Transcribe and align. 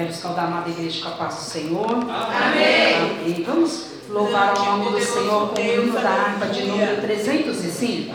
quero 0.00 0.12
escaldar 0.12 0.44
a 0.46 0.48
amada 0.48 0.70
igreja 0.70 1.02
com 1.02 1.08
a 1.08 1.12
paz 1.12 1.34
do 1.34 1.42
Senhor. 1.42 1.90
Amém. 1.90 2.94
Amém. 2.94 3.44
Vamos 3.46 3.84
louvar 4.08 4.56
o 4.56 4.64
nome 4.64 4.92
do 4.92 5.00
Senhor 5.04 5.48
com 5.50 5.60
o 5.60 5.64
hino 5.64 5.92
da 5.92 6.08
harpa 6.08 6.46
de 6.46 6.62
número 6.62 7.02
305. 7.02 8.14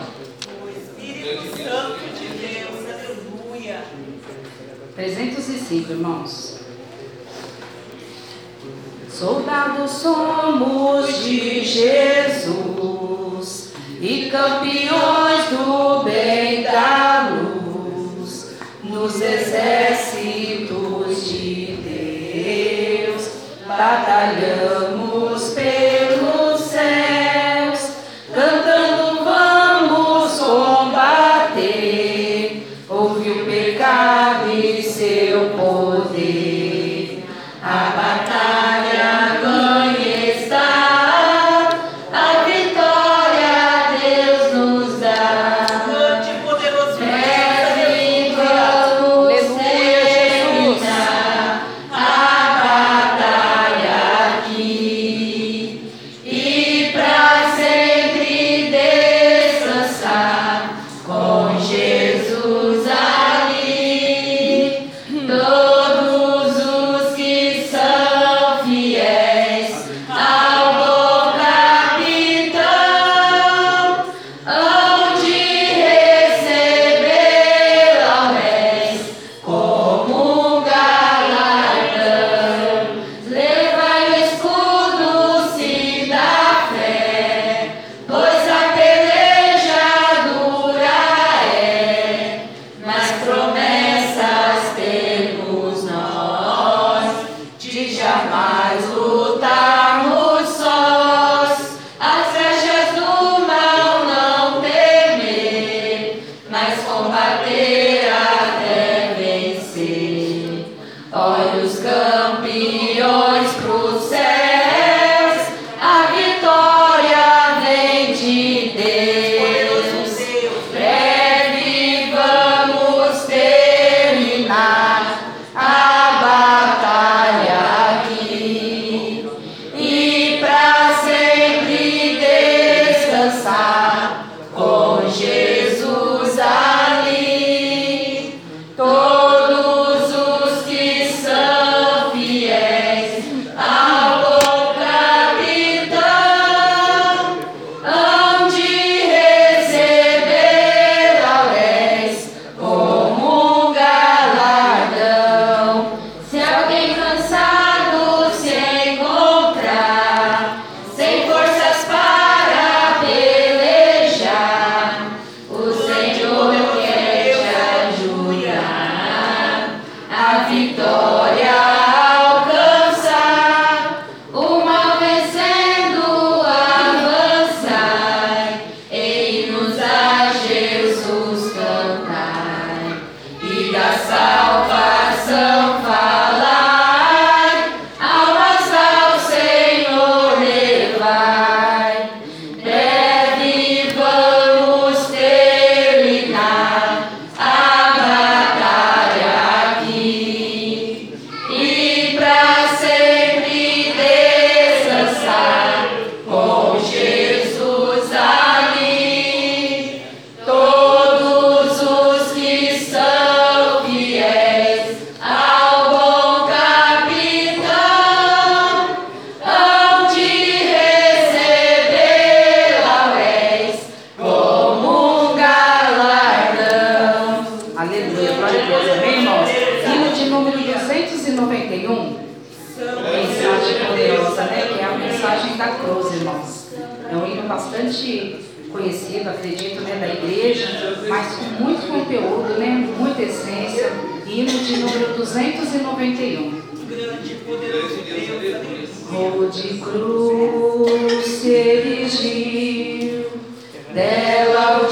O 0.64 0.68
Espírito 0.68 1.56
Santo 1.56 2.00
de 2.18 2.26
Deus, 2.26 2.80
aleluia. 2.92 3.84
305, 4.96 5.92
irmãos. 5.92 6.58
Soldados 9.08 9.92
somos 9.92 11.24
de 11.24 11.64
Jesus 11.64 12.66
e 14.00 14.28
campeões 14.28 15.50
do 15.50 16.02
bem 16.02 16.64
da 16.64 17.30
luz. 17.30 18.56
Nos 18.82 19.20
exércitos 19.20 20.15
Hallelujah. 24.16 24.95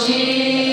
de 0.02 0.63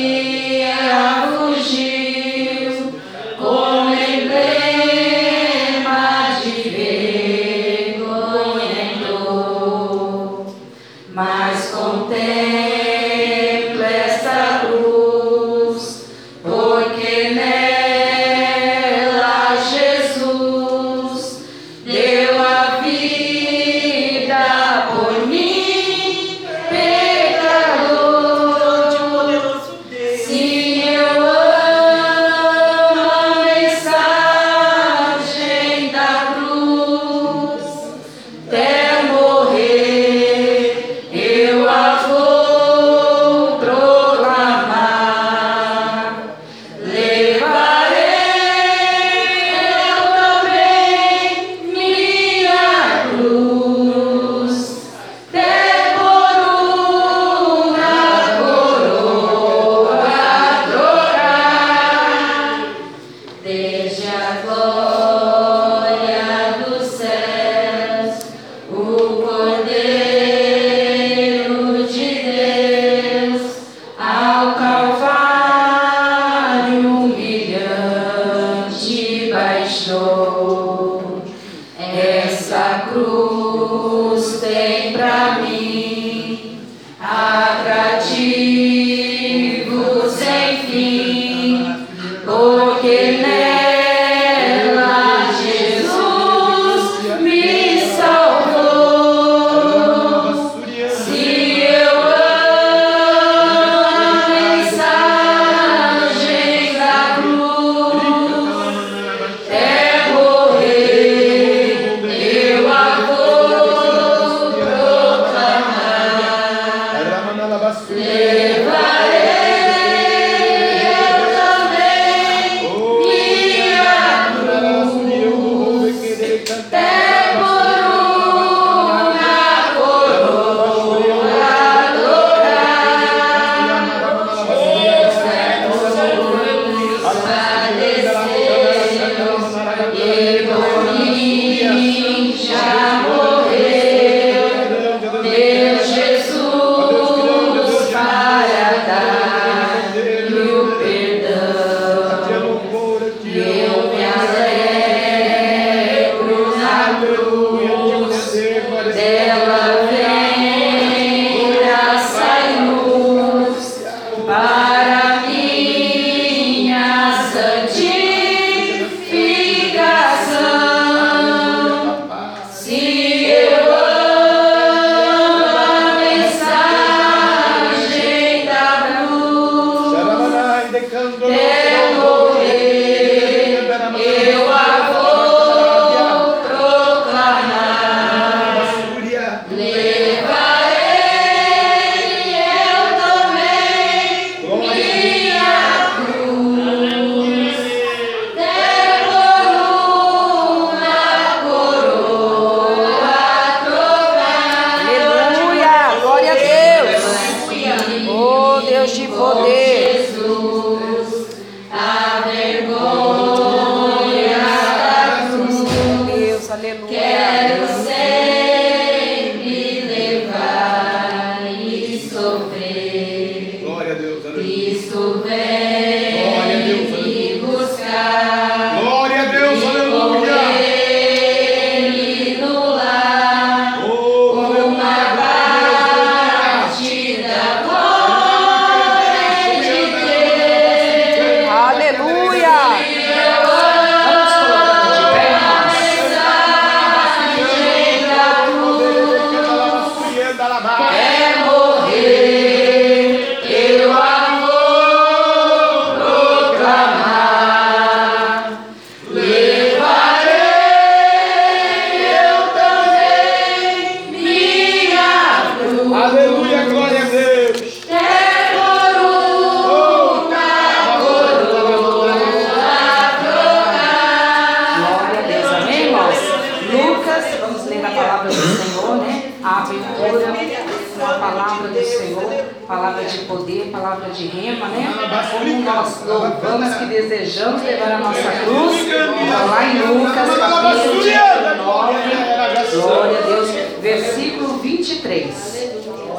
desejamos 287.08 287.64
levar 287.64 287.92
a 287.92 287.98
nossa 287.98 288.32
cruz, 288.44 288.82
Está 288.82 289.46
lá 289.46 289.66
em 289.66 289.82
Lucas, 289.82 290.30
capítulo 290.38 291.02
de 291.02 291.58
9, 291.58 292.82
glória 292.82 293.18
a 293.18 293.22
Deus, 293.22 293.50
versículo 293.82 294.58
23. 294.60 295.72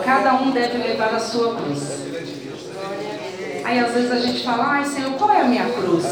Cada 0.04 0.34
um 0.34 0.50
deve 0.50 0.78
levar 0.78 1.14
a 1.14 1.20
sua 1.20 1.54
cruz. 1.54 2.02
Aí 3.64 3.78
às 3.78 3.92
vezes 3.92 4.10
a 4.10 4.18
gente 4.18 4.44
fala, 4.44 4.72
ai 4.72 4.84
Senhor, 4.84 5.12
qual 5.12 5.30
é 5.30 5.42
a 5.42 5.44
minha 5.44 5.66
cruz? 5.66 6.04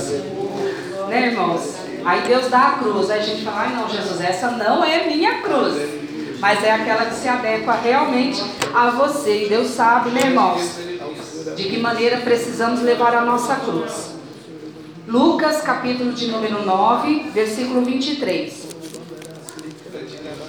Né, 1.08 1.26
irmãos? 1.26 1.74
Aí 2.04 2.22
Deus 2.22 2.48
dá 2.48 2.68
a 2.68 2.72
cruz, 2.72 3.10
aí 3.10 3.18
a 3.18 3.22
gente 3.22 3.42
fala, 3.44 3.62
ai 3.62 3.74
não, 3.74 3.88
Jesus, 3.88 4.20
essa 4.20 4.52
não 4.52 4.84
é 4.84 5.06
minha 5.06 5.42
cruz. 5.42 5.74
Mas 6.38 6.64
é 6.64 6.70
aquela 6.70 7.06
que 7.06 7.14
se 7.14 7.28
adequa 7.28 7.72
realmente 7.72 8.42
a 8.72 8.90
você. 8.90 9.44
E 9.44 9.48
Deus 9.48 9.68
sabe, 9.68 10.10
né, 10.10 10.22
irmãos? 10.26 10.78
De 11.56 11.64
que 11.64 11.78
maneira 11.78 12.18
precisamos 12.18 12.80
levar 12.80 13.14
a 13.14 13.22
nossa 13.22 13.56
cruz. 13.56 14.19
Lucas, 15.10 15.62
capítulo 15.62 16.12
de 16.12 16.28
número 16.28 16.64
9, 16.64 17.30
versículo 17.34 17.84
23. 17.84 18.68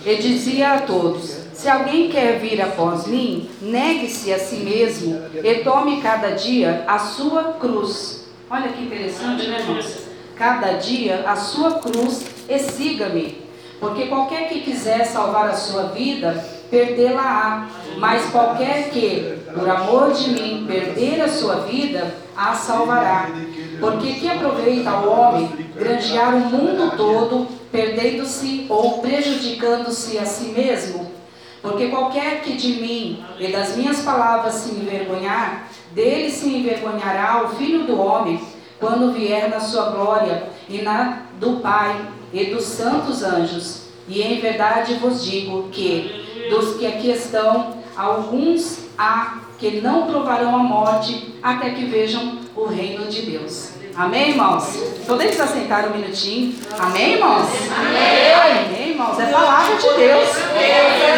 E 0.06 0.16
dizia 0.18 0.74
a 0.74 0.82
todos: 0.82 1.32
Se 1.52 1.68
alguém 1.68 2.12
quer 2.12 2.40
vir 2.40 2.62
após 2.62 3.08
mim, 3.08 3.50
negue-se 3.60 4.32
a 4.32 4.38
si 4.38 4.58
mesmo 4.58 5.20
e 5.44 5.56
tome 5.64 6.00
cada 6.00 6.36
dia 6.36 6.84
a 6.88 7.00
sua 7.00 7.54
cruz. 7.54 8.28
Olha 8.52 8.70
que 8.70 8.84
interessante, 8.84 9.48
né, 9.48 9.62
irmãos? 9.62 9.98
Cada 10.36 10.74
dia 10.74 11.24
a 11.26 11.36
sua 11.36 11.80
cruz 11.80 12.24
e 12.48 12.60
siga-me. 12.60 13.42
Porque 13.80 14.06
qualquer 14.06 14.48
que 14.48 14.62
quiser 14.62 15.06
salvar 15.06 15.50
a 15.50 15.56
sua 15.56 15.86
vida, 15.86 16.34
perdê-la-á. 16.70 17.68
Mas 17.98 18.30
qualquer 18.30 18.92
que, 18.92 19.40
por 19.56 19.68
amor 19.68 20.14
de 20.14 20.30
mim, 20.30 20.66
perder 20.68 21.20
a 21.20 21.28
sua 21.28 21.62
vida, 21.62 22.16
a 22.38 22.54
salvará. 22.54 23.28
Porque 23.82 24.14
que 24.14 24.30
aproveita 24.30 24.92
ao 24.92 25.10
homem 25.10 25.50
granjear 25.76 26.36
o 26.36 26.40
mundo 26.40 26.96
todo, 26.96 27.48
perdendo-se 27.72 28.68
ou 28.70 29.00
prejudicando-se 29.00 30.20
a 30.20 30.26
si 30.26 30.52
mesmo? 30.52 31.12
Porque 31.64 31.88
qualquer 31.88 32.42
que 32.42 32.54
de 32.54 32.74
mim 32.74 33.26
e 33.40 33.52
das 33.52 33.76
minhas 33.76 34.02
palavras 34.02 34.54
se 34.54 34.76
envergonhar, 34.76 35.68
dele 35.94 36.30
se 36.30 36.48
envergonhará 36.48 37.44
o 37.44 37.56
Filho 37.56 37.86
do 37.86 38.00
Homem, 38.00 38.40
quando 38.80 39.14
vier 39.14 39.50
na 39.50 39.60
sua 39.60 39.90
glória 39.90 40.44
e 40.70 40.84
na 40.84 41.24
do 41.40 41.58
Pai 41.58 42.08
e 42.32 42.46
dos 42.46 42.66
santos 42.66 43.24
anjos. 43.24 43.88
E 44.08 44.22
em 44.22 44.40
verdade 44.40 44.94
vos 44.96 45.24
digo 45.24 45.70
que, 45.72 46.50
dos 46.52 46.78
que 46.78 46.86
aqui 46.86 47.10
estão, 47.10 47.78
alguns 47.98 48.86
há 48.96 49.40
que 49.58 49.82
não 49.82 50.06
provarão 50.06 50.56
a 50.56 50.60
morte 50.60 51.34
até 51.42 51.72
que 51.72 51.86
vejam 51.86 52.41
o 52.56 52.66
reino 52.66 53.06
de 53.08 53.22
Deus. 53.24 53.70
Amém, 53.96 54.30
irmãos? 54.30 54.78
Podemos 55.06 55.40
assentar 55.40 55.88
um 55.88 55.98
minutinho? 55.98 56.56
Amém, 56.80 57.14
irmãos? 57.14 57.48
Amém. 57.78 58.68
Amém, 58.68 58.90
irmãos? 58.92 59.20
É 59.20 59.26
palavra 59.26 59.76
de 59.76 59.94
Deus. 59.96 60.30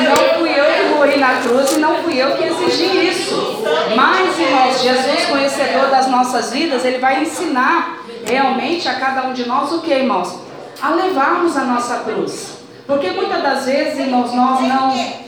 Não 0.04 0.40
fui 0.40 0.50
eu 0.50 0.66
que 0.66 0.96
morri 0.96 1.18
na 1.18 1.42
cruz 1.42 1.72
e 1.72 1.80
não 1.80 1.96
fui 2.04 2.22
eu 2.22 2.36
que 2.36 2.44
exigi 2.46 3.10
isso. 3.10 3.64
Mas, 3.96 4.40
irmãos, 4.40 4.82
Jesus, 4.82 5.26
conhecedor 5.26 5.90
das 5.90 6.08
nossas 6.08 6.52
vidas, 6.52 6.84
ele 6.84 6.98
vai 6.98 7.22
ensinar 7.22 8.00
realmente 8.26 8.88
a 8.88 8.96
cada 8.96 9.28
um 9.28 9.34
de 9.34 9.48
nós 9.48 9.72
o 9.72 9.82
que, 9.82 9.94
irmãos? 9.94 10.36
A 10.82 10.90
levarmos 10.90 11.56
a 11.56 11.64
nossa 11.64 11.98
cruz. 12.00 12.58
Porque 12.88 13.12
muitas 13.12 13.42
das 13.42 13.66
vezes, 13.66 14.00
irmãos, 14.00 14.34
nós 14.34 14.62
não. 14.62 15.23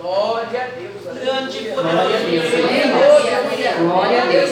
Glória 0.00 0.62
a 0.62 0.80
Deus. 0.80 1.18
Grande 1.22 1.58
Glória 1.74 2.16
a 2.16 2.20
Deus. 2.22 3.76
Glória 3.78 4.22
a 4.22 4.26
Deus. 4.26 4.50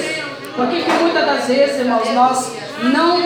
Porque 0.54 0.82
que 0.82 0.92
muitas 0.92 1.24
das 1.24 1.46
vezes, 1.46 1.80
irmãos, 1.80 2.10
nós 2.12 2.52
não, 2.82 3.18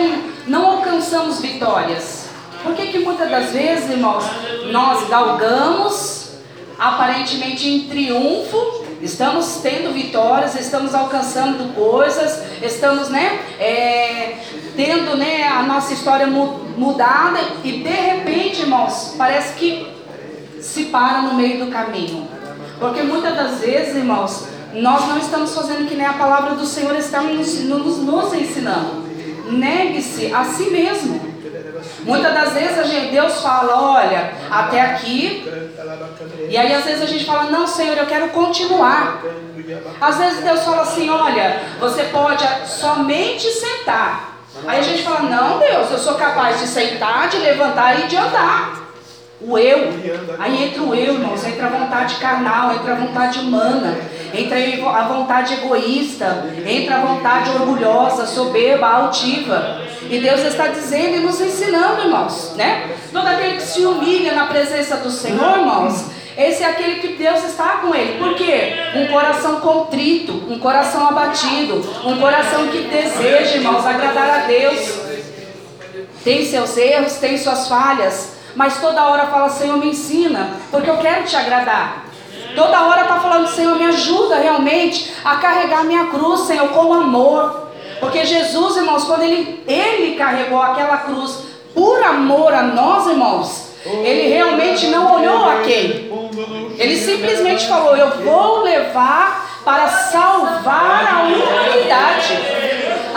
não 0.47 0.71
alcançamos 0.77 1.41
vitórias. 1.41 2.29
Porque 2.63 2.87
que 2.87 2.99
muitas 2.99 3.29
das 3.29 3.51
vezes, 3.51 3.89
irmãos, 3.89 4.23
nós 4.71 5.09
galgamos 5.09 6.37
aparentemente 6.79 7.67
em 7.67 7.89
triunfo, 7.89 8.85
estamos 9.01 9.57
tendo 9.61 9.91
vitórias, 9.91 10.55
estamos 10.55 10.95
alcançando 10.95 11.73
coisas, 11.75 12.41
estamos, 12.61 13.09
né, 13.09 13.39
é, 13.59 14.37
tendo, 14.77 15.17
né, 15.17 15.45
a 15.47 15.63
nossa 15.63 15.93
história 15.93 16.25
mudada 16.25 17.39
e 17.63 17.83
de 17.83 17.89
repente, 17.89 18.61
irmãos, 18.61 19.13
parece 19.17 19.55
que 19.55 19.92
se 20.63 20.85
para 20.85 21.21
no 21.23 21.33
meio 21.33 21.65
do 21.65 21.71
caminho. 21.71 22.27
Porque 22.79 23.03
muitas 23.03 23.35
das 23.35 23.59
vezes, 23.59 23.95
irmãos, 23.95 24.47
nós 24.73 25.07
não 25.07 25.17
estamos 25.17 25.53
fazendo 25.53 25.87
que 25.87 25.95
nem 25.95 26.05
a 26.05 26.13
palavra 26.13 26.55
do 26.55 26.65
Senhor 26.65 26.95
está 26.95 27.21
nos, 27.21 27.59
nos, 27.65 27.97
nos 27.97 28.33
ensinando. 28.33 29.03
Negue-se 29.51 30.33
a 30.33 30.43
si 30.45 30.69
mesmo. 30.69 31.33
Muitas 32.05 32.33
das 32.33 32.53
vezes 32.53 32.79
a 32.79 32.83
gente, 32.83 33.11
Deus 33.11 33.41
fala, 33.41 33.79
olha, 33.81 34.33
até 34.49 34.81
aqui. 34.81 35.45
E 36.49 36.57
aí 36.57 36.73
às 36.73 36.85
vezes 36.85 37.01
a 37.01 37.05
gente 37.05 37.25
fala, 37.25 37.51
não, 37.51 37.67
Senhor, 37.67 37.97
eu 37.97 38.05
quero 38.05 38.29
continuar. 38.29 39.21
Às 39.99 40.17
vezes 40.17 40.43
Deus 40.43 40.63
fala 40.63 40.81
assim, 40.81 41.09
olha, 41.09 41.61
você 41.79 42.03
pode 42.05 42.43
somente 42.65 43.47
sentar. 43.49 44.39
Aí 44.65 44.79
a 44.79 44.83
gente 44.83 45.03
fala, 45.03 45.21
não, 45.21 45.59
Deus, 45.59 45.91
eu 45.91 45.99
sou 45.99 46.15
capaz 46.15 46.59
de 46.59 46.67
sentar, 46.67 47.27
de 47.27 47.37
levantar 47.37 47.99
e 47.99 48.07
de 48.07 48.15
andar. 48.15 48.82
O 49.45 49.57
eu. 49.57 49.89
Aí 50.39 50.65
entra 50.65 50.81
o 50.81 50.95
eu, 50.95 51.15
irmãos, 51.15 51.45
entra 51.45 51.65
a 51.67 51.69
vontade 51.69 52.15
carnal, 52.15 52.75
entra 52.75 52.93
a 52.93 52.95
vontade 52.95 53.39
humana, 53.39 53.97
entra 54.33 54.57
a 54.89 55.07
vontade 55.07 55.53
egoísta, 55.55 56.45
entra 56.65 56.95
a 56.95 56.99
vontade 57.01 57.49
orgulhosa, 57.51 58.25
soberba, 58.25 58.87
altiva. 58.87 59.81
E 60.09 60.19
Deus 60.19 60.41
está 60.41 60.67
dizendo 60.67 61.17
e 61.17 61.19
nos 61.19 61.41
ensinando, 61.41 62.01
irmãos, 62.01 62.53
né? 62.55 62.91
Todo 63.11 63.27
aquele 63.27 63.57
que 63.57 63.63
se 63.63 63.85
humilha 63.85 64.33
na 64.33 64.45
presença 64.47 64.97
do 64.97 65.09
Senhor, 65.09 65.59
irmãos, 65.59 66.05
esse 66.37 66.63
é 66.63 66.67
aquele 66.67 66.95
que 66.99 67.09
Deus 67.09 67.43
está 67.43 67.77
com 67.77 67.93
ele. 67.93 68.17
Por 68.17 68.35
quê? 68.35 68.73
Um 68.95 69.07
coração 69.07 69.59
contrito, 69.59 70.33
um 70.49 70.57
coração 70.57 71.07
abatido, 71.07 71.75
um 72.05 72.19
coração 72.19 72.67
que 72.69 72.79
deseja, 72.79 73.57
irmãos, 73.57 73.85
agradar 73.85 74.29
a 74.29 74.47
Deus. 74.47 74.99
Tem 76.23 76.45
seus 76.45 76.75
erros, 76.77 77.15
tem 77.15 77.37
suas 77.37 77.67
falhas, 77.67 78.32
mas 78.55 78.79
toda 78.79 79.05
hora 79.05 79.27
fala: 79.27 79.49
Senhor, 79.49 79.77
me 79.77 79.89
ensina, 79.89 80.51
porque 80.71 80.89
eu 80.89 80.97
quero 80.97 81.25
te 81.25 81.35
agradar. 81.35 82.05
Toda 82.55 82.83
hora 82.83 83.01
está 83.03 83.19
falando: 83.19 83.47
Senhor, 83.47 83.75
me 83.75 83.85
ajuda 83.85 84.37
realmente 84.37 85.13
a 85.23 85.37
carregar 85.37 85.83
minha 85.83 86.07
cruz, 86.07 86.41
Senhor, 86.41 86.69
com 86.69 86.93
amor. 86.93 87.71
Porque 87.99 88.25
Jesus, 88.25 88.77
irmãos, 88.77 89.05
quando 89.05 89.23
ele, 89.23 89.63
ele 89.67 90.15
carregou 90.15 90.61
aquela 90.61 90.97
cruz 90.97 91.39
por 91.73 92.03
amor 92.03 92.53
a 92.53 92.61
nós, 92.61 93.07
irmãos, 93.07 93.69
ele 93.85 94.27
realmente 94.33 94.87
não 94.87 95.15
olhou 95.15 95.45
a 95.45 95.61
quem. 95.61 96.11
Ele 96.77 96.97
simplesmente 96.97 97.67
falou: 97.67 97.95
Eu 97.95 98.09
vou 98.23 98.61
levar 98.63 99.61
para 99.63 99.87
salvar 99.87 101.07
a 101.07 101.23
humanidade. 101.23 102.52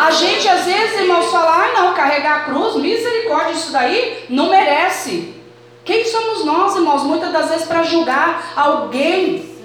A 0.06 0.10
gente 0.12 0.48
às 0.48 0.64
vezes, 0.64 1.00
irmãos, 1.00 1.32
fala: 1.32 1.64
Ah, 1.64 1.80
não, 1.80 1.94
carregar 1.94 2.36
a 2.36 2.44
cruz, 2.44 2.76
misericórdia, 2.76 3.54
isso 3.54 3.72
daí 3.72 4.24
não 4.30 4.48
merece. 4.48 5.34
Quem 5.84 6.04
somos 6.04 6.44
nós, 6.44 6.76
irmãos, 6.76 7.02
muitas 7.02 7.32
das 7.32 7.48
vezes 7.48 7.66
para 7.66 7.82
julgar 7.82 8.52
alguém 8.54 9.56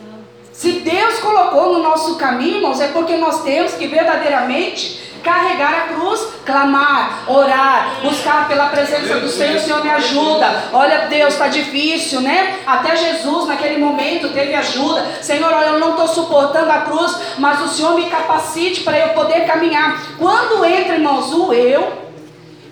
se 0.51 0.73
Deus 0.73 1.19
colocou 1.19 1.73
no 1.73 1.83
nosso 1.83 2.17
caminho, 2.17 2.57
irmãos, 2.57 2.81
é 2.81 2.87
porque 2.87 3.17
nós 3.17 3.43
temos 3.43 3.73
que 3.73 3.85
verdadeiramente 3.85 5.10
carregar 5.23 5.73
a 5.73 5.93
cruz, 5.93 6.27
clamar, 6.45 7.23
orar, 7.27 7.95
buscar 8.01 8.47
pela 8.47 8.67
presença 8.67 9.19
do 9.19 9.29
Senhor, 9.29 9.59
Senhor 9.59 9.83
me 9.83 9.89
ajuda. 9.89 10.63
Olha, 10.73 11.07
Deus, 11.07 11.33
está 11.33 11.47
difícil, 11.47 12.21
né? 12.21 12.59
Até 12.65 12.95
Jesus 12.95 13.47
naquele 13.47 13.77
momento 13.77 14.29
teve 14.29 14.53
ajuda. 14.53 15.05
Senhor, 15.21 15.51
olha, 15.51 15.67
eu 15.67 15.79
não 15.79 15.91
estou 15.91 16.07
suportando 16.07 16.71
a 16.71 16.81
cruz, 16.81 17.15
mas 17.37 17.61
o 17.61 17.67
Senhor 17.67 17.95
me 17.95 18.09
capacite 18.09 18.81
para 18.81 18.97
eu 18.97 19.09
poder 19.09 19.45
caminhar. 19.45 20.01
Quando 20.17 20.65
entra, 20.65 20.95
irmãos, 20.95 21.31
o 21.33 21.53
eu, 21.53 21.91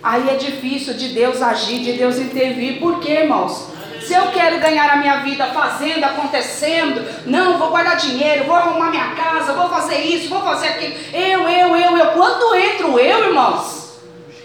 aí 0.02 0.30
é 0.30 0.36
difícil 0.36 0.94
de 0.94 1.10
Deus 1.10 1.42
agir, 1.42 1.80
de 1.80 1.94
Deus 1.94 2.18
intervir. 2.18 2.80
Por 2.80 3.00
quê, 3.00 3.12
irmãos? 3.22 3.69
Se 4.10 4.16
eu 4.16 4.32
quero 4.32 4.60
ganhar 4.60 4.90
a 4.90 4.96
minha 4.96 5.18
vida 5.18 5.46
fazendo, 5.54 6.04
acontecendo, 6.04 7.06
não, 7.28 7.60
vou 7.60 7.70
guardar 7.70 7.96
dinheiro, 7.96 8.46
vou 8.46 8.56
arrumar 8.56 8.90
minha 8.90 9.14
casa, 9.14 9.54
vou 9.54 9.70
fazer 9.70 10.00
isso, 10.00 10.30
vou 10.30 10.42
fazer 10.42 10.70
aquilo. 10.70 10.96
Eu, 11.14 11.48
eu, 11.48 11.76
eu, 11.76 11.96
eu. 11.96 12.08
Quando 12.14 12.56
entro 12.56 12.98
eu, 12.98 13.26
irmãos, 13.26 14.00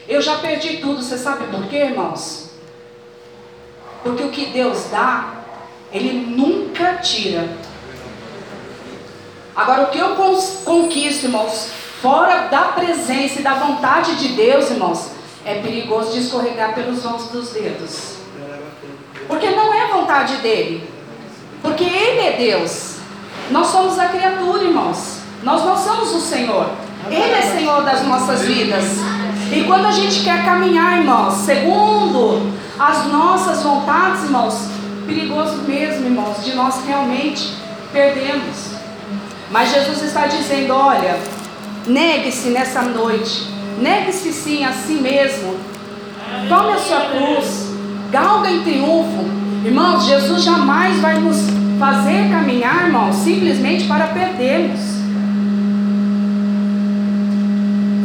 eu 0.07 0.21
já 0.21 0.37
perdi 0.37 0.77
tudo. 0.83 1.03
Você 1.03 1.17
sabe 1.17 1.47
por 1.47 1.67
quê, 1.67 1.79
irmãos? 1.79 2.51
Porque 4.03 4.23
o 4.25 4.29
que 4.29 4.45
Deus 4.51 4.85
dá, 4.91 5.33
Ele 5.91 6.13
nunca 6.13 6.97
tira. 6.97 7.49
Agora, 9.57 9.85
o 9.85 9.87
que 9.87 9.99
eu 9.99 10.15
conquisto, 10.67 11.25
irmãos, 11.25 11.71
fora 12.03 12.49
da 12.49 12.65
presença 12.65 13.41
e 13.41 13.43
da 13.43 13.55
vontade 13.55 14.17
de 14.17 14.29
Deus, 14.35 14.71
irmãos, 14.71 15.13
é 15.43 15.55
perigoso 15.55 16.13
de 16.13 16.19
escorregar 16.19 16.75
pelos 16.75 17.03
vãos 17.03 17.29
dos 17.29 17.49
dedos. 17.49 18.24
Porque 19.29 19.51
não 19.51 19.73
é 19.73 19.89
vontade 19.89 20.37
dele. 20.37 20.89
Porque 21.63 21.85
ele 21.85 22.21
é 22.21 22.37
Deus. 22.37 22.97
Nós 23.51 23.69
somos 23.69 23.99
a 23.99 24.07
criatura, 24.07 24.65
irmãos. 24.65 25.19
Nós 25.43 25.65
não 25.65 25.77
somos 25.77 26.15
o 26.15 26.21
Senhor. 26.21 26.71
Ele 27.11 27.33
é 27.33 27.43
Senhor 27.43 27.83
das 27.85 28.03
nossas 28.07 28.43
vidas. 28.43 28.85
E 29.53 29.65
quando 29.65 29.87
a 29.87 29.93
gente 29.93 30.25
quer 30.25 30.45
caminhar, 30.45 30.99
irmãos, 30.99 31.35
segundo 31.35 32.53
as 32.79 33.07
nossas 33.07 33.63
vontades, 33.63 34.25
irmãos, 34.25 34.69
perigoso 35.07 35.63
mesmo, 35.63 36.07
irmãos, 36.07 36.43
de 36.45 36.55
nós 36.55 36.85
realmente 36.87 37.55
perdermos. 37.93 38.73
Mas 39.51 39.71
Jesus 39.73 40.03
está 40.03 40.27
dizendo: 40.27 40.75
olha, 40.75 41.19
negue-se 41.87 42.49
nessa 42.49 42.83
noite, 42.83 43.47
negue-se 43.79 44.33
sim 44.33 44.65
a 44.65 44.73
si 44.73 44.95
mesmo, 44.95 45.57
tome 46.49 46.73
a 46.73 46.79
sua 46.79 47.01
cruz, 47.03 47.74
galga 48.15 48.49
em 48.49 48.63
triunfo. 48.63 49.25
Irmãos, 49.65 50.05
Jesus 50.05 50.45
jamais 50.45 51.01
vai 51.01 51.19
nos 51.19 51.37
fazer 51.81 52.31
caminhar, 52.31 52.87
irmãos, 52.87 53.17
simplesmente 53.17 53.89
para 53.89 54.07
perdermos. 54.07 54.79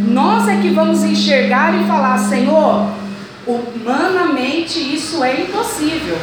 Nós 0.07 0.47
é 0.47 0.59
que 0.59 0.69
vamos 0.69 1.03
enxergar 1.03 1.79
e 1.79 1.85
falar, 1.85 2.17
Senhor, 2.17 2.87
humanamente 3.45 4.79
isso 4.79 5.23
é 5.23 5.41
impossível. 5.41 6.17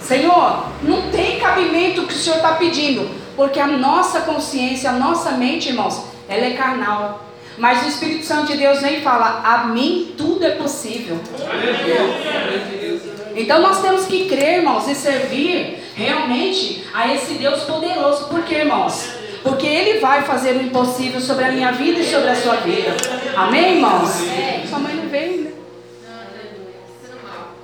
Senhor, 0.00 0.66
não 0.80 1.10
tem 1.10 1.40
cabimento 1.40 2.02
o 2.02 2.06
que 2.06 2.14
o 2.14 2.16
Senhor 2.16 2.36
está 2.36 2.52
pedindo, 2.52 3.10
porque 3.34 3.58
a 3.58 3.66
nossa 3.66 4.20
consciência, 4.20 4.90
a 4.90 4.92
nossa 4.92 5.32
mente, 5.32 5.70
irmãos, 5.70 6.04
ela 6.28 6.44
é 6.44 6.50
carnal. 6.50 7.27
Mas 7.58 7.84
o 7.84 7.88
Espírito 7.88 8.24
Santo 8.24 8.52
de 8.52 8.56
Deus 8.56 8.80
vem 8.80 8.98
e 8.98 9.02
fala: 9.02 9.40
A 9.44 9.64
mim 9.66 10.14
tudo 10.16 10.44
é 10.44 10.50
possível. 10.52 11.18
Então 13.34 13.60
nós 13.60 13.80
temos 13.82 14.06
que 14.06 14.28
crer, 14.28 14.58
irmãos, 14.58 14.88
e 14.88 14.94
servir 14.94 15.82
realmente 15.94 16.84
a 16.94 17.12
esse 17.12 17.34
Deus 17.34 17.62
poderoso. 17.62 18.26
Por 18.26 18.42
quê, 18.44 18.56
irmãos? 18.56 19.10
Porque 19.42 19.66
Ele 19.66 20.00
vai 20.00 20.22
fazer 20.22 20.56
o 20.56 20.62
impossível 20.62 21.20
sobre 21.20 21.44
a 21.44 21.52
minha 21.52 21.72
vida 21.72 22.00
e 22.00 22.04
sobre 22.04 22.30
a 22.30 22.36
sua 22.36 22.56
vida. 22.56 22.96
Amém, 23.36 23.76
irmãos? 23.76 24.10
Sua 24.68 24.78
mãe 24.78 24.94
não 24.94 25.08
veio, 25.08 25.42
né? 25.42 25.52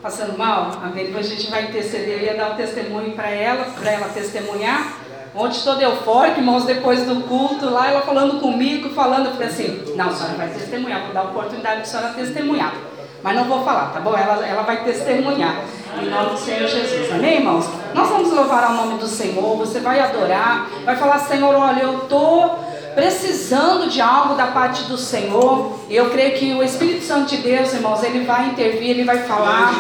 Passando 0.00 0.36
mal? 0.36 0.80
Amém. 0.82 1.06
Depois 1.06 1.26
a 1.26 1.30
gente 1.30 1.50
vai 1.50 1.64
interceder. 1.64 2.18
Eu 2.18 2.24
ia 2.24 2.34
dar 2.34 2.52
o 2.52 2.56
testemunho 2.56 3.12
para 3.12 3.30
ela, 3.30 3.64
para 3.64 3.90
ela 3.90 4.08
testemunhar. 4.08 5.03
Ontem 5.36 5.60
toda 5.64 5.82
eufórica, 5.82 6.38
irmãos, 6.38 6.64
depois 6.64 7.04
do 7.04 7.16
culto 7.26 7.68
lá, 7.68 7.90
ela 7.90 8.02
falando 8.02 8.38
comigo, 8.40 8.90
falando, 8.90 9.26
eu 9.26 9.32
falei 9.32 9.48
assim, 9.48 9.82
não, 9.96 10.08
a 10.08 10.12
senhora 10.12 10.34
vai 10.36 10.48
testemunhar, 10.48 11.02
vou 11.02 11.12
dar 11.12 11.20
a 11.20 11.24
oportunidade 11.24 11.74
para 11.74 11.82
a 11.82 11.84
senhora 11.84 12.08
testemunhar. 12.10 12.72
Mas 13.20 13.36
não 13.36 13.44
vou 13.44 13.64
falar, 13.64 13.86
tá 13.86 13.98
bom? 13.98 14.16
Ela, 14.16 14.46
ela 14.46 14.62
vai 14.62 14.84
testemunhar. 14.84 15.64
Em 16.00 16.10
nome 16.10 16.30
do 16.30 16.38
Senhor 16.38 16.68
Jesus. 16.68 17.10
Amém, 17.10 17.38
irmãos? 17.38 17.66
Nós 17.94 18.08
vamos 18.10 18.30
louvar 18.30 18.64
ao 18.64 18.74
nome 18.74 18.98
do 18.98 19.06
Senhor. 19.06 19.56
Você 19.56 19.80
vai 19.80 19.98
adorar, 19.98 20.68
vai 20.84 20.94
falar, 20.94 21.18
Senhor, 21.20 21.54
olha, 21.54 21.82
eu 21.82 21.98
estou 22.00 22.58
precisando 22.94 23.88
de 23.88 24.00
algo 24.00 24.34
da 24.34 24.48
parte 24.48 24.84
do 24.84 24.98
Senhor. 24.98 25.80
Eu 25.88 26.10
creio 26.10 26.38
que 26.38 26.54
o 26.54 26.62
Espírito 26.62 27.04
Santo 27.04 27.30
de 27.30 27.38
Deus, 27.38 27.72
irmãos, 27.72 28.02
ele 28.04 28.24
vai 28.24 28.48
intervir, 28.48 28.90
ele 28.90 29.04
vai 29.04 29.18
falar. 29.20 29.72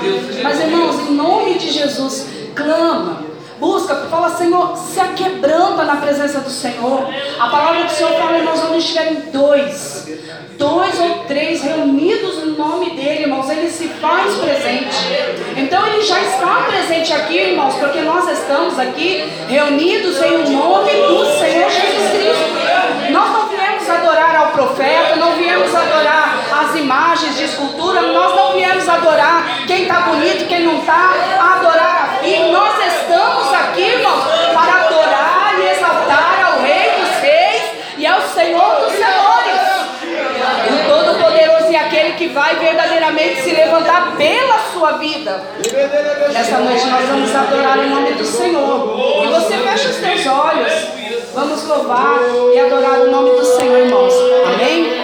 Mas, 0.42 0.60
irmãos, 0.60 1.08
em 1.08 1.12
nome 1.12 1.58
de 1.58 1.70
Jesus, 1.70 2.26
clama 2.56 3.23
Busca, 3.58 3.94
fala, 4.10 4.30
Senhor, 4.30 4.76
se 4.76 4.98
aquebranta 4.98 5.84
na 5.84 5.96
presença 5.96 6.40
do 6.40 6.50
Senhor. 6.50 7.08
A 7.38 7.48
palavra 7.48 7.84
do 7.84 7.90
Senhor 7.90 8.12
fala, 8.14 8.38
nós 8.38 8.60
vamos 8.60 8.78
estiver 8.78 9.12
em 9.12 9.20
dois, 9.30 10.08
dois 10.58 11.00
ou 11.00 11.18
três 11.28 11.62
reunidos 11.62 12.38
no 12.38 12.58
nome 12.58 12.90
dele, 12.90 13.22
irmãos, 13.22 13.48
ele 13.48 13.70
se 13.70 13.86
faz 13.88 14.34
presente. 14.34 14.96
Então 15.56 15.86
ele 15.86 16.02
já 16.02 16.20
está 16.20 16.66
presente 16.66 17.12
aqui, 17.12 17.38
irmãos, 17.38 17.74
porque 17.76 18.00
nós 18.00 18.28
estamos 18.28 18.78
aqui 18.78 19.32
reunidos 19.48 20.20
em 20.20 20.50
nome 20.52 20.90
do 20.90 21.24
Senhor 21.38 21.70
Jesus 21.70 22.10
Cristo. 22.10 23.12
Nós 23.12 23.30
não 23.30 23.48
viemos 23.48 23.88
adorar 23.88 24.36
ao 24.36 24.46
profeta, 24.48 25.16
não 25.16 25.32
viemos 25.36 25.72
adorar 25.72 26.40
as 26.60 26.74
imagens 26.74 27.36
de 27.36 27.44
escultura, 27.44 28.02
nós 28.02 28.34
não 28.34 28.52
viemos 28.52 28.88
adorar 28.88 29.64
quem 29.66 29.82
está 29.82 30.00
bonito, 30.00 30.46
quem 30.48 30.64
não 30.64 30.80
está, 30.80 31.14
adorar 31.38 31.94
a. 32.24 32.52
Nós 32.52 32.74
estamos 32.86 33.52
aqui, 33.52 33.82
irmãos, 33.82 34.24
para 34.54 34.86
adorar 34.86 35.54
e 35.58 35.68
exaltar 35.70 36.52
ao 36.52 36.62
Rei 36.62 36.90
dos 36.98 37.20
Reis 37.20 37.62
e 37.98 38.06
ao 38.06 38.20
Senhor 38.22 38.80
dos 38.80 38.92
Senhores. 38.92 39.34
O 40.70 40.88
Todo-Poderoso 40.88 41.70
e 41.70 41.76
aquele 41.76 42.13
que 42.24 42.28
vai 42.28 42.56
verdadeiramente 42.56 43.42
se 43.42 43.50
levantar 43.50 44.16
pela 44.16 44.58
sua 44.72 44.92
vida. 44.92 45.42
Nessa 46.32 46.58
noite 46.58 46.86
nós 46.86 47.06
vamos 47.06 47.34
adorar 47.34 47.78
o 47.78 47.86
nome 47.86 48.12
do 48.12 48.24
Senhor. 48.24 49.22
E 49.22 49.26
você 49.28 49.58
fecha 49.58 49.88
os 49.90 49.96
teus 49.96 50.26
olhos. 50.26 50.72
Vamos 51.34 51.66
louvar 51.66 52.20
e 52.54 52.58
adorar 52.58 53.00
o 53.00 53.10
nome 53.10 53.30
do 53.30 53.44
Senhor, 53.44 53.78
irmãos. 53.78 54.14
Amém? 54.46 55.03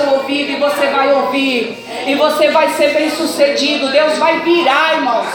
seu 0.00 0.14
ouvido 0.14 0.52
e 0.52 0.56
você 0.56 0.86
vai 0.86 1.12
ouvir. 1.12 1.76
E 2.06 2.14
você 2.14 2.50
vai 2.50 2.70
ser 2.70 2.94
bem 2.94 3.10
sucedido. 3.10 3.90
Deus 3.90 4.18
vai 4.18 4.40
virar, 4.40 4.94
irmãos. 4.94 5.26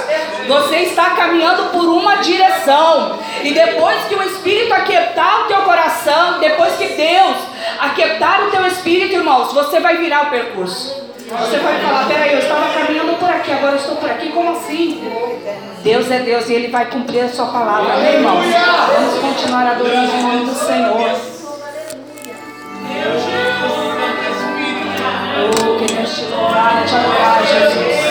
Você 0.47 0.77
está 0.77 1.11
caminhando 1.11 1.71
por 1.71 1.85
uma 1.85 2.15
direção. 2.17 3.19
E 3.43 3.53
depois 3.53 4.03
que 4.05 4.15
o 4.15 4.23
Espírito 4.23 4.73
aquietar 4.73 5.43
o 5.43 5.47
teu 5.47 5.61
coração, 5.61 6.39
depois 6.39 6.75
que 6.75 6.87
Deus 6.87 7.37
aquietar 7.79 8.43
o 8.47 8.51
teu 8.51 8.65
espírito, 8.65 9.15
irmãos, 9.15 9.53
você 9.53 9.79
vai 9.79 9.97
virar 9.97 10.23
o 10.23 10.29
percurso. 10.29 11.03
Você 11.27 11.57
vai 11.57 11.81
falar, 11.81 12.07
peraí, 12.07 12.33
eu 12.33 12.39
estava 12.39 12.67
caminhando 12.71 13.17
por 13.17 13.29
aqui, 13.29 13.51
agora 13.51 13.73
eu 13.73 13.79
estou 13.79 13.95
por 13.95 14.09
aqui, 14.09 14.31
como 14.31 14.51
assim? 14.51 15.03
Deus 15.83 16.09
é 16.11 16.19
Deus 16.19 16.49
e 16.49 16.53
Ele 16.53 16.67
vai 16.67 16.85
cumprir 16.85 17.21
a 17.21 17.29
sua 17.29 17.47
palavra, 17.47 17.93
amém, 17.93 18.13
irmãos? 18.13 18.45
Vamos 18.93 19.19
continuar 19.19 19.67
adorando 19.71 20.11
o 20.11 20.21
nome 20.21 20.45
do 20.45 20.53
Senhor. 20.53 21.34
Oh, 25.37 25.75
queremos 25.77 26.15
te 26.15 26.25
louvar 26.27 26.81
e 26.81 26.85
te 26.87 26.95
adorar, 26.95 27.43
Jesus. 27.45 28.04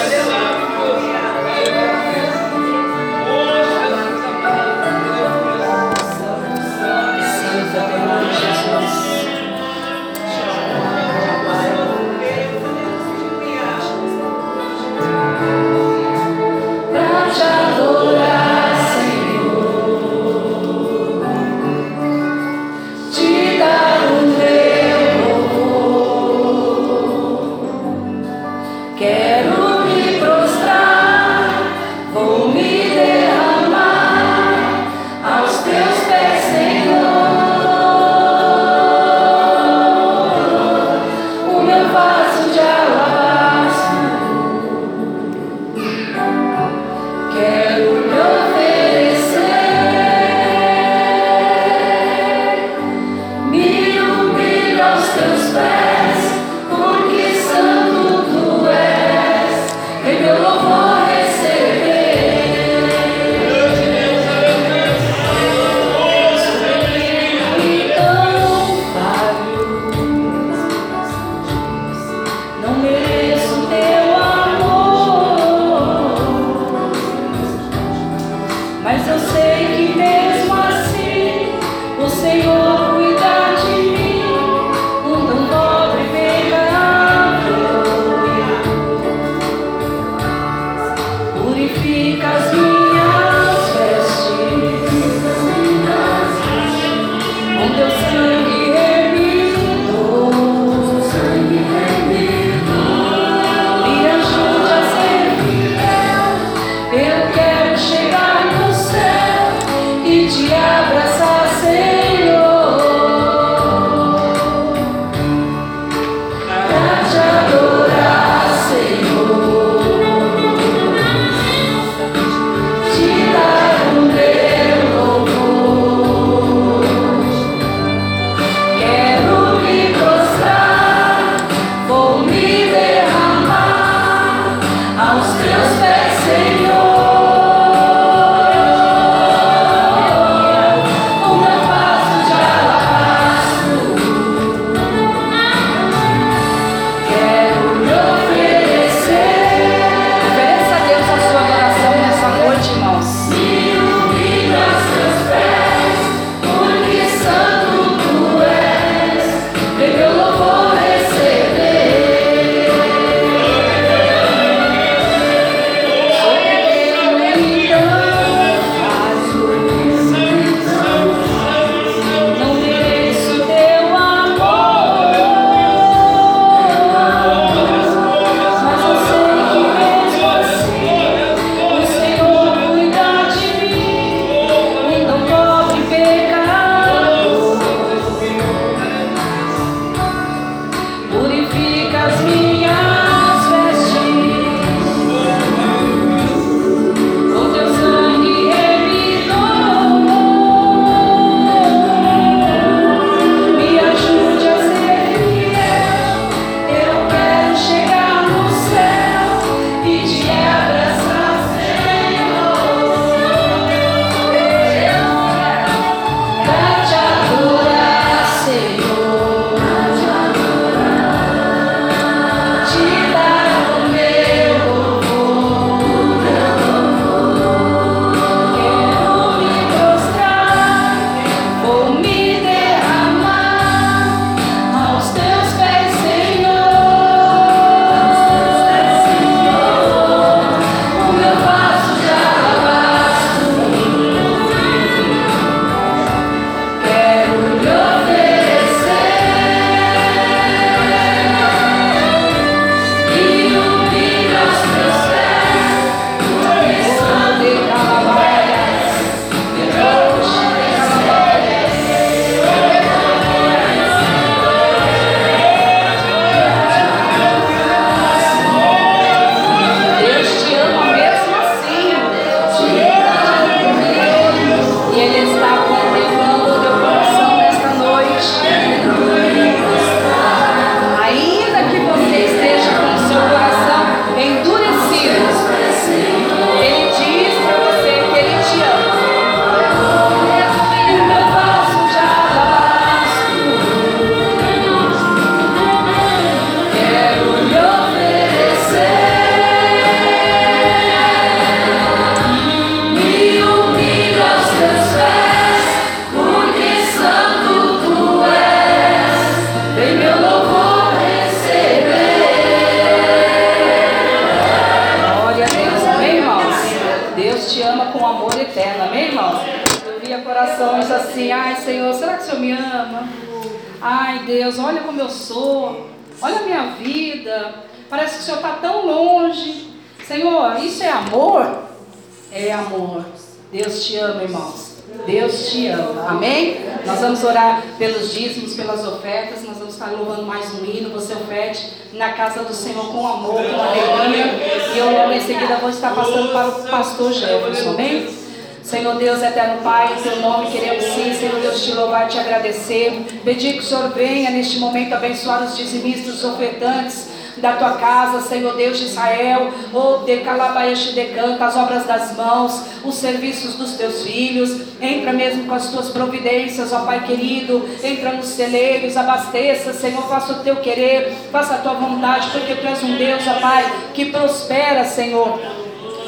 Pedir 353.24 353.54
que 353.54 353.60
o 353.60 353.62
Senhor 353.62 353.88
venha 353.90 354.30
neste 354.30 354.58
momento 354.58 354.92
abençoar 354.94 355.42
os 355.44 355.56
dizimistas, 355.56 356.16
os 356.16 356.24
ofertantes 356.24 357.08
da 357.38 357.54
tua 357.54 357.72
casa, 357.72 358.20
Senhor 358.20 358.56
Deus 358.56 358.78
de 358.78 358.84
Israel, 358.84 359.52
oh, 359.72 360.04
decalabaeste 360.04 360.92
decanta, 360.92 361.44
as 361.44 361.56
obras 361.56 361.84
das 361.84 362.16
mãos, 362.16 362.62
os 362.84 362.94
serviços 362.94 363.56
dos 363.56 363.72
teus 363.72 364.02
filhos, 364.02 364.60
entra 364.80 365.12
mesmo 365.12 365.44
com 365.44 365.54
as 365.54 365.68
tuas 365.68 365.88
providências, 365.88 366.72
ó 366.72 366.80
Pai 366.80 367.04
querido, 367.04 367.68
entra 367.82 368.12
nos 368.12 368.26
celeiros, 368.26 368.96
abasteça, 368.96 369.72
Senhor, 369.72 370.02
faça 370.08 370.34
o 370.34 370.42
teu 370.44 370.56
querer, 370.56 371.12
faça 371.32 371.54
a 371.54 371.58
tua 371.58 371.74
vontade, 371.74 372.30
porque 372.30 372.54
tu 372.54 372.66
és 372.66 372.82
um 372.82 372.96
Deus, 372.96 373.22
ó 373.26 373.40
Pai, 373.40 373.64
que 373.92 374.06
prospera, 374.06 374.84
Senhor. 374.84 375.40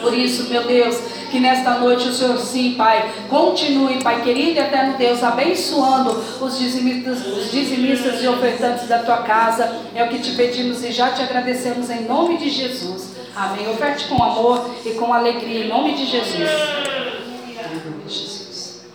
Por 0.01 0.15
isso, 0.15 0.49
meu 0.49 0.65
Deus, 0.65 0.97
que 1.37 1.41
nesta 1.41 1.75
noite 1.75 2.09
o 2.09 2.15
Senhor, 2.15 2.39
sim, 2.39 2.77
Pai, 2.79 3.13
continue, 3.29 4.03
Pai 4.03 4.23
querido 4.23 4.59
e 4.59 4.61
eterno 4.63 4.97
Deus, 4.97 5.23
abençoando 5.23 6.13
os 6.41 6.59
dizimistas, 6.59 7.27
os 7.27 7.51
dizimistas 7.51 8.23
e 8.23 8.27
ofertantes 8.27 8.89
da 8.89 9.01
tua 9.01 9.19
casa. 9.19 9.71
É 9.95 10.03
o 10.03 10.09
que 10.09 10.19
te 10.19 10.35
pedimos 10.35 10.83
e 10.83 10.91
já 10.91 11.11
te 11.11 11.21
agradecemos 11.21 11.91
em 11.91 12.05
nome 12.05 12.39
de 12.39 12.49
Jesus. 12.49 13.15
Amém. 13.37 13.69
Oferte 13.69 14.09
com 14.09 14.23
amor 14.23 14.71
e 14.83 14.93
com 14.93 15.13
alegria 15.13 15.67
em 15.67 15.69
nome 15.69 15.95
de 15.95 16.07
Jesus. 16.07 16.33
Em 16.33 17.91
nome 17.91 18.05
de 18.07 18.15
Jesus. 18.15 18.87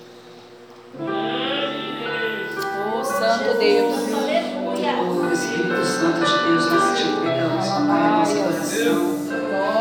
Oh, 0.99 3.03
Santo 3.03 3.59
Deus. 3.59 4.09
O 4.81 5.31
Espírito 5.31 5.85
Santo 5.85 6.25
de 6.25 6.43
Deus, 6.49 6.65
nós 6.71 6.97
te 6.97 7.03
entregamos, 7.07 7.67
ó 7.67 7.85
Pai, 7.85 8.09
nosso 8.09 8.35
coração. 8.35 9.19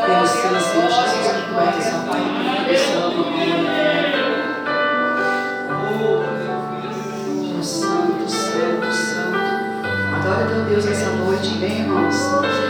Pelo 0.04 0.26
Senhor 0.26 0.90
Jesus 0.90 1.09
Deus 10.70 10.86
essa 10.86 11.10
noite, 11.10 11.58
bem, 11.58 11.80
irmãos. 11.80 12.69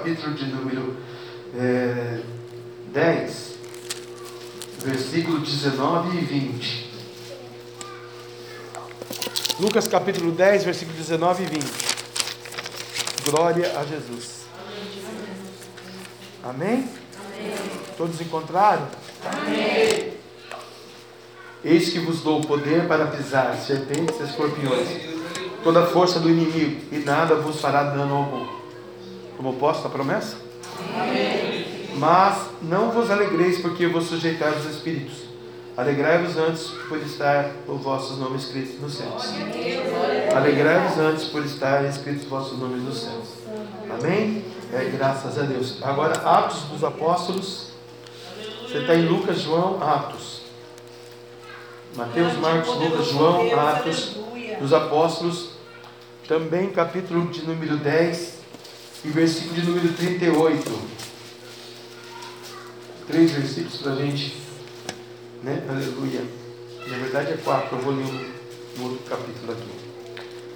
Capítulo 0.00 0.32
de 0.32 0.46
número 0.46 0.96
é, 1.54 2.20
10, 2.90 3.54
versículo 4.82 5.40
19 5.40 6.16
e 6.16 6.20
20. 6.24 6.90
Lucas 9.60 9.86
capítulo 9.86 10.32
10, 10.32 10.64
versículo 10.64 10.96
19 10.96 11.42
e 11.42 11.46
20. 11.46 11.66
Glória 13.30 13.78
a 13.78 13.84
Jesus. 13.84 14.46
Amém? 16.42 16.88
Amém. 17.36 17.54
Todos 17.98 18.18
encontraram? 18.22 18.88
Amém. 19.22 20.14
Eis 21.62 21.90
que 21.90 21.98
vos 21.98 22.22
dou 22.22 22.40
o 22.40 22.46
poder 22.46 22.88
para 22.88 23.06
pisar 23.08 23.54
serpentes 23.58 24.18
e 24.18 24.22
escorpiões, 24.22 24.88
toda 25.62 25.82
a 25.82 25.86
força 25.86 26.18
do 26.18 26.30
inimigo, 26.30 26.86
e 26.90 27.00
nada 27.00 27.34
vos 27.34 27.60
fará 27.60 27.82
dano 27.82 28.14
algum. 28.14 28.59
Posso 29.60 29.86
a 29.86 29.90
promessa? 29.90 30.38
Amém. 30.98 31.90
Mas 31.96 32.46
não 32.62 32.90
vos 32.90 33.10
alegreis 33.10 33.60
porque 33.60 33.86
vos 33.86 34.06
sujeitais 34.06 34.64
os 34.64 34.76
espíritos. 34.76 35.24
Alegrai-vos 35.76 36.38
antes 36.38 36.68
por 36.88 36.96
estar 36.96 37.50
os 37.68 37.82
vossos 37.82 38.18
nomes 38.18 38.44
escritos 38.44 38.80
nos 38.80 38.94
céus. 38.94 39.34
Alegrai-vos 40.34 40.98
antes 40.98 41.26
por 41.26 41.44
estar 41.44 41.84
escritos 41.84 42.22
os 42.22 42.28
vossos 42.30 42.58
nomes 42.58 42.82
nos 42.82 43.02
céus. 43.02 43.28
Amém? 43.90 44.42
É, 44.72 44.84
graças 44.96 45.38
a 45.38 45.42
Deus. 45.42 45.82
Agora, 45.82 46.14
Atos 46.14 46.62
dos 46.62 46.82
Apóstolos. 46.82 47.72
Você 48.62 48.78
está 48.78 48.94
em 48.94 49.06
Lucas, 49.06 49.42
João, 49.42 49.82
Atos. 49.82 50.40
Mateus, 51.94 52.34
Marcos, 52.38 52.76
Lucas, 52.76 53.08
João, 53.08 53.60
Atos 53.60 54.16
dos 54.58 54.72
Apóstolos. 54.72 55.50
Também 56.26 56.70
capítulo 56.70 57.26
de 57.26 57.42
número 57.42 57.76
10 57.76 58.39
e 59.04 59.08
versículo 59.08 59.54
de 59.54 59.62
número 59.62 59.92
38. 59.92 60.80
Três 63.06 63.30
versículos 63.32 63.76
para 63.78 63.92
a 63.92 63.96
gente. 63.96 64.36
Né? 65.42 65.62
Aleluia. 65.68 66.22
Na 66.86 66.96
verdade 66.98 67.32
é 67.32 67.36
quatro, 67.36 67.76
eu 67.76 67.82
vou 67.82 67.94
ler 67.94 68.04
no, 68.76 68.84
outro 68.84 68.98
capítulo 69.08 69.52
aqui. 69.52 69.68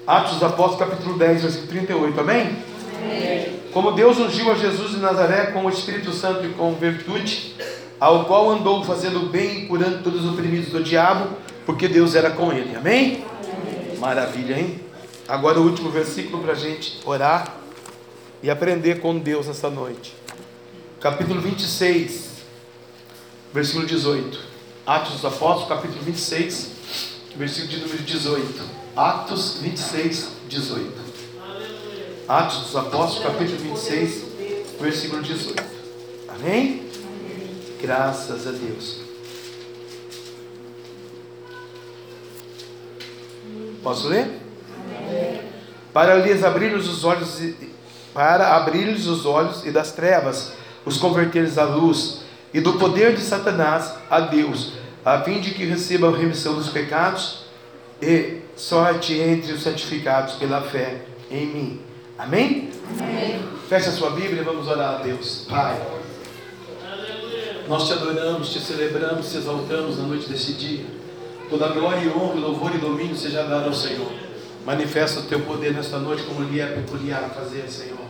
Atos 0.06 0.34
dos 0.34 0.42
Apóstolos, 0.42 0.90
capítulo 0.90 1.18
10, 1.18 1.42
versículo 1.42 1.68
38. 1.68 2.20
Amém? 2.20 2.56
Amém? 2.96 3.60
Como 3.72 3.92
Deus 3.92 4.18
ungiu 4.18 4.52
a 4.52 4.54
Jesus 4.54 4.92
de 4.92 4.98
Nazaré 4.98 5.46
com 5.46 5.64
o 5.64 5.70
Espírito 5.70 6.12
Santo 6.12 6.44
e 6.44 6.50
com 6.50 6.74
virtude, 6.74 7.56
ao 7.98 8.26
qual 8.26 8.50
andou 8.50 8.84
fazendo 8.84 9.30
bem 9.30 9.64
e 9.64 9.66
curando 9.66 10.02
todos 10.02 10.24
os 10.24 10.32
oprimidos 10.32 10.68
do 10.68 10.82
diabo, 10.82 11.30
porque 11.64 11.88
Deus 11.88 12.14
era 12.14 12.30
com 12.30 12.52
ele. 12.52 12.76
Amém? 12.76 13.24
Amém. 13.42 13.98
Maravilha, 13.98 14.58
hein? 14.58 14.80
Agora 15.26 15.58
o 15.58 15.64
último 15.64 15.90
versículo 15.90 16.42
para 16.42 16.52
a 16.52 16.56
gente 16.56 17.00
orar 17.06 17.63
e 18.44 18.50
aprender 18.50 19.00
com 19.00 19.18
Deus 19.18 19.48
essa 19.48 19.70
noite. 19.70 20.14
Capítulo 21.00 21.40
26, 21.40 22.28
versículo 23.54 23.86
18. 23.86 24.38
Atos 24.84 25.12
dos 25.12 25.24
Apóstolos, 25.24 25.66
capítulo 25.66 26.02
26, 26.02 26.70
versículo 27.36 27.72
de 27.72 27.80
número 27.80 28.02
18. 28.02 28.62
Atos 28.94 29.60
26, 29.62 30.28
18. 30.46 30.92
Atos 32.28 32.58
dos 32.64 32.76
Apóstolos, 32.76 33.32
capítulo 33.32 33.58
26, 33.60 34.24
versículo 34.78 35.22
18. 35.22 35.64
Amém? 36.28 36.86
Graças 37.80 38.46
a 38.46 38.50
Deus. 38.50 39.00
Posso 43.82 44.06
ler? 44.08 44.38
Para 45.94 46.16
lhes 46.16 46.44
abrir 46.44 46.74
os 46.74 47.04
olhos 47.04 47.40
para 48.14 48.54
abrir-lhes 48.54 49.06
os 49.06 49.26
olhos 49.26 49.66
e 49.66 49.70
das 49.70 49.92
trevas 49.92 50.52
os 50.86 50.96
converteres 50.96 51.58
à 51.58 51.64
luz 51.64 52.20
e 52.52 52.60
do 52.60 52.74
poder 52.74 53.14
de 53.14 53.20
Satanás 53.20 53.94
a 54.08 54.20
Deus, 54.20 54.74
a 55.04 55.20
fim 55.20 55.40
de 55.40 55.50
que 55.50 55.64
recebam 55.64 56.12
remissão 56.12 56.54
dos 56.54 56.68
pecados 56.68 57.44
e 58.00 58.42
sorte 58.56 59.14
entre 59.14 59.52
os 59.52 59.62
santificados 59.62 60.34
pela 60.34 60.62
fé 60.62 61.02
em 61.30 61.46
mim. 61.46 61.80
Amém? 62.16 62.70
Amém. 63.00 63.42
Feche 63.68 63.88
a 63.88 63.92
sua 63.92 64.10
Bíblia 64.10 64.42
e 64.42 64.44
vamos 64.44 64.68
orar 64.68 65.00
a 65.00 65.02
Deus. 65.02 65.46
Pai, 65.48 65.80
nós 67.66 67.86
te 67.86 67.92
adoramos, 67.94 68.52
te 68.52 68.60
celebramos, 68.60 69.30
te 69.30 69.38
exaltamos 69.38 69.98
na 69.98 70.04
noite 70.04 70.28
desse 70.28 70.52
dia. 70.52 70.84
Toda 71.50 71.68
glória 71.68 72.04
e 72.04 72.08
honra, 72.08 72.34
louvor 72.34 72.74
e 72.74 72.78
domínio 72.78 73.16
seja 73.16 73.42
dado 73.42 73.66
ao 73.66 73.74
Senhor. 73.74 74.12
Manifesta 74.64 75.20
o 75.20 75.22
teu 75.24 75.40
poder 75.40 75.72
nesta 75.74 75.98
noite 75.98 76.22
como 76.22 76.42
lhe 76.42 76.60
é 76.60 76.66
peculiar 76.66 77.24
a 77.24 77.28
fazer, 77.28 77.68
Senhor. 77.68 78.03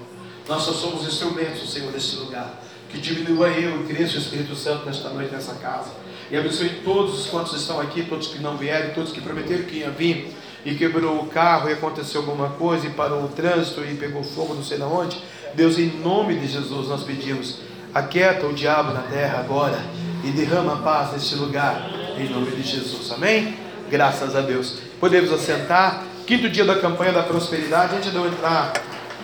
Nós 0.49 0.63
só 0.63 0.73
somos 0.73 1.07
instrumentos, 1.07 1.73
Senhor, 1.73 1.91
neste 1.93 2.17
lugar. 2.17 2.63
Que 2.91 3.01
diminua 3.01 3.49
eu 3.49 3.81
e 3.81 3.85
cresça 3.85 4.17
o 4.17 4.19
Espírito 4.19 4.55
Santo 4.55 4.87
nesta 4.87 5.09
noite, 5.09 5.33
nessa 5.33 5.55
casa. 5.55 5.91
E 6.31 6.37
abençoe 6.37 6.69
todos 6.85 7.21
os 7.21 7.27
quantos 7.27 7.55
estão 7.61 7.81
aqui, 7.81 8.05
todos 8.05 8.29
que 8.29 8.39
não 8.39 8.57
vieram, 8.57 8.95
todos 8.95 9.13
que 9.13 9.21
prometeram 9.21 9.65
que 9.65 9.79
iam 9.79 9.93
vir 9.93 10.35
e 10.65 10.75
quebrou 10.75 11.21
o 11.21 11.27
carro 11.27 11.69
e 11.69 11.73
aconteceu 11.73 12.21
alguma 12.23 12.51
coisa 12.51 12.87
e 12.87 12.91
parou 12.91 13.25
o 13.25 13.29
trânsito 13.29 13.83
e 13.83 13.95
pegou 13.95 14.23
fogo, 14.23 14.55
não 14.55 14.63
sei 14.63 14.79
na 14.79 14.87
onde. 14.87 15.21
Deus, 15.55 15.79
em 15.79 15.87
nome 15.87 16.39
de 16.39 16.47
Jesus, 16.47 16.89
nós 16.89 17.03
pedimos, 17.03 17.59
aquieta 17.93 18.47
o 18.47 18.53
diabo 18.53 18.93
na 18.93 19.03
terra 19.03 19.41
agora 19.41 19.79
e 20.25 20.31
derrama 20.31 20.77
paz 20.77 21.13
neste 21.13 21.35
lugar, 21.35 21.91
em 22.19 22.29
nome 22.29 22.51
de 22.53 22.63
Jesus. 22.63 23.13
Amém? 23.13 23.57
Graças 23.91 24.35
a 24.35 24.41
Deus. 24.41 24.79
Podemos 24.99 25.33
assentar. 25.33 26.05
Quinto 26.27 26.49
dia 26.49 26.65
da 26.65 26.77
campanha 26.77 27.13
da 27.13 27.23
prosperidade. 27.23 27.97
Antes 27.97 28.11
de 28.11 28.17
eu 28.17 28.27
entrar 28.27 28.73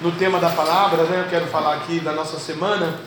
no 0.00 0.12
tema 0.12 0.40
da 0.40 0.48
palavra, 0.48 1.04
né, 1.04 1.20
eu 1.24 1.28
quero 1.28 1.46
falar 1.46 1.74
aqui 1.74 2.00
da 2.00 2.12
nossa 2.12 2.38
semana. 2.38 2.98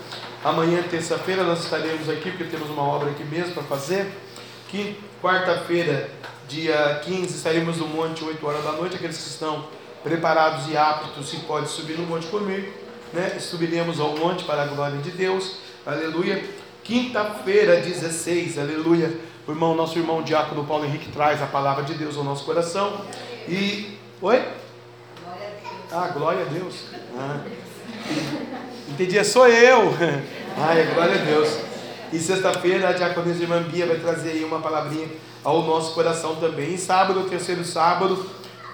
Amanhã, 0.43 0.83
terça-feira, 0.83 1.43
nós 1.43 1.63
estaremos 1.63 2.07
aqui 2.07 2.29
porque 2.29 2.43
temos 2.43 2.69
uma 2.69 2.83
obra 2.83 3.09
aqui 3.09 3.23
mesmo 3.23 3.53
para 3.53 3.63
fazer. 3.63 4.11
Quarta-feira, 5.21 6.09
dia 6.47 7.01
15, 7.03 7.35
estaremos 7.35 7.77
no 7.77 7.87
monte 7.87 8.23
8 8.23 8.45
horas 8.45 8.63
da 8.63 8.73
noite. 8.73 8.95
Aqueles 8.95 9.17
que 9.17 9.29
estão 9.29 9.65
preparados 10.03 10.67
e 10.69 10.75
aptos, 10.75 11.29
se 11.29 11.37
pode 11.37 11.69
subir 11.69 11.97
no 11.97 12.05
monte 12.05 12.27
comigo. 12.27 12.71
Né? 13.11 13.37
Subiremos 13.39 13.99
ao 13.99 14.17
monte 14.17 14.43
para 14.43 14.63
a 14.63 14.65
glória 14.65 14.97
de 14.97 15.11
Deus. 15.11 15.57
Aleluia. 15.85 16.43
Quinta-feira, 16.83 17.77
16, 17.77 18.57
aleluia. 18.57 19.11
O 19.47 19.51
irmão, 19.51 19.75
nosso 19.75 19.97
irmão 19.97 20.21
Diácono 20.21 20.65
Paulo 20.65 20.85
Henrique 20.85 21.11
traz 21.11 21.41
a 21.41 21.45
palavra 21.45 21.83
de 21.83 21.93
Deus 21.93 22.17
ao 22.17 22.23
nosso 22.23 22.43
coração. 22.43 23.01
E. 23.47 23.97
Oi? 24.21 24.62
Ah, 25.95 26.07
glória 26.07 26.41
a 26.41 26.45
Deus. 26.45 26.85
Ah. 27.15 27.41
Entendi, 28.89 29.15
é 29.15 29.23
sou 29.23 29.47
eu. 29.47 29.93
Ai, 30.57 30.91
glória 30.91 31.21
a 31.21 31.23
Deus. 31.23 31.55
E 32.11 32.17
sexta-feira 32.17 32.89
a 32.89 32.93
diaconisa 32.93 33.43
irmã 33.43 33.61
Bia 33.61 33.85
vai 33.85 33.97
trazer 33.97 34.31
aí 34.31 34.43
uma 34.43 34.59
palavrinha 34.59 35.07
ao 35.43 35.61
nosso 35.61 35.93
coração 35.93 36.37
também. 36.37 36.73
E 36.73 36.77
sábado, 36.79 37.19
o 37.19 37.29
terceiro 37.29 37.63
sábado, 37.63 38.25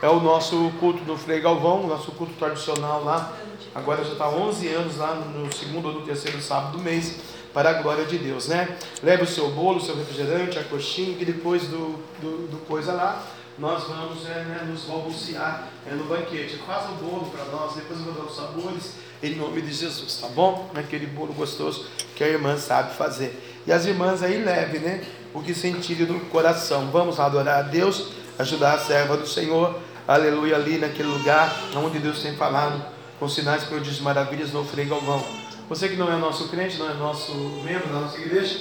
é 0.01 0.07
o 0.07 0.21
nosso 0.21 0.71
culto 0.79 1.03
no 1.03 1.17
Frei 1.17 1.41
Galvão, 1.41 1.87
nosso 1.87 2.13
culto 2.13 2.31
tradicional 2.39 3.03
lá. 3.03 3.33
Agora 3.75 4.01
já 4.01 4.13
está 4.13 4.29
11 4.29 4.67
anos 4.69 4.95
lá 4.95 5.13
no 5.15 5.53
segundo 5.53 5.89
ou 5.89 5.95
no 5.95 6.01
terceiro 6.03 6.41
sábado 6.41 6.77
do 6.77 6.79
mês, 6.81 7.17
para 7.53 7.71
a 7.71 7.73
glória 7.81 8.05
de 8.05 8.17
Deus, 8.17 8.47
né? 8.47 8.77
Leve 9.03 9.23
o 9.23 9.27
seu 9.27 9.49
bolo, 9.49 9.79
o 9.79 9.81
seu 9.81 9.93
refrigerante, 9.93 10.57
a 10.57 10.63
coxinha, 10.63 11.17
e 11.19 11.25
depois 11.25 11.63
do, 11.63 11.99
do, 12.21 12.47
do 12.47 12.57
coisa 12.65 12.93
lá, 12.93 13.21
nós 13.59 13.83
vamos 13.83 14.25
é, 14.25 14.43
né, 14.45 14.67
nos 14.69 14.83
balbuciar 14.83 15.67
é, 15.85 15.93
no 15.93 16.05
banquete. 16.05 16.57
Faça 16.65 16.89
o 16.91 16.95
bolo 16.95 17.29
para 17.29 17.43
nós, 17.45 17.75
depois 17.75 17.99
eu 17.99 18.05
vou 18.05 18.13
dar 18.13 18.29
os 18.29 18.35
sabores 18.35 18.93
em 19.21 19.35
nome 19.35 19.61
de 19.61 19.73
Jesus, 19.73 20.17
tá 20.21 20.27
bom? 20.29 20.69
Naquele 20.73 21.05
bolo 21.05 21.33
gostoso 21.33 21.85
que 22.15 22.23
a 22.23 22.27
irmã 22.27 22.57
sabe 22.57 22.95
fazer. 22.95 23.61
E 23.67 23.71
as 23.71 23.85
irmãs 23.85 24.23
aí 24.23 24.41
leve, 24.41 24.79
né? 24.79 25.03
O 25.33 25.41
que 25.41 25.53
sentirem 25.53 26.05
no 26.05 26.21
coração. 26.27 26.89
Vamos 26.89 27.19
adorar 27.19 27.59
a 27.59 27.61
Deus, 27.61 28.13
ajudar 28.39 28.75
a 28.75 28.79
serva 28.79 29.17
do 29.17 29.27
Senhor, 29.27 29.77
aleluia, 30.07 30.55
ali 30.55 30.77
naquele 30.77 31.09
lugar 31.09 31.53
onde 31.75 31.99
Deus 31.99 32.21
tem 32.21 32.35
falado, 32.35 32.81
com 33.19 33.27
sinais, 33.27 33.65
prodígios, 33.65 33.99
maravilhas 33.99 34.53
no 34.53 34.63
Frei 34.63 34.85
Galvão. 34.85 35.23
Você 35.67 35.89
que 35.89 35.97
não 35.97 36.11
é 36.11 36.15
nosso 36.15 36.47
crente, 36.47 36.77
não 36.77 36.89
é 36.89 36.93
nosso 36.93 37.33
membro 37.63 37.89
da 37.89 37.99
nossa 37.99 38.17
igreja, 38.17 38.57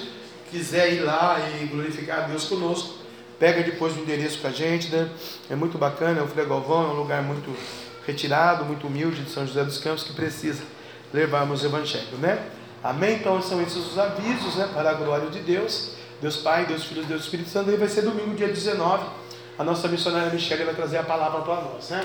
quiser 0.50 0.92
ir 0.92 1.00
lá 1.00 1.38
e 1.60 1.66
glorificar 1.66 2.24
a 2.24 2.26
Deus 2.26 2.44
conosco, 2.44 2.96
pega 3.38 3.62
depois 3.62 3.96
o 3.96 4.00
endereço 4.00 4.38
com 4.40 4.48
a 4.48 4.50
gente, 4.50 4.88
né? 4.88 5.08
É 5.48 5.54
muito 5.54 5.78
bacana, 5.78 6.22
o 6.22 6.26
Frei 6.26 6.44
Galvão 6.44 6.84
é 6.84 6.88
um 6.88 6.96
lugar 6.96 7.22
muito 7.22 7.54
retirado, 8.06 8.64
muito 8.64 8.86
humilde 8.86 9.22
de 9.22 9.30
São 9.30 9.46
José 9.46 9.62
dos 9.64 9.78
Campos 9.78 10.02
que 10.02 10.12
precisa 10.12 10.62
levarmos 11.12 11.62
o 11.62 11.66
Evangelho, 11.66 12.18
né? 12.18 12.50
Amém? 12.82 13.16
Então 13.16 13.40
são 13.42 13.60
esses 13.60 13.76
os 13.76 13.98
avisos, 13.98 14.56
né? 14.56 14.68
Para 14.72 14.90
a 14.90 14.94
glória 14.94 15.30
de 15.30 15.40
Deus, 15.40 15.94
Deus 16.20 16.36
Pai, 16.38 16.66
Deus 16.66 16.84
Filho, 16.84 17.04
Deus 17.04 17.22
Espírito 17.22 17.48
Santo. 17.48 17.70
E 17.70 17.76
vai 17.76 17.88
ser 17.88 18.02
domingo, 18.02 18.34
dia 18.34 18.48
19. 18.48 19.04
A 19.58 19.64
nossa 19.64 19.88
missionária 19.88 20.30
Michelle 20.30 20.64
vai 20.64 20.74
trazer 20.74 20.98
a 20.98 21.02
palavra 21.02 21.40
para 21.42 21.62
nós, 21.62 21.90
né? 21.90 22.04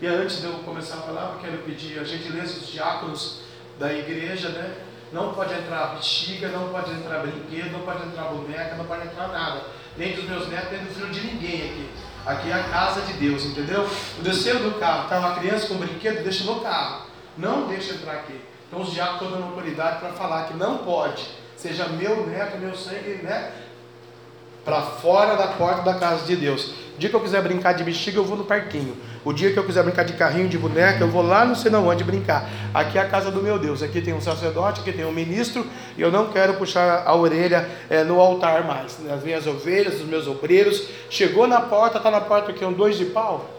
E 0.00 0.06
antes 0.06 0.40
de 0.40 0.46
eu 0.46 0.54
começar 0.64 0.96
a 0.96 1.02
palavra, 1.02 1.38
quero 1.40 1.58
pedir 1.58 1.98
a 1.98 2.04
gentileza 2.04 2.58
dos 2.58 2.68
diáconos 2.68 3.40
da 3.78 3.92
igreja, 3.92 4.48
né? 4.48 4.74
Não 5.12 5.32
pode 5.32 5.54
entrar 5.54 5.94
bexiga, 5.94 6.48
não 6.48 6.68
pode 6.68 6.90
entrar 6.90 7.20
brinquedo, 7.20 7.70
não 7.70 7.80
pode 7.80 8.06
entrar 8.06 8.24
boneca, 8.24 8.74
não 8.76 8.84
pode 8.84 9.06
entrar 9.06 9.28
nada. 9.28 9.62
Nem 9.96 10.14
dos 10.14 10.24
meus 10.24 10.48
netos, 10.48 10.72
nem 10.72 10.84
do 10.84 10.94
filho 10.94 11.10
de 11.10 11.20
ninguém 11.20 11.62
aqui. 11.62 11.88
Aqui 12.26 12.50
é 12.50 12.54
a 12.54 12.64
casa 12.64 13.02
de 13.02 13.12
Deus, 13.14 13.44
entendeu? 13.44 13.88
Desceu 14.22 14.58
do 14.58 14.78
carro, 14.78 15.04
está 15.04 15.18
uma 15.18 15.34
criança 15.34 15.66
com 15.68 15.74
um 15.74 15.78
brinquedo, 15.78 16.22
deixa 16.22 16.44
no 16.44 16.60
carro. 16.60 17.06
Não 17.36 17.66
deixa 17.66 17.94
entrar 17.94 18.12
aqui. 18.12 18.40
Então 18.66 18.80
os 18.80 18.92
diabos 18.92 19.14
estão 19.14 19.30
dando 19.30 19.50
autoridade 19.50 20.00
para 20.00 20.12
falar 20.12 20.44
que 20.44 20.54
não 20.54 20.78
pode. 20.78 21.28
Seja 21.56 21.86
meu 21.88 22.26
neto, 22.26 22.58
meu 22.58 22.74
sangue, 22.74 23.20
né? 23.22 23.52
Para 24.64 24.80
fora 24.82 25.36
da 25.36 25.48
porta 25.48 25.82
da 25.82 25.94
casa 25.94 26.24
de 26.24 26.36
Deus. 26.36 26.72
O 26.96 26.98
dia 26.98 27.10
que 27.10 27.16
eu 27.16 27.20
quiser 27.20 27.42
brincar 27.42 27.72
de 27.72 27.82
bexiga, 27.82 28.18
eu 28.18 28.24
vou 28.24 28.36
no 28.36 28.44
parquinho. 28.44 28.96
O 29.24 29.32
dia 29.32 29.52
que 29.52 29.58
eu 29.58 29.64
quiser 29.64 29.82
brincar 29.82 30.04
de 30.04 30.12
carrinho, 30.12 30.48
de 30.48 30.56
boneca, 30.56 31.00
eu 31.00 31.08
vou 31.08 31.22
lá 31.22 31.44
não 31.44 31.54
sei 31.54 31.70
não 31.70 31.88
onde 31.88 32.04
brincar. 32.04 32.48
Aqui 32.72 32.98
é 32.98 33.00
a 33.00 33.08
casa 33.08 33.32
do 33.32 33.42
meu 33.42 33.58
Deus. 33.58 33.82
Aqui 33.82 34.00
tem 34.00 34.14
um 34.14 34.20
sacerdote, 34.20 34.80
aqui 34.80 34.92
tem 34.92 35.04
um 35.04 35.10
ministro. 35.10 35.66
E 35.96 36.02
eu 36.02 36.12
não 36.12 36.30
quero 36.30 36.54
puxar 36.54 37.02
a 37.04 37.14
orelha 37.16 37.68
é, 37.90 38.04
no 38.04 38.20
altar 38.20 38.64
mais. 38.64 38.96
As 39.10 39.24
minhas 39.24 39.44
ovelhas, 39.46 39.94
os 39.94 40.06
meus 40.06 40.28
obreiros. 40.28 40.86
Chegou 41.10 41.48
na 41.48 41.60
porta, 41.60 41.98
está 41.98 42.10
na 42.10 42.20
porta 42.20 42.54
é 42.64 42.66
um 42.66 42.72
dois 42.72 42.96
de 42.96 43.06
pau. 43.06 43.50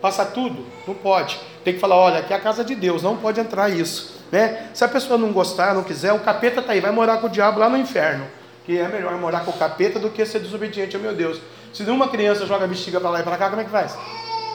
Passa 0.00 0.24
tudo. 0.24 0.66
Não 0.88 0.94
pode. 0.94 1.38
Tem 1.62 1.74
que 1.74 1.80
falar, 1.80 1.96
olha, 1.96 2.18
aqui 2.18 2.32
é 2.32 2.36
a 2.36 2.40
casa 2.40 2.64
de 2.64 2.74
Deus. 2.74 3.02
Não 3.04 3.16
pode 3.16 3.38
entrar 3.38 3.68
isso. 3.68 4.18
Né? 4.32 4.68
Se 4.74 4.82
a 4.84 4.88
pessoa 4.88 5.16
não 5.16 5.32
gostar, 5.32 5.74
não 5.74 5.84
quiser, 5.84 6.12
o 6.12 6.18
capeta 6.18 6.60
está 6.60 6.72
aí. 6.72 6.80
Vai 6.80 6.90
morar 6.90 7.18
com 7.18 7.28
o 7.28 7.30
diabo 7.30 7.60
lá 7.60 7.68
no 7.68 7.76
inferno. 7.76 8.26
Que 8.64 8.78
é 8.78 8.88
melhor 8.88 9.12
morar 9.16 9.44
com 9.44 9.52
o 9.52 9.58
capeta 9.58 9.98
do 9.98 10.10
que 10.10 10.24
ser 10.24 10.40
desobediente 10.40 10.96
ao 10.96 11.02
meu 11.02 11.14
Deus. 11.14 11.40
Se 11.72 11.82
uma 11.84 12.08
criança 12.08 12.46
joga 12.46 12.66
bexiga 12.66 13.00
para 13.00 13.10
lá 13.10 13.20
e 13.20 13.22
para 13.22 13.36
cá, 13.36 13.48
como 13.48 13.60
é 13.60 13.64
que 13.64 13.70
faz? 13.70 13.96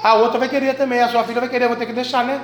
A 0.04 0.14
outra 0.16 0.38
vai 0.38 0.50
querer 0.50 0.76
também, 0.76 1.02
a 1.02 1.10
sua 1.10 1.24
filha 1.24 1.40
vai 1.40 1.50
querer, 1.50 1.68
vou 1.68 1.78
ter 1.78 1.86
que 1.86 1.94
deixar, 1.94 2.24
né? 2.24 2.42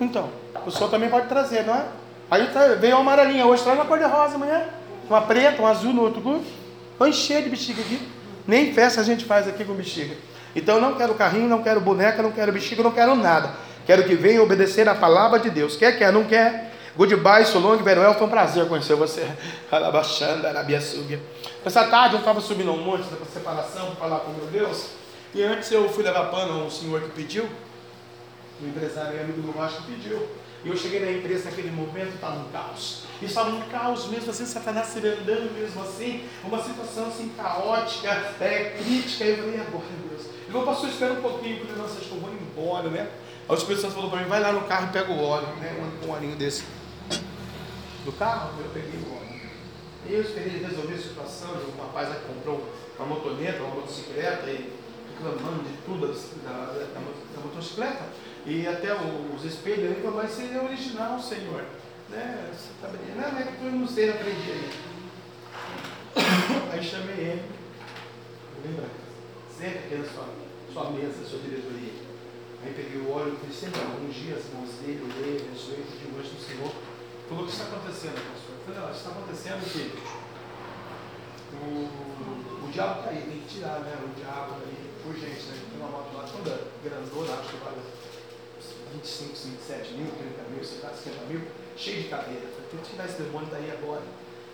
Então, 0.00 0.28
o 0.66 0.70
senhor 0.70 0.90
também 0.90 1.08
pode 1.08 1.28
trazer, 1.28 1.64
não 1.64 1.74
é? 1.74 1.84
Aí 2.30 2.46
tá, 2.48 2.68
veio 2.74 2.96
uma 2.96 3.12
amarelinha, 3.12 3.46
hoje 3.46 3.62
traz 3.62 3.78
uma 3.78 3.84
cor 3.84 3.98
de 3.98 4.04
rosa 4.04 4.34
amanhã, 4.34 4.64
uma 5.08 5.22
preta, 5.22 5.62
um 5.62 5.66
azul 5.66 5.92
no 5.92 6.02
outro 6.02 6.20
grupo. 6.20 6.44
Vai 6.98 7.10
encher 7.10 7.42
de 7.42 7.50
bexiga 7.50 7.80
aqui. 7.82 8.00
Nem 8.46 8.72
festa 8.72 9.00
a 9.00 9.04
gente 9.04 9.24
faz 9.24 9.46
aqui 9.46 9.64
com 9.64 9.74
bexiga. 9.74 10.16
Então 10.54 10.76
eu 10.76 10.80
não 10.80 10.94
quero 10.94 11.14
carrinho, 11.14 11.48
não 11.48 11.62
quero 11.62 11.80
boneca, 11.80 12.22
não 12.22 12.32
quero 12.32 12.52
bexiga, 12.52 12.82
não 12.82 12.90
quero 12.90 13.14
nada. 13.14 13.50
Quero 13.86 14.04
que 14.04 14.14
venha 14.14 14.42
obedecer 14.42 14.88
a 14.88 14.94
palavra 14.94 15.38
de 15.38 15.50
Deus. 15.50 15.76
Quer, 15.76 15.96
quer, 15.98 16.12
não 16.12 16.24
quer? 16.24 16.72
Goodbye, 16.96 17.44
Solong, 17.44 17.76
Veruel, 17.82 18.14
foi 18.14 18.26
um 18.26 18.30
prazer 18.30 18.66
conhecer 18.68 18.94
você. 18.94 19.30
Alabaxanda, 19.70 20.48
Arabiaçuga. 20.48 21.20
Essa 21.62 21.84
tarde 21.84 22.14
eu 22.14 22.20
estava 22.20 22.40
subindo 22.40 22.72
um 22.72 22.82
monte 22.82 23.04
da 23.10 23.26
separação 23.26 23.88
para 23.88 23.96
falar 23.96 24.20
com 24.20 24.32
meu 24.32 24.46
Deus. 24.46 24.92
E 25.34 25.42
antes 25.42 25.70
eu 25.70 25.86
fui 25.90 26.02
levar 26.02 26.30
pano 26.30 26.54
a 26.54 26.64
um 26.64 26.70
senhor 26.70 27.02
que 27.02 27.10
pediu. 27.10 27.46
Um 28.62 28.68
empresário 28.68 29.20
amigo 29.20 29.42
do 29.42 29.54
Macho 29.54 29.82
pediu. 29.82 30.26
E 30.64 30.68
eu 30.68 30.76
cheguei 30.76 31.00
na 31.00 31.12
empresa 31.12 31.50
naquele 31.50 31.70
momento, 31.70 32.14
estava 32.14 32.38
um 32.38 32.48
caos. 32.48 33.02
E 33.20 33.26
estava 33.26 33.50
um 33.50 33.60
caos 33.68 34.06
mesmo, 34.08 34.30
assim, 34.30 34.46
Satanás 34.46 34.86
se 34.86 34.98
andando 35.00 35.52
mesmo 35.52 35.82
assim, 35.82 36.26
uma 36.42 36.62
situação 36.62 37.08
assim 37.08 37.30
caótica, 37.36 38.08
é, 38.40 38.74
crítica. 38.78 39.24
E 39.24 39.30
eu 39.30 39.36
falei, 39.36 39.60
agora, 39.60 39.84
Deus. 40.08 40.24
Ele 40.24 40.50
falou, 40.50 40.66
pastor, 40.66 40.88
espera 40.88 41.12
um 41.12 41.20
pouquinho, 41.20 41.58
porque 41.58 41.78
nossa, 41.78 41.98
acho 41.98 42.08
que 42.08 42.12
eu 42.12 42.20
vou 42.20 42.30
embora, 42.32 42.88
né? 42.88 43.06
Aí 43.46 43.54
o 43.54 43.58
Espírito 43.58 43.82
Santo 43.82 43.94
falou 43.94 44.10
para 44.10 44.20
mim, 44.20 44.28
vai 44.28 44.40
lá 44.40 44.50
no 44.50 44.62
carro 44.62 44.88
e 44.88 44.92
pega 44.92 45.12
o 45.12 45.22
óleo, 45.22 45.48
né? 45.60 45.76
Um, 45.78 46.06
um 46.06 46.12
olhinho 46.14 46.36
desse. 46.36 46.64
Do 48.06 48.12
carro, 48.12 48.62
eu 48.62 48.70
peguei 48.70 49.00
o 49.00 49.16
óleo. 49.16 49.50
E 50.08 50.14
eu 50.14 50.20
esperei 50.22 50.60
resolver 50.60 50.94
a 50.94 50.98
situação 50.98 51.56
de 51.56 51.72
um 51.72 51.82
rapaz 51.82 52.08
que 52.08 52.32
comprou 52.32 52.64
uma 52.96 53.08
motoneta, 53.08 53.64
uma 53.64 53.74
motocicleta 53.74 54.48
e 54.48 54.72
reclamando 55.10 55.64
de 55.64 55.76
tudo 55.84 56.06
da, 56.44 56.66
da, 56.66 57.00
da, 57.34 57.40
motocicleta. 57.40 58.04
E 58.46 58.64
até 58.64 58.94
os 58.94 59.44
espelhos, 59.44 59.90
ele 59.90 60.00
falou, 60.02 60.18
mas 60.22 60.30
você 60.30 60.54
é 60.54 60.62
original, 60.62 61.18
senhor. 61.18 61.64
Né? 62.08 62.48
Você 62.54 62.68
tá 62.80 62.86
brincando? 62.86 63.16
Não, 63.16 63.40
é 63.40 63.42
que 63.42 63.64
eu 63.64 63.72
não 63.72 63.88
sei, 63.88 64.10
aprendi 64.10 64.52
ainda. 64.52 64.76
Aí 66.72 66.84
chamei 66.84 67.16
ele. 67.16 67.42
Lembra? 68.64 68.86
Senta 69.50 69.80
aqui 69.80 69.96
na 69.96 70.04
sua, 70.04 70.28
sua 70.72 70.90
mesa, 70.92 71.24
sua 71.28 71.40
diretoria. 71.40 72.06
Aí 72.64 72.72
peguei 72.72 73.00
o 73.00 73.10
óleo, 73.10 73.36
falei, 73.40 73.52
sempre 73.52 73.80
ungi 74.00 74.32
as 74.32 74.44
mãos 74.54 74.70
dele, 74.80 75.02
olhei, 75.02 75.40
abençoei, 75.40 75.84
um 76.14 76.20
anjo 76.20 76.30
do 76.30 76.40
Senhor. 76.40 76.95
Falou, 77.28 77.42
o 77.42 77.46
que 77.46 77.52
está 77.52 77.64
acontecendo, 77.64 78.22
pastor? 78.22 78.54
Eu 78.54 78.62
falei, 78.62 78.80
não, 78.80 78.90
está 78.94 79.10
acontecendo 79.10 79.62
que 79.66 79.82
o, 81.58 81.66
o 82.62 82.70
diabo 82.70 83.00
está 83.00 83.10
aí, 83.10 83.22
tem 83.26 83.40
que 83.42 83.48
tirar 83.50 83.80
né, 83.80 83.98
o 83.98 84.14
diabo 84.14 84.62
aí, 84.62 84.94
urgente, 85.04 85.42
né? 85.50 85.58
Tem 85.58 85.80
uma 85.80 85.90
moto 85.90 86.14
lá 86.14 86.22
toda 86.22 86.70
grandona, 86.86 87.34
acho 87.34 87.50
que 87.50 87.56
vale 87.64 87.82
25, 88.94 89.34
27 89.34 89.94
mil, 89.94 90.06
30 90.06 90.50
mil, 90.54 90.62
50 90.62 91.26
mil, 91.26 91.42
cheio 91.76 92.02
de 92.02 92.08
cadeira. 92.08 92.46
Tem 92.70 92.78
que 92.78 92.90
tirar 92.90 93.06
esse 93.06 93.20
demônio 93.22 93.48
daí 93.50 93.72
agora. 93.72 94.02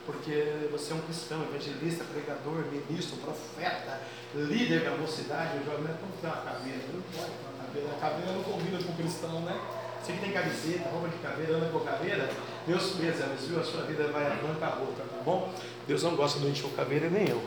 Porque 0.06 0.66
você 0.72 0.92
é 0.92 0.96
um 0.96 1.00
cristão, 1.02 1.44
evangelista, 1.44 2.04
pregador, 2.04 2.64
ministro, 2.72 3.18
profeta, 3.18 4.00
líder 4.34 4.82
da 4.82 4.96
mocidade, 4.96 5.58
o 5.58 5.64
jovem 5.64 5.84
não 5.84 5.92
é 5.92 6.34
uma 6.34 6.42
caveira, 6.42 6.80
não 6.90 7.02
pode 7.02 7.30
ter 7.30 7.46
uma 7.46 7.64
caveira, 7.64 7.88
a 7.92 8.00
caveira 8.00 8.32
não 8.32 8.42
combina 8.42 8.82
com 8.82 8.92
o 8.92 8.96
cristão, 8.96 9.40
né? 9.42 9.60
Você 10.02 10.14
que 10.14 10.18
tem 10.18 10.32
camiseta, 10.32 10.88
roupa 10.88 11.08
de 11.08 11.16
caveira, 11.18 11.56
anda 11.56 11.68
com 11.68 11.78
caveira, 11.78 12.28
Deus 12.66 12.90
preserve, 12.90 13.46
viu? 13.46 13.60
A 13.60 13.62
sua 13.62 13.82
vida 13.82 14.08
vai 14.08 14.26
a 14.26 14.34
bancarrota, 14.34 15.02
tá 15.02 15.22
bom? 15.24 15.54
Deus 15.86 16.02
não 16.02 16.16
gosta 16.16 16.40
do 16.40 16.48
enxo 16.48 16.68
caveira 16.70 17.08
nem 17.08 17.28
eu. 17.28 17.40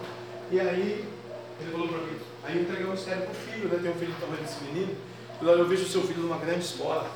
E 0.50 0.60
aí, 0.62 1.06
ele 1.60 1.72
falou 1.72 1.90
para 1.90 1.98
mim, 1.98 2.18
aí 2.44 2.56
eu 2.56 2.62
entreguei 2.62 2.86
um 2.86 2.92
mistério 2.92 3.24
pro 3.24 3.34
filho, 3.34 3.68
né? 3.68 3.80
Tem 3.82 3.92
um 3.92 3.96
filho 3.96 4.14
do 4.14 4.20
tamanho 4.22 4.42
desse 4.42 4.64
menino. 4.64 4.96
Falei, 5.38 5.60
eu 5.60 5.68
vejo 5.68 5.84
o 5.84 5.88
seu 5.88 6.02
filho 6.04 6.22
numa 6.22 6.38
grande 6.38 6.64
escola, 6.64 7.12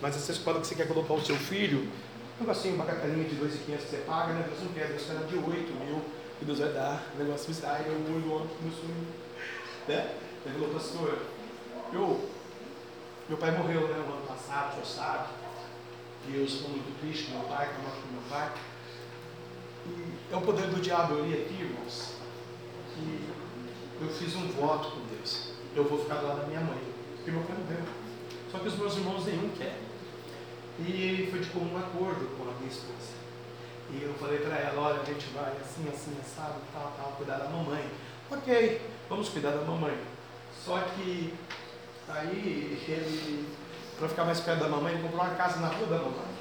mas 0.00 0.14
essa 0.14 0.30
escola 0.30 0.60
que 0.60 0.68
você 0.68 0.76
quer 0.76 0.86
colocar 0.86 1.14
o 1.14 1.24
seu 1.24 1.34
filho, 1.34 1.88
um 2.38 2.44
negocinho, 2.44 2.76
uma 2.76 2.84
carteirinha 2.84 3.28
de 3.28 3.34
2.500 3.34 3.56
que 3.56 3.70
você 3.90 3.96
paga, 4.06 4.34
né? 4.34 4.44
Deus 4.46 4.62
não 4.62 4.72
quer, 4.72 4.86
Deus 4.86 5.02
quer 5.02 5.26
de 5.26 5.36
8 5.36 5.84
mil, 5.84 6.00
que 6.38 6.44
Deus 6.44 6.60
vai 6.60 6.68
dar, 6.68 7.02
o 7.12 7.18
negócio 7.18 7.52
sai, 7.52 7.86
eu 7.86 7.92
olho 7.92 8.36
o 8.36 8.48
começou 8.56 8.84
a 8.84 9.92
né? 9.92 10.14
Ele 10.44 10.54
falou, 10.54 10.74
pastor, 10.74 11.18
eu, 11.92 12.30
meu 13.28 13.38
pai 13.38 13.50
morreu, 13.50 13.88
né, 13.88 13.94
no 13.96 14.25
ano 14.48 14.70
passado, 14.70 14.82
o 14.82 14.86
senhor 14.86 14.86
sabe, 14.86 15.28
e 16.28 16.36
eu 16.36 16.44
estou 16.44 16.70
muito 16.70 17.00
triste 17.00 17.26
com 17.26 17.38
meu 17.38 17.48
pai, 17.48 17.68
com 17.68 17.82
morte 17.82 18.00
do 18.00 18.12
meu 18.12 18.22
pai. 18.28 18.52
E 19.86 20.34
é 20.34 20.36
o 20.36 20.40
poder 20.40 20.66
do 20.68 20.80
diabo, 20.80 21.14
eu 21.14 21.26
li 21.26 21.34
aqui, 21.34 21.54
irmãos, 21.54 22.14
que 22.94 23.24
eu 24.00 24.08
fiz 24.08 24.34
um 24.34 24.48
voto 24.48 24.90
com 24.90 25.06
Deus. 25.14 25.52
Eu 25.74 25.84
vou 25.84 25.98
ficar 25.98 26.16
lado 26.22 26.40
da 26.40 26.46
minha 26.46 26.60
mãe, 26.60 26.80
porque 27.16 27.30
meu 27.30 27.42
pai 27.42 27.56
morreu. 27.56 27.84
Só 28.50 28.58
que 28.58 28.68
os 28.68 28.76
meus 28.76 28.96
irmãos 28.96 29.26
nenhum 29.26 29.50
quer. 29.50 29.78
E 30.78 31.28
foi 31.30 31.40
de 31.40 31.50
comum 31.50 31.78
acordo 31.78 32.36
com 32.36 32.50
a 32.50 32.54
minha 32.54 32.70
esposa. 32.70 33.16
E 33.90 34.02
eu 34.02 34.14
falei 34.14 34.38
para 34.38 34.56
ela, 34.56 34.80
olha, 34.82 35.00
a 35.00 35.04
gente 35.04 35.26
vai 35.28 35.52
assim, 35.52 35.88
assim, 35.88 36.16
assado, 36.20 36.60
tal, 36.72 36.92
tal, 36.96 37.12
cuidar 37.12 37.38
da 37.38 37.48
mamãe. 37.48 37.88
Ok, 38.30 38.82
vamos 39.08 39.28
cuidar 39.28 39.52
da 39.52 39.62
mamãe. 39.62 39.96
Só 40.64 40.78
que 40.80 41.32
aí 42.08 42.82
ele, 42.88 43.48
para 43.98 44.08
ficar 44.08 44.24
mais 44.24 44.40
perto 44.40 44.60
da 44.60 44.68
mamãe, 44.68 44.92
ele 44.92 45.02
comprou 45.02 45.22
uma 45.22 45.34
casa 45.34 45.60
na 45.60 45.68
rua 45.68 45.86
da 45.86 45.96
mamãe. 45.96 46.36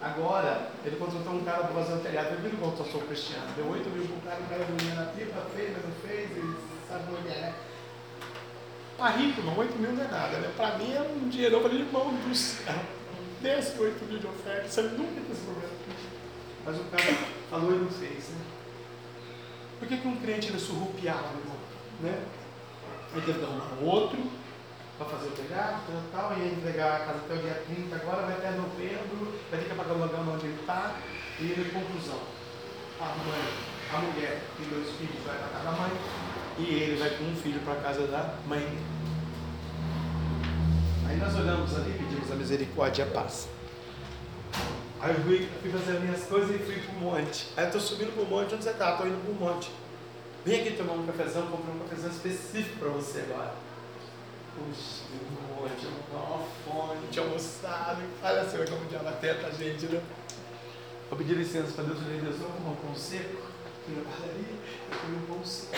Agora, 0.00 0.70
ele 0.84 0.96
contratou 0.96 1.32
um 1.32 1.44
cara 1.44 1.64
para 1.64 1.74
fazer 1.74 1.94
um 1.94 2.00
telhado. 2.00 2.34
Ele 2.34 2.56
quanto 2.58 2.80
eu 2.80 2.86
sou 2.86 3.00
cristiano. 3.02 3.46
Deu 3.54 3.66
8 3.66 3.88
mil 3.90 4.04
para 4.04 4.16
o 4.16 4.20
cara, 4.20 4.40
o 4.40 4.48
cara 4.48 4.64
dormia 4.64 4.94
na 4.94 5.06
pipa, 5.12 5.46
fez, 5.54 5.70
mas 5.72 5.84
não 5.84 5.92
fez, 6.08 6.30
e 6.30 6.88
sabe 6.88 7.04
como 7.06 7.18
é, 7.18 7.40
né? 7.40 7.54
Tá 8.98 9.08
rico, 9.10 9.40
irmão, 9.40 9.58
8 9.58 9.78
mil 9.78 9.92
não 9.92 10.04
é 10.04 10.08
nada, 10.08 10.38
né? 10.38 10.52
Para 10.56 10.78
mim 10.78 10.92
é 10.92 11.00
um 11.02 11.28
dinheiro, 11.28 11.56
eu 11.56 11.62
falei, 11.62 11.80
irmão 11.80 12.14
do 12.14 12.34
céu, 12.34 12.74
desce 13.40 13.78
8 13.78 14.04
mil 14.04 14.18
de 14.18 14.26
oferta, 14.26 14.68
você 14.68 14.82
nunca 14.82 15.20
tem 15.20 15.32
esse 15.32 15.40
problema. 15.42 15.72
Mas 16.64 16.76
o 16.78 16.84
cara 16.84 17.18
falou 17.50 17.72
e 17.72 17.78
não 17.78 17.90
fez, 17.90 18.28
né? 18.28 18.44
Por 19.78 19.88
que, 19.88 19.96
que 19.96 20.08
um 20.08 20.16
crente 20.16 20.48
ele 20.48 20.56
é 20.56 20.60
surrupiado, 20.60 21.38
irmão? 21.38 21.56
Né? 22.00 22.22
Ele 23.12 23.26
teve 23.26 23.38
que 23.38 23.44
arrumar 23.44 23.78
outro, 23.82 24.18
para 24.98 25.06
fazer 25.06 25.28
o 25.28 25.32
telhado, 25.32 25.82
tal, 26.12 26.36
ia 26.38 26.52
entregar 26.52 26.96
a 26.96 26.98
casa 27.00 27.18
até 27.24 27.34
o 27.34 27.38
dia 27.38 27.64
30, 27.66 27.96
agora 27.96 28.26
vai 28.26 28.34
até 28.34 28.50
novembro, 28.52 29.32
vai 29.50 29.60
ter 29.60 29.68
que 29.68 29.74
pagar 29.74 29.94
o 29.94 29.98
lugar 29.98 30.20
onde 30.20 30.46
ele 30.46 30.60
está, 30.60 30.96
e 31.40 31.44
ele, 31.44 31.70
conclusão, 31.72 32.20
a 33.00 33.06
mãe, 33.06 33.42
a 33.92 33.98
mulher 33.98 34.42
tem 34.56 34.68
dois 34.68 34.90
filhos, 34.96 35.24
vai 35.26 35.36
para 35.36 35.48
casa 35.48 35.64
da 35.64 35.72
mãe, 35.72 35.92
e 36.58 36.62
ele 36.62 36.96
vai 36.96 37.10
com 37.10 37.24
um 37.24 37.36
filho 37.36 37.60
para 37.60 37.76
casa 37.76 38.06
da 38.06 38.34
mãe. 38.46 38.78
Aí 41.08 41.16
nós 41.16 41.34
olhamos 41.34 41.74
ali, 41.74 41.92
pedimos 41.98 42.30
a 42.30 42.34
misericórdia 42.34 43.02
e 43.02 43.08
a 43.08 43.10
paz. 43.10 43.48
Aí 45.00 45.14
eu 45.14 45.20
fui, 45.24 45.48
fui 45.60 45.70
fazer 45.70 45.96
as 45.96 46.02
minhas 46.02 46.24
coisas 46.26 46.54
e 46.54 46.58
fui 46.60 46.76
para 46.76 46.94
o 46.94 47.00
monte. 47.00 47.48
Aí 47.56 47.64
eu 47.64 47.66
estou 47.66 47.80
subindo 47.80 48.14
para 48.14 48.22
o 48.22 48.26
monte, 48.26 48.54
onde 48.54 48.62
você 48.62 48.70
está? 48.70 48.92
Estou 48.92 49.08
indo 49.08 49.20
para 49.20 49.32
o 49.32 49.34
monte. 49.34 49.70
Vem 50.44 50.60
aqui 50.60 50.76
tomar 50.76 50.92
um 50.94 51.06
cafezão, 51.06 51.46
comprei 51.46 51.74
um 51.74 51.78
cafezão 51.80 52.10
específico 52.10 52.78
para 52.78 52.88
você 52.90 53.20
agora. 53.20 53.52
Um 54.58 55.62
monte, 55.62 55.84
eu 55.84 55.90
vou 56.12 56.36
uma 56.36 56.46
fome, 56.64 57.06
tinha 57.10 57.24
almoçado. 57.24 58.02
Olha, 58.22 58.48
Senhor, 58.48 58.68
como 58.68 58.82
o 58.82 58.86
diabo 58.86 59.08
atenta 59.08 59.46
a 59.46 59.50
gente, 59.50 59.86
né? 59.86 60.02
Vou 61.08 61.18
pedir 61.18 61.34
licença 61.34 61.72
para 61.72 61.84
Deus, 61.84 61.98
eu 61.98 62.04
falei, 62.04 62.20
Deus, 62.20 62.36
vamos 62.36 62.56
comer 62.56 62.70
um 62.70 62.76
pão 62.76 62.94
seco? 62.94 63.42
Fui 63.84 63.96
na 63.96 64.02
padaria, 64.02 64.54
eu 64.90 64.98
comi 64.98 65.16
um 65.16 65.26
pão 65.26 65.44
seco. 65.44 65.74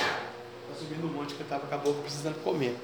Estou 0.71 0.89
subindo 0.89 1.07
no 1.07 1.13
monte 1.13 1.35
que 1.35 1.41
eu 1.41 1.45
estava 1.45 1.67
com 1.67 1.75
a 1.75 1.79
boca 1.79 2.03
precisando 2.03 2.43
comer. 2.43 2.77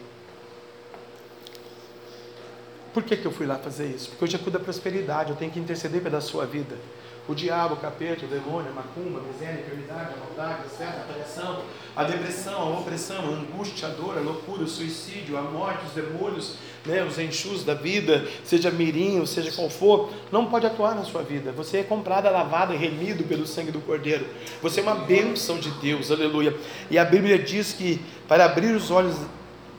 Por 2.92 3.04
que, 3.04 3.16
que 3.16 3.26
eu 3.26 3.32
fui 3.32 3.46
lá 3.46 3.56
fazer 3.56 3.86
isso? 3.86 4.10
Porque 4.10 4.24
hoje 4.24 4.36
é 4.36 4.38
tudo 4.38 4.52
da 4.52 4.60
prosperidade, 4.60 5.30
eu 5.30 5.36
tenho 5.36 5.50
que 5.50 5.60
interceder 5.60 6.02
pela 6.02 6.20
sua 6.20 6.44
vida. 6.44 6.76
O 7.30 7.34
diabo, 7.34 7.74
o 7.74 7.76
capeta, 7.76 8.26
o 8.26 8.28
demônio, 8.28 8.72
a 8.72 8.74
macumba, 8.74 9.20
a 9.20 9.22
miséria, 9.22 9.58
a 9.58 9.60
enfermidade, 9.60 10.14
a 10.14 10.16
maldade, 10.16 10.64
a 10.66 10.68
certa, 10.68 11.02
a 11.02 11.14
traição, 11.14 11.62
a 11.94 12.02
depressão, 12.02 12.60
a 12.60 12.80
opressão, 12.80 13.24
a 13.24 13.28
angústia, 13.28 13.86
a 13.86 13.90
dor, 13.92 14.18
a 14.18 14.20
loucura, 14.20 14.64
o 14.64 14.66
suicídio, 14.66 15.38
a 15.38 15.42
morte, 15.42 15.86
os 15.86 15.92
demônios, 15.92 16.56
né, 16.84 17.04
os 17.04 17.20
enxus 17.20 17.62
da 17.62 17.72
vida, 17.72 18.26
seja 18.42 18.68
mirim, 18.72 19.24
seja 19.26 19.52
qual 19.52 19.70
for, 19.70 20.10
não 20.32 20.46
pode 20.46 20.66
atuar 20.66 20.96
na 20.96 21.04
sua 21.04 21.22
vida. 21.22 21.52
Você 21.52 21.78
é 21.78 21.82
comprado, 21.84 22.24
lavado 22.24 22.74
e 22.74 22.76
remido 22.76 23.22
pelo 23.22 23.46
sangue 23.46 23.70
do 23.70 23.80
Cordeiro. 23.80 24.26
Você 24.60 24.80
é 24.80 24.82
uma 24.82 24.96
bênção 24.96 25.56
de 25.56 25.70
Deus, 25.70 26.10
aleluia. 26.10 26.52
E 26.90 26.98
a 26.98 27.04
Bíblia 27.04 27.38
diz 27.38 27.72
que 27.72 28.00
para 28.26 28.44
abrir 28.44 28.74
os 28.74 28.90
olhos, 28.90 29.14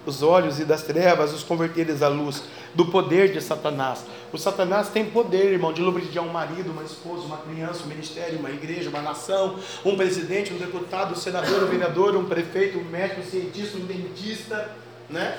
os 0.06 0.24
olhos 0.24 0.60
e 0.60 0.66
das 0.66 0.84
trevas, 0.84 1.34
os 1.34 1.44
converteres 1.44 2.02
à 2.02 2.08
luz 2.08 2.44
do 2.74 2.86
poder 2.86 3.32
de 3.32 3.42
Satanás. 3.42 4.06
O 4.32 4.38
Satanás 4.38 4.90
tem 4.90 5.06
poder, 5.06 5.52
irmão, 5.52 5.74
de 5.74 5.82
lubrificar 5.82 6.24
um 6.24 6.32
marido, 6.32 6.72
uma 6.72 6.84
esposa, 6.84 7.24
uma 7.26 7.38
criança, 7.38 7.84
um 7.84 7.88
ministério, 7.88 8.40
uma 8.40 8.50
igreja, 8.50 8.90
uma 8.90 9.02
nação, 9.02 9.60
um 9.84 9.96
presidente, 9.96 10.54
um 10.54 10.58
deputado, 10.58 11.14
um 11.14 11.16
senador, 11.16 11.64
um 11.64 11.68
vereador, 11.68 12.16
um 12.16 12.26
prefeito, 12.26 12.80
um 12.80 12.84
médico, 12.86 13.22
um 13.22 13.26
cientista, 13.26 13.78
um 13.78 13.82
dentista, 13.82 14.72
né? 15.10 15.38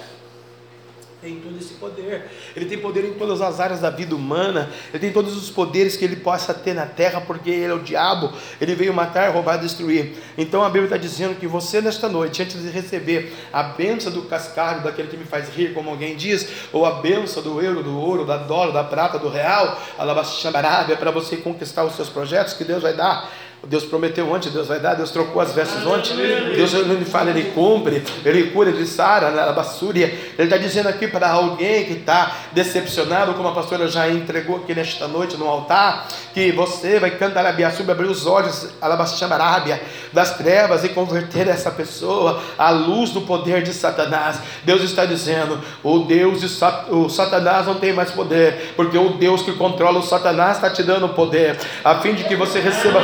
Tem 1.23 1.37
todo 1.37 1.57
esse 1.57 1.75
poder. 1.75 2.29
Ele 2.57 2.67
tem 2.67 2.79
poder 2.79 3.05
em 3.05 3.15
todas 3.15 3.41
as 3.41 3.61
áreas 3.61 3.79
da 3.79 3.91
vida 3.91 4.13
humana. 4.13 4.69
Ele 4.91 4.99
tem 4.99 5.13
todos 5.13 5.37
os 5.37 5.49
poderes 5.49 5.97
que 5.97 6.05
ele 6.05 6.17
possa 6.17 6.53
ter 6.53 6.75
na 6.75 6.85
terra, 6.85 7.21
porque 7.21 7.49
ele 7.49 7.71
é 7.71 7.75
o 7.75 7.79
diabo. 7.79 8.33
Ele 8.61 8.75
veio 8.75 8.93
matar, 8.93 9.31
roubar, 9.31 9.57
destruir. 9.57 10.17
Então 10.37 10.65
a 10.65 10.69
Bíblia 10.69 10.87
está 10.87 10.97
dizendo 10.97 11.39
que 11.39 11.47
você, 11.47 11.81
nesta 11.81 12.09
noite, 12.09 12.43
antes 12.43 12.61
de 12.61 12.69
receber 12.69 13.33
a 13.53 13.63
benção 13.63 14.11
do 14.11 14.23
cascalho, 14.23 14.83
daquele 14.83 15.07
que 15.07 15.17
me 15.17 15.25
faz 15.25 15.49
rir, 15.49 15.73
como 15.73 15.91
alguém 15.91 16.17
diz, 16.17 16.49
ou 16.73 16.85
a 16.85 16.95
benção 16.95 17.41
do 17.41 17.63
euro, 17.63 17.85
do 17.85 17.97
ouro, 17.97 18.27
da 18.27 18.39
dólar, 18.39 18.73
da 18.73 18.83
prata, 18.83 19.17
do 19.17 19.29
real, 19.29 19.81
alabaxambarábia, 19.97 20.97
para 20.97 21.13
você 21.13 21.37
conquistar 21.37 21.85
os 21.85 21.95
seus 21.95 22.09
projetos 22.09 22.55
que 22.55 22.65
Deus 22.65 22.83
vai 22.83 22.95
dar 22.95 23.31
Deus 23.65 23.85
prometeu 23.85 24.31
ontem, 24.31 24.51
Deus 24.51 24.67
vai 24.67 24.81
dar, 24.81 24.95
Deus 24.95 25.13
trocou 25.13 25.41
as 25.41 25.53
vestes 25.53 25.87
ontem, 25.87 26.17
Deus 26.57 26.73
não 26.73 27.05
fala, 27.05 27.31
Ele 27.31 27.53
cumpre, 27.53 28.03
Ele 28.25 28.51
cura, 28.51 28.71
Ele 28.71 28.85
sara, 28.85 29.31
na 29.31 29.53
bassúria. 29.53 30.07
Ele 30.07 30.49
está 30.49 30.57
dizendo 30.57 30.89
aqui 30.89 31.07
para 31.07 31.31
alguém 31.31 31.85
que 31.85 31.93
está 31.93 32.33
decepcionado, 32.51 33.35
como 33.35 33.49
a 33.49 33.53
pastora 33.53 33.87
já 33.87 34.09
entregou 34.09 34.57
aqui 34.57 34.75
nesta 34.75 35.07
noite 35.07 35.37
no 35.37 35.47
altar, 35.47 36.09
que 36.35 36.51
você 36.51 36.99
vai 36.99 37.13
cantar 37.13 37.47
a 37.47 37.53
Biaçuba, 37.53 37.93
abrir 37.93 38.09
os 38.09 38.27
olhos, 38.27 38.69
Alabaxamarábia, 38.81 39.81
das 40.13 40.37
trevas 40.37 40.83
e 40.83 40.89
converter 40.89 41.47
essa 41.47 41.71
pessoa 41.71 42.43
à 42.59 42.71
luz 42.71 43.11
do 43.11 43.21
poder 43.21 43.63
de 43.63 43.73
Satanás. 43.73 44.41
Deus 44.65 44.83
está 44.83 45.05
dizendo: 45.05 45.61
o 45.85 46.01
Deus 46.01 46.43
e 46.43 46.93
o 46.93 47.09
Satanás 47.09 47.67
não 47.67 47.77
tem 47.77 47.93
mais 47.93 48.11
poder, 48.11 48.73
porque 48.75 48.99
o 48.99 49.11
Deus 49.11 49.43
que 49.43 49.53
controla 49.53 50.01
o 50.01 50.03
Satanás 50.03 50.57
está 50.57 50.69
te 50.69 50.83
dando 50.83 51.09
poder, 51.11 51.59
a 51.85 52.01
fim 52.01 52.15
de 52.15 52.25
que 52.25 52.35
você 52.35 52.59
receba 52.59 52.99
a 52.99 53.03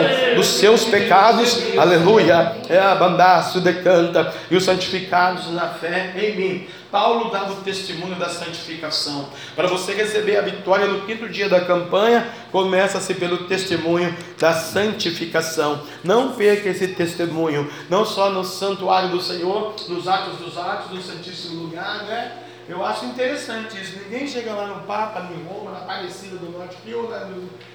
remissão 0.00 0.34
dos 0.36 0.46
seus 0.46 0.84
pecados, 0.84 1.58
aleluia, 1.76 2.56
é 2.68 2.78
abandaço, 2.78 3.60
decanta, 3.60 4.32
e 4.50 4.56
os 4.56 4.64
santificados 4.64 5.50
na 5.52 5.68
fé 5.68 6.14
em 6.16 6.36
mim. 6.36 6.66
Paulo 6.90 7.30
dava 7.30 7.52
o 7.52 7.56
testemunho 7.56 8.16
da 8.16 8.28
santificação. 8.28 9.28
Para 9.54 9.68
você 9.68 9.94
receber 9.94 10.36
a 10.36 10.42
vitória 10.42 10.86
no 10.86 11.02
quinto 11.02 11.28
dia 11.28 11.48
da 11.48 11.60
campanha, 11.60 12.28
começa-se 12.50 13.14
pelo 13.14 13.44
testemunho 13.44 14.14
da 14.38 14.52
santificação. 14.52 15.82
Não 16.02 16.32
perca 16.32 16.68
esse 16.68 16.88
testemunho, 16.88 17.70
não 17.88 18.04
só 18.04 18.30
no 18.30 18.44
santuário 18.44 19.10
do 19.10 19.20
Senhor, 19.20 19.74
nos 19.88 20.08
atos 20.08 20.38
dos 20.38 20.58
atos, 20.58 20.90
no 20.90 21.00
Santíssimo 21.00 21.62
Lugar, 21.62 22.04
né? 22.04 22.32
Eu 22.70 22.86
acho 22.86 23.04
interessante 23.06 23.82
isso. 23.82 23.98
Ninguém 23.98 24.28
chega 24.28 24.54
lá 24.54 24.68
no 24.68 24.86
Papa, 24.86 25.28
em 25.32 25.42
Roma, 25.42 25.72
na 25.72 25.78
Aparecida 25.78 26.36
do 26.36 26.52
Norte, 26.52 26.76
que 26.76 26.94
ou 26.94 27.10
na, 27.10 27.28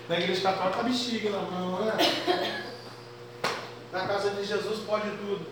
na 0.08 0.18
Igreja 0.18 0.42
Católica, 0.42 0.84
bexiga 0.84 1.32
na 1.32 1.42
mão, 1.42 1.84
né? 1.84 1.98
Na 3.92 4.08
casa 4.08 4.30
de 4.30 4.46
Jesus 4.46 4.80
pode 4.86 5.10
tudo. 5.10 5.46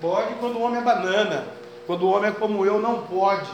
Pode 0.00 0.36
quando 0.36 0.56
o 0.56 0.62
homem 0.62 0.80
é 0.80 0.82
banana. 0.82 1.44
Quando 1.86 2.06
o 2.06 2.10
homem 2.10 2.30
é 2.30 2.32
como 2.32 2.64
eu, 2.64 2.80
não 2.80 3.02
pode. 3.02 3.52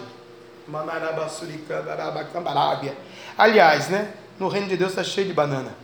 Manarabasuricambarábia. 0.69 2.97
Aliás, 3.37 3.89
né? 3.89 4.15
No 4.39 4.47
reino 4.47 4.69
de 4.69 4.77
Deus 4.77 4.93
está 4.93 5.03
cheio 5.03 5.27
de 5.27 5.33
banana. 5.33 5.75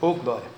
Oh, 0.00 0.14
glória. 0.14 0.48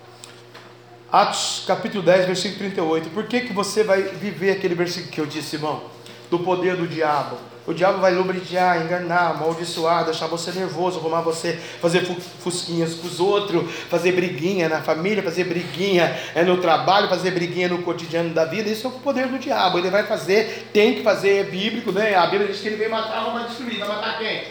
Atos 1.11 1.65
capítulo 1.67 2.05
10, 2.05 2.27
versículo 2.27 2.61
38. 2.61 3.11
Por 3.11 3.27
que, 3.27 3.41
que 3.41 3.53
você 3.53 3.83
vai 3.83 4.03
viver 4.03 4.53
aquele 4.53 4.77
versículo 4.77 5.11
que 5.11 5.21
eu 5.21 5.27
disse, 5.27 5.57
irmão? 5.57 5.98
Do 6.31 6.39
poder 6.39 6.77
do 6.77 6.87
diabo. 6.87 7.37
O 7.69 7.75
diabo 7.75 7.99
vai 7.99 8.15
lubrificar, 8.15 8.81
enganar, 8.81 9.33
amaldiçoar, 9.33 10.07
deixar 10.07 10.27
você 10.27 10.51
nervoso, 10.53 10.99
arrumar 10.99 11.21
você, 11.21 11.53
fazer 11.53 12.01
fusquinhas 12.41 12.95
com 12.95 13.07
os 13.07 13.21
outros, 13.21 13.71
fazer 13.91 14.13
briguinha 14.13 14.71
na 14.71 14.81
família, 14.81 15.23
fazer 15.23 15.45
briguinha 15.45 16.19
é, 16.35 16.43
no 16.43 16.57
trabalho, 16.63 17.11
fazer 17.11 17.31
briguinha 17.31 17.69
no 17.69 17.83
cotidiano 17.83 18.31
da 18.31 18.47
vida. 18.47 18.71
Isso 18.71 18.87
é 18.87 18.91
o 18.91 18.93
poder 18.95 19.29
do 19.29 19.39
diabo. 19.39 19.77
Ele 19.77 19.91
vai 19.91 20.05
fazer, 20.05 20.71
tem 20.73 20.95
que 20.95 21.03
fazer, 21.03 21.41
é 21.41 21.45
bíblico, 21.45 21.93
né? 21.93 22.15
A 22.15 22.27
Bíblia 22.27 22.51
diz 22.51 22.59
que 22.59 22.69
ele 22.69 22.77
veio 22.77 22.91
matar, 22.91 23.19
arrumar, 23.19 23.47
destruir. 23.47 23.81
Vai 23.81 23.89
matar 23.89 24.17
quem? 24.17 24.45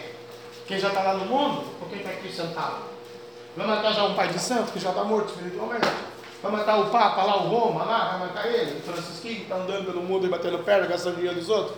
Quem 0.68 0.80
já 0.80 0.90
está 0.90 1.02
lá 1.02 1.16
no 1.16 1.26
mundo? 1.26 1.64
Ou 1.82 1.88
quem 1.90 1.98
está 1.98 2.12
aqui 2.12 2.32
sentado? 2.32 2.84
Vai 3.56 3.66
matar 3.66 3.94
já 3.94 4.04
um 4.04 4.14
pai 4.14 4.28
de 4.28 4.38
santo 4.38 4.72
que 4.72 4.80
já 4.80 4.90
está 4.90 5.04
morto 5.04 5.30
espiritualmente? 5.30 5.88
Vai 6.42 6.52
matar 6.52 6.80
o 6.80 6.90
Papa 6.90 7.24
lá, 7.24 7.38
o 7.38 7.48
Roma 7.48 7.84
lá, 7.84 8.10
vai 8.10 8.28
matar 8.28 8.48
ele, 8.48 8.78
o 8.78 8.82
Francisquinho 8.82 9.36
que 9.38 9.42
está 9.44 9.56
andando 9.56 9.86
pelo 9.86 10.02
mundo 10.04 10.28
e 10.28 10.30
batendo 10.30 10.60
perna, 10.60 10.86
gastando 10.86 11.16
dinheiro 11.16 11.40
dos 11.40 11.50
outros? 11.50 11.78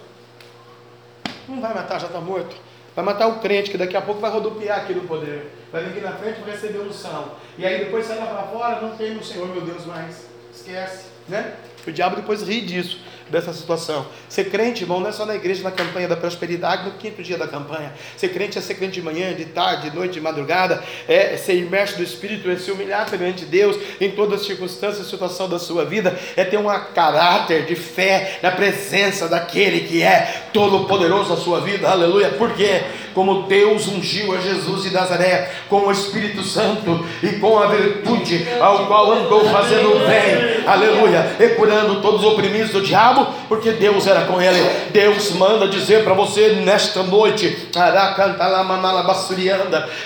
Não 1.48 1.62
vai 1.62 1.74
matar, 1.74 2.00
já 2.00 2.08
está 2.08 2.20
morto. 2.20 2.56
Vai 2.96 3.06
matar 3.06 3.28
o 3.28 3.40
crente, 3.40 3.72
que 3.72 3.78
daqui 3.78 3.96
a 3.96 4.02
pouco 4.02 4.20
vai 4.20 4.30
rodopiar 4.30 4.80
aqui 4.80 4.94
no 4.94 5.04
poder. 5.04 5.52
Vai 5.72 5.84
vir 5.84 5.92
aqui 5.92 6.02
na 6.02 6.12
frente 6.12 6.42
para 6.42 6.52
receber 6.52 6.80
unção. 6.80 7.32
E 7.58 7.66
aí 7.66 7.86
depois 7.86 8.06
sai 8.06 8.18
lá 8.18 8.26
para 8.26 8.44
fora, 8.44 8.82
não 8.82 8.96
tem 8.98 9.14
no 9.14 9.24
Senhor, 9.24 9.48
meu 9.48 9.62
Deus, 9.62 9.86
mais. 9.86 10.28
Esquece, 10.54 11.06
né? 11.28 11.56
O 11.88 11.92
diabo 11.92 12.18
depois 12.18 12.42
ri 12.42 12.62
disso 12.62 13.00
dessa 13.30 13.54
situação. 13.54 14.06
Ser 14.28 14.46
crente, 14.46 14.84
irmão, 14.84 15.00
não 15.00 15.10
é 15.10 15.12
só 15.12 15.26
na 15.26 15.36
igreja 15.36 15.64
na 15.64 15.72
campanha 15.72 16.08
da 16.08 16.16
prosperidade, 16.16 16.86
no 16.86 16.92
quinto 16.94 17.22
dia 17.22 17.38
da 17.38 17.48
campanha. 17.48 17.94
Ser 18.18 18.30
crente 18.30 18.58
é 18.58 18.62
ser 18.62 18.76
crente 18.76 18.94
de 18.94 19.02
manhã, 19.02 19.34
de 19.34 19.46
tarde, 19.46 19.90
de 19.90 19.96
noite, 19.96 20.14
de 20.14 20.22
madrugada, 20.22 20.84
é 21.08 21.38
ser 21.38 21.56
imerso 21.56 21.98
do 21.98 22.04
Espírito, 22.04 22.50
é 22.50 22.58
se 22.58 22.72
humilhar 22.72 23.10
perante 23.10 23.46
Deus 23.46 23.78
em 24.00 24.12
todas 24.12 24.42
as 24.42 24.48
circunstâncias 24.48 25.06
e 25.06 25.10
situação 25.10 25.50
da 25.50 25.60
sua 25.60 25.86
vida, 25.86 26.18
é 26.36 26.44
ter 26.44 26.58
um 26.58 26.68
caráter 26.94 27.66
de 27.66 27.76
fé 27.76 28.40
na 28.42 28.52
presença 28.52 29.28
daquele 29.28 29.82
que 29.82 30.02
é 30.02 30.46
todo-poderoso 30.54 31.30
na 31.30 31.38
sua 31.38 31.62
vida, 31.62 31.90
aleluia. 31.90 32.30
Por 32.32 32.54
quê? 32.54 32.84
Como 33.20 33.44
Deus 33.44 33.86
ungiu 33.90 34.34
a 34.34 34.40
Jesus 34.40 34.84
de 34.84 34.92
Nazaré 34.92 35.52
com 35.68 35.82
o 35.82 35.92
Espírito 35.92 36.42
Santo 36.42 37.06
e 37.22 37.34
com 37.34 37.60
a 37.60 37.68
virtude 37.68 38.48
ao 38.62 38.88
qual 38.88 39.12
andou 39.12 39.44
fazendo 39.50 39.90
bem, 40.08 40.66
aleluia, 40.66 41.36
e 41.38 41.50
curando 41.50 42.02
todos 42.02 42.22
os 42.22 42.32
oprimidos 42.32 42.72
do 42.72 42.82
diabo 42.82 43.28
porque 43.50 43.72
Deus 43.72 44.08
era 44.08 44.22
com 44.22 44.42
ele. 44.42 44.66
Deus 44.92 45.32
manda 45.32 45.68
dizer 45.68 46.06
para 46.06 46.14
você 46.14 46.62
nesta 46.64 47.04
noite, 47.04 47.68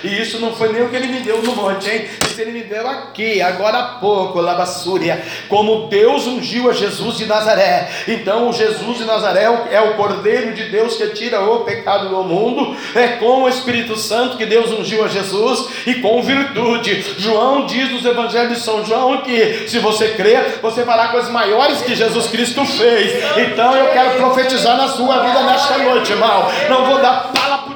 e 0.02 0.20
isso 0.20 0.40
não 0.40 0.52
foi 0.52 0.72
nem 0.72 0.82
o 0.82 0.88
que 0.88 0.96
ele 0.96 1.06
me 1.06 1.20
deu 1.20 1.40
no 1.40 1.54
monte, 1.54 1.88
hein? 1.88 2.06
Isso 2.26 2.40
ele 2.40 2.50
me 2.50 2.62
deu 2.64 2.88
aqui, 2.88 3.40
agora 3.40 3.78
há 3.78 3.82
pouco, 4.00 4.40
Labassúria. 4.40 5.22
Como 5.48 5.86
Deus 5.86 6.26
ungiu 6.26 6.68
a 6.68 6.72
Jesus 6.72 7.18
de 7.18 7.26
Nazaré. 7.26 7.88
Então, 8.08 8.48
o 8.48 8.52
Jesus 8.52 8.98
de 8.98 9.04
Nazaré 9.04 9.44
é 9.70 9.80
o 9.80 9.94
Cordeiro 9.94 10.52
de 10.52 10.64
Deus 10.70 10.96
que 10.96 11.06
tira 11.10 11.40
o 11.40 11.60
pecado 11.60 12.08
do 12.08 12.24
mundo. 12.24 12.74
É 12.94 13.03
é 13.04 13.08
com 13.16 13.42
o 13.42 13.48
Espírito 13.48 13.96
Santo 13.96 14.36
que 14.36 14.46
Deus 14.46 14.70
ungiu 14.72 15.04
a 15.04 15.08
Jesus 15.08 15.68
e 15.86 15.94
com 15.96 16.22
virtude. 16.22 17.04
João 17.18 17.66
diz 17.66 17.90
nos 17.90 18.04
Evangelhos 18.04 18.58
de 18.58 18.64
São 18.64 18.84
João 18.84 19.18
que 19.18 19.68
se 19.68 19.78
você 19.78 20.08
crer, 20.08 20.58
você 20.62 20.84
fará 20.84 21.08
coisas 21.08 21.30
maiores 21.30 21.82
que 21.82 21.94
Jesus 21.94 22.26
Cristo 22.28 22.64
fez. 22.64 23.22
Então 23.36 23.76
eu 23.76 23.88
quero 23.88 24.16
profetizar 24.16 24.76
na 24.76 24.88
sua 24.88 25.22
vida 25.22 25.42
nesta 25.42 25.78
noite, 25.78 26.12
irmão. 26.12 26.48
Não 26.68 26.86
vou 26.86 26.98
dar 27.00 27.30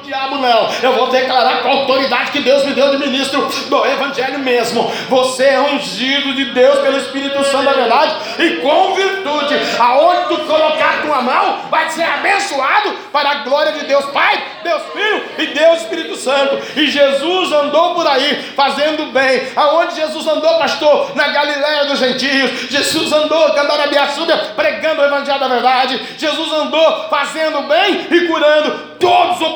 diabo, 0.09 0.39
não. 0.39 0.71
Eu 0.83 0.95
vou 0.95 1.09
declarar 1.09 1.63
com 1.63 1.69
a 1.69 1.73
autoridade 1.73 2.31
que 2.31 2.41
Deus 2.41 2.65
me 2.65 2.73
deu 2.73 2.91
de 2.91 2.97
ministro 2.97 3.47
do 3.69 3.87
Evangelho 3.87 4.39
mesmo. 4.39 4.91
Você 5.09 5.45
é 5.45 5.61
ungido 5.61 6.35
de 6.35 6.47
Deus 6.47 6.79
pelo 6.79 6.97
Espírito 6.97 7.45
Santo 7.45 7.65
da 7.65 7.73
verdade 7.75 8.17
e 8.39 8.57
com 8.57 8.95
virtude. 8.95 9.55
Aonde 9.79 10.29
tu 10.29 10.37
colocar 10.47 11.03
tua 11.03 11.21
mão, 11.21 11.59
vai 11.71 11.91
ser 11.91 12.05
abençoado 12.05 12.91
para 13.13 13.31
a 13.31 13.35
glória 13.45 13.73
de 13.73 13.85
Deus 13.85 14.07
Pai, 14.07 14.43
Deus 14.65 14.83
Filho 14.93 15.25
e 15.39 15.47
Deus 15.49 15.83
Espírito 15.83 16.17
Santo. 16.17 16.59
E 16.75 16.87
Jesus 16.87 17.53
andou 17.53 17.95
por 17.95 18.07
aí 18.07 18.43
fazendo 18.57 19.13
bem. 19.13 19.49
Aonde 19.55 19.95
Jesus 19.95 20.27
andou, 20.27 20.59
pastor? 20.59 21.15
Na 21.15 21.29
Galiléia 21.29 21.85
dos 21.85 21.99
gentios. 21.99 22.71
Jesus 22.71 23.13
andou, 23.13 23.53
Candarabiaçuda, 23.53 24.37
pregando 24.57 25.03
o 25.03 25.05
Evangelho 25.05 25.39
da 25.39 25.49
verdade. 25.49 26.01
Jesus 26.17 26.51
andou 26.53 27.09
fazendo 27.11 27.63
bem 27.69 28.07
e 28.11 28.27
curando 28.27 28.89
todos 28.99 29.41
os 29.41 29.49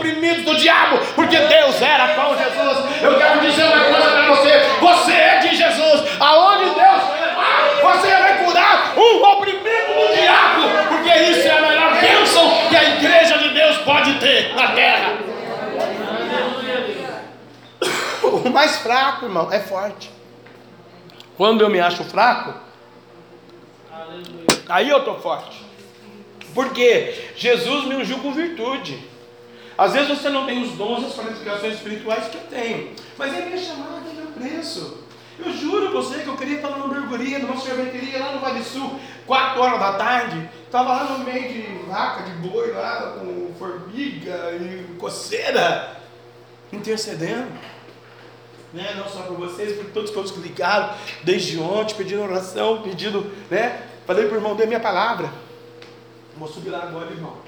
oprimidos 0.42 0.44
do 0.44 0.56
diabo, 0.56 0.98
porque 1.14 1.38
Deus 1.38 1.80
era 1.80 2.14
com 2.14 2.36
Jesus. 2.36 3.02
Eu 3.02 3.18
quero 3.18 3.40
dizer 3.40 3.64
uma 3.64 3.84
coisa 3.84 4.10
para 4.10 4.28
você: 4.28 4.58
você 4.80 5.12
é 5.12 5.38
de 5.38 5.56
Jesus. 5.56 6.02
Aonde 6.20 6.64
Deus 6.64 7.02
levar, 7.10 7.70
você 7.82 8.08
vai 8.08 8.44
curar 8.44 8.94
um 8.96 9.24
oprimido 9.24 9.62
do 9.62 10.14
diabo, 10.14 10.88
porque 10.88 11.12
isso 11.18 11.48
é 11.48 11.58
a 11.58 11.62
melhor 11.62 12.00
bênção 12.00 12.68
que 12.68 12.76
a 12.76 12.84
igreja 12.96 13.38
de 13.38 13.48
Deus 13.50 13.78
pode 13.78 14.14
ter 14.18 14.54
na 14.54 14.68
terra. 14.72 15.18
O 18.22 18.48
mais 18.48 18.78
fraco, 18.78 19.26
irmão, 19.26 19.52
é 19.52 19.60
forte. 19.60 20.10
Quando 21.36 21.60
eu 21.60 21.68
me 21.68 21.78
acho 21.80 22.02
fraco, 22.04 22.54
aí 24.68 24.88
eu 24.88 24.98
estou 24.98 25.20
forte. 25.20 25.62
Porque 26.54 27.32
Jesus 27.36 27.84
me 27.84 27.96
ungiu 27.96 28.18
com 28.18 28.32
virtude. 28.32 29.11
Às 29.82 29.94
vezes 29.94 30.16
você 30.16 30.30
não 30.30 30.46
tem 30.46 30.62
os 30.62 30.74
dons 30.74 31.02
e 31.02 31.06
as 31.06 31.14
qualificações 31.16 31.74
espirituais 31.74 32.28
que 32.28 32.36
eu 32.36 32.42
tenho, 32.42 32.94
mas 33.18 33.34
é 33.34 33.46
minha 33.46 33.58
chamada, 33.58 34.08
é 34.08 34.14
meu 34.14 34.28
preço. 34.28 34.98
Eu 35.36 35.52
juro 35.52 35.90
você 35.90 36.20
que 36.20 36.28
eu 36.28 36.36
queria 36.36 36.58
estar 36.58 36.70
numa 36.70 36.84
hamburgueria, 36.84 37.40
numa 37.40 37.56
sorveteria 37.56 38.20
lá 38.20 38.30
no 38.30 38.38
Vale 38.38 38.62
Sul, 38.62 39.00
4 39.26 39.60
horas 39.60 39.80
da 39.80 39.94
tarde. 39.94 40.48
Estava 40.64 40.88
lá 40.92 41.04
no 41.06 41.24
meio 41.24 41.52
de 41.52 41.62
vaca, 41.88 42.22
de 42.22 42.30
boi, 42.48 42.70
lá 42.70 43.16
com 43.18 43.52
formiga 43.58 44.52
e 44.52 44.94
coceira, 45.00 45.96
intercedendo. 46.72 47.50
Né? 48.72 48.94
Não 48.96 49.08
só 49.08 49.22
por 49.22 49.36
vocês, 49.36 49.76
por 49.76 49.86
todos 49.86 50.12
todos 50.12 50.30
que 50.30 50.38
ligaram 50.38 50.94
desde 51.24 51.58
ontem, 51.58 51.96
pedindo 51.96 52.22
oração, 52.22 52.82
pedindo, 52.82 53.32
né? 53.50 53.82
Falei 54.06 54.26
para 54.26 54.34
o 54.34 54.38
irmão, 54.38 54.54
dê 54.54 54.64
minha 54.64 54.78
palavra. 54.78 55.28
Vou 56.36 56.46
subir 56.46 56.70
lá 56.70 56.84
agora, 56.84 57.10
irmão. 57.10 57.41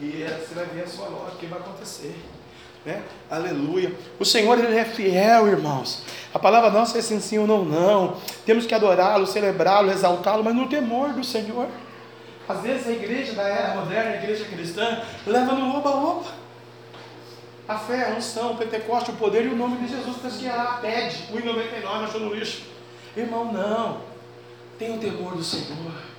E 0.00 0.24
você 0.24 0.54
vai 0.54 0.64
ver 0.66 0.84
a 0.84 0.86
sua 0.86 1.06
o 1.06 1.36
que 1.38 1.46
vai 1.46 1.58
acontecer. 1.58 2.16
Né? 2.84 3.02
Aleluia. 3.30 3.94
O 4.18 4.24
Senhor 4.24 4.58
ele 4.58 4.74
é 4.74 4.84
fiel, 4.84 5.48
irmãos. 5.48 6.02
A 6.32 6.38
palavra 6.38 6.70
nossa 6.70 6.98
é 6.98 7.02
sim, 7.02 7.20
sim 7.20 7.38
ou 7.38 7.46
não, 7.46 7.64
não. 7.64 8.16
Temos 8.46 8.64
que 8.64 8.74
adorá-lo, 8.74 9.26
celebrá-lo, 9.26 9.90
exaltá-lo, 9.90 10.42
mas 10.42 10.54
no 10.54 10.68
temor 10.68 11.12
do 11.12 11.22
Senhor. 11.22 11.68
Às 12.48 12.62
vezes 12.62 12.86
a 12.86 12.90
igreja 12.92 13.34
da 13.34 13.42
era 13.42 13.74
moderna, 13.74 14.10
a 14.12 14.16
igreja 14.16 14.44
cristã, 14.46 15.02
leva 15.26 15.52
no 15.52 15.76
oba-oba. 15.76 16.30
A 17.68 17.78
fé, 17.78 18.10
a 18.10 18.16
unção, 18.16 18.52
o 18.52 18.56
Pentecoste, 18.56 19.10
o 19.10 19.16
poder 19.16 19.44
e 19.44 19.48
o 19.48 19.56
nome 19.56 19.76
de 19.76 19.88
Jesus. 19.88 20.16
Lá, 20.42 20.78
pede, 20.80 21.16
1,99, 21.32 22.04
achou 22.04 22.20
no 22.20 22.34
lixo. 22.34 22.62
Irmão, 23.16 23.52
não. 23.52 24.00
Tenha 24.78 24.96
o 24.96 24.98
temor 24.98 25.36
do 25.36 25.44
Senhor. 25.44 26.09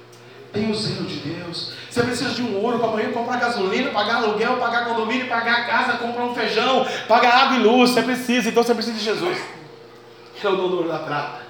Tem 0.51 0.69
o 0.69 0.75
zelo 0.75 1.05
de 1.05 1.15
Deus. 1.17 1.73
Você 1.89 2.03
precisa 2.03 2.31
de 2.31 2.41
um 2.41 2.57
ouro 2.61 2.79
para 2.79 2.89
amanhã 2.89 3.11
comprar 3.11 3.37
gasolina, 3.37 3.91
pagar 3.91 4.15
aluguel, 4.15 4.57
pagar 4.57 4.85
condomínio, 4.85 5.27
pagar 5.27 5.65
casa, 5.65 5.97
comprar 5.97 6.25
um 6.25 6.35
feijão, 6.35 6.85
pagar 7.07 7.33
água 7.33 7.57
e 7.57 7.63
luz. 7.63 7.91
Você 7.91 8.01
precisa, 8.01 8.49
então 8.49 8.63
você 8.63 8.73
precisa 8.73 8.97
de 8.97 9.03
Jesus. 9.03 9.37
Que 10.35 10.45
é 10.45 10.49
o 10.49 10.55
dono 10.55 10.87
da 10.87 10.99
prata. 10.99 11.41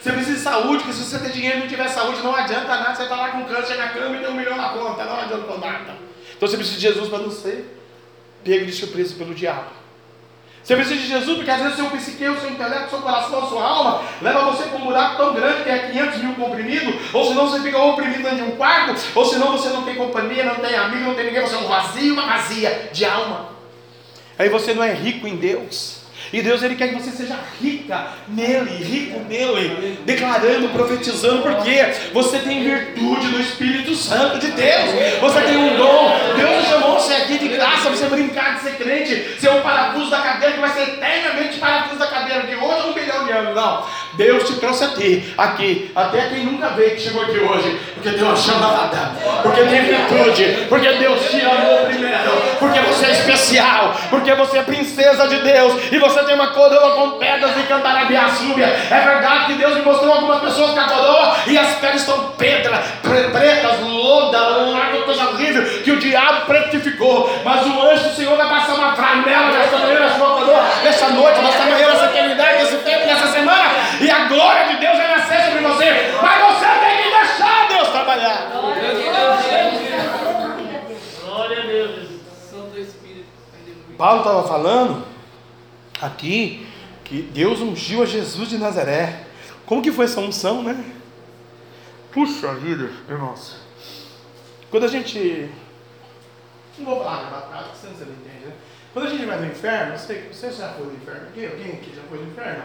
Você 0.00 0.12
precisa 0.12 0.36
de 0.36 0.42
saúde, 0.42 0.78
porque 0.78 0.92
se 0.92 1.04
você 1.04 1.18
tem 1.18 1.30
dinheiro 1.30 1.58
e 1.58 1.60
não 1.60 1.68
tiver 1.68 1.88
saúde, 1.88 2.22
não 2.22 2.34
adianta 2.34 2.66
nada. 2.66 2.94
Você 2.94 3.04
está 3.04 3.16
lá 3.16 3.28
com 3.30 3.44
câncer 3.44 3.76
na 3.76 3.88
cama 3.88 4.16
e 4.16 4.18
tem 4.18 4.28
um 4.28 4.34
milhão 4.34 4.56
na 4.56 4.70
conta. 4.70 5.04
Não 5.04 5.20
adianta 5.20 5.58
nada. 5.58 5.96
Então 6.36 6.48
você 6.48 6.56
precisa 6.56 6.76
de 6.76 6.82
Jesus 6.82 7.08
para 7.08 7.18
não 7.18 7.30
ser 7.30 7.78
pego 8.42 8.66
de 8.66 8.72
surpresa 8.72 9.14
pelo 9.14 9.34
diabo. 9.34 9.81
Você 10.62 10.76
precisa 10.76 11.00
de 11.00 11.08
Jesus 11.08 11.36
porque 11.36 11.50
às 11.50 11.60
vezes 11.60 11.74
o 11.74 11.76
seu 11.76 11.90
psique, 11.90 12.28
o 12.28 12.40
seu 12.40 12.50
intelecto, 12.50 12.86
o 12.86 12.90
seu 12.90 12.98
coração, 13.00 13.42
a 13.42 13.46
sua 13.48 13.66
alma 13.66 14.02
leva 14.20 14.50
você 14.50 14.64
para 14.64 14.78
um 14.78 14.84
buraco 14.84 15.16
tão 15.16 15.34
grande 15.34 15.64
que 15.64 15.70
é 15.70 15.90
500 15.90 16.18
mil 16.22 16.34
comprimido, 16.34 16.94
ou 17.12 17.28
senão 17.28 17.48
você 17.48 17.60
fica 17.60 17.78
oprimido 17.78 18.22
dentro 18.22 18.36
de 18.36 18.42
um 18.42 18.56
quarto, 18.56 18.94
ou 19.14 19.24
senão 19.24 19.50
você 19.52 19.70
não 19.70 19.82
tem 19.82 19.96
companhia, 19.96 20.44
não 20.44 20.54
tem 20.54 20.76
amigo, 20.76 21.04
não 21.04 21.14
tem 21.14 21.26
ninguém, 21.26 21.42
você 21.42 21.56
é 21.56 21.58
um 21.58 21.66
vazio, 21.66 22.14
uma 22.14 22.26
vazia 22.26 22.90
de 22.92 23.04
alma. 23.04 23.48
Aí 24.38 24.48
você 24.48 24.72
não 24.72 24.84
é 24.84 24.92
rico 24.92 25.26
em 25.26 25.36
Deus. 25.36 26.01
E 26.32 26.40
Deus 26.40 26.62
ele 26.62 26.76
quer 26.76 26.88
que 26.88 26.94
você 26.94 27.10
seja 27.10 27.36
rica 27.60 28.06
nele, 28.28 28.82
rico 28.82 29.20
nele, 29.28 29.98
declarando, 30.04 30.68
profetizando, 30.70 31.42
porque 31.42 31.92
você 32.12 32.38
tem 32.38 32.64
virtude 32.64 33.28
do 33.28 33.40
Espírito 33.40 33.94
Santo 33.94 34.38
de 34.38 34.50
Deus. 34.52 35.20
Você 35.20 35.40
tem 35.42 35.56
um 35.56 35.76
dom. 35.76 36.16
Deus 36.36 36.66
chamou 36.66 36.94
você 36.94 37.14
aqui 37.14 37.38
de 37.38 37.48
graça, 37.48 37.90
você 37.90 38.06
brincar 38.06 38.54
de 38.54 38.62
ser 38.62 38.76
crente, 38.76 39.40
ser 39.40 39.50
um 39.50 39.60
parafuso 39.60 40.10
da 40.10 40.20
cadeira 40.20 40.54
que 40.54 40.60
vai 40.60 40.70
ser 40.70 40.82
eternamente 40.82 41.58
parafuso 41.58 41.98
da 41.98 42.06
cadeira 42.06 42.46
de 42.46 42.54
hoje 42.54 42.88
um 42.88 42.94
milhão 42.94 43.24
de 43.24 43.32
anos. 43.32 43.54
Não. 43.54 43.84
Deus 44.14 44.44
te 44.44 44.56
trouxe 44.56 44.84
a 44.84 44.88
ti, 44.88 45.34
aqui, 45.38 45.90
até 45.94 46.28
quem 46.28 46.44
nunca 46.44 46.68
veio 46.70 46.90
que 46.90 47.00
chegou 47.00 47.22
aqui 47.22 47.38
hoje, 47.38 47.80
porque 47.94 48.10
tem 48.10 48.22
uma 48.22 48.36
chamada, 48.36 49.12
porque 49.42 49.62
tem 49.62 49.82
virtude, 49.84 50.66
porque 50.68 50.92
Deus 50.92 51.30
te 51.30 51.40
amou 51.40 51.86
primeiro, 51.86 52.30
porque 52.58 52.78
você 52.80 53.06
é 53.06 53.12
especial, 53.12 53.96
porque 54.10 54.34
você 54.34 54.58
é 54.58 54.62
princesa 54.62 55.26
de 55.28 55.38
Deus, 55.38 55.74
e 55.90 55.98
você 55.98 56.21
tem 56.24 56.34
uma 56.34 56.48
coroa 56.48 56.94
com 56.94 57.18
pedras 57.18 57.56
e 57.56 57.62
cantarabiaçúbia. 57.62 58.66
É 58.66 59.00
verdade 59.00 59.46
que 59.46 59.54
Deus 59.54 59.74
me 59.76 59.82
mostrou 59.82 60.12
algumas 60.12 60.40
pessoas 60.40 60.72
com 60.72 60.80
a 60.80 60.84
coroa 60.84 61.36
e 61.46 61.58
as 61.58 61.74
pedras 61.74 62.00
estão 62.00 62.30
pedras, 62.38 62.80
pretas, 63.02 63.80
loda, 63.80 64.58
uma 64.58 64.86
coisa 65.04 65.28
horrível 65.28 65.82
que 65.82 65.90
o 65.90 65.98
diabo 65.98 66.46
pretificou. 66.46 67.30
Mas 67.44 67.66
o 67.66 67.82
anjo 67.82 68.08
do 68.08 68.14
Senhor 68.14 68.36
vai 68.36 68.48
passar 68.48 68.74
uma 68.74 68.94
flanela 68.94 69.52
nessa 69.52 69.78
manhã 69.78 70.00
na 70.00 70.10
sua 70.10 70.26
coroa, 70.26 70.62
nessa 70.82 71.08
noite, 71.10 71.40
nessa 71.40 71.64
manhã, 71.64 71.88
nessa 71.88 72.04
eternidade, 72.06 72.62
nesse 72.62 72.76
tempo, 72.78 73.06
nessa 73.06 73.28
semana, 73.28 73.70
e 74.00 74.10
a 74.10 74.24
glória 74.24 74.68
de 74.68 74.76
Deus 74.76 74.96
vai 74.96 75.08
nascer 75.08 75.44
sobre 75.44 75.62
você. 75.62 76.14
Mas 76.22 76.40
você 76.40 76.66
tem 76.66 76.96
que 77.02 77.10
deixar 77.10 77.68
Deus 77.68 77.88
trabalhar. 77.88 78.50
Glória 81.24 81.58
a 81.58 81.66
Deus. 81.66 82.12
Paulo 83.96 84.18
estava 84.18 84.48
falando 84.48 85.11
aqui 86.02 86.66
que 87.04 87.22
Deus 87.22 87.60
ungiu 87.60 88.02
a 88.02 88.06
Jesus 88.06 88.48
de 88.48 88.58
Nazaré. 88.58 89.24
Como 89.64 89.80
que 89.80 89.92
foi 89.92 90.06
essa 90.06 90.20
unção, 90.20 90.62
né? 90.62 90.84
Puxa 92.12 92.54
vida, 92.54 92.90
irmãos. 93.08 93.56
Quando 94.70 94.84
a 94.84 94.88
gente. 94.88 95.50
Não 96.78 96.86
vou 96.86 97.04
falar 97.04 97.30
na 97.30 97.40
prática, 97.42 97.74
você 97.74 98.04
não 98.04 98.12
entende, 98.12 98.46
né? 98.46 98.52
Quando 98.92 99.06
a 99.06 99.10
gente 99.10 99.24
vai 99.24 99.38
no 99.38 99.46
inferno, 99.46 99.96
você, 99.96 100.28
você 100.30 100.50
já 100.50 100.68
foi 100.70 100.86
no 100.86 100.94
inferno 100.94 101.28
aqui? 101.28 101.46
Alguém 101.46 101.72
aqui 101.72 101.92
já 101.94 102.02
foi 102.02 102.18
no 102.18 102.30
inferno? 102.30 102.64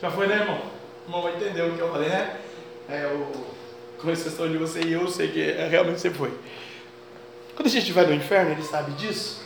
Já 0.00 0.10
foi, 0.10 0.26
né, 0.26 0.36
irmão? 0.40 0.60
O 1.04 1.08
irmão 1.08 1.22
vai 1.22 1.36
entender 1.36 1.62
o 1.62 1.74
que 1.74 1.80
eu 1.80 1.90
falei, 1.90 2.08
né? 2.08 2.40
É, 2.88 3.06
o, 3.06 3.46
com 4.00 4.10
exceção 4.10 4.50
de 4.50 4.58
você 4.58 4.80
e 4.82 4.92
eu, 4.92 5.02
eu 5.02 5.08
sei 5.08 5.28
que 5.28 5.42
é, 5.42 5.68
realmente 5.68 6.00
você 6.00 6.10
foi. 6.10 6.32
Quando 7.54 7.68
a 7.68 7.70
gente 7.70 7.92
vai 7.92 8.06
no 8.06 8.14
inferno, 8.14 8.52
ele 8.52 8.62
sabe 8.62 8.92
disso. 8.92 9.45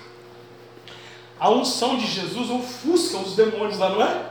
A 1.41 1.49
unção 1.49 1.97
de 1.97 2.07
Jesus 2.07 2.51
ofusca 2.51 3.17
os 3.17 3.35
demônios 3.35 3.79
lá, 3.79 3.89
não 3.89 4.03
é? 4.03 4.27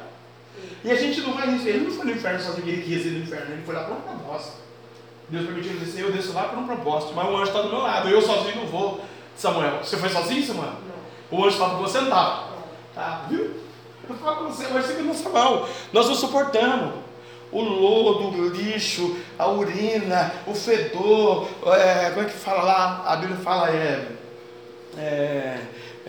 E 0.84 0.92
a 0.92 0.96
gente 0.96 1.22
não 1.22 1.34
vai. 1.34 1.48
Ele 1.50 1.86
não 1.86 1.92
foi 1.92 2.06
no 2.06 2.12
inferno 2.12 2.40
só 2.40 2.52
porque 2.52 2.70
ele 2.70 2.84
quis 2.84 3.06
ir 3.06 3.10
no 3.10 3.24
inferno, 3.24 3.54
ele 3.54 3.64
foi 3.64 3.74
lá 3.74 3.84
por 3.84 3.98
um 3.98 4.02
propósito. 4.02 4.58
Deus 5.28 5.46
permitiu 5.46 5.72
ele 5.72 5.86
descer, 5.86 6.04
eu 6.04 6.12
desço 6.12 6.34
lá 6.34 6.44
por 6.44 6.60
um 6.60 6.68
propósito. 6.68 7.14
Mas 7.16 7.28
o 7.28 7.36
anjo 7.36 7.44
está 7.46 7.62
do 7.64 7.70
meu 7.70 7.80
lado, 7.80 8.10
eu 8.10 8.22
sozinho 8.22 8.58
não 8.58 8.68
vou. 8.68 9.02
Samuel, 9.36 9.80
você 9.84 9.98
foi 9.98 10.10
sozinho, 10.10 10.46
Samuel? 10.46 10.74
Não. 11.32 11.40
O 11.40 11.44
anjo 11.44 11.56
estava 11.56 11.76
com 11.76 11.82
você, 11.82 12.00
não? 12.02 12.10
Tá, 12.94 13.26
viu? 13.28 13.60
Eu 14.08 14.16
falo 14.16 14.38
com 14.38 14.52
você, 14.52 14.68
mas 14.68 14.86
fica 14.86 15.02
nossa 15.02 15.30
mão. 15.30 15.68
Nós 15.92 16.08
não 16.08 16.16
suportamos. 16.16 16.94
O 17.52 17.62
lodo, 17.62 18.28
o 18.28 18.50
lixo, 18.50 19.18
a 19.38 19.48
urina, 19.48 20.32
o 20.46 20.54
fedor, 20.54 21.48
é, 21.66 22.12
como 22.12 22.22
é 22.22 22.30
que 22.30 22.38
fala 22.38 22.62
lá? 22.62 23.04
A 23.08 23.16
Bíblia 23.16 23.40
fala, 23.40 23.70
é, 23.72 24.08
é 24.98 25.58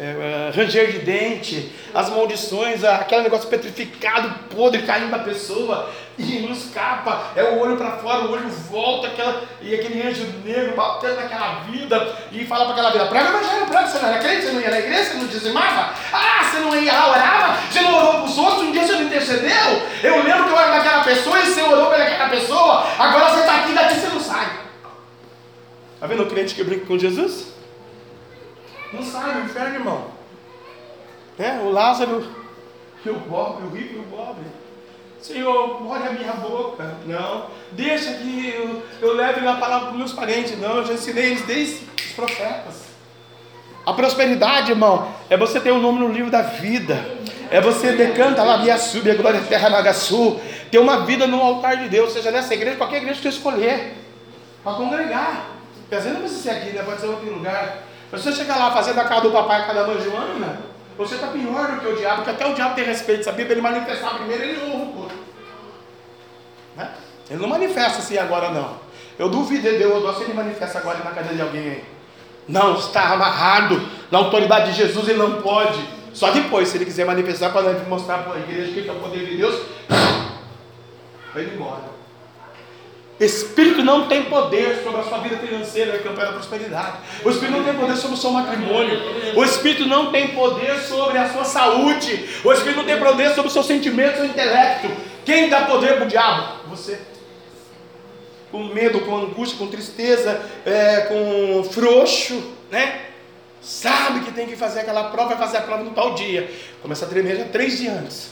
é, 0.00 0.50
ranger 0.56 0.92
de 0.92 0.98
dente, 1.00 1.70
as 1.92 2.08
maldições, 2.08 2.82
aquele 2.82 3.24
negócio 3.24 3.50
petrificado, 3.50 4.32
podre, 4.54 4.82
caindo 4.82 5.10
da 5.10 5.18
pessoa, 5.18 5.90
e 6.18 6.40
não 6.40 6.52
escapa, 6.52 7.32
é 7.36 7.42
o 7.44 7.58
olho 7.58 7.76
para 7.76 7.98
fora, 7.98 8.24
o 8.24 8.32
olho 8.32 8.48
volta, 8.48 9.08
aquela, 9.08 9.42
e 9.60 9.74
aquele 9.74 10.08
anjo 10.08 10.26
negro 10.42 10.74
batendo 10.74 11.16
naquela 11.16 11.64
vida, 11.70 12.16
e 12.32 12.46
fala 12.46 12.64
para 12.64 12.72
aquela 12.72 12.90
vida, 12.90 13.06
prega 13.06 13.26
o 13.26 13.36
evangelho, 13.36 13.66
prega, 13.66 13.86
você 13.86 13.98
não 13.98 14.08
era 14.08 14.18
crente, 14.18 14.42
você 14.42 14.52
não 14.52 14.60
ia 14.62 14.70
na 14.70 14.78
igreja, 14.78 15.04
você 15.04 15.18
não 15.18 15.26
dizimava, 15.26 15.94
ah, 16.12 16.44
você 16.44 16.58
não 16.60 16.82
ia 16.82 17.06
orava, 17.06 17.58
você 17.70 17.80
não 17.82 17.98
orou 17.98 18.12
para 18.14 18.24
os 18.24 18.38
outros, 18.38 18.62
um 18.62 18.72
dia 18.72 18.86
você 18.86 18.92
não 18.92 19.02
intercedeu, 19.02 19.82
eu 20.02 20.22
lembro 20.22 20.44
que 20.44 20.50
eu 20.50 20.58
era 20.58 20.76
naquela 20.76 21.04
pessoa, 21.04 21.38
e 21.40 21.46
você 21.46 21.60
orou 21.60 21.90
pelaquela 21.90 22.30
pessoa, 22.30 22.86
agora 22.98 23.34
você 23.34 23.40
está 23.40 23.56
aqui, 23.56 23.74
daqui 23.74 23.94
você 24.00 24.08
não 24.08 24.20
sai. 24.20 24.60
Está 25.94 26.06
vendo 26.06 26.22
o 26.22 26.26
crente 26.26 26.54
que 26.54 26.64
brinca 26.64 26.86
com 26.86 26.98
Jesus? 26.98 27.49
Não 28.92 29.02
sai 29.02 29.34
do 29.34 29.40
inferno, 29.40 29.74
irmão. 29.74 30.04
É, 31.38 31.52
o 31.62 31.70
Lázaro 31.70 32.26
e 33.04 33.08
o 33.08 33.20
pobre, 33.20 33.64
o 33.64 33.70
rico 33.70 33.94
e 33.94 33.98
o 33.98 34.02
pobre. 34.04 34.44
Senhor, 35.20 35.82
molha 35.82 36.10
a 36.10 36.12
minha 36.12 36.32
boca. 36.32 36.96
Não. 37.06 37.46
Deixa 37.72 38.14
que 38.14 38.54
eu, 38.54 38.82
eu 39.00 39.14
leve 39.14 39.46
a 39.46 39.54
palavra 39.54 39.88
para 39.88 39.92
os 39.92 39.98
meus 39.98 40.12
parentes. 40.12 40.58
Não, 40.58 40.76
eu 40.76 40.86
já 40.86 40.94
ensinei 40.94 41.26
eles 41.26 41.42
desde 41.42 41.86
os 41.96 42.12
profetas. 42.12 42.90
A 43.86 43.92
prosperidade, 43.92 44.70
irmão, 44.70 45.12
é 45.28 45.36
você 45.36 45.60
ter 45.60 45.70
o 45.70 45.76
um 45.76 45.80
nome 45.80 46.00
no 46.00 46.08
livro 46.08 46.30
da 46.30 46.42
vida. 46.42 47.18
É 47.50 47.60
você 47.60 47.92
decanta 47.92 48.42
lá, 48.42 48.58
via 48.58 48.78
sub, 48.78 49.10
a 49.10 49.14
glória 49.14 49.40
terra 49.42 49.70
nagaçu. 49.70 50.40
Ter 50.70 50.78
uma 50.78 51.04
vida 51.04 51.26
no 51.26 51.40
altar 51.40 51.76
de 51.76 51.88
Deus, 51.88 52.12
seja 52.12 52.30
nessa 52.30 52.54
igreja, 52.54 52.76
qualquer 52.76 52.98
igreja 52.98 53.16
que 53.16 53.22
você 53.22 53.36
escolher. 53.36 53.94
Para 54.62 54.74
congregar. 54.74 55.50
Porque 55.80 55.94
às 55.94 56.04
vezes 56.04 56.18
não 56.18 56.26
precisa 56.26 56.42
ser 56.42 56.50
aqui, 56.50 56.70
né? 56.70 56.82
pode 56.82 57.00
ser 57.00 57.06
outro 57.08 57.30
lugar. 57.32 57.89
Se 58.10 58.16
você 58.16 58.32
chegar 58.32 58.56
lá 58.56 58.72
fazendo 58.72 58.98
a 58.98 59.04
casa 59.04 59.20
do 59.20 59.30
papai 59.30 59.64
com 59.64 59.70
a 59.70 59.74
da 59.74 59.86
mãe 59.86 60.00
Joana, 60.00 60.58
você 60.98 61.14
está 61.14 61.28
pior 61.28 61.70
do 61.70 61.80
que 61.80 61.86
o 61.86 61.96
diabo, 61.96 62.16
porque 62.16 62.30
até 62.30 62.46
o 62.46 62.54
diabo 62.54 62.74
tem 62.74 62.84
respeito, 62.84 63.24
sabia? 63.24 63.46
Ele 63.46 63.60
manifestar 63.60 64.14
primeiro, 64.14 64.42
ele 64.42 64.72
ouve 64.72 64.98
o. 64.98 65.10
Né? 66.76 66.90
Ele 67.30 67.40
não 67.40 67.48
manifesta 67.48 67.98
assim 67.98 68.18
agora, 68.18 68.50
não. 68.50 68.76
Eu 69.16 69.28
duvido 69.28 69.62
de 69.62 69.78
Deus, 69.78 70.16
se 70.16 70.24
ele 70.24 70.34
manifesta 70.34 70.78
agora 70.78 70.98
na 70.98 71.12
cadeira 71.12 71.36
de 71.36 71.42
alguém 71.42 71.70
aí. 71.70 71.84
Não, 72.48 72.76
está 72.76 73.12
amarrado 73.12 73.80
na 74.10 74.18
autoridade 74.18 74.72
de 74.72 74.76
Jesus, 74.76 75.08
ele 75.08 75.18
não 75.18 75.40
pode. 75.40 75.78
Só 76.12 76.32
depois, 76.32 76.68
se 76.68 76.76
ele 76.76 76.84
quiser 76.84 77.06
manifestar 77.06 77.50
para 77.50 77.72
mostrar 77.84 78.24
para 78.24 78.34
a 78.34 78.38
igreja 78.40 78.72
que 78.72 78.88
é 78.88 78.92
o 78.92 78.96
poder 78.96 79.24
de 79.24 79.36
Deus, 79.36 79.54
vai 81.32 81.44
embora. 81.44 81.99
Espírito 83.20 83.84
não 83.84 84.08
tem 84.08 84.24
poder 84.24 84.82
sobre 84.82 85.02
a 85.02 85.04
sua 85.04 85.18
vida 85.18 85.36
financeira, 85.36 85.98
que 85.98 86.08
opera 86.08 86.30
a 86.30 86.32
prosperidade. 86.32 86.96
O 87.22 87.28
Espírito 87.28 87.58
não 87.58 87.64
tem 87.64 87.74
poder 87.74 87.96
sobre 87.96 88.16
o 88.16 88.18
seu 88.18 88.30
matrimônio. 88.30 88.98
O 89.36 89.44
Espírito 89.44 89.86
não 89.86 90.10
tem 90.10 90.28
poder 90.28 90.78
sobre 90.78 91.18
a 91.18 91.28
sua 91.28 91.44
saúde. 91.44 92.40
O 92.42 92.50
Espírito 92.50 92.78
não 92.78 92.86
tem 92.86 92.98
poder 92.98 93.28
sobre 93.34 93.48
o 93.48 93.50
seu 93.50 93.62
sentimento, 93.62 94.16
seu 94.16 94.24
intelecto. 94.24 94.88
Quem 95.22 95.50
dá 95.50 95.66
poder 95.66 95.96
para 95.96 96.06
o 96.06 96.08
diabo? 96.08 96.66
Você. 96.70 96.98
Com 98.50 98.64
medo, 98.64 99.00
com 99.02 99.14
angústia, 99.14 99.58
com 99.58 99.66
tristeza, 99.66 100.40
é, 100.64 101.02
com 101.02 101.62
frouxo, 101.64 102.42
né? 102.70 103.02
Sabe 103.60 104.20
que 104.20 104.32
tem 104.32 104.46
que 104.46 104.56
fazer 104.56 104.80
aquela 104.80 105.10
prova, 105.10 105.34
vai 105.34 105.38
fazer 105.38 105.58
a 105.58 105.60
prova 105.60 105.84
no 105.84 105.90
tal 105.90 106.14
dia. 106.14 106.50
Começa 106.80 107.04
a 107.04 107.08
tremer 107.08 107.36
já 107.36 107.44
três 107.44 107.76
dias 107.76 107.94
antes. 107.98 108.30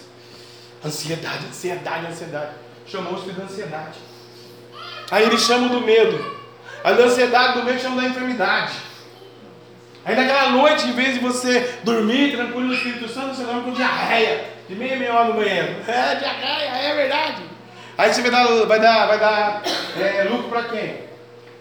Ansiedade, 0.82 1.46
ansiedade, 1.46 2.06
ansiedade. 2.06 2.52
Chamou 2.86 3.12
o 3.12 3.16
Espírito 3.16 3.40
de 3.42 3.52
ansiedade. 3.52 4.07
Aí 5.10 5.24
eles 5.24 5.40
chamam 5.42 5.68
do 5.68 5.80
medo. 5.80 6.38
A 6.84 6.92
da 6.92 7.04
ansiedade 7.04 7.58
do 7.58 7.64
medo 7.64 7.80
chamam 7.80 7.98
da 7.98 8.08
enfermidade. 8.08 8.74
Aí 10.04 10.14
naquela 10.14 10.50
noite, 10.50 10.86
em 10.86 10.92
vez 10.92 11.14
de 11.14 11.20
você 11.20 11.78
dormir 11.82 12.32
tranquilo 12.32 12.68
no 12.68 12.74
Espírito 12.74 13.08
Santo, 13.08 13.34
você 13.34 13.44
dorme 13.44 13.62
com 13.64 13.72
diarreia. 13.72 14.44
De 14.68 14.74
meia 14.74 14.96
meia 14.96 15.14
hora 15.14 15.28
no 15.28 15.34
banheiro. 15.34 15.76
É, 15.88 16.14
diarreia, 16.14 16.90
é 16.90 16.94
verdade. 16.94 17.42
Aí 17.96 18.14
você 18.14 18.22
vai 18.22 18.30
dar, 18.30 18.46
vai 18.64 18.80
dar, 18.80 19.06
vai 19.06 19.18
dar 19.18 19.62
é, 20.00 20.24
lucro 20.24 20.48
para 20.48 20.64
quem? 20.64 21.08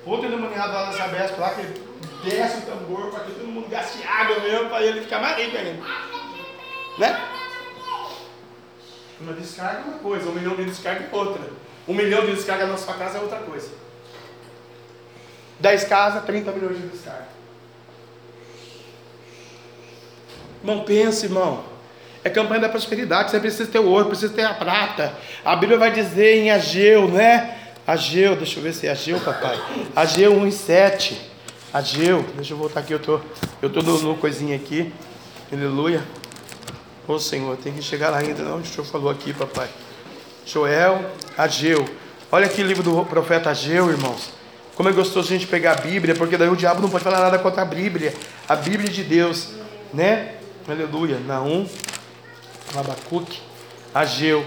Outro 0.06 0.28
endemoniado 0.28 0.72
lá 0.72 0.86
na 0.86 0.94
Sabesp, 0.94 1.40
lá 1.40 1.50
que 1.50 1.64
desce 2.30 2.60
o 2.60 2.62
tambor 2.62 3.10
para 3.12 3.22
que 3.22 3.32
todo 3.32 3.48
mundo 3.48 3.68
gaste 3.70 4.06
água 4.08 4.40
mesmo, 4.40 4.70
para 4.70 4.84
ele 4.84 5.02
ficar 5.02 5.20
mais 5.20 5.38
rico 5.38 5.58
ainda. 5.58 5.84
Né? 7.00 7.22
Uma 9.20 9.34
descarga 9.34 9.80
é 9.80 9.84
uma 9.90 10.00
coisa, 10.00 10.30
um 10.30 10.34
milhão 10.34 10.56
de 10.56 10.66
descarga 10.66 11.10
é 11.12 11.16
outra. 11.16 11.42
Um 11.88 11.94
milhão 11.94 12.26
de 12.26 12.36
descarga 12.36 12.66
na 12.68 12.78
sua 12.78 12.94
casa 12.96 13.18
é 13.18 13.22
outra 13.22 13.40
coisa. 13.40 13.70
10 15.60 15.84
casas, 15.86 16.24
30 16.26 16.52
milhões 16.52 16.78
de 16.78 16.88
descarga. 16.88 17.28
Irmão, 20.62 20.84
pense, 20.84 21.26
irmão. 21.26 21.64
É 22.24 22.30
campanha 22.30 22.62
da 22.62 22.70
prosperidade. 22.70 23.32
Você 23.32 23.40
precisa 23.40 23.70
ter 23.70 23.80
o 23.80 23.86
ouro, 23.86 24.10
precisa 24.10 24.34
ter 24.34 24.44
a 24.44 24.54
prata. 24.54 25.14
A 25.46 25.56
Bíblia 25.56 25.78
vai 25.78 25.92
dizer 25.92 26.38
em 26.38 26.52
Ageu, 26.52 27.08
né? 27.08 27.58
Ageu, 27.86 28.36
deixa 28.36 28.60
eu 28.60 28.64
ver 28.64 28.74
se 28.74 28.86
é 28.86 28.92
Ageu, 28.92 29.20
papai. 29.22 29.58
Ageu 29.96 30.34
1 30.34 30.48
e 30.48 30.52
7. 30.52 31.22
Ageu, 31.74 32.26
deixa 32.36 32.54
eu 32.54 32.58
voltar 32.58 32.82
aqui, 32.82 32.94
eu 32.94 33.00
tô, 33.00 33.20
eu 33.62 33.70
tô 33.70 33.82
no, 33.82 33.98
no 34.02 34.18
coisinha 34.18 34.56
aqui. 34.56 34.92
Aleluia. 35.52 36.04
Ô 37.08 37.18
Senhor, 37.18 37.56
tem 37.56 37.72
que 37.72 37.82
chegar 37.82 38.10
lá 38.10 38.18
ainda, 38.18 38.44
não? 38.44 38.58
O 38.58 38.66
Senhor 38.66 38.84
falou 38.84 39.10
aqui, 39.10 39.34
papai. 39.34 39.70
Joel, 40.48 41.12
Ageu. 41.38 41.86
Olha 42.32 42.46
aqui 42.46 42.62
o 42.62 42.66
livro 42.66 42.82
do 42.82 43.06
profeta 43.06 43.50
Ageu, 43.50 43.90
irmãos. 43.90 44.30
Como 44.76 44.88
é 44.88 44.94
gostoso 44.94 45.28
a 45.28 45.32
gente 45.38 45.46
pegar 45.46 45.74
a 45.74 45.82
Bíblia, 45.82 46.16
porque 46.16 46.38
daí 46.38 46.48
o 46.48 46.56
diabo 46.56 46.82
não 46.82 46.90
pode 46.90 47.04
falar 47.04 47.20
nada 47.20 47.38
contra 47.38 47.64
a 47.64 47.66
Bíblia. 47.66 48.14
A 48.48 48.56
Bíblia 48.56 48.90
de 48.90 49.04
Deus, 49.04 49.50
né? 49.94 50.36
Aleluia. 50.66 51.20
Naum, 51.28 51.68
Abacuque, 52.78 53.42
Ageu 53.94 54.46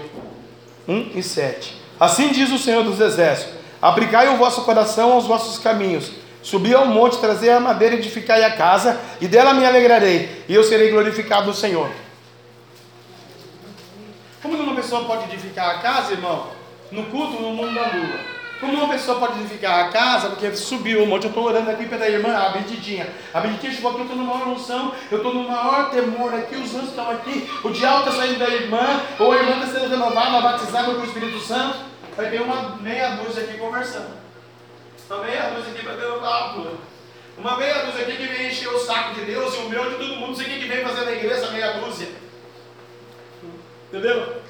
1 0.87 1.11
e 1.13 1.21
7. 1.21 1.79
Assim 1.99 2.31
diz 2.31 2.51
o 2.51 2.57
Senhor 2.57 2.83
dos 2.83 2.99
Exércitos: 2.99 3.53
Aplicai 3.79 4.27
o 4.29 4.37
vosso 4.37 4.63
coração 4.63 5.11
aos 5.11 5.27
vossos 5.27 5.59
caminhos. 5.59 6.11
Subi 6.41 6.73
ao 6.73 6.87
monte, 6.87 7.19
trazei 7.19 7.51
a 7.51 7.59
madeira, 7.59 7.93
edificai 7.93 8.43
a 8.43 8.55
casa, 8.55 8.99
e 9.19 9.27
dela 9.27 9.53
me 9.53 9.63
alegrarei, 9.63 10.43
e 10.49 10.55
eu 10.55 10.63
serei 10.63 10.89
glorificado 10.89 11.45
no 11.45 11.53
Senhor. 11.53 11.91
Pessoa 14.81 15.05
pode 15.05 15.25
edificar 15.25 15.75
a 15.75 15.79
casa, 15.79 16.13
irmão? 16.13 16.47
No 16.91 17.05
culto, 17.05 17.39
no 17.39 17.53
mundo 17.53 17.71
da 17.75 17.81
lua. 17.81 18.19
Como 18.59 18.73
uma 18.73 18.89
pessoa 18.89 19.19
pode 19.19 19.39
edificar 19.39 19.85
a 19.85 19.89
casa, 19.89 20.29
porque 20.29 20.55
subiu 20.55 21.03
o 21.03 21.07
monte, 21.07 21.25
eu 21.25 21.29
estou 21.29 21.43
orando 21.43 21.69
aqui 21.69 21.85
pela 21.85 22.09
irmã, 22.09 22.35
a 22.35 22.49
Benditinha. 22.49 23.07
A 23.31 23.41
Benditinha 23.41 23.73
chegou 23.73 23.91
aqui, 23.91 23.99
eu 23.99 24.05
estou 24.05 24.17
numa 24.17 24.33
maior 24.33 24.47
unção, 24.47 24.91
eu 25.11 25.17
estou 25.17 25.35
no 25.35 25.47
maior 25.47 25.91
temor 25.91 26.33
aqui, 26.33 26.55
os 26.55 26.73
anjos 26.73 26.89
estão 26.89 27.11
aqui, 27.11 27.47
o 27.63 27.69
diabo 27.69 27.99
está 27.99 28.11
saindo 28.11 28.39
da 28.39 28.49
irmã, 28.49 29.01
ou 29.19 29.31
a 29.31 29.35
irmã 29.35 29.51
está 29.63 29.79
sendo 29.79 29.91
renovada, 29.91 30.41
batizada 30.41 30.95
com 30.95 31.01
o 31.01 31.05
Espírito 31.05 31.39
Santo. 31.39 31.77
Vai 32.17 32.31
ter 32.31 32.41
uma 32.41 32.75
meia 32.77 33.17
dúzia 33.17 33.43
aqui 33.43 33.59
conversando. 33.59 34.17
Uma 35.07 35.23
meia 35.23 35.51
dúzia 35.51 35.73
aqui 35.73 35.83
para 35.83 35.93
ter 35.93 36.05
uma 36.07 36.55
Uma 37.37 37.57
meia 37.57 37.85
dúzia 37.85 38.01
aqui 38.01 38.17
que 38.17 38.25
vem 38.25 38.47
encher 38.47 38.69
o 38.69 38.79
saco 38.79 39.13
de 39.13 39.25
Deus 39.25 39.53
e 39.53 39.57
o 39.57 39.69
meu 39.69 39.91
de 39.91 39.97
todo 39.97 40.15
mundo. 40.15 40.33
O 40.33 40.43
que 40.43 40.67
vem 40.67 40.83
fazer 40.83 41.05
na 41.05 41.11
igreja, 41.11 41.51
meia 41.51 41.73
dúzia. 41.73 42.09
Entendeu? 43.89 44.41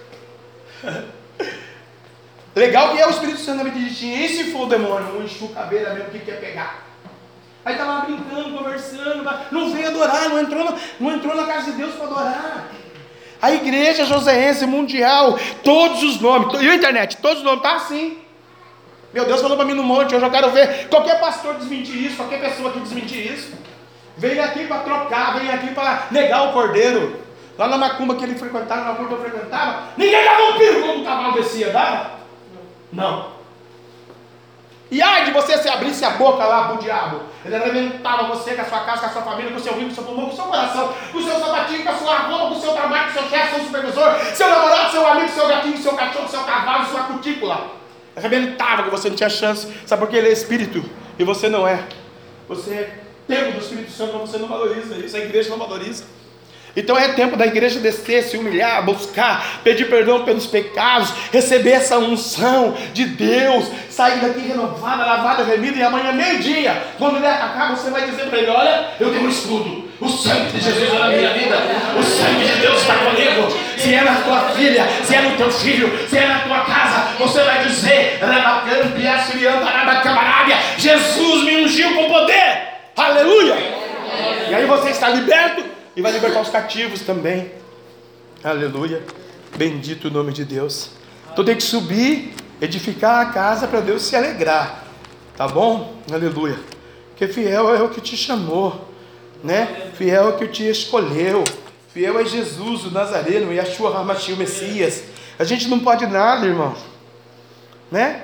Legal 2.55 2.91
que 2.91 3.01
é 3.01 3.07
o 3.07 3.09
Espírito 3.09 3.39
Santo 3.39 3.57
na 3.59 3.63
medidinha. 3.63 4.25
E 4.25 4.29
se 4.29 4.51
for 4.51 4.63
o 4.63 4.69
demônio, 4.69 5.19
um 5.19 5.23
enxucabeira 5.23 5.93
mesmo 5.93 6.09
que 6.09 6.19
quer 6.19 6.39
pegar? 6.39 6.85
Aí 7.63 7.75
tá 7.75 7.85
lá 7.85 8.01
brincando, 8.01 8.57
conversando, 8.57 9.23
não 9.51 9.71
veio 9.71 9.87
adorar, 9.87 10.29
não 10.29 10.39
entrou 10.39 10.65
na, 10.65 10.73
não 10.99 11.11
entrou 11.13 11.35
na 11.35 11.45
casa 11.45 11.71
de 11.71 11.77
Deus 11.77 11.93
para 11.93 12.05
adorar. 12.07 12.67
A 13.39 13.51
igreja 13.51 14.05
joséense 14.05 14.65
mundial, 14.65 15.37
todos 15.63 16.03
os 16.03 16.19
nomes, 16.19 16.61
e 16.61 16.69
a 16.69 16.75
internet, 16.75 17.17
todos 17.17 17.39
os 17.39 17.43
nomes, 17.43 17.61
tá 17.61 17.75
assim. 17.75 18.17
Meu 19.13 19.25
Deus 19.25 19.41
falou 19.41 19.57
para 19.57 19.65
mim 19.65 19.73
no 19.73 19.83
monte, 19.83 20.13
eu 20.13 20.19
já 20.19 20.29
quero 20.29 20.51
ver 20.51 20.87
qualquer 20.87 21.19
pastor 21.19 21.55
desmentir 21.55 22.05
isso, 22.05 22.17
qualquer 22.17 22.39
pessoa 22.39 22.71
que 22.71 22.79
desmentir 22.79 23.31
isso. 23.31 23.51
Veio 24.17 24.43
aqui 24.43 24.65
para 24.65 24.79
trocar, 24.79 25.37
veio 25.37 25.53
aqui 25.53 25.73
para 25.73 26.07
negar 26.11 26.49
o 26.49 26.53
cordeiro. 26.53 27.19
Lá 27.57 27.67
na 27.67 27.77
macumba 27.77 28.15
que 28.15 28.23
ele 28.23 28.35
frequentava, 28.35 28.81
na 28.81 28.91
macumba 28.91 29.09
que 29.09 29.13
eu 29.13 29.21
frequentava, 29.21 29.83
ninguém 29.97 30.23
dava 30.23 30.43
um 30.43 30.57
piro 30.57 30.81
quando 30.81 31.01
o 31.01 31.05
cavalo 31.05 31.33
descia, 31.33 31.69
dava? 31.69 32.11
Não. 32.91 33.41
E 34.89 35.01
ai 35.01 35.23
de 35.23 35.31
você 35.31 35.57
se 35.57 35.69
abrisse 35.69 36.03
a 36.03 36.11
boca 36.11 36.43
lá 36.43 36.65
para 36.65 36.75
o 36.75 36.77
diabo. 36.79 37.21
Ele 37.45 37.55
alimentava 37.55 38.23
você 38.23 38.53
com 38.53 38.61
a 38.61 38.65
sua 38.65 38.79
casa, 38.81 39.01
com 39.01 39.05
a 39.05 39.09
sua 39.09 39.21
família, 39.21 39.51
com 39.51 39.57
o 39.57 39.61
seu 39.61 39.73
rio, 39.73 39.85
com 39.85 39.91
o 39.91 39.95
seu 39.95 40.03
pulmão, 40.03 40.25
com 40.25 40.33
o 40.33 40.35
seu 40.35 40.45
coração, 40.45 40.93
com 41.11 41.17
o 41.17 41.23
seu 41.23 41.39
sapatinho, 41.39 41.83
com 41.83 41.89
a 41.89 41.97
sua 41.97 42.17
roupa, 42.17 42.47
com 42.47 42.55
o 42.55 42.61
seu 42.61 42.73
trabalho, 42.73 43.05
com 43.05 43.19
o 43.19 43.21
seu 43.21 43.29
chefe, 43.29 43.55
seu 43.55 43.63
supervisor, 43.63 44.19
seu 44.35 44.49
namorado, 44.49 44.91
seu 44.91 45.07
amigo, 45.07 45.29
seu 45.29 45.47
gatinho, 45.47 45.77
seu 45.77 45.93
cachorro, 45.93 46.27
seu 46.27 46.43
cavalo, 46.43 46.85
sua 46.87 47.03
cutícula. 47.03 47.71
Arrebentava 48.17 48.83
que 48.83 48.89
você 48.89 49.07
não 49.07 49.15
tinha 49.15 49.29
chance. 49.29 49.71
Sabe 49.85 50.01
por 50.01 50.09
que 50.09 50.17
ele 50.17 50.27
é 50.27 50.31
espírito 50.33 50.83
e 51.17 51.23
você 51.23 51.47
não 51.47 51.65
é? 51.65 51.87
Você 52.49 52.71
é 52.71 52.99
tempo 53.27 53.53
do 53.53 53.59
Espírito 53.59 53.91
Santo, 53.91 54.17
mas 54.19 54.29
você 54.29 54.37
não 54.37 54.47
valoriza 54.49 54.97
isso. 54.97 55.15
A 55.15 55.19
igreja 55.19 55.49
não 55.49 55.57
valoriza. 55.57 56.03
Então 56.75 56.97
é 56.97 57.09
tempo 57.09 57.35
da 57.35 57.45
igreja 57.45 57.79
descer, 57.79 58.23
se 58.23 58.37
humilhar, 58.37 58.83
buscar, 58.85 59.59
pedir 59.63 59.89
perdão 59.89 60.23
pelos 60.23 60.45
pecados, 60.45 61.11
receber 61.31 61.71
essa 61.71 61.97
unção 61.97 62.77
de 62.93 63.05
Deus, 63.05 63.65
sair 63.89 64.19
daqui 64.19 64.47
renovada, 64.47 65.05
lavada, 65.05 65.43
remida, 65.43 65.77
e 65.77 65.83
amanhã, 65.83 66.13
meio-dia, 66.13 66.81
quando 66.97 67.17
ele 67.17 67.27
atacar, 67.27 67.75
você 67.75 67.89
vai 67.89 68.09
dizer 68.09 68.27
para 68.27 68.39
ele: 68.39 68.49
Olha, 68.49 68.85
eu 68.99 69.11
tenho 69.11 69.25
um 69.25 69.29
escudo, 69.29 69.89
O 69.99 70.07
sangue 70.07 70.51
de 70.51 70.61
Jesus 70.61 70.93
é 70.93 70.99
na 70.99 71.07
minha 71.09 71.33
vida. 71.33 71.57
O 71.99 72.03
sangue 72.03 72.45
de 72.45 72.61
Deus 72.61 72.81
está 72.81 72.95
comigo. 72.95 73.71
Se 73.77 73.93
é 73.93 74.01
na 74.01 74.15
tua 74.21 74.39
filha, 74.51 74.87
se 75.03 75.15
é 75.15 75.21
no 75.21 75.35
teu 75.35 75.51
filho, 75.51 76.07
se 76.07 76.17
é 76.17 76.27
na 76.27 76.39
tua 76.39 76.61
casa, 76.61 77.07
você 77.19 77.43
vai 77.43 77.65
dizer: 77.65 78.19
Jesus 80.77 81.43
me 81.43 81.65
ungiu 81.65 81.93
com 81.95 82.09
poder. 82.09 82.61
Aleluia. 82.95 83.55
E 84.49 84.55
aí 84.55 84.65
você 84.65 84.89
está 84.89 85.09
liberto 85.09 85.80
e 85.95 86.01
vai 86.01 86.11
libertar 86.11 86.41
os 86.41 86.49
cativos 86.49 87.01
também. 87.01 87.51
Aleluia. 88.43 89.03
Bendito 89.55 90.07
o 90.07 90.11
nome 90.11 90.31
de 90.31 90.45
Deus. 90.45 90.91
Então 91.31 91.43
tem 91.43 91.55
que 91.55 91.63
subir, 91.63 92.33
edificar 92.61 93.27
a 93.27 93.31
casa 93.31 93.67
para 93.67 93.81
Deus 93.81 94.03
se 94.03 94.15
alegrar. 94.15 94.85
Tá 95.35 95.47
bom? 95.47 95.95
Aleluia. 96.11 96.59
Porque 97.09 97.27
fiel 97.27 97.75
é 97.75 97.81
o 97.81 97.89
que 97.89 98.01
te 98.01 98.17
chamou 98.17 98.91
né? 99.43 99.91
Fiel 99.95 100.29
é 100.29 100.31
que 100.33 100.47
te 100.47 100.69
escolheu. 100.69 101.43
Fiel 101.93 102.19
é 102.19 102.25
Jesus, 102.25 102.85
o 102.85 102.91
Nazareno, 102.91 103.51
e 103.51 103.59
a 103.59 103.65
sua 103.65 103.89
o 103.89 104.37
Messias. 104.37 105.03
A 105.37 105.43
gente 105.43 105.67
não 105.67 105.79
pode 105.79 106.05
nada, 106.05 106.45
irmão. 106.45 106.75
Né? 107.89 108.23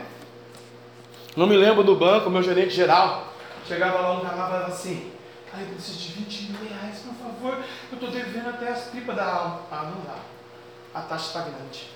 Não 1.36 1.48
me 1.48 1.58
lembro 1.58 1.84
do 1.84 1.96
banco, 1.96 2.30
meu 2.30 2.42
gerente 2.42 2.74
geral. 2.74 3.34
Chegava 3.68 4.00
lá 4.00 4.14
um 4.14 4.22
cara 4.22 4.38
falava 4.38 4.68
assim: 4.68 5.12
Ai, 5.54 5.64
eu 5.64 5.74
preciso 5.74 6.00
de 6.00 6.14
20 6.14 6.44
mil 6.44 6.47
reais, 6.47 6.47
por 6.47 6.47
favor. 7.38 7.64
Eu 7.92 7.94
estou 7.94 8.12
devendo 8.12 8.50
até 8.50 8.70
as 8.70 8.88
tripas 8.90 9.16
da 9.16 9.26
alma. 9.26 9.62
Ah, 9.72 9.84
não 9.84 10.02
dá. 10.04 10.20
A 10.94 11.02
taxa 11.02 11.28
está 11.28 11.42
grande. 11.42 11.90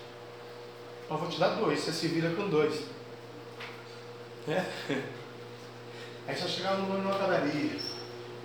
Então 1.06 1.18
eu 1.18 1.22
vou 1.22 1.30
te 1.30 1.40
dar 1.40 1.50
dois, 1.50 1.80
você 1.80 1.92
se 1.92 2.08
vira 2.08 2.30
com 2.32 2.48
dois. 2.48 2.84
É? 4.48 4.66
Aí 6.28 6.36
só 6.36 6.48
chegava 6.48 6.78
no 6.78 6.98
numa 6.98 7.16
padaria. 7.16 7.78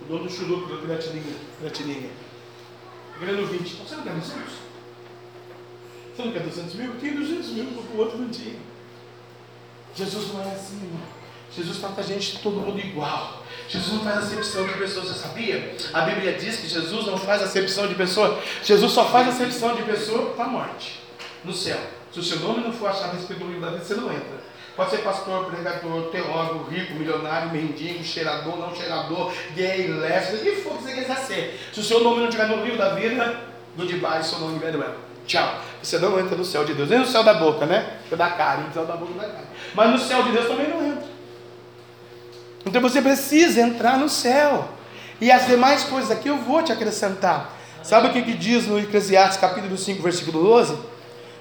O 0.03 0.05
dono 0.07 0.25
do 0.25 0.31
churuco 0.31 0.75
da 0.75 0.81
Piratininga. 0.81 1.39
Piratininga. 1.59 2.09
Ganhando 3.21 3.47
20. 3.47 3.77
Você 3.77 3.97
não 3.97 4.03
quer 4.03 4.15
200? 4.15 4.67
Você 6.17 6.23
não 6.25 6.33
quer 6.33 6.43
200 6.43 6.75
mil? 6.75 7.01
Tem 7.01 7.15
200 7.15 7.49
mil, 7.51 7.65
o 7.65 7.99
outro 7.99 8.19
não. 8.19 8.31
Jesus 9.95 10.33
não 10.33 10.43
é 10.43 10.55
assim, 10.55 10.77
irmão. 10.77 11.07
Jesus 11.55 11.79
trata 11.79 12.01
a 12.01 12.05
gente 12.05 12.39
todo 12.43 12.61
mundo 12.61 12.79
igual. 12.79 13.46
Jesus 13.69 13.95
não 13.95 14.05
faz 14.05 14.19
acepção 14.19 14.67
de 14.67 14.75
pessoas, 14.75 15.09
você 15.09 15.19
sabia? 15.21 15.77
A 15.93 16.03
Bíblia 16.03 16.35
diz 16.35 16.57
que 16.57 16.69
Jesus 16.69 17.07
não 17.07 17.19
faz 17.19 17.43
acepção 17.43 17.87
de 17.87 17.95
pessoa. 17.95 18.41
Jesus 18.63 18.93
só 18.93 19.07
faz 19.07 19.29
acepção 19.29 19.75
de 19.75 19.83
pessoa 19.83 20.31
para 20.31 20.45
a 20.45 20.49
morte, 20.49 21.01
no 21.45 21.53
céu. 21.53 21.79
Se 22.13 22.21
o 22.21 22.23
seu 22.23 22.41
nome 22.41 22.63
não 22.63 22.73
for 22.73 22.89
achado 22.89 23.17
do 23.17 23.45
livro 23.47 23.61
da 23.61 23.71
vida, 23.71 23.85
você 23.85 23.95
não 23.95 24.11
entra. 24.11 24.47
Pode 24.77 24.91
ser 24.91 24.99
pastor, 24.99 25.47
pregador, 25.47 26.11
teólogo, 26.11 26.71
rico, 26.71 26.95
milionário, 26.95 27.51
mendigo, 27.51 28.05
cheirador, 28.05 28.59
não 28.59 28.75
cheirador, 28.75 29.33
gay, 29.55 29.89
lésbico, 29.89 30.37
o 30.37 30.45
que 30.45 30.57
for 30.57 30.77
que 30.77 30.85
você 30.85 30.93
quiser 30.93 31.17
ser. 31.17 31.61
Se 31.73 31.81
o 31.81 31.83
seu 31.83 32.05
nome 32.05 32.21
não 32.21 32.29
estiver 32.29 32.47
no 32.47 32.63
livro 32.63 32.77
da 32.77 32.91
vida, 32.91 33.41
do 33.75 33.87
de 33.87 33.97
baixo, 33.97 34.31
seu 34.31 34.39
nome 34.39 34.59
é 34.63 34.91
Tchau. 35.27 35.61
Você 35.83 35.99
não 35.99 36.21
entra 36.21 36.37
no 36.37 36.45
céu 36.45 36.65
de 36.65 36.75
Deus. 36.75 36.89
Nem 36.89 37.01
no 37.01 37.07
céu 37.07 37.25
da 37.25 37.35
boca, 37.35 37.67
né? 37.67 37.99
Da 38.11 38.31
cara, 38.31 38.61
no 38.61 38.73
céu 38.73 38.85
da 38.85 38.97
boca 38.97 39.15
da 39.15 39.29
cara. 39.29 39.47
Mas 39.75 39.91
no 39.91 39.99
céu 39.99 40.23
de 40.23 40.33
Deus 40.33 40.47
também 40.47 40.69
não 40.69 40.87
entra. 40.87 41.16
Então 42.67 42.83
você 42.83 43.01
precisa 43.01 43.61
entrar 43.61 43.97
no 43.97 44.09
céu. 44.09 44.69
E 45.21 45.31
as 45.31 45.47
demais 45.47 45.85
coisas 45.85 46.11
aqui 46.11 46.29
eu 46.29 46.37
vou 46.39 46.63
te 46.63 46.73
acrescentar. 46.73 47.57
Sabe 47.83 48.09
o 48.09 48.13
que, 48.13 48.23
que 48.23 48.35
diz 48.35 48.67
no 48.67 48.79
Eclesiastes 48.79 49.41
capítulo 49.41 49.79
5, 49.79 50.03
versículo 50.03 50.43
12? 50.43 50.77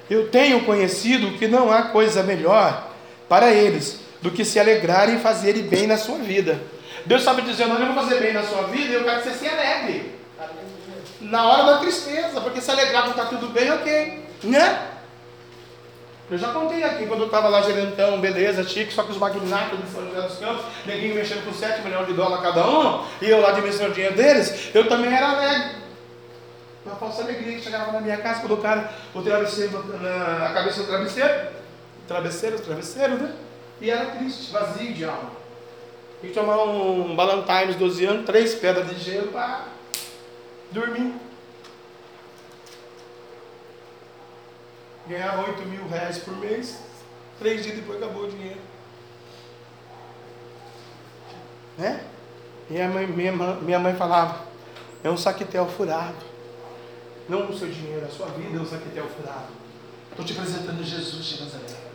Eu 0.10 0.30
tenho 0.30 0.64
conhecido 0.64 1.38
que 1.38 1.48
não 1.48 1.72
há 1.72 1.84
coisa 1.84 2.22
melhor 2.22 2.92
para 3.28 3.52
eles 3.52 4.00
do 4.22 4.30
que 4.30 4.46
se 4.46 4.60
alegrarem 4.60 5.16
e 5.16 5.20
fazerem 5.20 5.64
bem 5.64 5.88
na 5.88 5.98
sua 5.98 6.20
vida. 6.20 6.62
Deus 7.06 7.24
sabe 7.24 7.42
dizendo, 7.42 7.74
eu 7.74 7.94
vou 7.94 8.04
fazer 8.04 8.20
bem 8.20 8.34
na 8.34 8.44
sua 8.44 8.64
vida, 8.64 8.90
e 8.90 8.94
eu 8.94 9.04
quero 9.04 9.22
que 9.22 9.30
você 9.30 9.38
se 9.38 9.48
alegre. 9.48 10.16
Na 11.22 11.48
hora 11.48 11.64
da 11.64 11.78
tristeza, 11.80 12.40
porque 12.42 12.62
se 12.62 12.70
alegrar 12.70 13.04
quando 13.04 13.18
está 13.18 13.26
tudo 13.26 13.48
bem, 13.48 13.72
ok. 13.72 14.26
Né? 14.44 14.80
Eu 16.30 16.40
já 16.40 16.52
contei 16.52 16.84
aqui, 16.84 17.06
quando 17.06 17.20
eu 17.22 17.26
estava 17.28 17.50
lá 17.50 17.62
gerentão, 17.62 18.20
beleza, 18.20 18.64
chique, 18.64 18.92
só 18.92 19.04
que 19.04 19.12
os 19.12 19.18
magnatas 19.18 19.80
de 19.80 19.88
São 19.92 20.04
José 20.08 20.22
dos 20.22 20.38
Campos, 20.40 20.66
ninguém 20.86 21.14
mexendo 21.14 21.46
com 21.46 21.54
7 21.54 21.84
milhões 21.84 22.08
de 22.08 22.14
dólares 22.14 22.44
cada 22.44 22.68
um, 22.68 23.06
e 23.22 23.30
eu 23.30 23.42
lá 23.42 23.50
administrando 23.50 23.92
o 23.92 23.94
dinheiro 23.94 24.16
deles, 24.16 24.72
eu 24.74 24.88
também 24.90 25.14
era 25.14 25.30
alegre. 25.30 25.76
Uma 26.84 26.96
falsa 26.96 27.22
alegria 27.22 27.56
que 27.56 27.62
chegava 27.62 27.92
na 27.92 28.02
minha 28.02 28.18
casa, 28.18 28.40
quando 28.40 28.56
o 28.56 28.58
cara, 28.58 28.92
o 29.14 29.22
travesseiro, 29.22 29.84
na, 30.02 30.48
a 30.48 30.54
cabeça 30.54 30.82
do 30.82 30.88
travesseiro, 30.88 31.48
travesseiro, 32.08 32.60
travesseiro, 32.60 33.16
né? 33.18 33.36
E 33.80 33.90
era 33.92 34.06
triste, 34.08 34.52
vazio 34.52 34.94
de 34.94 35.06
alma. 35.06 35.32
Que 36.22 36.30
tomar 36.30 36.64
um 36.64 37.16
Ballantines 37.16 37.76
12 37.76 38.06
anos, 38.06 38.26
três 38.26 38.56
pedras 38.56 38.90
de 38.90 39.00
gelo 39.00 39.28
para 39.28 39.66
dormir. 40.72 41.14
Ganhava 45.08 45.48
8 45.48 45.62
mil 45.68 45.88
reais 45.88 46.18
por 46.18 46.36
mês, 46.38 46.80
três 47.40 47.64
dias 47.64 47.76
depois 47.76 48.02
acabou 48.02 48.24
o 48.24 48.30
dinheiro. 48.30 48.60
Né? 51.78 52.04
E 52.70 52.82
a 52.82 52.88
mãe, 52.88 53.06
minha, 53.06 53.32
minha 53.32 53.80
mãe 53.80 53.96
falava, 53.96 54.42
é 55.04 55.10
um 55.10 55.18
saquetel 55.18 55.68
furado. 55.68 56.16
Não 57.30 57.50
o 57.50 57.58
seu 57.58 57.70
dinheiro, 57.70 58.06
a 58.06 58.10
sua 58.10 58.28
vida 58.28 58.58
é 58.58 58.62
um 58.62 58.66
saquetel 58.66 59.08
furado. 59.10 59.48
Estou 60.10 60.26
te 60.26 60.34
apresentando 60.34 60.84
Jesus 60.84 61.26
de 61.26 61.44
Nazaré. 61.44 61.86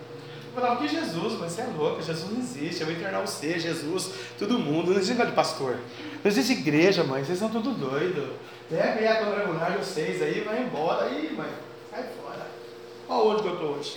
Eu 0.47 0.61
falava, 0.61 0.81
que 0.81 0.89
Jesus, 0.89 1.39
mas 1.39 1.53
você 1.53 1.63
é 1.63 1.67
louco, 1.67 2.03
Jesus 2.03 2.31
não 2.31 2.41
existe, 2.41 2.81
eu 2.81 2.87
vou 2.87 2.97
internar 2.97 3.21
você, 3.21 3.59
Jesus, 3.59 4.11
todo 4.37 4.59
mundo, 4.59 4.91
não 4.91 4.97
existe 4.97 5.13
negócio 5.13 5.31
de 5.31 5.37
pastor. 5.37 5.79
Não 6.23 6.31
existe 6.31 6.53
igreja, 6.53 7.05
mãe, 7.05 7.25
vocês 7.25 7.39
são 7.39 7.49
tudo 7.49 7.71
doido. 7.71 8.35
Pega 8.69 8.99
aí 8.99 9.07
a 9.07 9.25
quadrangular 9.25 9.73
de 9.73 9.79
vocês 9.79 10.21
aí, 10.21 10.41
vai 10.41 10.63
embora 10.63 11.07
aí, 11.07 11.33
mãe, 11.37 11.51
sai 11.91 12.05
fora. 12.21 12.50
Olha 13.11 13.37
onde 13.37 13.45
eu 13.45 13.55
estou 13.55 13.71
hoje. 13.71 13.97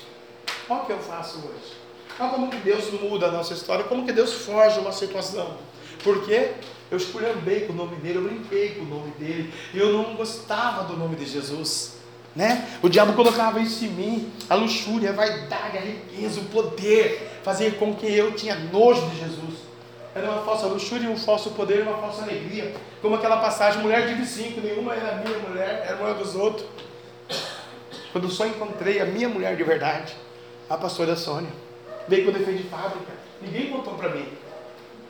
Olha 0.68 0.82
o 0.82 0.86
que 0.88 0.92
eu 0.92 0.98
faço 0.98 1.38
hoje. 1.38 1.74
Olha 2.20 2.30
como 2.32 2.50
que 2.50 2.58
Deus 2.58 2.90
muda 3.00 3.28
a 3.28 3.32
nossa 3.32 3.54
história, 3.54 3.84
como 3.84 4.08
que 4.08 4.12
Deus 4.12 4.34
foge 4.34 4.80
uma 4.80 4.92
situação. 4.92 5.56
Por 6.04 6.26
quê? 6.26 6.54
Eu 6.90 6.98
esculhambei 6.98 7.62
com 7.62 7.74
o 7.74 7.76
nome 7.76 7.96
dele, 7.98 8.18
eu 8.18 8.24
brinquei 8.24 8.70
com 8.76 8.82
o 8.82 8.86
nome 8.86 9.12
dele, 9.20 9.54
e 9.72 9.78
eu 9.78 9.94
não 9.94 10.16
gostava 10.16 10.84
do 10.86 10.98
nome 10.98 11.16
de 11.16 11.26
Jesus. 11.26 11.94
Né? 12.36 12.68
O 12.82 12.90
diabo 12.90 13.14
colocava 13.14 13.60
isso 13.60 13.86
em 13.86 13.90
mim, 13.90 14.32
a 14.50 14.56
luxúria, 14.56 15.12
a 15.12 15.14
vaidade, 15.14 15.78
a 15.78 15.82
riqueza, 15.82 16.40
o 16.40 16.46
poder, 16.46 17.40
fazer 17.44 17.78
com 17.78 17.94
que 17.94 18.12
eu 18.12 18.32
tinha 18.34 18.56
nojo 18.56 19.08
de 19.10 19.20
Jesus. 19.20 19.60
Era 20.16 20.32
uma 20.32 20.42
falsa 20.44 20.66
luxúria, 20.66 21.10
um 21.10 21.18
falso 21.18 21.52
poder 21.52 21.84
uma 21.84 21.98
falsa 21.98 22.24
alegria. 22.24 22.74
Como 23.02 23.16
aquela 23.16 23.38
passagem, 23.38 23.82
mulher 23.82 24.16
de 24.16 24.26
cinco, 24.26 24.62
nenhuma 24.62 24.96
era 24.96 25.18
minha 25.18 25.38
mulher, 25.40 25.86
era 25.88 25.98
uma 25.98 26.16
dos 26.16 26.34
outros. 26.36 26.66
Quando 28.14 28.30
só 28.30 28.46
encontrei 28.46 29.02
a 29.02 29.06
minha 29.06 29.28
mulher 29.28 29.58
de 29.58 29.64
verdade, 29.64 30.16
a 30.70 30.78
pastora 30.78 31.16
Sônia, 31.16 31.52
veio 32.08 32.26
com 32.26 32.32
defeito 32.32 32.62
de 32.62 32.70
fábrica, 32.70 33.12
ninguém 33.42 33.72
contou 33.72 33.96
para 33.96 34.10
mim. 34.10 34.28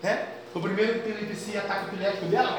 Né? 0.01 0.27
O 0.55 0.59
primeiro 0.61 0.93
epilepsia, 0.93 1.59
ataque 1.59 1.87
epilético 1.87 2.25
dela, 2.27 2.57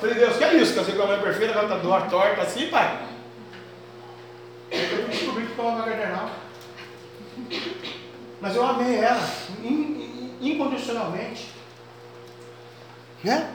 Falei, 0.00 0.14
Deus, 0.14 0.36
que 0.36 0.44
é 0.44 0.54
isso? 0.54 0.74
Casei 0.74 0.94
com 0.94 1.02
a 1.02 1.06
mãe 1.06 1.20
perfeita, 1.20 1.52
agora 1.52 1.66
está 1.66 1.78
dor 1.78 2.08
torta 2.08 2.42
assim, 2.42 2.68
pai? 2.68 3.06
Eu 4.70 5.08
descobri 5.08 5.44
que 5.44 5.50
estava 5.50 5.72
na 5.72 5.86
maternal. 5.86 6.30
Mas 8.40 8.56
eu 8.56 8.64
amei 8.64 8.96
ela, 8.96 9.28
incondicionalmente. 10.40 11.52
Né? 13.22 13.50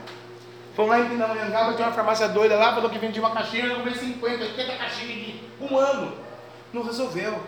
Fomos 0.76 0.92
lá 0.92 1.00
em 1.00 1.10
Pindamonhangaba, 1.10 1.74
tinha 1.74 1.88
uma 1.88 1.94
farmácia 1.94 2.28
doida 2.28 2.56
lá, 2.56 2.74
falou 2.74 2.90
que 2.90 2.98
vendia 2.98 3.22
uma 3.22 3.32
caixinha, 3.32 3.66
eu 3.66 3.76
comprei 3.76 3.94
50, 3.94 4.44
80 4.44 4.76
caixinhas 4.76 5.18
de 5.18 5.40
um 5.62 5.78
ano. 5.78 6.14
Não 6.74 6.84
resolveu. 6.84 7.40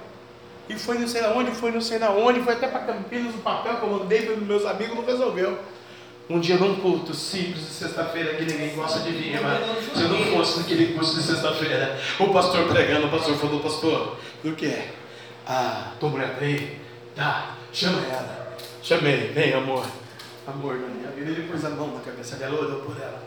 E 0.69 0.75
foi 0.75 0.97
não 0.97 1.07
sei 1.07 1.23
aonde, 1.23 1.51
foi 1.51 1.71
não 1.71 1.81
sei 1.81 2.01
aonde, 2.03 2.41
foi 2.41 2.53
até 2.53 2.67
para 2.67 2.81
Campinas 2.81 3.33
o 3.33 3.39
papel 3.39 3.77
que 3.77 3.83
eu 3.83 3.89
mandei 3.89 4.21
para 4.23 4.35
meus 4.35 4.65
amigos, 4.65 4.95
não 4.95 5.05
resolveu. 5.05 5.57
Um 6.27 6.39
dia 6.39 6.57
num 6.57 6.75
culto 6.77 7.13
simples 7.13 7.67
de 7.67 7.73
sexta-feira 7.73 8.33
que 8.33 8.45
ninguém 8.45 8.75
gosta 8.75 8.99
de 8.99 9.11
vir, 9.11 9.39
mas 9.41 9.93
se 9.95 10.01
eu 10.01 10.09
não 10.09 10.25
fosse 10.25 10.59
naquele 10.59 10.93
culto 10.93 11.13
de 11.13 11.21
sexta-feira, 11.21 11.99
o 12.19 12.29
pastor 12.29 12.67
pregando, 12.67 13.07
o 13.07 13.11
pastor 13.11 13.35
falou, 13.37 13.59
pastor, 13.59 14.17
do 14.43 14.53
que 14.53 14.65
é? 14.65 14.91
Ah, 15.47 15.91
tua 15.99 16.09
mulher 16.09 16.35
tá 16.35 16.45
aí? 16.45 16.79
Tá, 17.15 17.55
chama 17.71 17.99
ela. 18.07 18.57
Chamei, 18.81 19.31
vem 19.33 19.53
amor. 19.53 19.85
Amor 20.47 20.75
na 20.75 20.87
minha 20.87 21.09
vida, 21.09 21.31
ele 21.31 21.47
pôs 21.47 21.65
a 21.65 21.69
mão 21.71 21.95
na 21.95 22.01
cabeça 22.01 22.35
dela, 22.35 22.59
olhou 22.59 22.81
por 22.81 22.95
ela. 23.01 23.23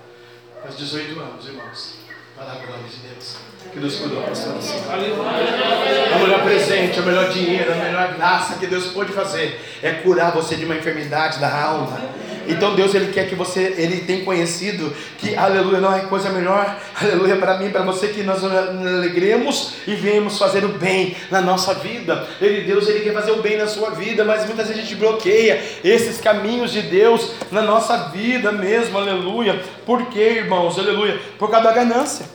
Faz 0.63 0.77
18 0.77 1.19
anos, 1.19 1.47
irmãos. 1.47 2.08
Para 2.39 2.53
a 2.53 2.55
glória 2.55 2.85
de 2.85 3.09
Deus. 3.09 3.37
Que 3.73 3.81
Deus 3.81 3.97
cuidou. 3.97 4.25
Assim. 4.31 4.49
A 4.89 4.97
mulher 4.97 6.29
melhor 6.39 6.43
presente, 6.45 7.01
o 7.01 7.03
melhor 7.03 7.31
dinheiro, 7.31 7.73
a 7.73 7.75
melhor 7.75 8.15
graça 8.15 8.55
que 8.55 8.67
Deus 8.67 8.87
pode 8.87 9.13
fazer 9.13 9.61
é 9.83 9.91
curar 9.91 10.31
você 10.31 10.55
de 10.55 10.65
uma 10.65 10.77
enfermidade 10.77 11.41
da 11.41 11.53
alma. 11.53 12.01
Então 12.49 12.75
Deus 12.75 12.95
ele 12.95 13.13
quer 13.13 13.29
que 13.29 13.35
você 13.35 13.75
ele 13.77 14.01
tenha 14.01 14.25
conhecido 14.25 14.91
que 15.19 15.37
aleluia 15.37 15.81
não 15.81 15.95
é 15.95 16.01
coisa 16.01 16.31
melhor, 16.31 16.81
aleluia 16.99 17.37
para 17.37 17.59
mim, 17.59 17.71
para 17.71 17.83
você 17.83 18.09
que 18.09 18.23
nós 18.23 18.43
alegremos 18.43 19.75
e 19.87 19.95
venhamos 19.95 20.39
fazer 20.39 20.65
o 20.65 20.69
bem 20.69 21.15
na 21.31 21.43
nossa 21.43 21.75
vida. 21.75 22.27
Ele 22.41 22.63
Deus 22.63 22.89
ele 22.89 23.01
quer 23.01 23.13
fazer 23.13 23.33
o 23.33 23.43
bem 23.43 23.59
na 23.59 23.67
sua 23.67 23.91
vida, 23.91 24.25
mas 24.25 24.47
muitas 24.47 24.69
vezes 24.69 24.83
a 24.83 24.85
gente 24.85 24.95
bloqueia 24.97 25.63
esses 25.85 26.21
caminhos 26.21 26.73
de 26.73 26.83
Deus 26.83 27.33
na 27.53 27.61
nossa 27.61 28.09
vida 28.09 28.51
mesmo, 28.51 28.97
aleluia. 28.97 29.63
Por 29.85 30.07
quê, 30.07 30.39
irmãos? 30.39 30.79
Aleluia. 30.79 31.21
Por 31.39 31.51
causa 31.51 31.69
da 31.69 31.75
ganância. 31.75 32.27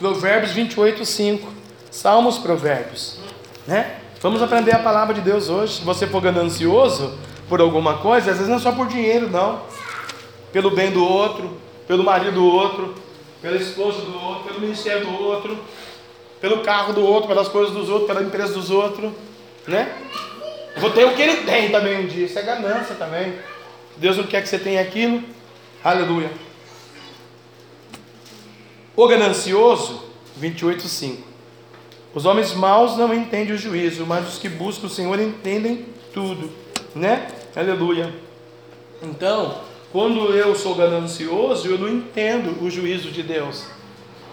Provérbios 0.00 0.52
28, 0.52 1.04
5. 1.04 1.52
Salmos 1.90 2.38
Provérbios, 2.38 3.18
né? 3.66 3.96
Vamos 4.22 4.40
aprender 4.42 4.74
a 4.74 4.78
palavra 4.78 5.12
de 5.12 5.20
Deus 5.20 5.50
hoje. 5.50 5.74
Se 5.74 5.84
você 5.84 6.06
for 6.06 6.22
ganancioso 6.22 7.18
por 7.50 7.60
alguma 7.60 7.98
coisa, 7.98 8.30
às 8.30 8.38
vezes 8.38 8.48
não 8.48 8.56
é 8.56 8.60
só 8.60 8.72
por 8.72 8.86
dinheiro, 8.86 9.28
não. 9.28 9.60
Pelo 10.54 10.70
bem 10.70 10.90
do 10.90 11.04
outro, 11.04 11.54
pelo 11.86 12.02
marido 12.02 12.32
do 12.32 12.46
outro, 12.46 12.94
pela 13.42 13.56
esposa 13.56 14.00
do 14.00 14.18
outro, 14.18 14.44
pelo 14.44 14.60
ministério 14.60 15.06
do 15.06 15.22
outro, 15.22 15.58
pelo 16.40 16.60
carro 16.60 16.94
do 16.94 17.04
outro, 17.04 17.28
pelas 17.28 17.48
coisas 17.48 17.74
dos 17.74 17.90
outros, 17.90 18.06
pela 18.06 18.22
empresa 18.22 18.54
dos 18.54 18.70
outros, 18.70 19.12
né? 19.68 19.94
vou 20.78 20.90
ter 20.92 21.04
o 21.04 21.14
que 21.14 21.20
ele 21.20 21.44
tem 21.44 21.70
também 21.70 22.04
um 22.04 22.06
dia. 22.06 22.24
Isso 22.24 22.38
é 22.38 22.42
ganância 22.42 22.94
também. 22.94 23.34
Deus 23.98 24.16
não 24.16 24.24
quer 24.24 24.40
que 24.40 24.48
você 24.48 24.58
tenha 24.58 24.80
aquilo. 24.80 25.22
Aleluia. 25.84 26.30
O 29.00 29.08
ganancioso, 29.08 29.98
28, 30.36 30.86
5. 30.86 31.22
Os 32.14 32.26
homens 32.26 32.52
maus 32.52 32.98
não 32.98 33.14
entendem 33.14 33.54
o 33.54 33.58
juízo, 33.58 34.04
mas 34.04 34.28
os 34.28 34.38
que 34.38 34.46
buscam 34.46 34.88
o 34.88 34.90
Senhor 34.90 35.18
entendem 35.18 35.86
tudo, 36.12 36.50
né? 36.94 37.26
Aleluia. 37.56 38.12
Então, 39.02 39.54
quando 39.90 40.34
eu 40.34 40.54
sou 40.54 40.74
ganancioso, 40.74 41.66
eu 41.66 41.78
não 41.78 41.88
entendo 41.88 42.62
o 42.62 42.68
juízo 42.68 43.10
de 43.10 43.22
Deus. 43.22 43.64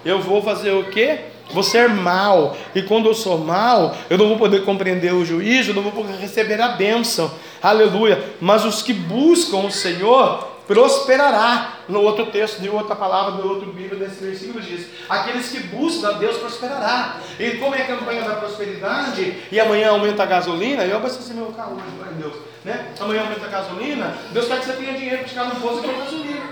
Eu 0.03 0.21
vou 0.21 0.41
fazer 0.41 0.73
o 0.73 0.89
quê? 0.89 1.19
Vou 1.53 1.63
ser 1.63 1.87
mal. 1.87 2.57
E 2.75 2.81
quando 2.81 3.05
eu 3.05 3.13
sou 3.13 3.37
mal, 3.37 3.95
eu 4.09 4.17
não 4.17 4.27
vou 4.27 4.37
poder 4.37 4.65
compreender 4.65 5.13
o 5.13 5.23
juízo, 5.23 5.73
não 5.73 5.81
vou 5.81 5.93
poder 5.93 6.17
receber 6.17 6.59
a 6.59 6.67
bênção. 6.67 7.31
Aleluia. 7.63 8.21
Mas 8.41 8.65
os 8.65 8.81
que 8.81 8.91
buscam 8.91 9.59
o 9.59 9.71
Senhor, 9.71 10.56
prosperará. 10.67 11.73
No 11.87 12.01
outro 12.01 12.25
texto, 12.27 12.59
de 12.59 12.69
outra 12.69 12.95
palavra, 12.95 13.41
no 13.41 13.49
outro 13.49 13.71
Bíblia, 13.71 14.07
nesse 14.07 14.23
versículo 14.23 14.61
diz: 14.61 14.87
Aqueles 15.07 15.49
que 15.49 15.59
buscam 15.59 16.09
a 16.09 16.11
Deus 16.13 16.37
prosperará. 16.37 17.17
E 17.39 17.51
como 17.51 17.73
é 17.73 17.81
a 17.81 17.87
campanha 17.87 18.23
da 18.23 18.35
prosperidade, 18.35 19.43
e 19.49 19.59
amanhã 19.59 19.89
aumenta 19.89 20.23
a 20.23 20.25
gasolina, 20.25 20.83
eu 20.83 20.97
abastecer 20.97 21.33
meu 21.33 21.47
carro 21.53 21.75
hoje, 21.75 21.95
glória 21.95 22.11
a 22.11 22.19
Deus. 22.19 22.35
Né? 22.65 22.91
Amanhã 22.99 23.21
aumenta 23.21 23.45
a 23.45 23.49
gasolina, 23.49 24.13
Deus 24.31 24.47
quer 24.47 24.59
que 24.59 24.65
você 24.65 24.73
tenha 24.73 24.93
dinheiro 24.93 25.19
para 25.19 25.27
chegar 25.27 25.45
no 25.45 25.55
posto 25.61 25.79
e 25.79 25.81
comprar 25.83 26.03
gasolina. 26.03 26.45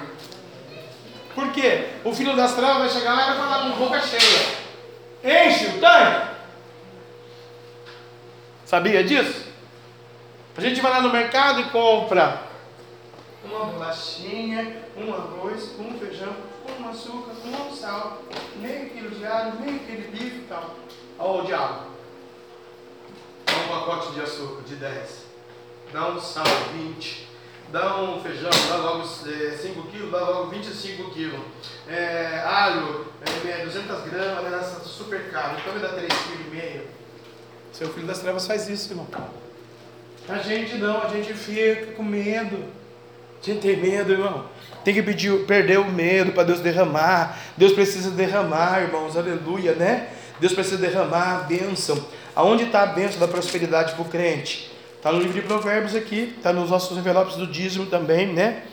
Por 1.35 1.51
quê? 1.51 1.89
O 2.05 2.15
filho 2.15 2.33
das 2.35 2.55
trevas 2.55 2.77
vai 2.77 2.89
chegar 2.89 3.13
lá 3.13 3.23
e 3.23 3.25
vai 3.31 3.37
falar 3.37 3.69
com 3.69 3.77
boca 3.77 4.01
cheia. 4.01 5.47
Enche 5.47 5.65
o 5.65 5.79
tanque. 5.81 6.27
Sabia 8.65 9.03
disso? 9.03 9.45
A 10.55 10.61
gente 10.61 10.79
vai 10.79 10.91
lá 10.91 11.01
no 11.01 11.11
mercado 11.11 11.59
e 11.59 11.65
compra 11.65 12.44
uma 13.55 13.65
bolachinha, 13.65 14.83
um 14.97 15.13
arroz, 15.13 15.71
um 15.79 15.97
feijão, 15.97 16.35
um 16.79 16.89
açúcar, 16.89 17.31
um 17.45 17.73
sal, 17.73 18.21
meio 18.57 18.89
quilo 18.89 19.11
de 19.11 19.25
alho, 19.25 19.59
meio 19.59 19.79
quilo 19.79 20.01
de 20.01 20.07
bife 20.09 20.37
e 20.37 20.45
tal. 20.49 20.75
Olha 21.17 21.43
o 21.43 21.45
diabo. 21.45 21.85
Dá 23.45 23.53
um 23.53 23.67
pacote 23.67 24.13
de 24.13 24.21
açúcar 24.21 24.63
de 24.63 24.75
10. 24.75 25.25
Dá 25.93 26.09
um 26.09 26.19
sal, 26.19 26.43
20. 26.73 27.25
Dá 27.71 28.01
um 28.01 28.21
feijão, 28.21 28.49
dá 28.69 28.75
logo 28.77 29.05
5 29.05 29.29
é, 29.29 29.91
quilos, 29.91 30.11
dá 30.11 30.19
logo 30.19 30.49
25 30.51 31.11
quilos. 31.11 31.41
É, 31.87 32.43
alho, 32.45 33.07
é, 33.45 33.65
200 33.65 34.01
gramas, 34.03 34.51
né, 34.51 34.81
super 34.83 35.31
caro. 35.31 35.57
Então 35.59 35.73
me 35.73 35.79
dá 35.79 35.89
3,5 35.89 36.07
kg. 36.51 36.81
Seu 37.71 37.89
filho 37.89 38.07
das 38.07 38.19
trevas 38.19 38.45
faz 38.45 38.69
isso, 38.69 38.91
irmão. 38.91 39.07
A 40.29 40.37
gente 40.37 40.75
não, 40.75 41.03
a 41.03 41.09
gente 41.09 41.33
fica 41.33 41.93
com 41.93 42.03
medo. 42.03 42.84
Gente 43.45 43.61
tem 43.61 43.77
medo, 43.77 44.11
irmão. 44.11 44.45
Tem 44.83 44.93
que 44.93 45.03
pedir, 45.03 45.45
perder 45.45 45.79
o 45.79 45.85
medo 45.85 46.31
para 46.31 46.43
Deus 46.43 46.59
derramar. 46.61 47.39
Deus 47.55 47.73
precisa 47.73 48.09
derramar, 48.09 48.81
irmãos, 48.81 49.15
aleluia, 49.15 49.73
né? 49.73 50.09
Deus 50.39 50.51
precisa 50.51 50.77
derramar 50.77 51.35
a 51.35 51.43
bênção. 51.43 52.03
Aonde 52.35 52.63
está 52.63 52.81
a 52.81 52.87
bênção 52.87 53.19
da 53.19 53.27
prosperidade 53.27 53.93
para 53.93 54.01
o 54.01 54.05
crente? 54.05 54.71
Está 54.97 55.11
no 55.11 55.19
livro 55.19 55.33
de 55.33 55.41
Provérbios 55.41 55.95
aqui, 55.95 56.33
está 56.35 56.51
nos 56.51 56.71
nossos 56.71 56.97
envelopes 56.97 57.35
do 57.35 57.45
dízimo 57.45 57.85
também, 57.85 58.33
né? 58.33 58.63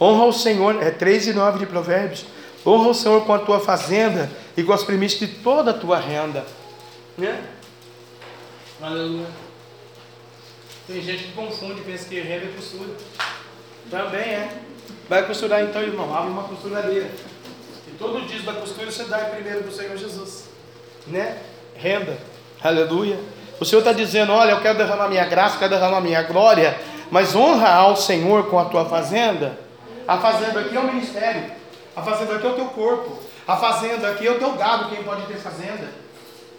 Honra 0.00 0.24
o 0.24 0.32
Senhor, 0.32 0.82
é 0.82 0.90
3 0.90 1.28
e 1.28 1.32
9 1.32 1.60
de 1.60 1.66
Provérbios. 1.66 2.26
Honra 2.66 2.88
o 2.88 2.94
Senhor 2.94 3.24
com 3.24 3.32
a 3.32 3.38
tua 3.38 3.60
fazenda 3.60 4.28
e 4.56 4.64
com 4.64 4.72
as 4.72 4.82
primícias 4.82 5.20
de 5.20 5.36
toda 5.36 5.70
a 5.70 5.74
tua 5.74 5.98
renda. 5.98 6.44
Né? 7.16 7.40
Aleluia. 8.80 9.26
Tem 10.88 11.00
gente 11.00 11.24
que 11.24 11.32
confunde, 11.32 11.80
pensa 11.82 12.08
que 12.08 12.20
renda 12.20 12.46
é 12.46 12.52
costura. 12.54 12.90
Também 13.90 14.20
é. 14.20 14.48
Vai 15.08 15.26
costurar 15.26 15.62
então, 15.62 15.82
irmão. 15.82 16.14
Abre 16.14 16.30
uma 16.30 16.44
costuradeira. 16.44 17.10
E 17.86 17.90
todo 17.98 18.26
dia 18.26 18.42
da 18.42 18.52
costura 18.52 18.90
você 18.90 19.04
dá 19.04 19.18
primeiro 19.18 19.60
para 19.60 19.70
o 19.70 19.74
Senhor 19.74 19.96
Jesus. 19.96 20.44
Né? 21.06 21.38
Renda. 21.74 22.18
Aleluia. 22.62 23.18
O 23.58 23.64
Senhor 23.64 23.80
está 23.80 23.92
dizendo: 23.92 24.32
Olha, 24.32 24.52
eu 24.52 24.60
quero 24.60 24.76
derramar 24.76 25.08
minha 25.08 25.24
graça, 25.24 25.58
quero 25.58 25.70
derramar 25.70 26.00
minha 26.00 26.22
glória. 26.22 26.78
Mas 27.10 27.34
honra 27.34 27.70
ao 27.70 27.96
Senhor 27.96 28.48
com 28.48 28.58
a 28.58 28.66
tua 28.66 28.84
fazenda. 28.84 29.58
A 30.06 30.18
fazenda 30.18 30.60
aqui 30.60 30.76
é 30.76 30.80
o 30.80 30.84
ministério. 30.84 31.50
A 31.96 32.02
fazenda 32.02 32.34
aqui 32.34 32.46
é 32.46 32.50
o 32.50 32.54
teu 32.54 32.66
corpo. 32.66 33.18
A 33.46 33.56
fazenda 33.56 34.10
aqui 34.10 34.26
é 34.26 34.30
o 34.30 34.38
teu 34.38 34.52
gado, 34.52 34.90
quem 34.90 35.02
pode 35.02 35.22
ter 35.22 35.36
fazenda. 35.36 35.88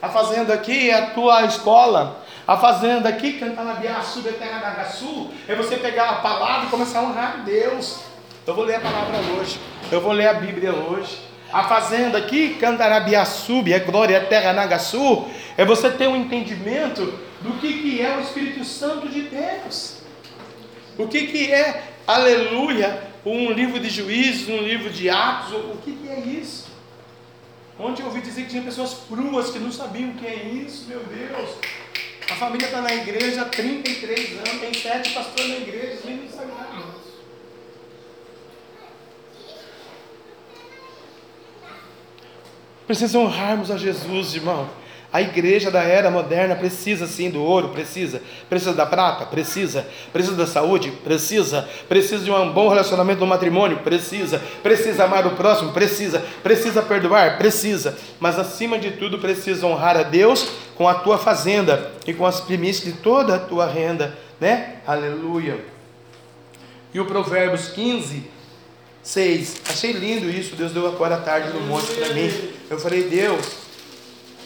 A 0.02 0.10
fazenda 0.10 0.54
aqui 0.54 0.90
é 0.90 0.98
a 0.98 1.08
tua 1.12 1.44
escola. 1.44 2.24
A 2.50 2.58
fazenda 2.58 3.10
aqui, 3.10 3.34
Cantanabiaçu, 3.34 4.24
Beterragaçu, 4.24 5.30
é 5.48 5.54
você 5.54 5.78
pegar 5.78 6.10
a 6.10 6.16
palavra 6.16 6.66
e 6.66 6.70
começar 6.72 6.98
a 6.98 7.04
honrar 7.04 7.44
Deus. 7.44 8.00
Eu 8.48 8.56
vou 8.56 8.66
ler 8.66 8.78
a 8.78 8.80
palavra 8.80 9.18
hoje. 9.34 9.60
Eu 9.92 10.02
vou 10.02 10.12
ler 10.12 10.30
a 10.30 10.34
Bíblia 10.34 10.74
hoje. 10.74 11.20
A 11.54 11.66
fazenda 11.66 12.18
aqui, 12.18 12.56
Cantarabiaçu, 12.56 13.64
é 13.68 13.78
glória 13.78 14.16
é 14.16 14.22
terra 14.22 14.52
Nagaçu, 14.52 15.28
é 15.56 15.64
você 15.64 15.92
ter 15.92 16.08
um 16.08 16.16
entendimento 16.16 17.20
do 17.40 17.52
que, 17.60 17.72
que 17.72 18.02
é 18.02 18.18
o 18.18 18.22
Espírito 18.22 18.66
Santo 18.66 19.08
de 19.08 19.22
Deus. 19.22 19.98
O 20.98 21.08
que, 21.08 21.28
que 21.28 21.54
é, 21.54 21.84
aleluia, 22.08 23.12
um 23.24 23.52
livro 23.52 23.80
de 23.80 23.90
juízes, 23.92 24.50
um 24.50 24.64
livro 24.64 24.90
de 24.90 25.08
atos, 25.08 25.54
o 25.54 25.78
que, 25.86 25.92
que 25.92 26.10
é 26.10 26.20
isso? 26.20 26.68
Ontem 27.80 28.02
eu 28.02 28.08
ouvi 28.08 28.22
dizer 28.22 28.42
que 28.46 28.50
tinha 28.50 28.64
pessoas 28.64 29.02
cruas 29.08 29.52
que 29.52 29.60
não 29.60 29.72
sabiam 29.72 30.10
o 30.10 30.14
que 30.14 30.26
é 30.26 30.46
isso, 30.46 30.88
meu 30.88 31.02
Deus. 31.02 31.52
A 32.32 32.36
família 32.36 32.66
está 32.66 32.82
na 32.82 32.94
igreja 32.94 33.42
há 33.42 33.46
33 33.46 34.38
anos, 34.38 34.62
tem 34.62 34.74
sete 34.74 35.14
pastores 35.14 35.50
na 35.50 35.58
igreja, 35.58 35.98
sabe 36.32 36.52
nada 36.52 36.76
disso. 36.78 37.20
Precisa 42.86 43.20
honrarmos 43.20 43.72
a 43.72 43.78
Jesus, 43.78 44.36
irmão. 44.36 44.70
A 45.12 45.22
igreja 45.22 45.72
da 45.72 45.82
era 45.82 46.12
moderna 46.12 46.56
precisa 46.56 47.08
sim 47.08 47.32
do 47.32 47.42
ouro, 47.42 47.70
precisa. 47.70 48.22
Precisa 48.48 48.74
da 48.74 48.86
prata? 48.86 49.26
Precisa. 49.26 49.88
Precisa 50.14 50.36
da 50.36 50.46
saúde? 50.46 50.92
Precisa. 51.04 51.68
Precisa 51.88 52.24
de 52.24 52.30
um 52.30 52.54
bom 52.54 52.70
relacionamento 52.70 53.20
no 53.20 53.26
matrimônio? 53.26 53.80
Precisa. 53.80 54.40
Precisa 54.62 55.06
amar 55.06 55.26
o 55.26 55.32
próximo? 55.32 55.72
Precisa. 55.72 56.24
Precisa 56.44 56.84
perdoar? 56.84 57.40
Precisa. 57.40 57.98
Mas 58.20 58.38
acima 58.38 58.78
de 58.78 58.92
tudo, 58.92 59.18
precisa 59.18 59.66
honrar 59.66 59.98
a 59.98 60.04
Deus 60.04 60.48
com 60.76 60.88
a 60.88 60.94
tua 60.94 61.18
fazenda 61.18 61.92
e 62.06 62.14
com 62.14 62.26
as 62.26 62.40
primícias 62.42 62.94
de 62.94 63.02
toda 63.02 63.36
a 63.36 63.40
tua 63.40 63.66
renda, 63.66 64.16
né? 64.40 64.76
Aleluia. 64.86 65.60
E 66.94 67.00
o 67.00 67.06
Provérbios 67.06 67.70
15, 67.70 68.26
6. 69.02 69.62
Achei 69.68 69.92
lindo 69.92 70.30
isso. 70.30 70.56
Deus 70.56 70.72
deu 70.72 70.86
agora 70.86 71.16
à 71.16 71.20
tarde 71.20 71.52
no 71.52 71.62
monte 71.62 71.94
para 71.94 72.14
mim. 72.14 72.32
Eu 72.70 72.80
falei, 72.80 73.04
Deus. 73.06 73.69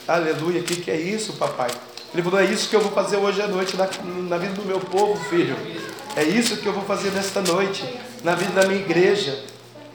Aleluia, 0.08 0.60
o 0.60 0.64
que, 0.64 0.76
que 0.76 0.91
é 0.91 0.99
isso, 0.99 1.34
papai? 1.34 1.72
Ele 2.14 2.22
falou: 2.22 2.39
É 2.39 2.45
isso 2.45 2.70
que 2.70 2.76
eu 2.76 2.82
vou 2.82 2.91
fazer 2.91 3.18
hoje 3.18 3.41
à 3.41 3.47
noite 3.47 3.78
na, 3.78 3.88
na 4.28 4.38
vida 4.38 4.54
do 4.54 4.66
meu 4.66 4.80
povo, 4.80 5.16
filho. 5.30 5.56
É 6.16 6.24
isso 6.24 6.58
que 6.58 6.66
eu 6.66 6.74
vou 6.74 6.84
fazer 6.84 7.12
nesta 7.12 7.41
noite, 7.41 7.84
na 8.24 8.36
vida 8.36 8.51
da 8.62 8.68
minha 8.68 8.80
igreja. 8.80 9.43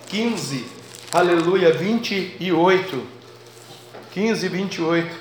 15, 0.09 0.67
aleluia, 1.13 1.73
28. 1.73 3.07
15, 4.13 4.49
28. 4.49 5.17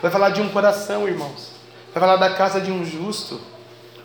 Vai 0.00 0.10
falar 0.10 0.30
de 0.30 0.40
um 0.40 0.48
coração, 0.48 1.08
irmãos. 1.08 1.50
Vai 1.92 2.00
falar 2.00 2.16
da 2.16 2.30
casa 2.34 2.60
de 2.60 2.70
um 2.70 2.84
justo. 2.84 3.40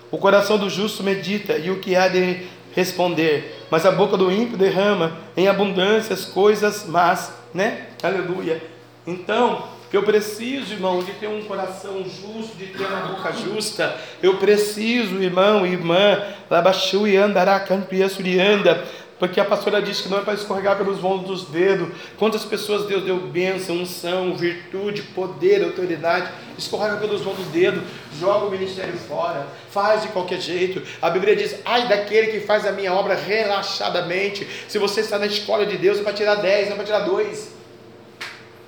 O 0.10 0.18
coração 0.18 0.58
do 0.58 0.70
justo 0.70 1.04
medita 1.04 1.58
e 1.58 1.70
o 1.70 1.80
que 1.80 1.96
há 1.96 2.08
de 2.08 2.48
responder, 2.76 3.66
mas 3.70 3.86
a 3.86 3.92
boca 3.92 4.18
do 4.18 4.32
ímpio 4.32 4.58
derrama 4.58 5.18
em 5.38 5.48
abundância 5.48 6.14
as 6.14 6.26
coisas 6.26 6.86
más, 6.86 7.32
né? 7.54 7.88
Aleluia. 8.02 8.62
Então, 9.06 9.73
Eu 9.94 10.02
preciso, 10.02 10.74
irmão, 10.74 11.04
de 11.04 11.12
ter 11.14 11.28
um 11.28 11.44
coração 11.44 12.04
justo, 12.04 12.58
de 12.58 12.66
ter 12.66 12.84
uma 12.84 13.14
boca 13.14 13.32
justa. 13.32 13.96
Eu 14.24 14.38
preciso, 14.38 15.22
irmão, 15.22 15.68
irmã, 15.68 16.20
labaxu 16.50 17.08
e 17.08 17.16
andará, 17.16 17.60
campia 17.60 18.08
anda. 18.42 18.84
Porque 19.20 19.40
a 19.40 19.46
pastora 19.46 19.80
disse 19.80 20.02
que 20.02 20.10
não 20.10 20.18
é 20.18 20.22
para 20.22 20.34
escorregar 20.34 20.78
pelos 20.78 20.98
vãos 20.98 21.22
dos 21.28 21.46
dedos. 21.46 21.90
Quantas 22.18 22.44
pessoas 22.44 22.88
Deus 22.88 23.04
deu 23.04 23.18
bênção, 23.18 23.76
unção, 23.76 24.36
virtude, 24.36 25.04
poder, 25.04 25.64
autoridade, 25.64 26.32
escorrega 26.58 26.98
pelos 26.98 27.22
vãos 27.22 27.38
dos 27.38 27.48
dedos, 27.50 27.84
joga 28.20 28.48
o 28.48 28.52
ministério 28.52 28.98
fora, 28.98 29.46
faz 29.70 30.02
de 30.02 30.08
qualquer 30.08 30.42
jeito. 30.42 30.82
A 31.00 31.12
Bíblia 31.12 31.36
diz: 31.36 31.56
ai 31.64 31.88
daquele 31.88 32.32
que 32.32 32.40
faz 32.40 32.66
a 32.66 32.72
minha 32.72 32.92
obra 32.92 33.14
relaxadamente. 33.14 34.48
Se 34.68 34.80
você 34.80 35.02
está 35.02 35.20
na 35.20 35.28
escola 35.28 35.68
de 35.68 35.78
Deus, 35.78 36.00
é 36.00 36.02
para 36.02 36.14
tirar 36.14 36.36
10, 36.36 36.66
não 36.66 36.74
é 36.74 36.76
para 36.78 36.86
tirar 36.86 37.00
2. 37.02 37.53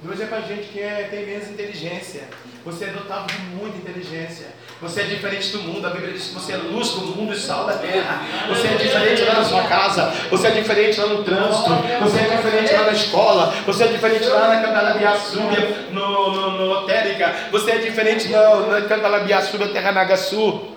Dois 0.06 0.22
é 0.22 0.28
para 0.28 0.42
gente 0.42 0.68
que 0.68 0.80
é, 0.80 1.08
tem 1.10 1.26
menos 1.26 1.50
inteligência. 1.50 2.26
Você 2.64 2.86
é 2.86 2.88
dotado 2.90 3.26
de 3.26 3.40
muita 3.56 3.78
inteligência. 3.80 4.46
Você 4.80 5.02
é 5.02 5.04
diferente 5.06 5.50
do 5.50 5.64
mundo. 5.64 5.88
A 5.88 5.90
Bíblia 5.90 6.14
diz 6.14 6.28
que 6.28 6.34
você 6.36 6.54
é 6.54 6.58
luz 6.58 6.90
do 6.90 7.08
mundo 7.08 7.34
e 7.34 7.36
sal 7.36 7.66
da 7.66 7.80
terra. 7.80 8.22
Você 8.48 8.68
é 8.68 8.76
diferente 8.76 9.24
lá 9.24 9.34
na 9.34 9.44
sua 9.44 9.64
casa. 9.64 10.12
Você 10.30 10.48
é 10.48 10.52
diferente 10.52 11.00
lá 11.00 11.08
no 11.08 11.24
trânsito. 11.24 11.72
Você 12.04 12.20
é 12.20 12.36
diferente 12.36 12.74
lá 12.74 12.84
na 12.84 12.92
escola. 12.92 13.54
Você 13.66 13.84
é 13.84 13.88
diferente 13.88 14.26
lá 14.28 14.48
na 14.48 14.62
Candalabiaçúbia, 14.62 15.88
no, 15.92 16.32
no, 16.32 16.52
no 16.52 16.66
Lotérica. 16.66 17.50
Você 17.52 17.72
é 17.72 17.78
diferente 17.80 18.28
na, 18.30 18.60
na 18.60 18.82
Candalabiaçúbia, 18.84 19.70
Terra 19.70 19.92
Nagaçu. 19.92 20.76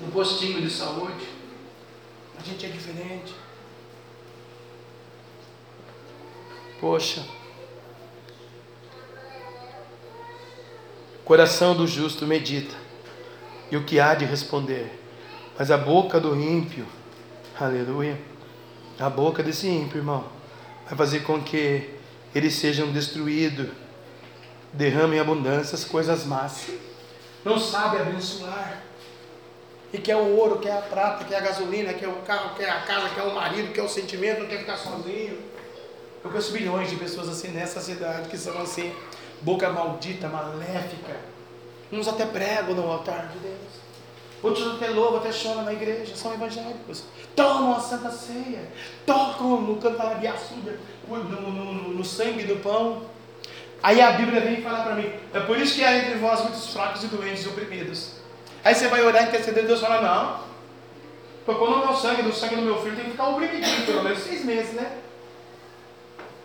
No 0.00 0.12
postinho 0.12 0.60
de 0.60 0.70
saúde. 0.70 1.26
A 2.38 2.42
gente 2.42 2.66
é 2.66 2.68
diferente. 2.68 3.34
Poxa. 6.80 7.43
Coração 11.24 11.74
do 11.74 11.86
justo 11.86 12.26
medita, 12.26 12.74
e 13.70 13.76
o 13.78 13.84
que 13.84 13.98
há 13.98 14.14
de 14.14 14.26
responder, 14.26 14.92
mas 15.58 15.70
a 15.70 15.78
boca 15.78 16.20
do 16.20 16.38
ímpio, 16.38 16.86
aleluia, 17.58 18.20
a 19.00 19.08
boca 19.08 19.42
desse 19.42 19.66
ímpio, 19.66 19.98
irmão, 19.98 20.26
vai 20.86 20.98
fazer 20.98 21.20
com 21.20 21.42
que 21.42 21.94
eles 22.34 22.54
sejam 22.54 22.92
destruídos, 22.92 23.70
derramem 24.70 25.18
abundância 25.18 25.74
as 25.74 25.84
coisas 25.84 26.26
más, 26.26 26.66
não 27.42 27.58
sabe 27.58 27.96
abençoar, 27.96 28.82
e 29.94 29.98
quer 29.98 30.16
o 30.16 30.36
ouro, 30.36 30.58
quer 30.58 30.72
a 30.72 30.82
prata, 30.82 31.24
quer 31.24 31.36
a 31.36 31.40
gasolina, 31.40 31.94
quer 31.94 32.08
o 32.08 32.16
carro, 32.16 32.54
quer 32.54 32.68
a 32.68 32.82
casa, 32.82 33.08
quer 33.14 33.22
o 33.22 33.34
marido, 33.34 33.72
quer 33.72 33.82
o 33.82 33.88
sentimento, 33.88 34.40
não 34.40 34.46
quer 34.48 34.58
ficar 34.58 34.76
sozinho. 34.76 35.38
Eu 36.22 36.30
conheço 36.30 36.52
milhões 36.52 36.90
de 36.90 36.96
pessoas 36.96 37.28
assim 37.28 37.48
nessa 37.48 37.80
cidade 37.80 38.28
que 38.28 38.36
são 38.36 38.60
assim 38.60 38.92
boca 39.44 39.70
maldita, 39.70 40.28
maléfica. 40.28 41.16
Uns 41.92 42.08
até 42.08 42.26
pregam 42.26 42.74
no 42.74 42.90
altar 42.90 43.28
de 43.28 43.38
Deus. 43.38 43.84
Outros 44.42 44.74
até 44.74 44.88
louvam, 44.88 45.20
até 45.20 45.32
choram 45.32 45.62
na 45.62 45.72
igreja, 45.72 46.16
são 46.16 46.34
evangélicos. 46.34 47.04
Tomam 47.36 47.76
a 47.76 47.80
santa 47.80 48.10
ceia, 48.10 48.68
tocam 49.06 49.60
no 49.60 49.76
cantarabiaçuda, 49.76 50.78
no, 51.08 51.24
no, 51.24 51.50
no, 51.50 51.88
no 51.94 52.04
sangue 52.04 52.44
do 52.44 52.56
pão. 52.56 53.02
Aí 53.82 54.00
a 54.00 54.12
Bíblia 54.12 54.40
vem 54.40 54.62
falar 54.62 54.82
para 54.82 54.94
mim, 54.96 55.10
é 55.32 55.40
por 55.40 55.58
isso 55.58 55.74
que 55.74 55.84
há 55.84 55.96
entre 55.96 56.14
vós 56.14 56.40
muitos 56.40 56.72
fracos 56.72 57.04
e 57.04 57.06
doentes 57.06 57.44
e 57.44 57.48
oprimidos. 57.48 58.12
Aí 58.62 58.74
você 58.74 58.88
vai 58.88 59.02
orar 59.02 59.24
e 59.24 59.28
interceder, 59.28 59.66
Deus 59.66 59.80
fala, 59.80 60.00
não. 60.00 60.44
Tocou 61.44 61.70
no 61.70 61.78
meu 61.78 61.94
sangue, 61.94 62.22
no 62.22 62.32
sangue 62.32 62.56
do 62.56 62.62
meu 62.62 62.80
filho, 62.82 62.96
tem 62.96 63.04
que 63.04 63.10
ficar 63.12 63.28
oprimidinho, 63.28 63.84
pelo 63.84 64.02
menos 64.02 64.18
seis 64.20 64.44
meses, 64.44 64.72
né? 64.72 64.98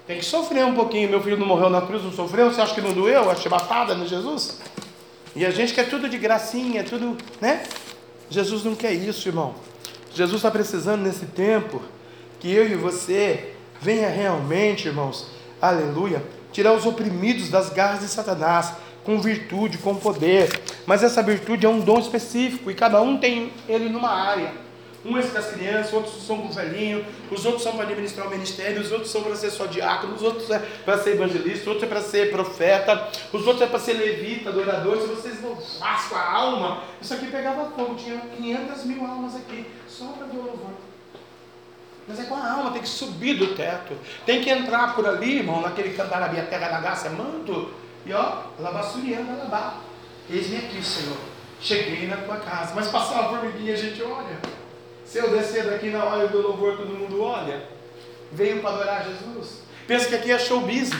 Tem 0.09 0.17
que 0.17 0.25
sofrer 0.25 0.65
um 0.65 0.73
pouquinho. 0.73 1.07
Meu 1.07 1.21
filho 1.21 1.37
não 1.37 1.45
morreu 1.45 1.69
na 1.69 1.83
cruz, 1.83 2.03
não 2.03 2.11
sofreu? 2.11 2.51
Você 2.51 2.59
acha 2.59 2.73
que 2.73 2.81
não 2.81 2.93
doeu 2.93 3.29
a 3.29 3.35
chibatada 3.35 3.93
no 3.93 4.07
Jesus? 4.07 4.59
E 5.35 5.45
a 5.45 5.51
gente 5.51 5.71
quer 5.71 5.87
tudo 5.87 6.09
de 6.09 6.17
gracinha, 6.17 6.83
tudo, 6.83 7.15
né? 7.39 7.61
Jesus 8.27 8.63
não 8.63 8.73
quer 8.73 8.91
isso, 8.91 9.29
irmão. 9.29 9.53
Jesus 10.11 10.37
está 10.37 10.49
precisando 10.49 11.03
nesse 11.03 11.27
tempo 11.27 11.79
que 12.39 12.51
eu 12.51 12.67
e 12.67 12.73
você 12.73 13.53
venha 13.79 14.09
realmente, 14.09 14.87
irmãos, 14.87 15.27
aleluia, 15.61 16.23
tirar 16.51 16.73
os 16.73 16.87
oprimidos 16.87 17.49
das 17.49 17.69
garras 17.69 17.99
de 17.99 18.07
Satanás 18.07 18.73
com 19.03 19.21
virtude, 19.21 19.77
com 19.77 19.93
poder. 19.93 20.49
Mas 20.87 21.03
essa 21.03 21.21
virtude 21.21 21.67
é 21.67 21.69
um 21.69 21.81
dom 21.81 21.99
específico 21.99 22.71
e 22.71 22.73
cada 22.73 22.99
um 22.99 23.19
tem 23.19 23.53
ele 23.67 23.89
numa 23.89 24.09
área. 24.09 24.68
Um 25.05 25.17
é 25.17 25.21
para 25.21 25.39
as 25.39 25.51
crianças, 25.51 25.93
outros 25.93 26.21
são 26.25 26.39
para 26.39 26.49
o 26.49 26.53
velhinho, 26.53 27.05
os 27.31 27.45
outros 27.45 27.63
são 27.63 27.73
para 27.73 27.83
administrar 27.83 28.27
o 28.27 28.29
ministério, 28.29 28.81
os 28.81 28.91
outros 28.91 29.09
são 29.09 29.23
para 29.23 29.35
ser 29.35 29.49
só 29.49 29.65
diácono, 29.65 30.15
os 30.15 30.21
outros 30.21 30.49
é 30.49 30.59
para 30.59 30.97
ser 30.97 31.11
evangelista, 31.11 31.69
outros 31.69 31.83
é 31.83 31.87
para 31.87 32.01
ser 32.01 32.31
profeta, 32.31 33.07
os 33.31 33.47
outros 33.47 33.61
é 33.61 33.67
para 33.67 33.79
ser 33.79 33.93
levita, 33.93 34.49
adorador. 34.49 34.99
Se 35.01 35.07
vocês 35.07 35.39
fazem 35.79 36.09
com 36.09 36.15
a 36.15 36.31
alma, 36.31 36.83
isso 37.01 37.13
aqui 37.13 37.27
pegava 37.27 37.71
fogo, 37.71 37.95
tinha 37.95 38.19
500 38.19 38.83
mil 38.85 39.05
almas 39.05 39.35
aqui, 39.37 39.65
só 39.87 40.07
para 40.07 40.27
ver 40.27 40.37
louvor. 40.37 40.71
Mas 42.05 42.19
é 42.19 42.23
com 42.23 42.35
a 42.35 42.51
alma, 42.51 42.71
tem 42.71 42.81
que 42.81 42.89
subir 42.89 43.35
do 43.35 43.55
teto, 43.55 43.93
tem 44.25 44.41
que 44.41 44.49
entrar 44.49 44.95
por 44.95 45.07
ali, 45.07 45.37
irmão, 45.37 45.61
naquele 45.61 45.93
cantar 45.93 46.29
terra 46.49 46.71
na 46.71 46.81
graça, 46.81 47.09
manto, 47.09 47.71
e 48.05 48.11
ó, 48.11 48.41
labassuriana, 48.59 49.43
labá. 49.43 49.77
Eis-me 50.29 50.57
aqui, 50.57 50.83
Senhor. 50.83 51.17
Cheguei 51.61 52.07
na 52.07 52.17
tua 52.17 52.37
casa, 52.37 52.73
mas 52.73 52.87
passar 52.87 53.21
uma 53.21 53.29
formiguinha 53.29 53.73
a 53.73 53.77
gente 53.77 54.01
olha. 54.01 54.58
Se 55.09 55.17
eu 55.17 55.31
descer 55.31 55.65
daqui 55.65 55.89
na 55.89 56.03
hora 56.03 56.27
do 56.27 56.39
louvor, 56.39 56.77
todo 56.77 56.93
mundo 56.93 57.23
olha. 57.23 57.63
Veio 58.31 58.61
para 58.61 58.69
adorar 58.69 59.05
Jesus. 59.05 59.63
Pensa 59.87 60.07
que 60.07 60.15
aqui 60.15 60.31
é 60.31 60.37
showbiz. 60.37 60.91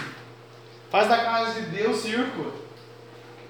Faz 0.90 1.08
da 1.08 1.18
casa 1.20 1.62
de 1.62 1.68
Deus 1.68 1.98
circo. 1.98 2.52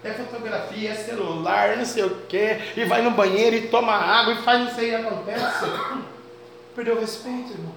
É 0.04 0.12
fotografia, 0.12 0.92
é 0.92 0.96
celular, 0.96 1.70
é 1.70 1.76
não 1.78 1.86
sei 1.86 2.04
o 2.04 2.10
que. 2.28 2.60
E 2.76 2.84
vai 2.84 3.02
no 3.02 3.12
banheiro 3.12 3.56
e 3.56 3.70
toma 3.70 3.94
água 3.94 4.34
e 4.34 4.42
faz 4.44 4.60
não 4.60 4.76
sei 4.76 4.94
o 4.94 5.00
que 5.00 5.08
acontece. 5.08 5.66
Perdeu 6.76 6.98
o 6.98 7.00
respeito, 7.00 7.52
irmão. 7.52 7.74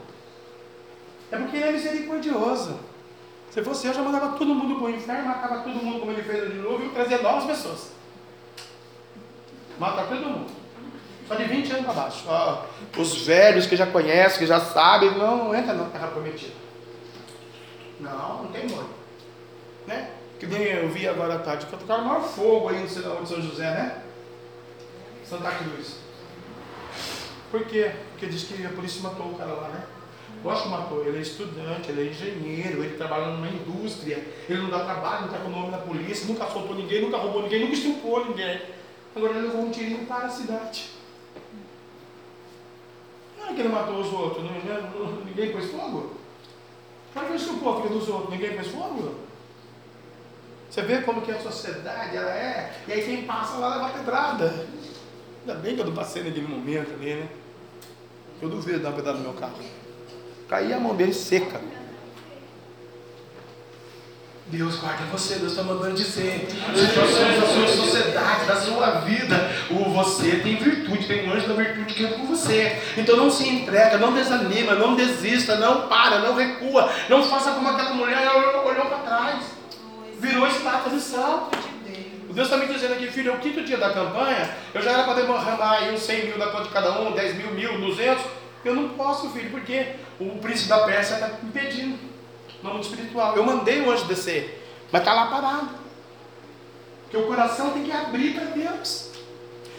É 1.30 1.36
porque 1.36 1.56
ele 1.56 1.68
é 1.68 1.72
misericordioso. 1.72 2.80
Se 3.52 3.62
fosse 3.62 3.86
eu, 3.86 3.94
já 3.94 4.02
mandava 4.02 4.36
todo 4.36 4.54
mundo 4.54 4.74
para 4.74 4.86
o 4.86 4.90
inferno, 4.90 5.28
matava 5.28 5.58
todo 5.58 5.74
mundo 5.74 6.00
como 6.00 6.10
ele 6.10 6.22
fez 6.22 6.50
de 6.50 6.58
novo 6.58 6.84
e 6.84 6.88
trazia 6.88 7.22
novas 7.22 7.44
pessoas. 7.44 7.92
Mata 9.78 10.02
todo 10.02 10.26
mundo. 10.26 10.51
Só 11.32 11.38
de 11.38 11.44
20 11.44 11.72
anos 11.72 11.84
para 11.86 11.94
baixo. 11.94 12.24
Ó, 12.26 12.64
os 12.98 13.24
velhos 13.24 13.66
que 13.66 13.74
já 13.74 13.86
conhecem, 13.86 14.38
que 14.38 14.46
já 14.46 14.60
sabem, 14.60 15.12
não, 15.12 15.44
não 15.44 15.54
entra 15.54 15.72
na 15.72 15.86
terra 15.86 16.08
prometida. 16.08 16.52
Não, 17.98 18.42
não 18.42 18.52
tem 18.52 18.68
molho. 18.68 18.90
Né? 19.86 20.10
Que 20.38 20.46
nem 20.46 20.62
eu 20.62 20.90
vi 20.90 21.08
agora 21.08 21.36
à 21.36 21.38
tarde, 21.38 21.64
que 21.64 21.76
tocaram 21.76 22.04
o 22.04 22.06
maior 22.06 22.22
fogo 22.22 22.68
aí 22.68 22.80
no 22.80 22.86
de 22.86 22.92
São 22.92 23.40
José, 23.40 23.64
né? 23.64 24.02
Santa 25.24 25.50
Cruz. 25.52 25.96
Por 27.50 27.64
quê? 27.64 27.92
Porque 28.10 28.26
diz 28.26 28.44
que 28.44 28.66
a 28.66 28.70
polícia 28.70 29.00
matou 29.02 29.30
o 29.30 29.34
cara 29.34 29.52
lá, 29.52 29.68
né? 29.68 29.82
Lógico 30.44 30.68
que 30.68 30.74
matou, 30.74 31.06
ele 31.06 31.18
é 31.18 31.22
estudante, 31.22 31.90
ele 31.90 32.08
é 32.08 32.10
engenheiro, 32.10 32.84
ele 32.84 32.96
trabalha 32.96 33.28
numa 33.28 33.48
indústria, 33.48 34.22
ele 34.48 34.60
não 34.60 34.68
dá 34.68 34.80
trabalho, 34.80 35.20
não 35.20 35.28
está 35.28 35.38
com 35.38 35.48
o 35.48 35.52
nome 35.52 35.70
na 35.70 35.78
polícia, 35.78 36.26
nunca 36.26 36.46
soltou 36.46 36.74
ninguém, 36.74 37.00
nunca 37.00 37.16
roubou 37.16 37.42
ninguém, 37.42 37.60
nunca 37.60 37.74
estuprou 37.74 38.26
ninguém. 38.26 38.60
Agora 39.14 39.32
ele 39.32 39.46
levou 39.46 39.62
um 39.62 39.70
tirinho 39.70 40.04
para 40.06 40.26
a 40.26 40.28
cidade. 40.28 41.01
Não 43.42 43.50
é 43.50 43.54
que 43.54 43.60
ele 43.60 43.68
matou 43.68 44.00
os 44.00 44.12
outros, 44.12 44.44
não, 44.44 44.52
não, 44.52 45.24
ninguém 45.24 45.52
pôs 45.52 45.70
fogo? 45.70 46.14
Para 47.12 47.24
que 47.24 47.32
ele 47.32 47.36
estuprou 47.36 47.82
a 47.82 47.88
dos 47.88 48.08
outros, 48.08 48.30
ninguém 48.30 48.54
pôs 48.54 48.68
fogo? 48.68 49.16
Você 50.70 50.80
vê 50.82 51.02
como 51.02 51.20
que 51.20 51.32
a 51.32 51.40
sociedade 51.40 52.16
ela 52.16 52.30
é, 52.30 52.72
e 52.88 52.92
aí 52.92 53.04
quem 53.04 53.24
passa 53.24 53.58
lá 53.58 53.76
leva 53.76 53.90
pedrada. 53.90 54.66
Ainda 55.40 55.54
bem 55.56 55.74
que 55.74 55.80
eu 55.82 55.86
não 55.86 55.94
passei 55.94 56.22
naquele 56.22 56.46
momento 56.46 56.94
ali, 56.94 57.14
né? 57.14 57.28
Eu 58.40 58.48
duvido 58.48 58.78
dar 58.78 58.90
uma 58.90 58.96
pedrada 58.96 59.18
no 59.18 59.24
meu 59.24 59.34
carro. 59.34 59.58
Caía 60.48 60.76
a 60.76 60.80
mão 60.80 60.94
dele 60.94 61.12
seca. 61.12 61.60
Deus 64.46 64.76
guarda 64.76 65.04
você, 65.06 65.36
Deus 65.36 65.52
está 65.52 65.62
mandando 65.62 65.94
dizer. 65.94 66.46
Situações 66.74 67.40
da 67.40 67.46
sua 67.46 67.68
sociedade, 67.68 68.46
da 68.46 68.56
sua 68.56 68.90
vida. 69.00 69.50
O 69.70 69.90
você 69.90 70.36
tem 70.36 70.56
virtude, 70.56 71.06
tem 71.06 71.28
um 71.28 71.32
anjo 71.32 71.48
da 71.48 71.54
virtude 71.54 71.94
que 71.94 72.04
é 72.04 72.08
com 72.08 72.26
você. 72.26 72.82
Então 72.96 73.16
não 73.16 73.30
se 73.30 73.48
entrega, 73.48 73.98
não 73.98 74.12
desanima, 74.12 74.74
não 74.74 74.94
desista, 74.94 75.56
não 75.56 75.88
para, 75.88 76.18
não 76.18 76.34
recua. 76.34 76.90
Não 77.08 77.22
faça 77.22 77.52
como 77.52 77.68
aquela 77.68 77.94
mulher 77.94 78.28
olhou 78.64 78.86
para 78.86 78.98
trás. 78.98 79.44
Virou 80.18 80.46
estátua 80.46 80.92
de 80.92 81.00
sal. 81.00 81.50
Deus 82.30 82.48
está 82.48 82.56
me 82.56 82.72
dizendo 82.72 82.94
aqui, 82.94 83.08
filho, 83.08 83.30
é 83.30 83.34
o 83.34 83.38
quinto 83.38 83.62
dia 83.62 83.76
da 83.76 83.92
campanha. 83.92 84.56
Eu 84.72 84.82
já 84.82 84.92
era 84.92 85.04
para 85.04 85.14
derramar 85.14 85.78
aí 85.78 85.94
uns 85.94 86.00
100 86.00 86.26
mil 86.26 86.38
da 86.38 86.46
conta 86.46 86.64
de 86.64 86.70
cada 86.70 87.00
um, 87.00 87.12
10 87.12 87.36
mil, 87.36 87.50
mil, 87.52 87.78
200. 87.78 88.24
Eu 88.64 88.74
não 88.74 88.90
posso, 88.90 89.28
filho, 89.30 89.50
porque 89.50 89.86
o 90.18 90.38
príncipe 90.38 90.68
da 90.68 90.78
Pérsia 90.78 91.14
está 91.14 91.30
impedindo 91.42 92.11
no 92.62 92.70
mundo 92.70 92.82
espiritual. 92.82 93.36
Eu 93.36 93.44
mandei 93.44 93.80
o 93.80 93.90
anjo 93.90 94.04
descer, 94.04 94.62
mas 94.90 95.02
está 95.02 95.12
lá 95.12 95.26
parado. 95.26 95.70
Porque 97.02 97.16
o 97.16 97.26
coração 97.26 97.72
tem 97.72 97.84
que 97.84 97.92
abrir 97.92 98.34
para 98.34 98.44
Deus. 98.46 99.10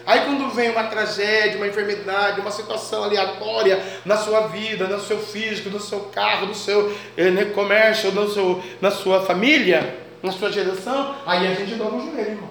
Aí 0.06 0.26
quando 0.26 0.54
vem 0.54 0.70
uma 0.70 0.84
tragédia, 0.84 1.58
uma 1.58 1.68
enfermidade, 1.68 2.42
uma 2.42 2.52
situação 2.52 3.04
aleatória 3.04 3.82
na 4.06 4.18
sua 4.18 4.48
vida, 4.48 4.86
no 4.88 5.00
seu 5.00 5.18
físico, 5.18 5.70
no 5.70 5.80
seu 5.80 6.02
carro, 6.02 6.48
no 6.48 6.56
seu 6.56 6.94
eh, 7.16 7.46
comércio, 7.56 8.12
no 8.12 8.30
seu, 8.30 8.62
na 8.82 8.92
sua 8.92 9.22
família, 9.26 9.98
na 10.22 10.32
sua 10.32 10.52
geração, 10.52 11.16
aí 11.26 11.48
a 11.48 11.54
gente 11.54 11.76
dobra 11.76 11.96
o 11.96 12.12
joelho, 12.12 12.32
irmão. 12.32 12.50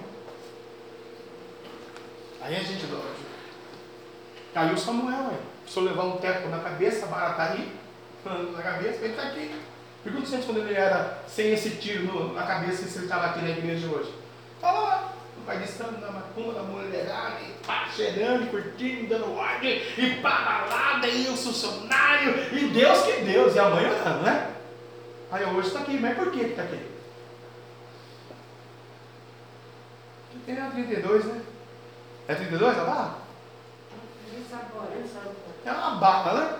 Aí 2.41 2.55
a 2.55 2.59
gente 2.59 2.85
dobra 2.87 3.05
o 3.05 3.09
joelho. 3.09 3.23
Caiu 4.53 4.77
Samuel, 4.77 5.27
aí. 5.29 5.37
Se 5.67 5.77
eu 5.77 5.83
levar 5.83 6.03
um 6.03 6.17
teco 6.17 6.49
na 6.49 6.59
cabeça, 6.59 7.05
a 7.05 7.09
vara 7.09 7.33
tá 7.33 7.43
aí, 7.51 7.71
na 8.25 8.61
cabeça, 8.61 9.05
ele 9.05 9.13
tá 9.13 9.23
aqui. 9.23 9.51
Pergunta 10.03 10.25
se 10.27 10.37
quando 10.37 10.57
ele 10.59 10.73
era 10.73 11.19
sem 11.27 11.51
esse 11.53 11.71
tiro 11.77 12.03
no- 12.03 12.33
na 12.33 12.43
cabeça, 12.43 12.85
se 12.85 12.97
ele 12.97 13.05
estava 13.05 13.27
aqui 13.27 13.41
na 13.41 13.49
igreja 13.51 13.87
hoje. 13.87 14.13
Estava 14.55 14.79
lá, 14.81 15.13
no 15.37 15.45
paguistano, 15.45 15.97
na 15.99 16.11
macumba, 16.11 16.53
na 16.53 16.63
mulherada, 16.63 17.37
e 17.41 17.53
pá, 17.65 17.87
cheirando, 17.95 18.49
curtindo, 18.51 19.07
dando 19.07 19.33
ordem, 19.33 19.81
e 19.97 20.19
pá, 20.21 20.41
balada, 20.69 21.07
e 21.07 21.27
o 21.29 21.37
funcionário, 21.37 22.35
e 22.53 22.67
Deus 22.69 23.01
que 23.03 23.21
Deus, 23.21 23.55
e 23.55 23.59
a 23.59 23.69
mãe 23.69 23.85
orando, 23.89 24.23
né? 24.23 24.51
Aí 25.31 25.45
hoje 25.45 25.67
está 25.69 25.79
aqui, 25.79 25.97
mas 25.99 26.17
por 26.17 26.31
que 26.31 26.41
está 26.41 26.63
aqui? 26.63 26.79
Tem 30.45 30.59
a 30.59 30.69
32, 30.69 31.25
né? 31.25 31.41
É 32.27 32.35
32 32.35 32.77
a 32.77 32.83
barra? 32.83 33.15
É 35.65 35.71
uma 35.71 35.95
barra, 35.95 36.33
né? 36.33 36.59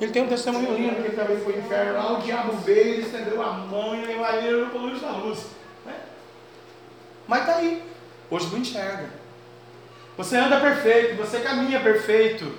Ele 0.00 0.12
tem 0.12 0.22
um 0.22 0.28
testemunho 0.28 0.74
lindo 0.74 0.96
que 0.96 1.08
ele 1.08 1.16
também 1.16 1.36
foi 1.38 1.54
no 1.54 1.60
inferno 1.60 1.92
lá, 1.94 2.18
o 2.18 2.22
diabo 2.22 2.52
veio, 2.58 2.94
ele 2.94 3.02
estendeu 3.02 3.40
a 3.40 3.52
mão 3.52 3.94
e 3.94 4.04
levou 4.04 4.26
ele 4.34 4.66
para 4.66 4.80
luz 4.80 5.00
da 5.00 5.10
luz. 5.12 5.46
Né? 5.86 5.94
Mas 7.26 7.40
está 7.40 7.56
aí. 7.56 7.82
Hoje 8.30 8.48
não 8.50 8.58
enxerga. 8.58 9.10
Você 10.16 10.36
anda 10.36 10.60
perfeito, 10.60 11.16
você 11.16 11.40
caminha 11.40 11.80
perfeito. 11.80 12.52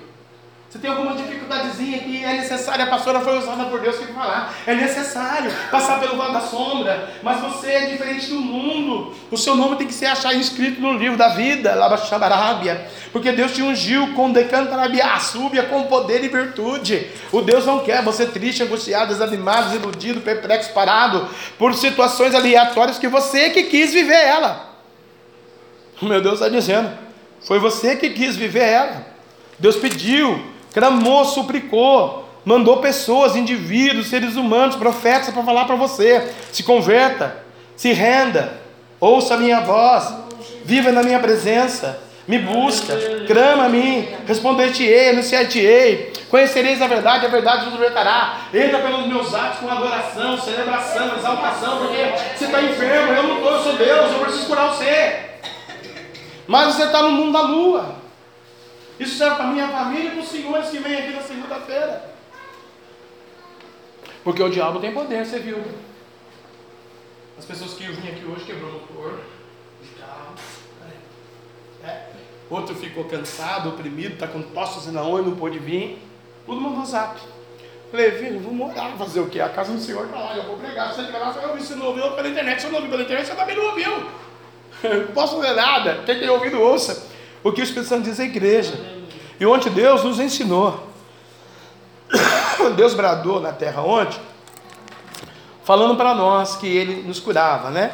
Você 0.74 0.80
tem 0.80 0.90
alguma 0.90 1.14
dificuldadezinha 1.14 2.00
que 2.00 2.24
é 2.24 2.32
necessária, 2.32 2.84
a 2.84 2.88
pastora 2.88 3.20
foi 3.20 3.38
usada 3.38 3.66
por 3.66 3.80
Deus 3.80 3.96
que 3.96 4.12
falar. 4.12 4.52
É 4.66 4.74
necessário 4.74 5.48
passar 5.70 6.00
pelo 6.00 6.16
vale 6.16 6.32
da 6.32 6.40
sombra, 6.40 7.10
mas 7.22 7.40
você 7.40 7.70
é 7.70 7.86
diferente 7.86 8.26
do 8.26 8.40
mundo. 8.40 9.14
O 9.30 9.36
seu 9.36 9.54
nome 9.54 9.76
tem 9.76 9.86
que 9.86 9.94
ser 9.94 10.06
achado 10.06 10.34
escrito 10.34 10.80
no 10.80 10.94
livro 10.94 11.16
da 11.16 11.28
vida, 11.28 11.76
Labaxabarábia, 11.76 12.88
porque 13.12 13.30
Deus 13.30 13.52
te 13.52 13.62
ungiu 13.62 14.14
com 14.14 14.32
decantarabia, 14.32 15.16
súbia, 15.20 15.62
com 15.62 15.84
poder 15.84 16.24
e 16.24 16.28
virtude. 16.28 17.06
O 17.30 17.40
Deus 17.40 17.64
não 17.64 17.78
quer 17.78 18.02
você 18.02 18.26
triste, 18.26 18.64
angustiado, 18.64 19.12
desanimado, 19.12 19.70
desiludido, 19.70 20.22
perplexo, 20.22 20.72
parado 20.72 21.28
por 21.56 21.72
situações 21.74 22.34
aleatórias 22.34 22.98
que 22.98 23.06
você 23.06 23.50
que 23.50 23.62
quis 23.62 23.92
viver 23.92 24.24
ela. 24.24 24.74
O 26.02 26.06
meu 26.06 26.20
Deus 26.20 26.40
está 26.40 26.48
dizendo, 26.48 26.90
foi 27.42 27.60
você 27.60 27.94
que 27.94 28.10
quis 28.10 28.34
viver 28.34 28.68
ela. 28.68 29.06
Deus 29.56 29.76
pediu, 29.76 30.52
clamou, 30.74 31.24
suplicou, 31.24 32.28
mandou 32.44 32.78
pessoas, 32.78 33.36
indivíduos, 33.36 34.08
seres 34.08 34.36
humanos, 34.36 34.76
profetas 34.76 35.32
para 35.32 35.42
falar 35.44 35.64
para 35.64 35.76
você: 35.76 36.30
se 36.52 36.64
converta, 36.64 37.44
se 37.76 37.92
renda, 37.92 38.60
ouça 39.00 39.34
a 39.34 39.36
minha 39.38 39.60
voz, 39.60 40.12
viva 40.64 40.90
na 40.90 41.02
minha 41.02 41.20
presença, 41.20 42.02
me 42.26 42.38
busca, 42.38 42.98
clama 43.26 43.66
a 43.66 43.68
mim, 43.68 44.08
responder-te-ei, 44.26 45.10
anunciar-te-ei, 45.10 46.12
conhecereis 46.28 46.82
a 46.82 46.86
verdade, 46.88 47.24
a 47.24 47.28
verdade 47.28 47.66
vos 47.66 47.74
libertará. 47.74 48.40
Entra 48.52 48.78
pelos 48.80 49.06
meus 49.06 49.32
atos 49.32 49.60
com 49.60 49.70
adoração, 49.70 50.36
celebração, 50.38 51.16
exaltação, 51.16 51.78
porque 51.78 52.02
você 52.36 52.46
está 52.46 52.62
enfermo, 52.62 53.12
eu 53.12 53.22
não 53.22 53.36
estou, 53.36 53.52
eu 53.52 53.62
sou 53.62 53.72
Deus, 53.74 54.12
eu 54.12 54.18
preciso 54.20 54.46
curar 54.46 54.70
você. 54.70 55.20
Mas 56.46 56.74
você 56.74 56.84
está 56.84 57.02
no 57.02 57.12
mundo 57.12 57.32
da 57.32 57.42
lua. 57.42 58.03
Isso 58.98 59.16
serve 59.16 59.36
para 59.36 59.46
minha 59.46 59.68
família 59.68 60.08
e 60.08 60.10
para 60.12 60.20
os 60.20 60.28
senhores 60.28 60.70
que 60.70 60.78
vêm 60.78 60.96
aqui 60.96 61.12
na 61.12 61.22
segunda-feira. 61.22 62.14
Porque 64.22 64.42
o 64.42 64.48
diabo 64.48 64.80
tem 64.80 64.92
poder, 64.92 65.26
você 65.26 65.38
viu. 65.38 65.62
As 67.36 67.44
pessoas 67.44 67.74
que 67.74 67.84
vêm 67.84 68.12
aqui 68.12 68.24
hoje 68.24 68.44
quebrou 68.44 68.70
o 68.70 68.72
motor 68.74 69.20
de 69.82 69.88
carro. 70.00 70.34
É. 71.84 72.06
Outro 72.48 72.74
ficou 72.74 73.04
cansado, 73.04 73.70
oprimido, 73.70 74.14
está 74.14 74.26
com 74.26 74.40
tosse 74.40 74.90
na 74.90 75.02
onde, 75.02 75.28
não 75.28 75.36
pôde 75.36 75.58
vir. 75.58 75.98
Tudo 76.46 76.60
mandou 76.60 76.84
zap. 76.84 77.20
Falei, 77.90 78.10
filho, 78.12 78.40
vou 78.40 78.52
morar, 78.52 78.96
fazer 78.96 79.20
o 79.20 79.28
quê? 79.28 79.40
A 79.40 79.48
casa 79.48 79.72
do 79.72 79.80
Senhor 79.80 80.06
está 80.06 80.18
lá, 80.18 80.36
eu 80.36 80.44
vou 80.44 80.56
pregar. 80.56 80.92
Você 80.92 81.02
liga 81.02 81.18
lá, 81.18 81.34
eu 81.42 81.56
você 81.56 81.74
não 81.74 81.86
ouviu 81.86 82.10
pela 82.12 82.28
internet, 82.28 82.62
você 82.62 82.68
não 82.68 82.74
ouviu 82.76 82.90
pela 82.90 83.02
internet, 83.02 83.26
você 83.26 83.34
também 83.34 83.56
não 83.56 83.66
ouviu. 83.66 84.24
Não 84.84 85.06
posso 85.14 85.36
fazer 85.36 85.54
nada. 85.54 86.02
Quem 86.04 86.18
tem 86.18 86.28
ouvido, 86.28 86.60
ouça. 86.60 87.13
O 87.44 87.52
que 87.52 87.60
o 87.60 87.64
Espírito 87.64 87.90
Santo 87.90 88.04
diz 88.04 88.18
à 88.18 88.24
igreja. 88.24 88.72
E 89.38 89.44
onde 89.44 89.68
Deus 89.68 90.02
nos 90.02 90.18
ensinou. 90.18 90.88
Deus 92.74 92.94
bradou 92.94 93.40
na 93.40 93.52
terra 93.52 93.82
ontem, 93.82 94.18
falando 95.62 95.96
para 95.96 96.14
nós 96.14 96.56
que 96.56 96.66
Ele 96.66 97.06
nos 97.06 97.20
curava, 97.20 97.70
né? 97.70 97.92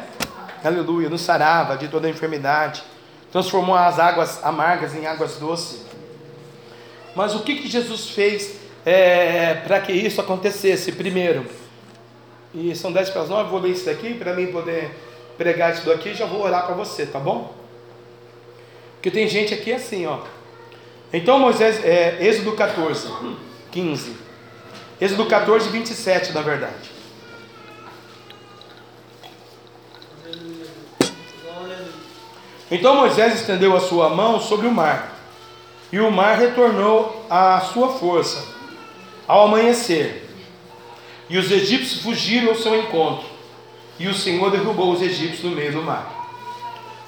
Aleluia, 0.63 1.09
nos 1.09 1.21
sarava 1.21 1.75
de 1.75 1.87
toda 1.87 2.07
a 2.07 2.09
enfermidade, 2.09 2.83
transformou 3.31 3.75
as 3.75 3.99
águas 3.99 4.43
amargas 4.43 4.95
em 4.95 5.05
águas 5.05 5.35
doces. 5.37 5.85
Mas 7.15 7.35
o 7.35 7.39
que, 7.41 7.55
que 7.55 7.67
Jesus 7.67 8.09
fez 8.09 8.55
é, 8.85 9.55
para 9.55 9.81
que 9.81 9.91
isso 9.91 10.21
acontecesse? 10.21 10.91
Primeiro, 10.93 11.45
e 12.53 12.75
são 12.75 12.91
10 12.91 13.09
para 13.09 13.23
as 13.23 13.29
9, 13.29 13.49
vou 13.49 13.59
ler 13.59 13.71
isso 13.71 13.85
daqui 13.85 14.13
para 14.13 14.33
mim 14.33 14.47
poder 14.47 14.91
pregar 15.37 15.73
isso 15.73 15.85
daqui 15.85 16.09
e 16.09 16.13
já 16.13 16.25
vou 16.25 16.41
orar 16.41 16.65
para 16.65 16.75
você, 16.75 17.05
tá 17.05 17.19
bom? 17.19 17.60
Porque 19.01 19.09
tem 19.09 19.27
gente 19.27 19.51
aqui 19.51 19.73
assim, 19.73 20.05
ó. 20.05 20.19
Então 21.11 21.39
Moisés, 21.39 21.83
é, 21.83 22.19
Êxodo 22.21 22.51
14, 22.51 23.11
15. 23.71 24.15
Êxodo 25.01 25.25
14, 25.25 25.69
27, 25.69 26.31
na 26.33 26.41
verdade. 26.43 26.91
Então 32.69 32.95
Moisés 32.95 33.33
estendeu 33.41 33.75
a 33.75 33.79
sua 33.79 34.09
mão 34.09 34.39
sobre 34.39 34.67
o 34.67 34.71
mar, 34.71 35.19
e 35.91 35.99
o 35.99 36.11
mar 36.11 36.37
retornou 36.37 37.25
à 37.27 37.59
sua 37.73 37.89
força 37.93 38.53
ao 39.27 39.45
amanhecer. 39.45 40.29
E 41.27 41.39
os 41.39 41.49
egípcios 41.49 42.03
fugiram 42.03 42.49
ao 42.49 42.55
seu 42.55 42.75
encontro, 42.75 43.25
e 43.97 44.07
o 44.07 44.13
Senhor 44.13 44.51
derrubou 44.51 44.91
os 44.91 45.01
egípcios 45.01 45.43
no 45.43 45.55
meio 45.55 45.71
do 45.71 45.81
mar. 45.81 46.29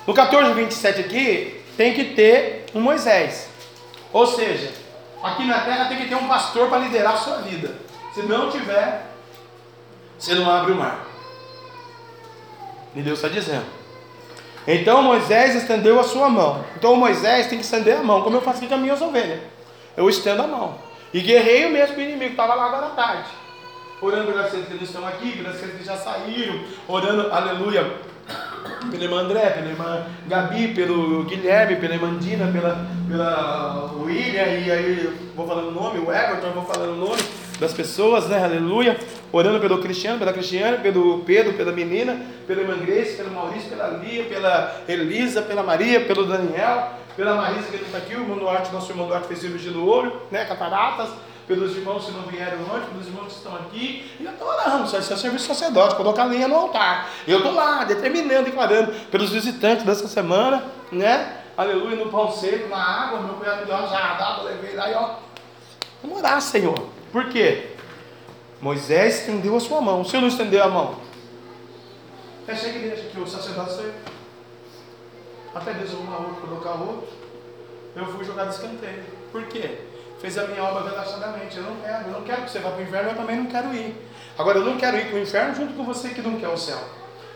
No 0.08 0.14
14, 0.16 0.54
27 0.54 1.00
aqui, 1.00 1.63
tem 1.78 1.94
que 1.94 2.06
ter 2.16 2.66
um 2.74 2.80
Moisés. 2.80 3.50
Ou 4.12 4.28
seja, 4.28 4.72
aqui 5.24 5.46
na 5.46 5.62
terra 5.62 5.86
tem 5.86 5.98
que 5.98 6.08
ter 6.08 6.16
um 6.16 6.28
pastor 6.28 6.70
para 6.70 6.80
liderar 6.80 7.16
a 7.16 7.18
sua 7.18 7.38
vida. 7.38 7.76
Se 8.14 8.22
não 8.24 8.52
tiver, 8.52 9.08
você 10.18 10.36
não 10.36 10.50
abre 10.50 10.72
o 10.72 10.76
mar. 10.76 11.06
E 12.96 13.02
Deus 13.02 13.18
está 13.18 13.28
dizendo. 13.28 13.66
Então 14.68 15.02
Moisés 15.02 15.56
estendeu 15.56 16.00
a 16.00 16.04
sua 16.04 16.30
mão. 16.30 16.64
Então 16.76 16.96
Moisés 16.96 17.48
tem 17.48 17.58
que 17.58 17.66
estender 17.66 17.98
a 17.98 18.04
mão, 18.04 18.22
como 18.22 18.38
eu 18.38 18.42
faço 18.42 18.60
aqui 18.60 18.68
com 18.68 18.76
as 18.76 18.82
minhas 18.82 19.02
ovelhas. 19.02 19.42
Eu 19.98 20.08
estendo 20.08 20.44
a 20.44 20.48
mão. 20.48 20.78
E 21.14 21.20
guerrei 21.20 21.66
o 21.66 21.70
mesmo 21.70 22.00
inimigo 22.00 22.32
estava 22.32 22.56
lá 22.56 22.66
agora 22.66 22.88
à 22.88 22.90
tarde. 22.90 23.30
Orando 24.02 24.32
pelas 24.32 24.48
aqueles 24.48 24.68
que 24.68 24.74
não 24.74 24.84
estão 24.84 25.08
aqui, 25.08 25.32
pelas 25.38 25.56
aqueles 25.56 25.78
que 25.78 25.84
já 25.84 25.98
saíram. 25.98 26.64
Orando, 26.88 27.32
aleluia, 27.32 27.94
pela 28.92 29.04
irmã 29.04 29.22
André, 29.22 29.50
pela 29.50 29.68
irmã 29.68 30.06
Gabi, 30.28 30.70
pelo 30.70 31.24
Guilherme, 31.24 31.76
pela 31.78 31.96
irmã 31.96 32.18
Dina, 32.18 32.52
pela, 32.52 32.86
pela 33.08 33.92
William, 34.00 34.44
e 34.44 34.72
aí 34.72 35.14
vou 35.36 35.48
falando 35.48 35.70
o 35.70 35.72
nome, 35.72 36.00
o 36.00 36.12
Everton, 36.12 36.52
vou 36.52 36.66
falando 36.66 36.94
o 36.94 37.08
nome 37.10 37.22
das 37.60 37.74
pessoas, 37.74 38.28
né? 38.28 38.44
Aleluia. 38.44 38.98
Orando 39.32 39.60
pelo 39.60 39.80
Cristiano, 39.80 40.20
pela 40.20 40.34
Cristiane, 40.34 40.78
pelo 40.78 41.20
Pedro, 41.20 41.54
pela 41.54 41.72
menina, 41.72 42.20
pela 42.46 42.62
irmã 42.62 42.78
Grace, 42.78 43.16
pelo 43.16 43.32
Maurício, 43.32 43.70
pela 43.70 43.88
Lia, 43.88 44.26
pela 44.26 44.82
Elisa, 44.88 45.42
pela 45.42 45.64
Maria, 45.64 46.02
pelo 46.02 46.26
Daniel, 46.26 46.94
pela 47.16 47.36
Marisa 47.36 47.70
que 47.70 47.76
está 47.78 47.98
aqui, 47.98 48.16
o 48.16 48.22
irmão 48.22 48.38
Duarte, 48.38 48.72
nosso 48.72 48.92
irmão 48.92 49.08
Duarte 49.08 49.28
fez 49.28 49.40
cirurgia 49.40 49.72
do 49.72 49.88
olho, 49.88 50.14
né? 50.32 50.46
Cataratas 50.46 51.10
pelos 51.48 51.76
irmãos 51.76 52.06
que 52.06 52.12
não 52.12 52.24
vieram 52.24 52.60
antes, 52.74 52.90
pelos 52.90 53.08
irmãos 53.08 53.28
que 53.28 53.34
estão 53.34 53.56
aqui. 53.56 54.12
E 54.20 54.26
eu 54.26 54.32
estou 54.32 54.48
orando, 54.48 54.86
isso 54.86 54.96
é 54.96 55.02
serviço 55.02 55.48
sacerdote, 55.48 55.96
colocar 55.96 56.26
lenha 56.26 56.48
no 56.48 56.56
altar. 56.56 57.10
Eu 57.28 57.38
estou 57.38 57.54
lá, 57.54 57.84
determinando, 57.84 58.46
declarando 58.46 58.94
pelos 59.10 59.32
visitantes 59.32 59.86
dessa 59.86 60.08
semana, 60.08 60.64
né? 60.92 61.44
Aleluia, 61.56 61.96
no 61.98 62.10
pão 62.10 62.32
seco, 62.32 62.68
na 62.70 62.78
água, 62.78 63.20
meu 63.22 63.36
cunhado 63.36 63.62
me 63.62 63.66
deu 63.66 63.76
uma 63.76 63.88
jarada, 63.88 64.42
levei 64.44 64.76
lá 64.76 64.90
e 64.90 64.94
ó. 64.96 65.16
Vamos 66.02 66.18
orar, 66.18 66.42
Senhor. 66.42 66.90
Por 67.12 67.30
quê? 67.30 67.72
Moisés 68.60 69.20
estendeu 69.20 69.56
a 69.56 69.60
sua 69.60 69.80
mão. 69.82 70.02
O 70.02 70.06
Senhor 70.06 70.22
não 70.22 70.30
estendeu 70.30 70.64
a 70.64 70.68
mão. 70.68 70.96
Fecha 72.46 72.66
a 72.66 72.70
igreja 72.70 73.10
que 73.10 73.20
o 73.20 73.28
sacerdote 73.28 73.74
saiu. 73.74 73.94
Até 75.54 75.74
Deus 75.74 75.94
arrumar 75.94 76.18
outro, 76.18 76.48
colocar 76.48 76.72
outro. 76.72 77.08
Eu 77.96 78.06
fui 78.08 78.26
jogar 78.26 78.46
de 78.46 78.56
escanteio. 78.56 79.04
Por 79.32 79.44
quê? 79.44 79.80
Fez 80.24 80.38
a 80.38 80.48
minha 80.48 80.64
obra 80.64 80.90
relaxadamente. 80.90 81.58
Eu 81.58 81.64
não 81.64 81.76
quero, 81.76 82.08
eu 82.08 82.12
não 82.14 82.22
quero 82.22 82.44
que 82.44 82.52
você 82.52 82.60
vá 82.60 82.70
para 82.70 82.80
o 82.80 82.84
inferno, 82.84 83.10
eu 83.10 83.16
também 83.16 83.36
não 83.36 83.46
quero 83.48 83.76
ir. 83.76 83.94
Agora, 84.38 84.60
eu 84.60 84.64
não 84.64 84.78
quero 84.78 84.98
ir 84.98 85.08
para 85.10 85.18
o 85.18 85.22
inferno 85.22 85.54
junto 85.54 85.74
com 85.74 85.84
você 85.84 86.10
que 86.10 86.22
não 86.22 86.40
quer 86.40 86.48
o 86.48 86.58
céu. 86.58 86.80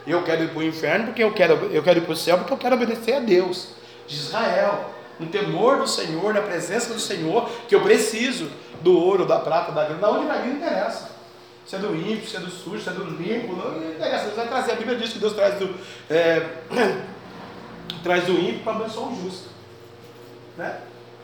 Eu 0.07 0.23
quero 0.23 0.45
ir 0.45 0.49
para 0.51 0.59
o 0.59 0.64
inferno 0.64 1.07
porque 1.07 1.22
eu 1.22 1.34
quero, 1.34 1.53
eu 1.65 1.84
quero 1.84 1.99
ir 1.99 2.03
para 2.03 2.14
o 2.14 2.15
céu 2.15 2.38
porque 2.38 2.53
eu 2.53 2.57
quero 2.57 2.76
obedecer 2.76 3.15
a 3.15 3.19
Deus 3.19 3.73
de 4.07 4.15
Israel. 4.15 4.93
No 5.19 5.27
temor 5.27 5.80
do 5.80 5.88
Senhor, 5.88 6.34
na 6.34 6.41
presença 6.41 6.93
do 6.93 6.99
Senhor, 6.99 7.49
que 7.68 7.76
eu 7.76 7.81
preciso 7.81 8.49
do 8.81 8.97
ouro, 8.97 9.26
da 9.26 9.39
prata, 9.39 9.73
da 9.73 9.84
grana. 9.84 9.99
Da 9.99 10.09
onde 10.09 10.27
vai 10.27 10.41
vir 10.43 10.49
não 10.49 10.57
interessa. 10.57 11.09
se 11.65 11.76
é 11.76 11.80
do 11.80 11.93
ímpio, 11.93 12.26
se 12.26 12.38
é 12.38 12.39
do 12.39 12.49
sujo, 12.49 12.81
se 12.81 12.88
é 12.88 12.93
do 12.93 13.03
limpo. 13.03 13.53
Não 13.53 13.91
interessa, 13.91 14.26
Deus 14.26 14.35
vai 14.38 14.47
trazer. 14.47 14.72
A 14.72 14.76
Bíblia 14.76 14.97
diz 14.97 15.11
que 15.11 15.19
Deus 15.19 15.34
traz 15.34 15.55
do, 15.59 15.76
é, 16.09 16.41
traz 18.01 18.23
do 18.23 18.31
ímpio 18.31 18.59
para 18.59 18.77
abençoar 18.77 19.11
o 19.11 19.23
justo. 19.23 19.49
Né? 20.55 20.80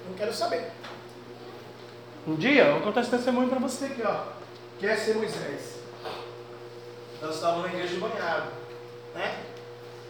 Não 0.09 0.15
quero 0.17 0.33
saber. 0.33 0.82
Um 2.25 2.35
dia, 2.35 2.63
eu 2.63 2.73
vou 2.75 2.83
contar 2.83 3.01
esse 3.01 3.11
testemunho 3.11 3.49
para 3.49 3.59
você 3.59 3.83
aqui, 3.83 4.01
ó. 4.05 4.27
Quer 4.79 4.97
ser 4.97 5.15
Moisés? 5.15 5.79
Nós 7.21 7.35
estávamos 7.35 7.65
na 7.65 7.73
igreja 7.73 7.95
de 7.95 7.99
banhado, 7.99 8.49
né? 9.13 9.43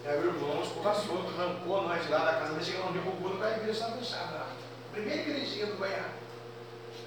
E 0.06 0.08
aí 0.08 0.20
o 0.20 0.28
irmão 0.28 0.62
escorraçou, 0.62 1.26
arrancou 1.28 1.82
nós 1.88 2.08
lá 2.12 2.20
da 2.20 2.34
casa, 2.34 2.64
chegamos 2.64 2.92
pro 3.02 3.12
culto, 3.14 3.44
a 3.44 3.50
igreja 3.50 3.72
estava 3.72 3.98
fechada 3.98 4.32
lá. 4.32 4.48
Primeira 4.92 5.22
igrejinha 5.22 5.66
do 5.66 5.80
banhado. 5.80 6.14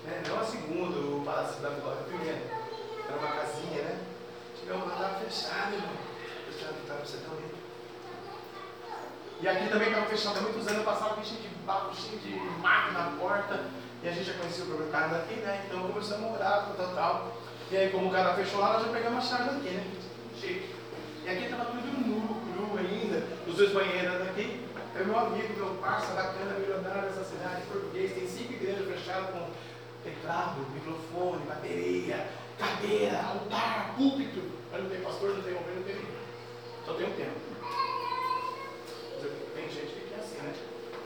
Né? 0.05 0.23
Não 0.27 0.41
a 0.41 0.45
segunda, 0.45 0.99
o 0.99 1.23
Palácio 1.25 1.63
da 1.63 1.69
Glória, 1.69 2.01
a 2.01 2.05
primeira. 2.05 2.43
Era 3.09 3.17
uma 3.17 3.29
casinha, 3.29 3.83
né? 3.83 3.99
Chegamos 4.59 4.89
lá, 4.89 4.95
estava 4.95 5.21
fechado, 5.21 5.75
irmão. 5.75 5.97
Fechado, 6.51 6.75
estava 6.83 7.07
você 7.07 7.19
tão 7.19 7.35
lindo. 7.37 7.55
E 9.41 9.49
aqui 9.49 9.69
também 9.69 9.89
estava 9.89 10.07
fechado 10.07 10.39
há 10.39 10.43
muitos 10.43 10.67
anos, 10.67 10.85
passava 10.85 11.23
cheio 11.23 11.43
de 11.43 11.49
barro, 11.65 11.95
cheio 11.95 12.19
de 12.19 12.35
mato 12.59 12.93
na 12.93 13.17
porta. 13.21 13.86
E 14.07 14.09
a 14.09 14.13
gente 14.13 14.27
já 14.27 14.35
conhecia 14.35 14.63
o 14.63 14.69
proprietário 14.69 15.11
daqui, 15.11 15.35
né? 15.41 15.65
Então 15.67 15.81
começamos 15.81 16.25
a 16.25 16.31
morar, 16.31 16.73
tal, 16.77 16.95
tal. 16.95 17.37
E 17.73 17.77
aí, 17.77 17.91
como 17.91 18.07
o 18.07 18.13
cara 18.13 18.35
fechou 18.35 18.61
lá, 18.61 18.75
nós 18.75 18.87
já 18.87 18.93
pegamos 18.93 19.19
a 19.19 19.27
chave 19.29 19.51
daqui, 19.51 19.71
né? 19.71 19.85
Cheio. 20.41 20.63
E 21.25 21.29
aqui 21.29 21.45
estava 21.47 21.65
tudo 21.65 22.07
nu, 22.07 22.23
cru 22.55 22.79
ainda, 22.79 23.27
os 23.49 23.57
dois 23.57 23.73
banheiros 23.73 24.21
daqui. 24.21 24.65
É 24.95 25.03
meu 25.03 25.19
amigo, 25.19 25.55
meu 25.57 25.75
parceiro 25.83 26.15
bacana, 26.15 26.57
milionário 26.57 27.03
dessa 27.03 27.25
cidade, 27.25 27.67
português, 27.67 28.13
tem 28.13 28.29
cinco 28.29 28.53
igrejas 28.53 28.87
fechadas 28.87 29.31
com 29.31 29.51
teclado, 30.05 30.61
microfone, 30.73 31.45
bateria, 31.45 32.29
cadeira, 32.57 33.21
altar, 33.25 33.97
púlpito. 33.97 34.41
Mas 34.71 34.83
não 34.85 34.89
tem 34.89 35.01
pastor, 35.01 35.35
não 35.35 35.43
tem 35.43 35.53
homem, 35.53 35.75
não 35.75 35.83
tem 35.83 35.97
Só 36.87 36.95
tem 36.95 37.07
um 37.07 37.11
tempo. 37.11 37.41
Tem 39.53 39.69
gente 39.69 39.93
que 39.93 40.09
quer 40.09 40.21
assim, 40.21 40.39
né? 40.47 40.55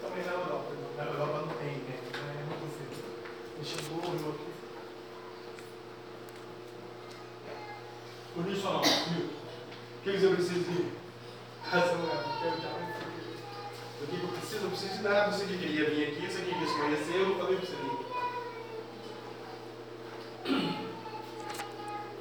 Também 0.02 0.22
na 0.22 0.32
Europa, 0.32 0.72
na 0.98 1.04
Europa 1.04 1.46
não 1.46 1.54
tem, 1.56 1.80
né? 1.88 1.96
É 2.12 2.44
muito 2.44 2.76
frio. 2.76 2.90
Ele 3.60 3.68
chegou, 3.68 3.98
aqui. 3.98 4.46
Por 8.34 8.48
isso 8.48 8.64
não? 8.64 8.80
O 8.80 8.82
que? 10.02 10.18
Eu 11.68 12.40
quero 12.40 12.58
já 12.62 12.68
o 14.00 14.06
que 14.06 14.24
eu 14.24 14.28
preciso? 14.30 14.68
Preciso 14.68 14.96
de 14.96 15.02
nada. 15.02 15.30
Você 15.30 15.44
que 15.44 15.58
queria 15.58 15.90
vir 15.90 16.08
aqui, 16.08 16.26
você 16.26 16.40
que 16.40 16.54
queria 16.54 16.96
se 17.04 17.14
eu 17.14 17.36
falei 17.36 17.56
para 17.56 17.66
você 17.66 17.76
vir. 17.76 17.98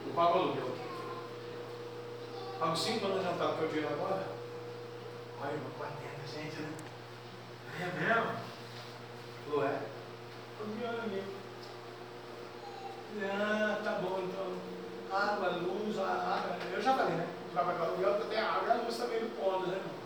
O 0.10 0.14
pago 0.14 0.40
aluguel. 0.40 0.76
Pago 2.60 2.76
5 2.76 3.06
anos 3.06 3.24
jantar 3.24 3.56
que 3.56 3.64
eu 3.78 3.88
agora. 3.88 4.28
Olha, 5.42 5.58
quanto 5.78 5.94
tempo, 6.02 6.28
gente, 6.28 6.58
né? 6.60 6.74
É 7.80 7.86
mesmo? 7.98 8.28
Falou? 9.50 9.89
Eu 10.60 10.66
vi, 10.66 10.84
olha 10.86 11.04
ali. 11.04 11.24
Ah, 13.24 13.80
tá 13.84 13.92
bom, 14.02 14.24
então. 14.24 14.54
Água, 15.12 15.50
luz, 15.50 15.98
água. 15.98 16.58
Eu 16.72 16.82
já 16.82 16.94
falei, 16.94 17.16
né? 17.16 17.28
Trabalho 17.52 17.84
aluguel, 17.84 18.22
tem 18.30 18.38
a 18.40 18.52
água 18.52 18.68
e 18.68 18.72
a 18.72 18.84
luz 18.84 18.98
também 18.98 19.20
do 19.20 19.36
ponto, 19.36 19.68
né, 19.68 19.78
irmão? 19.78 20.00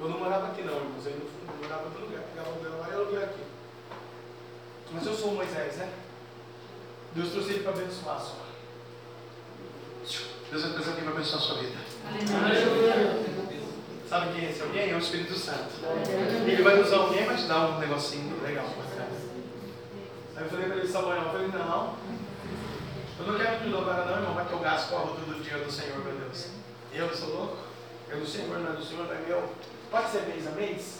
Eu 0.00 0.08
não 0.08 0.18
morava 0.18 0.48
aqui 0.48 0.62
não, 0.62 0.76
irmãos. 0.76 1.06
Eu 1.06 1.30
não 1.46 1.56
morava 1.56 1.82
em 1.82 1.86
outro 1.86 2.04
lugar. 2.04 2.22
Pegava 2.22 2.50
aluguel 2.50 2.78
lá 2.78 2.88
e 2.88 2.92
aluguel 2.92 3.22
aqui. 3.22 3.44
Mas 4.92 5.06
eu 5.06 5.14
sou 5.14 5.32
Moisés, 5.32 5.76
né? 5.76 5.92
Deus 7.14 7.30
trouxe 7.30 7.50
ele 7.50 7.62
para 7.62 7.72
abençoar 7.72 8.20
só. 8.20 8.36
Deus 10.50 10.62
vai 10.62 10.72
trazer 10.72 10.90
alguém 10.90 11.04
para 11.04 11.12
abençoar 11.14 11.42
a 11.42 11.44
sua 11.46 11.58
vida. 11.58 11.78
Sabe 14.08 14.32
quem 14.34 14.44
é 14.44 14.50
esse 14.50 14.60
alguém? 14.60 14.90
É 14.90 14.94
o 14.94 14.98
Espírito 14.98 15.38
Santo. 15.38 15.72
Ele 16.46 16.62
vai 16.62 16.78
usar 16.80 16.96
alguém 16.96 17.24
te 17.34 17.46
dar 17.46 17.68
um 17.70 17.78
negocinho 17.78 18.42
legal. 18.42 18.66
Aí 20.36 20.44
eu 20.44 20.50
falei 20.50 20.66
para 20.66 20.76
ele, 20.76 20.81
Samuel, 20.92 21.22
eu 21.22 21.30
falei, 21.30 21.48
não. 21.48 21.94
Eu 23.18 23.26
não 23.26 23.38
quero 23.38 23.64
tudo 23.64 23.78
agora 23.78 24.04
não, 24.04 24.16
irmão, 24.16 24.34
vai 24.34 24.44
que 24.44 24.52
eu 24.52 24.58
gasto 24.58 24.90
corro 24.90 25.16
todo 25.16 25.42
dia 25.42 25.56
do 25.56 25.72
Senhor, 25.72 26.04
meu 26.04 26.12
Deus. 26.12 26.48
Eu 26.92 27.16
sou 27.16 27.28
louco? 27.30 27.56
É 28.10 28.16
do 28.16 28.26
Senhor, 28.26 28.58
não 28.58 28.72
é 28.72 28.76
do 28.76 28.84
Senhor, 28.84 29.06
não 29.06 29.14
é 29.14 29.20
meu. 29.26 29.42
Pode 29.90 30.10
ser 30.10 30.22
mês 30.26 30.46
a 30.46 30.50
mês? 30.50 30.98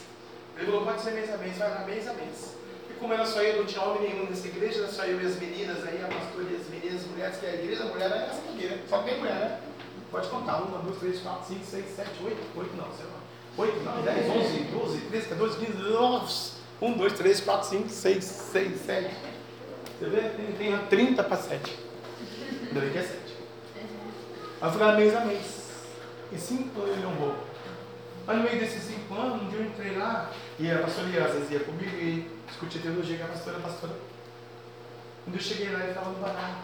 Ele 0.57 0.67
falou, 0.67 0.87
pode 0.87 1.03
ser 1.03 1.11
mês 1.11 1.35
a 1.35 1.37
mês, 1.37 1.59
vai 1.59 1.69
lá 1.69 1.85
mês 1.85 2.09
a 2.09 2.15
mês. 2.15 2.57
E 2.89 2.95
como 2.95 3.13
era 3.13 3.27
só 3.27 3.43
eu, 3.43 3.59
não 3.59 3.67
tinha 3.67 3.85
homem 3.85 4.03
nenhum 4.09 4.31
nessa 4.31 4.47
igreja, 4.47 4.79
era 4.79 4.89
só 4.89 5.05
eu 5.05 5.21
e 5.21 5.27
as 5.27 5.37
meninas 5.37 5.87
aí, 5.87 6.03
a 6.03 6.09
pastora 6.09 6.47
e 6.51 6.57
as 6.57 6.69
meninas, 6.69 7.03
as 7.03 7.07
mulheres, 7.09 7.37
que 7.37 7.47
é 7.47 7.51
a 7.51 7.55
igreja, 7.55 7.83
a 7.83 7.87
mulher 7.87 8.11
é 8.13 8.17
essa 8.17 8.41
aqui, 8.49 8.67
né? 8.67 8.83
Só 8.89 9.03
tem 9.03 9.19
mulher, 9.19 9.35
né? 9.35 9.61
Pode 10.11 10.29
contar, 10.29 10.57
uma, 10.63 10.79
duas, 10.79 10.99
três, 10.99 11.21
quatro, 11.21 11.49
cinco, 11.49 11.67
seis, 11.67 11.85
sete, 11.95 12.13
oito, 12.25 12.41
oito 12.57 12.77
não, 12.77 12.91
sei 12.97 13.05
lá. 13.05 13.21
Oito, 13.59 13.81
nove, 13.81 14.03
dez, 14.03 14.31
onze, 14.31 14.59
doze, 14.73 15.01
treze, 15.03 15.29
quatorze, 15.29 15.59
quinze, 15.59 15.79
nossa. 15.91 16.53
Um, 16.81 16.93
dois, 16.95 17.13
três, 17.13 17.41
quatro, 17.41 17.69
cinco, 17.69 17.91
seis, 17.91 18.25
seis, 18.25 18.81
sete. 18.87 19.32
Você 20.03 20.09
vê? 20.09 20.21
Tem, 20.31 20.53
tem 20.55 20.87
30 20.87 21.23
para 21.23 21.37
sete. 21.37 21.79
Ainda 22.67 22.81
bem 22.81 22.91
que 22.91 22.99
é 22.99 23.03
sete. 23.03 23.37
Vai 24.59 24.73
ficar 24.73 24.97
mês 24.97 25.15
a 25.15 25.21
mês. 25.21 25.63
E 26.33 26.39
cinco 26.39 26.81
anos 26.81 26.97
ele 26.97 27.07
não 27.07 27.15
vou. 27.15 27.37
Mas 28.27 28.37
no 28.37 28.43
meio 28.43 28.59
desses 28.59 28.83
cinco 28.83 29.15
anos, 29.15 29.43
um 29.43 29.49
dia 29.49 29.61
eu 29.61 29.67
entrei 29.67 29.97
lá, 29.97 30.33
e 30.59 30.69
a 30.69 30.81
pastora 30.81 31.25
às 31.25 31.35
vezes 31.35 31.51
ia 31.53 31.61
comigo 31.61 31.97
e 31.97 32.29
discutia 32.49 32.83
teologia 32.83 33.19
com 33.19 33.25
a 33.25 33.29
pastora, 33.29 33.59
a 33.59 33.61
pastora. 33.61 33.93
Quando 35.23 35.37
eu 35.37 35.41
cheguei 35.41 35.71
lá, 35.71 35.79
ele 35.79 35.91
estava 35.91 36.11
no 36.11 36.19
banana. 36.19 36.63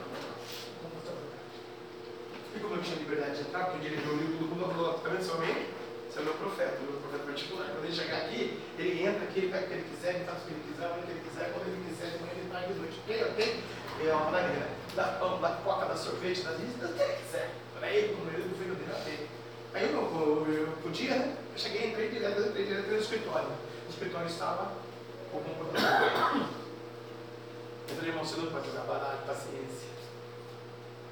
E 2.57 2.59
como 2.59 2.75
eu 2.75 2.83
tinha 2.83 2.99
liberdade 2.99 3.37
de 3.37 3.41
entrar, 3.43 3.67
porque 3.67 3.89
diretor 3.89 4.15
olhou 4.15 4.37
tudo 4.37 4.61
eu 4.61 4.69
falou, 4.69 4.95
tá 4.95 5.11
vendo 5.11 5.23
seu 5.23 5.37
homem? 5.37 5.55
Você 6.11 6.19
é 6.19 6.23
meu 6.23 6.35
profeta, 6.35 6.79
meu 6.83 7.01
profeta 7.01 7.23
particular. 7.23 7.71
Quando 7.71 7.85
ele 7.85 7.95
chegar 7.95 8.17
aqui, 8.17 8.59
ele 8.77 9.07
entra 9.07 9.23
aqui, 9.23 9.39
ele 9.39 9.53
pega 9.53 9.65
o 9.65 9.69
que 9.69 9.75
ele 9.75 9.87
quiser, 9.95 10.15
ele 10.17 10.25
faz 10.25 10.43
o 10.43 10.47
que 10.47 10.51
ele 10.51 10.65
quiser, 10.67 10.87
o 10.91 10.95
que 10.95 11.11
ele 11.13 11.23
quiser, 11.23 11.53
quando 11.53 11.69
ele 11.69 11.85
quiser, 11.87 12.11
de 12.11 12.19
manhã 12.19 12.38
ele 12.63 12.75
de 12.75 12.81
noite. 12.81 13.01
Ok, 13.05 13.25
ok? 13.31 13.65
É 14.07 14.13
uma 14.13 14.31
maneira. 14.31 14.69
Dá 14.95 15.05
pão, 15.19 15.41
dá 15.41 15.51
coca, 15.65 15.87
dá 15.87 15.97
sorvete, 15.97 16.43
dá 16.43 16.53
isso, 16.53 16.79
dá 16.81 16.89
o 16.89 16.93
que 16.93 17.03
ele 17.03 17.13
quiser. 17.15 17.51
Para 17.79 17.91
ele, 17.91 18.17
ele, 18.35 18.49
do 18.49 18.57
filho 18.57 18.75
dele, 18.75 18.93
ok. 18.93 19.29
Aí 19.75 19.85
eu, 19.85 19.93
eu, 19.93 20.53
eu 20.53 20.73
podia, 20.83 21.17
né? 21.17 21.37
Eu 21.53 21.59
cheguei, 21.59 21.89
entrei 21.89 22.09
direto, 22.09 22.41
entrei 22.41 22.67
direto 22.67 22.89
no 22.89 22.99
escritório. 22.99 23.49
O 23.87 23.91
escritório 23.91 24.27
estava 24.27 24.73
com 25.31 25.39
o 25.39 25.43
computador. 25.43 26.49
Eu 27.89 27.97
falei, 27.97 28.11
irmão, 28.11 28.25
você 28.25 28.41
não 28.41 28.51
pode 28.51 28.67
jogar 28.67 28.83
baralho, 28.83 29.19
paciência. 29.27 29.89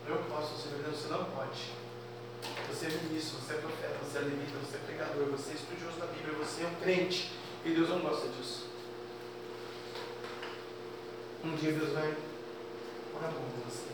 Eu 0.07 0.17
posso, 0.31 0.55
você, 0.55 0.69
você 0.69 1.09
não 1.09 1.25
pode. 1.25 1.73
Você 2.69 2.87
é 2.87 2.91
ministro, 2.91 3.39
você 3.39 3.55
é 3.55 3.57
profeta, 3.57 3.97
você 4.03 4.19
é 4.19 4.21
levita, 4.21 4.59
você 4.59 4.77
é 4.77 4.81
pregador, 4.87 5.25
você 5.27 5.51
é 5.51 5.55
estudioso 5.55 5.99
da 5.99 6.07
Bíblia, 6.07 6.35
você 6.39 6.63
é 6.63 6.67
um 6.67 6.75
crente. 6.77 7.33
E 7.65 7.71
Deus 7.71 7.89
não 7.89 8.01
gosta 8.01 8.29
disso. 8.29 8.66
Um 11.47 11.55
dia 11.55 11.71
Deus 11.71 11.93
vai 11.93 12.03
mão 12.03 13.31
em 13.31 13.71
você. 13.71 13.87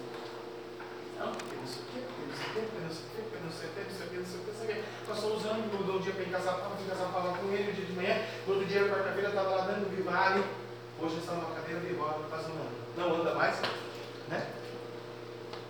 Não, 1.18 1.32
porque 1.32 1.54
não 1.54 1.66
sei 1.66 1.82
o 1.82 1.86
quê, 1.92 2.00
porque 2.08 2.24
não 2.24 2.34
sei 2.34 2.46
o 2.46 2.48
quê, 2.48 2.62
porque 2.64 2.80
não 2.80 2.90
sei 2.90 3.04
o 3.04 3.12
quê, 3.12 3.20
porque 3.28 3.44
não 3.44 3.52
sei 3.52 3.68
o 3.68 3.72
quê, 3.72 3.80
não 3.84 3.92
sei 3.92 4.06
o 4.06 4.08
quê, 4.08 4.16
não 4.16 4.24
sei 4.24 4.40
o 4.40 4.42
quê, 4.42 4.48
não 4.48 4.56
sei 4.56 4.64
o 4.64 4.72
quê. 4.72 4.84
Passou 5.06 5.36
os 5.36 5.44
anos, 5.44 5.72
mudou 5.72 5.96
um 5.96 6.00
dia 6.00 6.12
para 6.14 6.22
ir 6.22 6.30
casar, 6.30 6.54
fui 6.56 6.88
casar 6.88 7.12
falar 7.12 7.36
com 7.36 7.52
ele, 7.52 7.70
um 7.70 7.74
dia 7.74 7.84
de 7.84 7.92
manhã, 7.92 8.24
no 8.46 8.54
outro 8.54 8.66
dia, 8.66 8.88
quarta-feira, 8.88 9.28
estava 9.28 9.50
lá 9.50 9.66
dando 9.66 9.94
vivale. 9.94 10.42
Hoje 10.98 11.18
está 11.18 11.32
numa 11.34 11.54
cadeira 11.54 11.80
de 11.80 11.92
roda, 11.92 12.24
faz 12.30 12.46
um 12.48 12.52
ano. 12.56 12.72
Não 12.96 13.20
anda 13.20 13.34
mais, 13.34 13.60
né? 14.30 14.46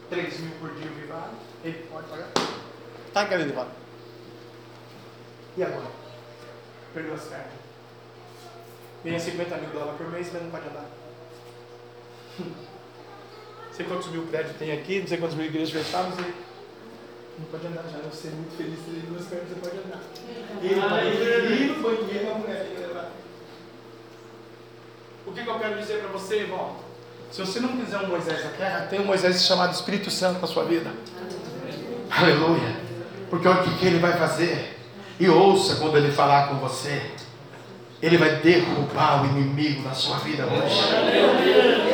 3 0.09 0.39
mil 0.39 0.55
por 0.61 0.71
dia 0.77 0.87
o 0.87 0.95
vivale, 0.95 1.35
ele 1.65 1.87
pode 1.91 2.07
pagar. 2.07 2.29
Tá, 3.13 3.25
de 3.25 3.53
roda. 3.53 3.71
E 5.57 5.65
agora? 5.65 5.91
Perdeu 6.95 7.15
as 7.15 7.25
pernas. 7.25 7.53
Ganha 9.03 9.19
50 9.19 9.57
mil 9.57 9.71
dólares 9.71 9.97
por 9.99 10.11
mês, 10.13 10.31
mas 10.33 10.43
não 10.43 10.51
pode 10.53 10.69
andar. 10.69 10.87
Não 12.39 13.73
sei 13.73 13.87
quantos 13.87 14.09
mil 14.09 14.23
prédios 14.23 14.57
tem 14.57 14.73
aqui, 14.73 15.01
não 15.01 15.07
sei 15.07 15.19
quantas 15.19 15.37
mil 15.37 15.47
igrejas 15.47 15.71
fechadas, 15.71 16.11
não 16.11 16.17
sei. 16.17 16.35
Não 17.39 17.47
pode 17.47 17.67
andar 17.67 17.83
já, 17.91 17.99
você 18.11 18.29
é 18.29 18.31
muito 18.31 18.57
feliz, 18.57 18.79
você 18.79 18.91
tem 18.91 19.11
duas 19.11 19.27
pernas, 19.27 19.49
você 19.49 19.55
pode 19.55 19.77
andar. 19.79 20.01
Ele 20.63 21.65
ir 21.65 21.67
no 21.69 21.83
banheiro, 21.83 22.31
a 22.31 22.35
mulher 22.35 22.65
tem 22.65 22.75
que 22.75 22.81
levar. 22.81 23.11
O 25.27 25.33
que, 25.33 25.43
que 25.43 25.49
eu 25.49 25.59
quero 25.59 25.79
dizer 25.79 26.01
para 26.01 26.09
você, 26.09 26.37
irmão? 26.41 26.77
Se 27.31 27.41
você 27.41 27.61
não 27.61 27.71
quiser 27.71 27.99
um 27.99 28.09
Moisés 28.09 28.45
na 28.45 28.51
terra, 28.51 28.87
tem 28.91 29.01
um 29.01 29.07
Moisés 29.07 29.47
chamado 29.47 29.73
Espírito 29.73 30.11
Santo 30.11 30.41
na 30.41 30.47
sua 30.47 30.65
vida. 30.65 30.91
Aleluia. 32.11 32.77
Porque 33.31 33.49
olha 33.49 33.63
o 33.63 33.65
que, 33.65 33.79
que 33.79 33.87
ele 33.87 33.99
vai 33.99 34.13
fazer. 34.19 34.77
E 35.19 35.29
ouça 35.29 35.77
quando 35.77 35.97
ele 35.97 36.13
falar 36.13 36.49
com 36.49 36.57
você. 36.57 37.11
Ele 38.03 38.17
vai 38.17 38.37
derrubar 38.37 39.23
o 39.23 39.27
inimigo 39.27 39.83
na 39.83 39.95
sua 39.95 40.19
vida 40.19 40.45
hoje. 40.45 40.83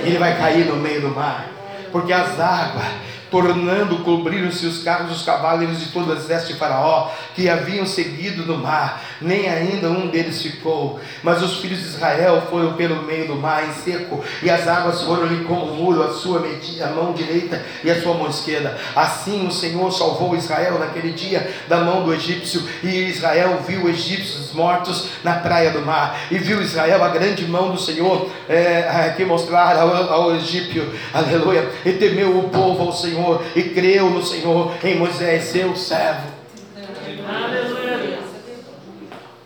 Ele 0.04 0.16
vai 0.16 0.38
cair 0.38 0.64
no 0.64 0.76
meio 0.76 1.02
do 1.02 1.08
mar. 1.08 1.50
Porque 1.92 2.12
as 2.12 2.40
águas 2.40 2.86
tornando 3.30 3.98
cobriram-se 3.98 4.66
os 4.66 4.82
carros 4.82 5.08
dos 5.08 5.22
cavaleiros 5.22 5.80
de 5.80 5.86
todo 5.86 6.10
o 6.10 6.16
exército 6.16 6.52
de 6.52 6.58
Faraó, 6.58 7.10
que 7.34 7.48
haviam 7.48 7.86
seguido 7.86 8.44
no 8.44 8.58
mar, 8.58 9.02
nem 9.20 9.48
ainda 9.48 9.90
um 9.90 10.08
deles 10.08 10.40
ficou. 10.42 11.00
Mas 11.22 11.42
os 11.42 11.58
filhos 11.58 11.80
de 11.80 11.86
Israel 11.86 12.42
foram 12.50 12.74
pelo 12.74 13.02
meio 13.02 13.26
do 13.26 13.36
mar 13.36 13.68
em 13.68 13.72
seco, 13.72 14.22
e 14.42 14.50
as 14.50 14.66
águas 14.66 15.02
foram-lhe 15.02 15.44
como 15.44 15.72
um 15.72 15.74
muro, 15.74 16.02
a 16.02 16.12
sua 16.12 16.38
a 16.38 16.86
mão 16.88 17.12
direita 17.12 17.62
e 17.82 17.90
a 17.90 18.00
sua 18.00 18.14
mão 18.14 18.28
esquerda. 18.28 18.78
Assim 18.94 19.46
o 19.46 19.52
Senhor 19.52 19.90
salvou 19.92 20.36
Israel 20.36 20.78
naquele 20.78 21.12
dia 21.12 21.52
da 21.68 21.78
mão 21.78 22.04
do 22.04 22.14
egípcio, 22.14 22.62
e 22.82 22.88
Israel 23.08 23.60
viu 23.66 23.88
egípcios 23.88 24.52
mortos 24.52 25.08
na 25.22 25.34
praia 25.34 25.70
do 25.70 25.82
mar, 25.82 26.18
e 26.30 26.38
viu 26.38 26.60
Israel 26.60 27.02
a 27.04 27.08
grande 27.08 27.46
mão 27.46 27.70
do 27.70 27.78
Senhor 27.78 28.30
é, 28.48 29.12
que 29.16 29.24
mostrar 29.24 29.76
ao, 29.76 30.12
ao 30.12 30.36
egípcio, 30.36 30.92
aleluia, 31.12 31.70
e 31.84 31.92
temeu 31.92 32.38
o 32.38 32.48
povo 32.48 32.84
ao 32.84 32.92
Senhor, 32.92 33.17
e 33.54 33.62
creu 33.70 34.10
no 34.10 34.22
Senhor 34.22 34.72
em 34.84 34.96
Moisés, 34.96 35.44
seu 35.44 35.74
servo. 35.76 36.28
Aleluia. 37.28 38.18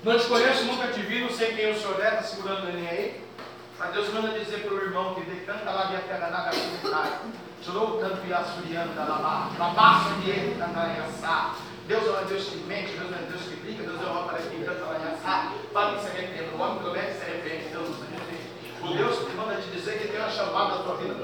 Não 0.05 0.19
te 0.19 0.27
conheço, 0.27 0.65
nunca 0.65 0.89
te 0.89 1.01
vi, 1.01 1.20
não 1.20 1.31
sei 1.31 1.53
quem 1.53 1.70
o 1.70 1.78
senhor 1.78 2.01
é, 2.01 2.09
está 2.09 2.23
segurando 2.23 2.65
o 2.65 2.66
neném 2.66 2.89
aí. 2.89 3.20
Mas 3.78 3.93
Deus 3.94 4.12
manda 4.12 4.36
dizer 4.36 4.59
para 4.62 4.74
o 4.74 4.82
irmão 4.82 5.15
que 5.15 5.20
decanta 5.23 5.70
lá 5.70 5.85
de 5.85 5.97
Atenaná 5.97 6.40
da 6.40 6.51
comunidade. 6.51 7.12
Chorou 7.65 7.99
tanto 7.99 8.27
e 8.27 8.32
assuriano 8.32 8.93
da 8.94 9.05
Labá, 9.05 9.51
Labá, 9.57 10.05
Suriano, 10.09 10.57
Candanhaçá. 10.57 11.55
Deus 11.86 12.05
é 12.05 12.20
um 12.20 12.27
Deus 12.27 12.44
que 12.49 12.57
mente, 12.59 12.93
Deus 12.99 13.12
é 13.12 13.16
um 13.16 13.31
Deus 13.31 13.43
que 13.43 13.57
brinca, 13.57 13.82
Deus 13.85 14.01
é 14.01 14.11
um 14.11 14.24
para 14.24 14.39
que 14.39 14.65
canta 14.65 14.85
lá 14.85 14.99
em. 14.99 15.73
Fala 15.73 15.94
que 15.94 16.03
se 16.03 16.09
arrepende, 16.09 16.51
o 16.55 16.61
homem 16.61 16.78
promete 16.82 17.15
se 17.15 17.23
arrepende, 17.23 17.69
Deus 17.70 17.89
nos 17.89 17.99
arrepende. 18.03 18.43
O 18.82 18.97
Deus 18.97 19.35
manda 19.36 19.55
te 19.55 19.69
dizer 19.70 19.99
que 19.99 20.09
tem 20.09 20.20
uma 20.20 20.31
chamada 20.31 20.78
na 20.78 20.82
tua 20.82 20.97
vida, 20.97 21.15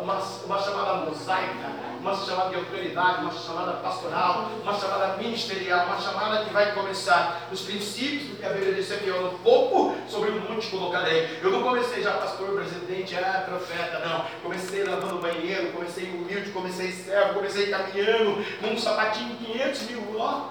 uma, 0.00 0.18
uma 0.44 0.58
chamada 0.58 1.04
mosaica 1.04 1.88
uma 2.00 2.14
chamada 2.14 2.50
de 2.50 2.56
autoridade, 2.56 3.22
uma 3.22 3.32
chamada 3.32 3.72
pastoral, 3.74 4.50
uma 4.62 4.74
chamada 4.74 5.16
ministerial, 5.16 5.86
uma 5.86 6.00
chamada 6.00 6.44
que 6.44 6.52
vai 6.52 6.72
começar 6.72 7.48
os 7.50 7.62
princípios 7.62 8.30
do 8.30 8.36
que 8.36 8.46
a 8.46 8.50
Bíblia 8.50 8.74
diz 8.74 8.90
aqui, 8.92 9.10
pouco 9.42 9.96
sobre 10.08 10.30
o 10.30 10.40
monte 10.40 10.68
colocarei. 10.68 11.38
Eu 11.42 11.50
não 11.50 11.62
comecei 11.62 12.02
já 12.02 12.12
pastor, 12.12 12.50
presidente, 12.50 13.16
ah, 13.16 13.44
profeta, 13.46 13.98
não. 14.06 14.24
Comecei 14.42 14.84
lavando 14.84 15.18
banheiro, 15.18 15.72
comecei 15.72 16.04
humilde, 16.04 16.50
comecei 16.50 16.92
servo, 16.92 17.34
comecei 17.34 17.68
caminhando 17.68 18.44
com 18.60 18.68
um 18.68 18.78
sapatinho 18.78 19.36
500 19.36 19.82
mil 19.82 20.18
ó. 20.18 20.50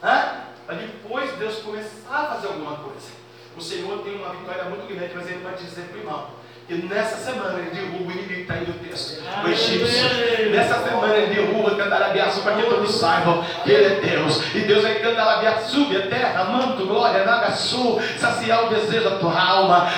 Para 0.00 0.76
depois 0.78 1.32
Deus 1.32 1.58
começar 1.58 2.20
a 2.20 2.26
fazer 2.34 2.48
alguma 2.48 2.76
coisa. 2.76 3.16
O 3.56 3.60
Senhor 3.60 3.98
tem 4.02 4.16
uma 4.16 4.30
vitória 4.30 4.64
muito 4.64 4.86
grande, 4.86 5.14
mas 5.14 5.26
Ele 5.28 5.42
vai 5.42 5.54
dizer 5.54 5.86
para 5.86 5.96
o 5.96 6.00
irmão 6.00 6.45
e 6.68 6.74
nessa 6.74 7.16
semana 7.16 7.60
ele 7.60 7.70
derruba 7.70 8.08
o 8.08 8.12
inimigo 8.12 8.40
está 8.40 8.54
aí 8.54 8.66
no 8.66 8.74
texto, 8.74 9.22
o 9.44 9.48
egípcio. 9.48 10.50
Nessa 10.50 10.82
semana 10.82 11.14
ele 11.14 11.34
derruba 11.34 11.76
Cantarabiaçu 11.76 12.40
para 12.40 12.56
que 12.56 12.62
todos 12.62 12.94
saibam 12.94 13.44
que 13.62 13.70
ele 13.70 13.84
é 13.84 14.00
Deus. 14.00 14.42
E 14.54 14.60
Deus 14.60 14.82
vai 14.82 14.96
Cantarabiaçu, 14.96 15.86
a 15.96 16.08
terra, 16.08 16.44
manto, 16.44 16.86
glória, 16.86 17.24
nagaçu, 17.24 18.00
saciar 18.18 18.66
o 18.66 18.68
desejo 18.68 19.04
da 19.04 19.16
tua 19.16 19.40
alma. 19.40 19.88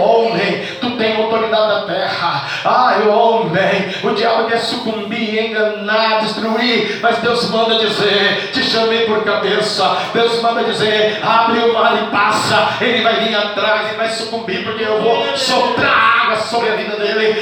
Homem, 0.00 0.66
tu 0.80 0.96
tem 0.96 1.16
autoridade 1.16 1.68
da 1.68 1.82
terra. 1.82 2.48
Ai, 2.64 3.06
homem, 3.06 3.94
o 4.02 4.10
diabo 4.10 4.48
quer 4.48 4.58
sucumbir, 4.58 5.03
enganar, 5.30 6.20
destruir. 6.20 7.00
Mas 7.00 7.18
Deus 7.18 7.50
manda 7.50 7.78
dizer: 7.78 8.50
te 8.52 8.62
chamei 8.62 9.06
por 9.06 9.24
cabeça. 9.24 9.96
Deus 10.12 10.40
manda 10.42 10.64
dizer: 10.64 11.20
abre 11.22 11.58
o 11.60 11.74
mar 11.74 12.02
e 12.02 12.06
passa. 12.10 12.76
Ele 12.80 13.02
vai 13.02 13.24
vir 13.24 13.34
atrás 13.34 13.92
e 13.92 13.96
vai 13.96 14.08
sucumbir, 14.08 14.64
porque 14.64 14.84
eu 14.84 15.02
vou 15.02 15.36
soprar 15.36 16.24
água 16.24 16.36
sobre 16.36 16.70
a 16.70 16.76
vida 16.76 16.96
dele. 16.96 17.34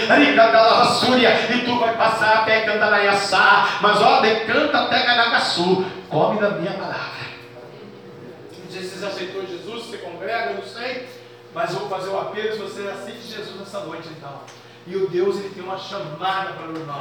E 1.51 1.59
tu 1.65 1.79
vai 1.79 1.95
passar 1.97 2.39
até 2.39 2.61
Cantaraiaçá. 2.63 3.79
Mas 3.81 4.01
ó, 4.01 4.21
decanta 4.21 4.79
até 4.79 5.01
Canagaçu. 5.03 5.85
Come 6.09 6.41
da 6.41 6.51
minha 6.51 6.73
palavra. 6.73 7.23
Não 8.65 8.71
sei 8.71 8.83
se 8.83 8.99
você 8.99 9.07
aceitou 9.07 9.47
Jesus, 9.47 9.87
você 9.87 9.99
congrega, 9.99 10.51
eu 10.51 10.55
não 10.57 10.63
sei. 10.63 11.09
Mas 11.55 11.75
vou 11.75 11.89
fazer 11.89 12.09
o 12.09 12.19
apelo 12.19 12.53
se 12.53 12.59
você 12.59 12.89
aceite 12.89 13.23
Jesus 13.23 13.59
nessa 13.59 13.81
noite 13.81 14.09
então. 14.17 14.41
E 14.87 14.97
o 14.97 15.09
Deus 15.09 15.37
ele 15.37 15.51
tem 15.51 15.63
uma 15.63 15.79
chamada 15.79 16.53
para 16.53 16.69
o 16.69 16.77
irmão. 16.77 16.99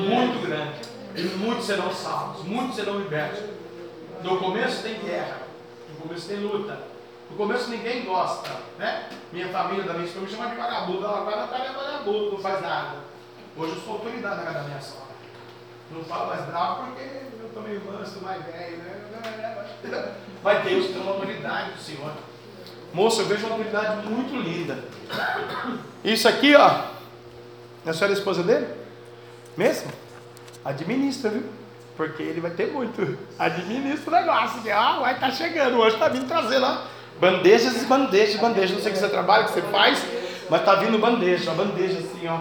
Muito 0.00 0.46
grande. 0.46 0.80
E 1.14 1.22
muitos 1.38 1.66
serão 1.66 1.92
salvos, 1.92 2.44
muitos 2.44 2.76
serão 2.76 2.98
libertos. 2.98 3.40
No 4.22 4.38
começo 4.38 4.82
tem 4.82 5.00
guerra, 5.00 5.38
no 5.88 6.02
começo 6.02 6.28
tem 6.28 6.38
luta, 6.38 6.78
no 7.30 7.36
começo 7.36 7.70
ninguém 7.70 8.04
gosta, 8.04 8.50
né? 8.78 9.08
Minha 9.32 9.48
família 9.48 9.84
da 9.84 9.94
minha 9.94 10.06
esposa 10.06 10.26
me 10.26 10.32
chama 10.32 10.50
de 10.50 10.56
vagabundo. 10.56 11.04
Ela 11.04 11.18
agora 11.18 11.46
tá 11.46 11.58
é 11.58 11.72
vagabundo, 11.72 12.32
não 12.32 12.38
faz 12.38 12.60
nada. 12.60 12.96
Hoje 13.56 13.72
eu 13.72 13.80
sou 13.80 13.94
autoridade 13.94 14.36
na 14.36 14.42
casa 14.42 14.58
da 14.58 14.64
minha 14.64 14.80
sogra. 14.80 15.10
Não 15.90 16.04
falo 16.04 16.28
mais 16.28 16.44
bravo 16.46 16.84
porque 16.84 17.02
eu 17.40 17.46
estou 17.46 17.62
meio 17.62 17.82
manso, 17.84 18.20
mais 18.22 18.44
velho, 18.44 18.76
né? 18.78 19.00
Mas 20.42 20.64
Deus 20.64 20.86
tem 20.86 21.00
uma 21.00 21.12
autoridade 21.12 21.72
do 21.72 21.80
Senhor. 21.80 22.12
Moça, 22.92 23.22
eu 23.22 23.26
vejo 23.26 23.46
uma 23.46 23.56
autoridade 23.56 24.06
muito 24.06 24.34
linda. 24.36 24.84
Isso 26.04 26.28
aqui, 26.28 26.54
ó. 26.54 26.99
A 27.86 27.92
senhora 27.92 28.12
é 28.12 28.16
esposa 28.16 28.42
dele? 28.42 28.66
Mesmo? 29.56 29.90
Administra, 30.64 31.30
viu? 31.30 31.44
Porque 31.96 32.22
ele 32.22 32.40
vai 32.40 32.50
ter 32.50 32.66
muito. 32.68 33.18
Administra 33.38 34.10
o 34.10 34.20
negócio. 34.20 34.60
Ó, 34.72 35.00
vai 35.00 35.14
estar 35.14 35.26
tá 35.26 35.32
chegando. 35.32 35.78
Hoje 35.78 35.94
está 35.94 36.08
vindo 36.08 36.26
trazer 36.26 36.58
lá 36.58 36.86
Bandejas 37.20 37.82
e 37.82 37.84
bandejas, 37.84 38.40
bandejas. 38.40 38.70
Não 38.70 38.80
sei 38.80 38.90
o 38.90 38.94
que 38.94 39.00
você 39.00 39.08
trabalha, 39.08 39.44
o 39.44 39.46
que 39.48 39.52
você 39.52 39.62
faz, 39.62 40.02
mas 40.48 40.60
está 40.60 40.74
vindo 40.76 40.98
bandeja, 40.98 41.50
uma 41.50 41.64
bandeja 41.64 41.98
assim, 41.98 42.26
ó. 42.26 42.40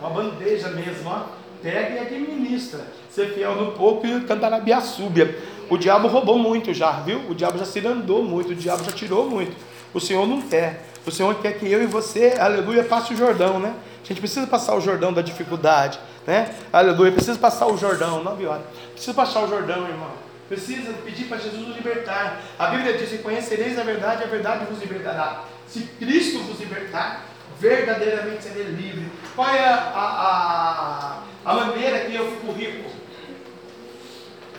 Uma 0.00 0.10
bandeja 0.10 0.68
mesmo, 0.68 1.10
ó. 1.10 1.24
Pega 1.60 1.94
e 1.94 1.98
administra. 1.98 2.80
Ser 3.10 3.34
fiel 3.34 3.56
no 3.56 3.72
pouco 3.72 4.06
e 4.06 4.20
cantar 4.20 4.54
a 4.54 4.80
súbia. 4.80 5.36
O 5.68 5.76
diabo 5.76 6.06
roubou 6.06 6.38
muito 6.38 6.72
já, 6.72 6.92
viu? 7.00 7.28
O 7.28 7.34
diabo 7.34 7.58
já 7.58 7.64
se 7.64 7.84
andou 7.84 8.22
muito, 8.22 8.52
o 8.52 8.54
diabo 8.54 8.84
já 8.84 8.92
tirou 8.92 9.28
muito. 9.28 9.56
O 9.92 10.00
Senhor 10.00 10.26
não 10.28 10.40
quer. 10.40 10.91
O 11.06 11.10
Senhor 11.10 11.34
quer 11.40 11.58
que 11.58 11.70
eu 11.70 11.82
e 11.82 11.86
você, 11.86 12.34
aleluia, 12.38 12.84
passe 12.84 13.12
o 13.12 13.16
Jordão, 13.16 13.58
né? 13.58 13.74
A 14.02 14.06
gente 14.06 14.20
precisa 14.20 14.46
passar 14.46 14.74
o 14.74 14.80
Jordão 14.80 15.12
da 15.12 15.22
dificuldade, 15.22 15.98
né? 16.26 16.54
Aleluia, 16.72 17.10
precisa 17.10 17.38
passar 17.38 17.66
o 17.66 17.76
Jordão, 17.76 18.22
nove 18.22 18.46
horas. 18.46 18.64
Precisa 18.92 19.14
passar 19.14 19.44
o 19.44 19.48
Jordão, 19.48 19.88
irmão. 19.88 20.10
Precisa 20.48 20.92
pedir 21.04 21.24
para 21.24 21.38
Jesus 21.38 21.66
nos 21.66 21.76
libertar. 21.76 22.40
A 22.58 22.66
Bíblia 22.66 22.96
diz: 22.96 23.20
Conhecereis 23.20 23.78
a 23.78 23.82
verdade, 23.82 24.22
a 24.22 24.26
verdade 24.26 24.66
vos 24.66 24.80
libertará. 24.80 25.44
Se 25.66 25.80
Cristo 25.98 26.40
vos 26.40 26.60
libertar, 26.60 27.24
verdadeiramente 27.58 28.42
serei 28.42 28.64
livre. 28.64 29.10
Qual 29.34 29.48
é 29.48 29.64
a, 29.64 29.92
a, 29.94 31.22
a 31.44 31.54
maneira 31.54 32.00
que 32.00 32.14
eu 32.14 32.30
fico 32.32 32.52
rico 32.52 32.90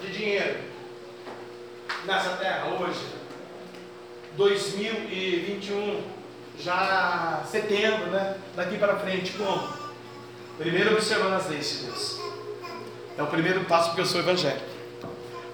de 0.01 0.11
dinheiro 0.11 0.59
nessa 2.05 2.29
terra 2.37 2.67
hoje? 2.79 3.13
2021, 4.35 6.01
já 6.59 7.43
setembro, 7.45 8.07
né? 8.07 8.38
Daqui 8.55 8.77
para 8.77 8.97
frente, 8.97 9.34
como? 9.34 9.67
Primeiro 10.57 10.93
observando 10.93 11.34
as 11.34 11.49
leis 11.49 11.80
de 11.80 11.85
Deus. 11.85 12.19
É 13.17 13.23
o 13.23 13.27
primeiro 13.27 13.65
passo 13.65 13.89
porque 13.89 14.01
eu 14.01 14.05
sou 14.05 14.21
evangélico. 14.21 14.65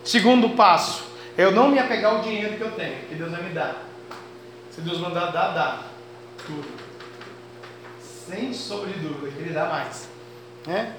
Segundo 0.03 0.51
passo, 0.51 1.03
é 1.37 1.43
eu 1.43 1.51
não 1.51 1.69
me 1.69 1.79
apegar 1.79 2.13
ao 2.13 2.21
dinheiro 2.21 2.57
que 2.57 2.61
eu 2.61 2.71
tenho, 2.71 3.05
que 3.07 3.15
Deus 3.15 3.31
vai 3.31 3.43
me 3.43 3.53
dar. 3.53 3.83
Se 4.71 4.81
Deus 4.81 4.99
mandar 4.99 5.31
dar, 5.31 5.53
dá. 5.53 5.83
Tudo. 6.45 6.67
Sem 8.01 8.53
sombra 8.53 8.91
de 8.91 8.99
dúvida, 8.99 9.31
que 9.31 9.39
Ele 9.39 9.53
dá 9.53 9.65
mais. 9.65 10.09
Né? 10.65 10.95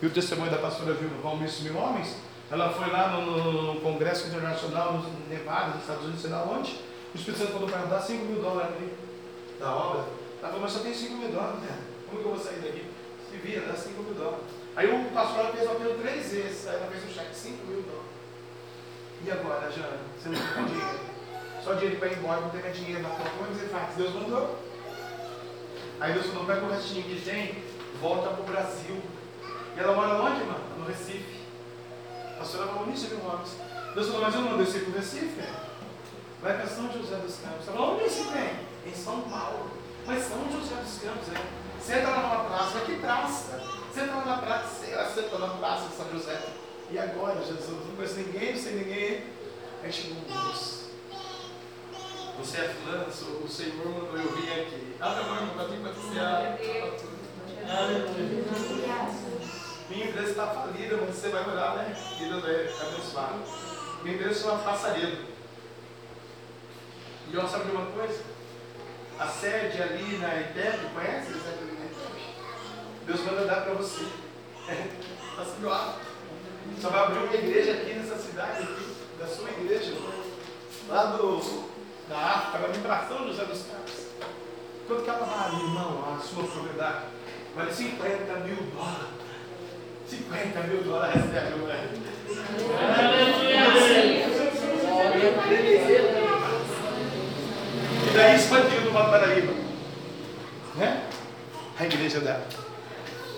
E 0.00 0.06
o 0.06 0.10
testemunho 0.10 0.50
da 0.50 0.58
pastora 0.58 0.94
Vilma 0.94 1.16
Valmício 1.22 1.62
Mil 1.64 1.80
Homens, 1.80 2.16
ela 2.50 2.70
foi 2.70 2.90
lá 2.90 3.08
no, 3.08 3.22
no, 3.26 3.74
no 3.74 3.80
Congresso 3.80 4.26
Internacional 4.26 4.94
nos 4.94 5.06
Nevada, 5.28 5.68
nos 5.68 5.82
Estados 5.82 6.04
Unidos, 6.04 6.22
sei 6.22 6.30
lá 6.30 6.44
onde. 6.44 6.72
O 7.14 7.16
Espírito 7.16 7.40
Santo 7.40 7.52
falou 7.52 7.68
para 7.68 7.78
ela, 7.78 7.88
dá 7.88 8.00
5 8.00 8.24
mil 8.24 8.42
dólares 8.42 8.72
ali, 8.76 8.92
da 9.62 9.74
obra. 9.74 10.04
Ela 10.40 10.48
falou, 10.48 10.60
mas 10.60 10.72
só 10.72 10.80
tem 10.80 10.92
5 10.92 11.14
mil 11.14 11.30
dólares, 11.30 11.60
né? 11.60 11.78
Como 12.08 12.20
que 12.20 12.28
eu 12.28 12.34
vou 12.34 12.44
sair 12.44 12.60
daqui? 12.60 12.84
Se 13.30 13.36
vira, 13.38 13.66
dá 13.66 13.74
5 13.74 14.02
mil 14.02 14.14
dólares. 14.14 14.44
Aí 14.74 14.90
o 14.90 15.10
pastor 15.10 15.52
fez 15.52 15.68
o 15.68 15.72
apelo 15.72 15.98
três 16.00 16.32
vezes, 16.32 16.66
aí 16.66 16.76
ela 16.76 16.86
fez 16.86 17.04
um 17.04 17.14
cheque, 17.14 17.34
5 17.34 17.66
mil 17.66 17.82
dólares. 17.82 18.12
E 19.24 19.30
agora, 19.30 19.70
Jana? 19.70 19.98
Você 20.18 20.28
não 20.28 20.36
tem 20.36 20.64
dinheiro. 20.66 21.00
Só 21.62 21.74
dinheiro 21.74 21.98
para 21.98 22.08
ir 22.08 22.18
embora, 22.18 22.40
não 22.40 22.50
tem 22.50 22.60
mais 22.60 22.76
dinheiro 22.76 23.02
na 23.02 23.08
conta. 23.10 23.30
Como 23.30 23.50
é 23.50 23.54
você 23.54 23.66
faz? 23.68 23.94
Deus 23.96 24.14
mandou. 24.14 24.58
Aí 26.00 26.12
Deus 26.12 26.26
falou, 26.26 26.44
pega 26.44 26.64
o 26.64 26.70
restinho 26.70 27.04
que 27.04 27.20
tem, 27.20 27.62
volta 28.00 28.30
para 28.30 28.40
o 28.40 28.44
Brasil. 28.44 29.00
E 29.76 29.80
ela 29.80 29.94
mora 29.94 30.20
onde, 30.20 30.40
irmã? 30.40 30.56
No 30.76 30.84
Recife. 30.86 31.40
A 32.40 32.44
senhora 32.44 32.72
falou 32.72 32.88
nisso, 32.88 33.06
viu, 33.06 33.18
Gomes? 33.18 33.56
Deus 33.94 34.06
falou, 34.08 34.22
mas 34.22 34.34
eu 34.34 34.40
não 34.40 34.58
desci 34.58 34.80
para 34.80 34.90
o 34.90 34.96
Recife. 34.96 35.42
Vai 36.42 36.56
para 36.56 36.66
São 36.66 36.90
José 36.92 37.14
dos 37.16 37.36
Campos. 37.36 37.68
Ela 37.68 37.76
falou, 37.76 37.94
onde 37.94 38.10
você 38.10 38.24
tem? 38.24 38.71
Em 38.86 38.94
São 38.94 39.22
Paulo. 39.22 39.70
Mas 40.06 40.24
São 40.24 40.50
José 40.50 40.74
dos 40.74 40.98
Campos, 40.98 41.28
é. 41.28 41.62
Senta 41.80 42.10
lá 42.10 42.20
numa 42.20 42.44
praça, 42.44 42.70
mas 42.74 42.84
que 42.84 42.96
praça? 42.96 43.62
Senta 43.92 44.14
lá 44.14 44.24
na 44.24 44.36
praça, 44.38 44.86
ela 44.86 45.10
senta 45.10 45.38
na 45.38 45.48
praça 45.48 45.88
de 45.88 45.96
São 45.96 46.10
José. 46.12 46.40
E 46.90 46.98
agora, 46.98 47.40
Jesus, 47.40 47.68
não 47.68 47.96
conheço 47.96 48.16
ninguém, 48.16 48.52
não 48.52 48.62
sei 48.62 48.72
ninguém. 48.74 49.24
Aí 49.82 49.92
chegou 49.92 50.18
um 50.18 50.24
Deus. 50.24 50.82
Você 52.38 52.58
é 52.58 52.68
fulano, 52.68 53.06
o 53.08 53.48
Senhor 53.48 53.86
mandou 53.86 54.16
eu 54.16 54.32
vir 54.32 54.52
aqui. 54.52 54.96
Ah, 55.00 55.10
meu 55.10 55.34
irmão, 55.34 55.54
para 55.54 55.64
vir 55.64 55.80
passear. 55.80 56.58
Minha 59.88 60.06
empresa 60.06 60.30
está 60.30 60.46
falida, 60.46 60.98
mas 61.00 61.14
você 61.14 61.28
vai 61.28 61.48
olhar, 61.48 61.76
né? 61.76 61.96
Vida 62.18 62.36
é 62.48 62.82
abençoada. 62.82 63.38
Minha 64.02 64.16
empresa 64.16 64.42
chama 64.42 64.62
Passaredo. 64.62 65.26
E 67.30 67.36
ó, 67.36 67.46
sabe 67.46 67.64
de 67.66 67.70
uma 67.70 67.86
coisa? 67.86 68.31
A 69.22 69.26
sede 69.28 69.80
ali 69.80 70.18
na 70.18 70.40
ITEP, 70.40 70.88
conhece 70.92 71.30
a 71.30 71.34
sede 71.34 71.62
ali 71.62 71.78
na 71.78 71.84
ITEP? 71.84 72.10
Deus 73.06 73.20
manda 73.20 73.44
dar 73.44 73.60
para 73.60 73.74
você. 73.74 74.08
Está 74.66 75.44
sendo 75.44 75.70
alto. 75.70 76.00
Só 76.80 76.88
vai 76.88 77.04
abrir 77.04 77.18
uma 77.18 77.34
igreja 77.34 77.70
aqui 77.70 77.94
nessa 77.94 78.16
cidade, 78.16 78.64
aqui, 78.64 78.96
da 79.20 79.28
sua 79.28 79.48
igreja, 79.50 79.94
lá 80.88 81.04
do, 81.04 81.38
da 82.08 82.18
África, 82.18 82.58
vai 82.58 82.72
vir 82.72 82.82
para 82.82 83.06
São 83.06 83.24
José 83.28 83.44
dos 83.44 83.62
Campos. 83.62 84.08
Quanto 84.88 85.04
que 85.04 85.10
ela 85.10 85.24
vale, 85.24 85.62
irmão, 85.62 86.16
a 86.16 86.18
sua 86.18 86.42
propriedade? 86.42 87.04
Vale 87.54 87.72
50 87.72 88.34
mil 88.40 88.56
dólares. 88.74 89.06
50 90.08 90.60
mil 90.62 90.82
dólares 90.82 91.22
não 91.24 91.70
é? 91.70 91.86
E 98.12 98.14
daí 98.14 98.36
expandiu 98.36 98.82
no 98.82 98.92
Paraíba. 98.92 99.54
Né? 100.74 101.02
A 101.80 101.84
igreja 101.86 102.20
dela. 102.20 102.46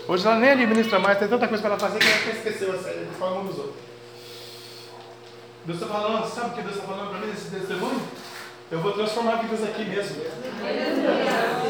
Hoje 0.09 0.27
ela 0.27 0.37
nem 0.37 0.51
administra 0.51 0.99
mais, 0.99 1.17
tem 1.17 1.29
tanta 1.29 1.47
coisa 1.47 1.63
para 1.63 1.75
ela 1.75 1.79
fazer 1.79 2.01
que 2.01 2.07
ela 2.07 2.17
até 2.17 2.31
esqueceu 2.31 2.75
a 2.75 2.79
série, 2.79 3.05
de 3.05 3.15
forma 3.15 3.45
dos 3.45 3.57
outros. 3.57 3.77
Deus 5.65 5.81
está 5.81 5.95
falando, 5.95 6.27
sabe 6.27 6.51
o 6.51 6.53
que 6.55 6.63
Deus 6.63 6.75
está 6.75 6.89
falando 6.89 7.11
para 7.11 7.21
mim 7.21 7.29
nesse 7.29 7.51
testemunho? 7.51 8.03
Eu 8.73 8.81
vou 8.81 8.93
transformar 8.93 9.37
vidas 9.37 9.63
aqui 9.63 9.85
mesmo. 9.85 10.17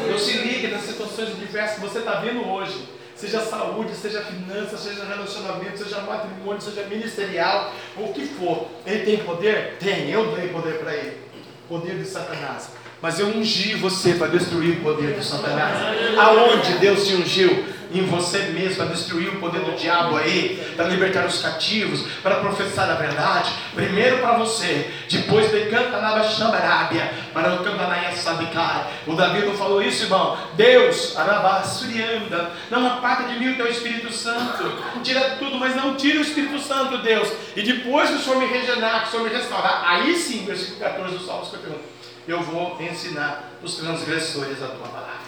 Deus 0.07 0.21
se 0.23 0.37
liga 0.39 0.69
nas 0.69 0.81
situações 0.81 1.37
diversas 1.37 1.75
que 1.75 1.81
você 1.81 1.99
está 1.99 2.15
vendo 2.15 2.49
hoje. 2.49 2.89
Seja 3.15 3.39
saúde, 3.41 3.93
seja 3.93 4.21
finanças, 4.23 4.79
seja 4.79 5.05
relacionamento, 5.05 5.77
seja 5.77 6.01
matrimônio, 6.01 6.59
seja 6.59 6.83
ministerial, 6.87 7.71
o 7.95 8.11
que 8.11 8.25
for. 8.25 8.67
Ele 8.83 9.05
tem 9.05 9.23
poder? 9.23 9.77
Tem, 9.77 10.09
eu 10.09 10.35
dei 10.35 10.49
poder 10.49 10.79
para 10.79 10.93
ele. 10.95 11.21
Poder 11.69 11.97
de 11.97 12.05
Satanás. 12.05 12.71
Mas 13.01 13.19
eu 13.19 13.27
ungi 13.27 13.75
você 13.75 14.13
para 14.13 14.27
destruir 14.27 14.77
o 14.77 14.81
poder 14.81 15.13
de 15.15 15.23
Satanás. 15.23 15.77
Aonde 16.17 16.73
Deus 16.79 17.05
te 17.05 17.15
ungiu? 17.15 17.75
Em 17.93 18.03
você 18.07 18.39
mesmo, 18.51 18.77
para 18.77 18.87
destruir 18.87 19.29
o 19.29 19.39
poder 19.39 19.61
do 19.61 19.71
diabo 19.77 20.17
aí, 20.17 20.73
para 20.75 20.87
libertar 20.87 21.25
os 21.25 21.41
cativos, 21.41 22.05
para 22.21 22.37
professar 22.37 22.89
a 22.89 22.95
verdade. 22.95 23.53
Primeiro 23.73 24.17
para 24.17 24.37
você, 24.37 24.91
depois 25.09 25.49
de 25.49 25.67
canta 25.67 26.01
na 26.01 26.21
Xambarábia, 26.23 27.09
para 27.31 27.53
o 27.53 27.63
Cambanaia 27.63 28.11
Sabicai. 28.11 28.87
O 29.07 29.13
Davi 29.13 29.45
não 29.45 29.53
falou 29.53 29.81
isso, 29.81 30.03
irmão. 30.03 30.37
Deus, 30.55 31.15
Arabasurianda, 31.15 32.51
não 32.69 32.85
aparta 32.85 33.31
de 33.31 33.39
mim 33.39 33.53
o 33.53 33.55
teu 33.55 33.67
Espírito 33.67 34.11
Santo. 34.11 34.73
Tira 35.01 35.37
tudo, 35.39 35.57
mas 35.57 35.75
não 35.75 35.95
tira 35.95 36.19
o 36.19 36.23
Espírito 36.23 36.59
Santo, 36.59 36.97
Deus. 36.97 37.31
E 37.55 37.61
depois 37.61 38.09
que 38.09 38.15
o 38.15 38.19
Senhor 38.19 38.39
me 38.39 38.47
regenerar, 38.47 39.03
que 39.03 39.07
o 39.07 39.11
Senhor 39.11 39.29
me 39.29 39.33
restaurar, 39.33 39.83
aí 39.85 40.15
sim, 40.15 40.43
versículo 40.45 40.79
14 40.79 41.17
do 41.17 41.25
Salmo 41.25 41.45
51 41.45 41.94
eu 42.27 42.41
vou 42.41 42.81
ensinar 42.81 43.51
os 43.61 43.75
transgressores 43.75 44.61
a 44.61 44.67
tua 44.67 44.87
palavra. 44.87 45.25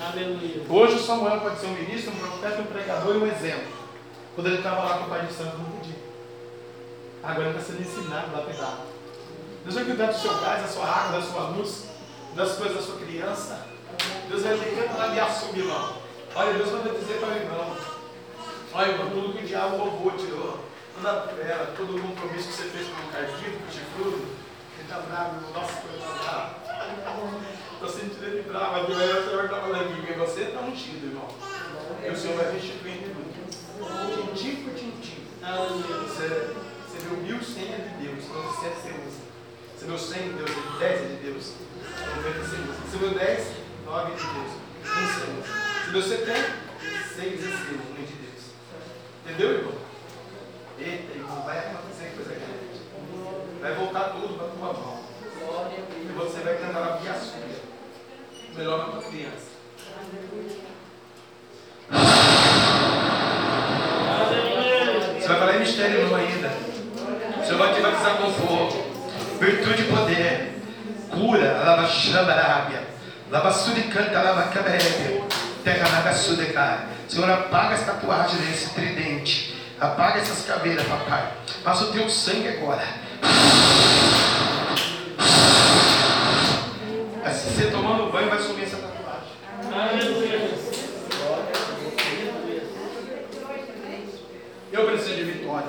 Aleluia. 0.00 0.62
Hoje 0.68 0.94
o 0.96 0.98
Samuel 0.98 1.40
pode 1.40 1.58
ser 1.58 1.66
um 1.66 1.72
ministro, 1.72 2.12
um 2.12 2.16
profeta, 2.16 2.60
um 2.60 2.66
pregador 2.66 3.14
e 3.14 3.18
um 3.18 3.26
exemplo. 3.26 3.72
Quando 4.34 4.46
ele 4.48 4.58
estava 4.58 4.84
lá 4.84 4.98
com 4.98 5.04
o 5.06 5.08
pai 5.08 5.26
de 5.26 5.32
santo, 5.32 5.56
não 5.58 5.64
podia. 5.64 5.96
Agora 7.22 7.48
ele 7.48 7.58
está 7.58 7.72
sendo 7.72 7.82
ensinado, 7.82 8.32
lapidado. 8.32 8.82
Deus 9.64 9.74
vai 9.74 9.84
cuidar 9.84 10.06
do 10.06 10.18
seu 10.18 10.38
gás, 10.40 10.62
da 10.62 10.68
sua 10.68 10.86
água, 10.86 11.20
da 11.20 11.26
sua 11.26 11.42
luz, 11.48 11.86
das 12.36 12.52
coisas 12.52 12.76
da 12.76 12.82
sua 12.82 12.98
criança. 12.98 13.66
Deus 14.28 14.42
vai 14.42 14.56
ligando 14.56 14.96
lá 14.96 15.08
de 15.08 15.20
açúcar, 15.20 15.58
irmão. 15.58 15.96
Olha, 16.34 16.52
Deus 16.52 16.70
vai 16.70 16.82
dizer 16.82 17.18
para 17.18 17.28
o 17.28 17.36
irmão. 17.36 17.76
Olha, 18.74 18.90
irmão, 18.92 19.10
tudo 19.10 19.36
que 19.36 19.44
o 19.44 19.46
diabo 19.46 19.76
roubou, 19.76 20.12
tirou. 20.12 20.58
Toda 20.94 21.10
a 21.10 21.28
fera, 21.28 21.74
todo 21.76 21.96
o 21.96 22.00
compromisso 22.00 22.48
que 22.48 22.54
você 22.54 22.64
fez 22.64 22.88
com 22.88 23.08
o 23.08 23.12
cardíaco, 23.12 23.58
com 23.58 23.68
o 23.68 23.72
chifrudo, 23.72 24.26
bravo, 24.96 25.36
irmão. 25.36 25.52
Nossa, 25.52 25.82
bravo. 26.24 26.54
Estou 27.74 27.88
sentindo 27.88 28.24
ele 28.24 28.42
bravo, 28.48 28.86
de 28.86 28.94
manhã 28.94 29.18
o 29.18 29.24
Senhor 29.24 29.44
está 29.44 29.60
falando 29.60 29.82
aqui, 29.82 29.94
porque 30.00 30.12
você 30.14 30.40
está 30.42 30.60
ungido, 30.60 31.06
irmão. 31.06 31.28
E 32.04 32.10
o 32.10 32.16
Senhor 32.16 32.36
vai 32.36 32.52
restituir 32.52 33.02
tudo. 33.02 33.28
Tintim 34.14 34.56
por 34.64 34.74
tintim. 34.74 35.18
Você, 35.40 36.54
você 36.86 36.98
viu 37.04 37.16
mil 37.18 37.42
senhas 37.42 37.82
de 37.84 38.06
Deus, 38.06 38.28
97 38.28 38.74
você 38.74 38.88
usa. 38.88 39.28
Você 39.76 39.86
viu 39.86 39.98
100 39.98 40.22
de 40.22 40.34
Deus, 40.34 40.50
10 40.78 41.00
é 41.00 41.04
de 41.04 41.16
Deus, 41.22 41.52
90 42.16 42.38
você 42.38 42.56
usa. 42.56 42.72
Você 42.84 42.98
viu 42.98 43.10
10, 43.14 43.46
9 43.86 44.10
de 44.10 44.26
Deus, 44.26 44.52
1 44.82 44.88
você 45.06 45.24
usa. 45.30 45.48
Se 45.84 45.90
você 45.92 46.16
tem, 46.18 46.42
6 47.14 47.34
é 47.34 47.46
seu, 47.46 47.78
1 47.78 48.04
de 48.04 48.12
Deus. 48.12 48.42
Entendeu, 49.24 49.50
irmão? 49.52 49.74
Eita, 50.78 51.12
irmão, 51.14 51.42
vai 51.42 51.58
acontecer 51.58 52.12
coisa 52.16 52.34
grande. 52.34 52.67
Vai 53.60 53.74
voltar 53.74 54.10
tudo 54.10 54.34
para 54.34 54.46
a 54.46 54.50
tua 54.50 54.72
mão. 54.72 54.98
E 56.00 56.12
você 56.12 56.38
vai 56.40 56.54
cantar 56.58 56.82
a 56.82 56.96
via 56.96 57.14
sua. 57.14 57.38
Melhor 58.56 58.78
para 58.78 58.88
a 58.88 58.92
tua 58.92 59.10
criança. 59.10 59.48
Você 65.18 65.28
vai 65.28 65.38
falar 65.38 65.56
em 65.56 65.60
mistério 65.60 66.08
não 66.08 66.16
ainda. 66.16 66.50
Senhor 67.44 67.58
vai 67.58 67.74
te 67.74 67.80
batizar 67.80 68.16
com 68.18 68.32
fogo. 68.32 68.84
Virtude 69.40 69.82
e 69.82 69.86
poder. 69.86 70.62
Cura. 71.10 71.62
Lava 71.64 71.88
chama 71.88 72.32
arábia. 72.32 72.82
Lava 73.28 73.50
suricanta, 73.50 74.22
lava 74.22 74.50
caberébia. 74.50 75.24
Terra 75.64 75.88
naga 75.90 76.14
sudecai. 76.14 76.86
Senhor, 77.08 77.28
apaga 77.28 77.74
as 77.74 77.84
tatuagens 77.84 78.40
desse 78.40 78.70
tridente. 78.74 79.56
Apaga 79.80 80.20
essas 80.20 80.44
caveiras, 80.46 80.86
papai. 80.86 81.32
Passa 81.64 81.84
o 81.84 81.92
teu 81.92 82.08
sangue 82.08 82.48
agora. 82.48 83.07
Se 87.32 87.50
você 87.50 87.70
tomando 87.70 88.10
banho, 88.10 88.28
vai 88.28 88.38
sumir 88.40 88.64
essa 88.64 88.76
tatuagem. 88.76 89.32
Eu 94.72 94.86
preciso 94.86 95.14
de 95.14 95.22
vitória. 95.24 95.68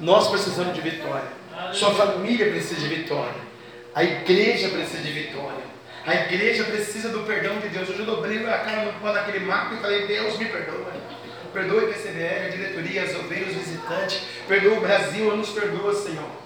Nós 0.00 0.28
precisamos 0.28 0.74
de 0.74 0.80
vitória. 0.80 1.28
Sua 1.72 1.94
família 1.94 2.50
precisa 2.50 2.80
de 2.80 2.88
vitória. 2.88 3.34
A 3.94 4.02
igreja 4.02 4.68
precisa 4.68 5.02
de 5.02 5.12
vitória. 5.12 5.64
A 6.06 6.14
igreja 6.14 6.64
precisa 6.64 7.08
do 7.08 7.20
perdão 7.20 7.58
de 7.60 7.68
Deus. 7.68 7.88
Hoje 7.88 8.00
eu 8.00 8.06
dobrei 8.06 8.46
a 8.46 8.58
cara 8.58 8.84
no 8.84 8.92
pó 9.00 9.12
daquele 9.12 9.44
mato 9.44 9.74
e 9.74 9.78
falei, 9.78 10.06
Deus 10.06 10.36
me 10.38 10.44
perdoa. 10.44 10.92
Perdoe 11.52 11.84
o 11.84 11.88
PCBR, 11.88 12.46
a 12.46 12.48
diretoria, 12.48 13.02
as 13.04 13.14
ovelhas, 13.14 13.50
os 13.50 13.56
visitantes. 13.56 14.20
Perdoa 14.46 14.78
o 14.78 14.80
Brasil, 14.80 15.36
nos 15.36 15.50
perdoa, 15.50 15.94
Senhor. 15.94 16.43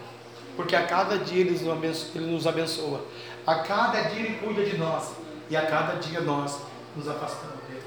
Porque 0.59 0.75
a 0.75 0.85
cada 0.89 1.19
dia 1.19 1.43
Ele 1.43 1.51
nos 1.53 1.69
abençoa. 1.71 2.09
Ele 2.17 2.27
nos 2.33 2.45
abençoa. 2.45 3.05
A 3.47 3.61
cada 3.61 4.01
dia 4.09 4.27
Ele 4.27 4.39
cuida 4.39 4.65
de 4.65 4.77
nós. 4.77 5.13
E 5.49 5.57
a 5.57 5.65
cada 5.65 5.95
dia 6.01 6.21
nós 6.21 6.59
nos 6.97 7.07
afastamos 7.07 7.61
dele. 7.69 7.85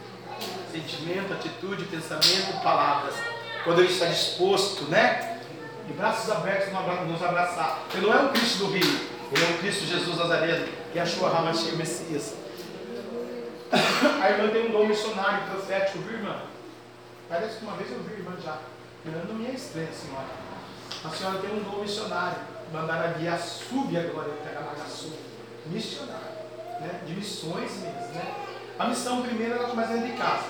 Sentimento, 0.71 1.33
atitude, 1.33 1.83
pensamento, 1.83 2.63
palavras. 2.63 3.13
Quando 3.65 3.79
Ele 3.79 3.91
está 3.91 4.05
disposto, 4.05 4.85
né? 4.85 5.41
De 5.85 5.91
braços 5.91 6.31
abertos 6.31 6.71
nos 7.09 7.21
abraçar. 7.21 7.83
Ele 7.93 8.05
não 8.05 8.13
é 8.13 8.23
o 8.23 8.29
Cristo 8.29 8.59
do 8.59 8.67
Rio. 8.67 8.99
Ele 9.33 9.45
é 9.45 9.49
o 9.49 9.57
Cristo 9.57 9.85
Jesus 9.85 10.17
Nazareno. 10.17 10.65
E 10.95 10.99
achou 10.99 11.27
a 11.27 11.29
Ramachia 11.29 11.73
Messias. 11.73 12.35
A 14.23 14.29
irmã 14.29 14.49
tem 14.49 14.67
um 14.67 14.71
dom 14.71 14.85
missionário, 14.85 15.43
profético, 15.51 15.99
viu, 15.99 16.19
irmã? 16.19 16.37
Parece 17.27 17.57
que 17.57 17.65
uma 17.65 17.75
vez 17.75 17.91
eu 17.91 17.99
vi 17.99 18.13
a 18.13 18.17
irmã 18.17 18.31
já. 18.41 18.59
Irmã 19.05 19.23
não 19.27 19.35
me 19.35 19.47
é 19.47 19.51
estranha, 19.51 19.89
senhora. 19.91 20.27
A 21.03 21.09
senhora 21.09 21.39
tem 21.39 21.51
um 21.51 21.63
dom 21.63 21.81
missionário. 21.81 22.50
Mandar 22.71 23.03
a 23.03 23.07
guia 23.09 23.37
sube 23.37 23.97
a 23.97 24.03
glória 24.03 24.33
Tegamagaçu. 24.43 25.11
Missionário. 25.65 26.31
Né? 26.79 27.01
De 27.05 27.13
missões 27.13 27.71
mesmo. 27.81 28.13
Né? 28.13 28.35
A 28.79 28.87
missão 28.87 29.21
primeiro 29.21 29.55
ela 29.55 29.69
começa 29.69 29.93
dentro 29.93 30.11
de 30.11 30.17
casa. 30.17 30.45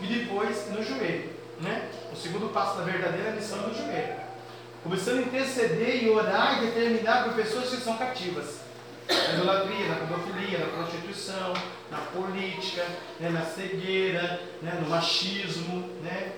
E 0.00 0.06
depois 0.06 0.70
no 0.70 0.82
joelho. 0.82 1.30
Né? 1.60 1.88
O 2.12 2.16
segundo 2.16 2.52
passo 2.52 2.78
da 2.78 2.84
verdadeira 2.84 3.32
missão 3.32 3.64
é 3.64 3.66
no 3.66 3.74
joelho. 3.74 4.16
Começando 4.84 5.18
a 5.18 5.22
interceder 5.22 6.04
e 6.04 6.10
orar 6.10 6.62
e 6.62 6.66
determinar 6.66 7.24
por 7.24 7.34
pessoas 7.34 7.68
que 7.70 7.78
são 7.78 7.96
cativas. 7.96 8.60
Na 9.08 9.34
idolatria, 9.34 9.88
na 9.88 9.94
pedofilia, 9.96 10.58
na 10.58 10.66
prostituição, 10.66 11.52
na 11.90 11.98
política, 11.98 12.86
né? 13.18 13.30
na 13.30 13.42
cegueira, 13.42 14.40
né? 14.62 14.78
no 14.80 14.88
machismo. 14.88 15.90
Né? 16.02 16.32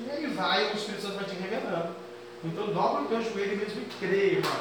E 0.00 0.10
aí 0.10 0.26
vai, 0.26 0.72
o 0.72 0.76
Espírito 0.76 1.02
Santo 1.02 1.14
vai 1.14 1.24
te 1.24 1.36
revelando. 1.36 2.03
Então 2.44 2.66
dobra 2.66 3.02
o 3.02 3.06
teu 3.06 3.22
joelho 3.22 3.56
mesmo 3.56 3.82
e 4.02 4.04
irmão. 4.04 4.52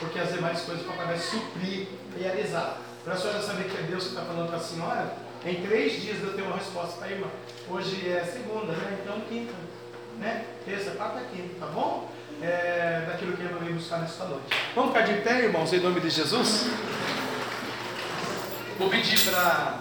Porque 0.00 0.18
as 0.18 0.32
demais 0.32 0.60
coisas 0.62 0.84
o 0.84 0.88
papai 0.88 1.06
vai 1.06 1.18
suprir, 1.18 1.88
realizar. 2.18 2.78
Para 3.04 3.14
a 3.14 3.16
senhora 3.16 3.40
saber 3.40 3.64
que 3.64 3.76
é 3.76 3.82
Deus 3.82 4.04
que 4.04 4.10
está 4.10 4.22
falando 4.22 4.48
para 4.48 4.56
a 4.56 4.60
senhora, 4.60 5.14
em 5.44 5.62
três 5.62 6.00
dias 6.02 6.22
eu 6.22 6.34
tenho 6.34 6.48
uma 6.48 6.56
resposta 6.56 6.98
para 6.98 7.08
a 7.08 7.10
irmã. 7.10 7.26
Hoje 7.68 8.08
é 8.08 8.24
segunda, 8.24 8.72
né? 8.72 8.98
Então 9.02 9.20
quinta. 9.22 9.54
Né? 10.18 10.44
Terça, 10.66 10.90
quarta, 10.92 11.20
quinta, 11.32 11.54
tá 11.58 11.66
bom? 11.66 12.10
é, 12.42 13.04
daquilo 13.06 13.36
que 13.36 13.42
ele 13.42 13.52
vai 13.52 13.72
buscar 13.72 13.98
nesta 13.98 14.24
noite. 14.24 14.46
Vamos 14.74 14.92
ficar 14.92 15.04
de 15.04 15.20
pé, 15.20 15.44
irmãos, 15.44 15.72
em 15.72 15.80
nome 15.80 16.00
de 16.00 16.10
Jesus? 16.10 16.66
Vou 18.78 18.88
pedir 18.88 19.18
para 19.30 19.80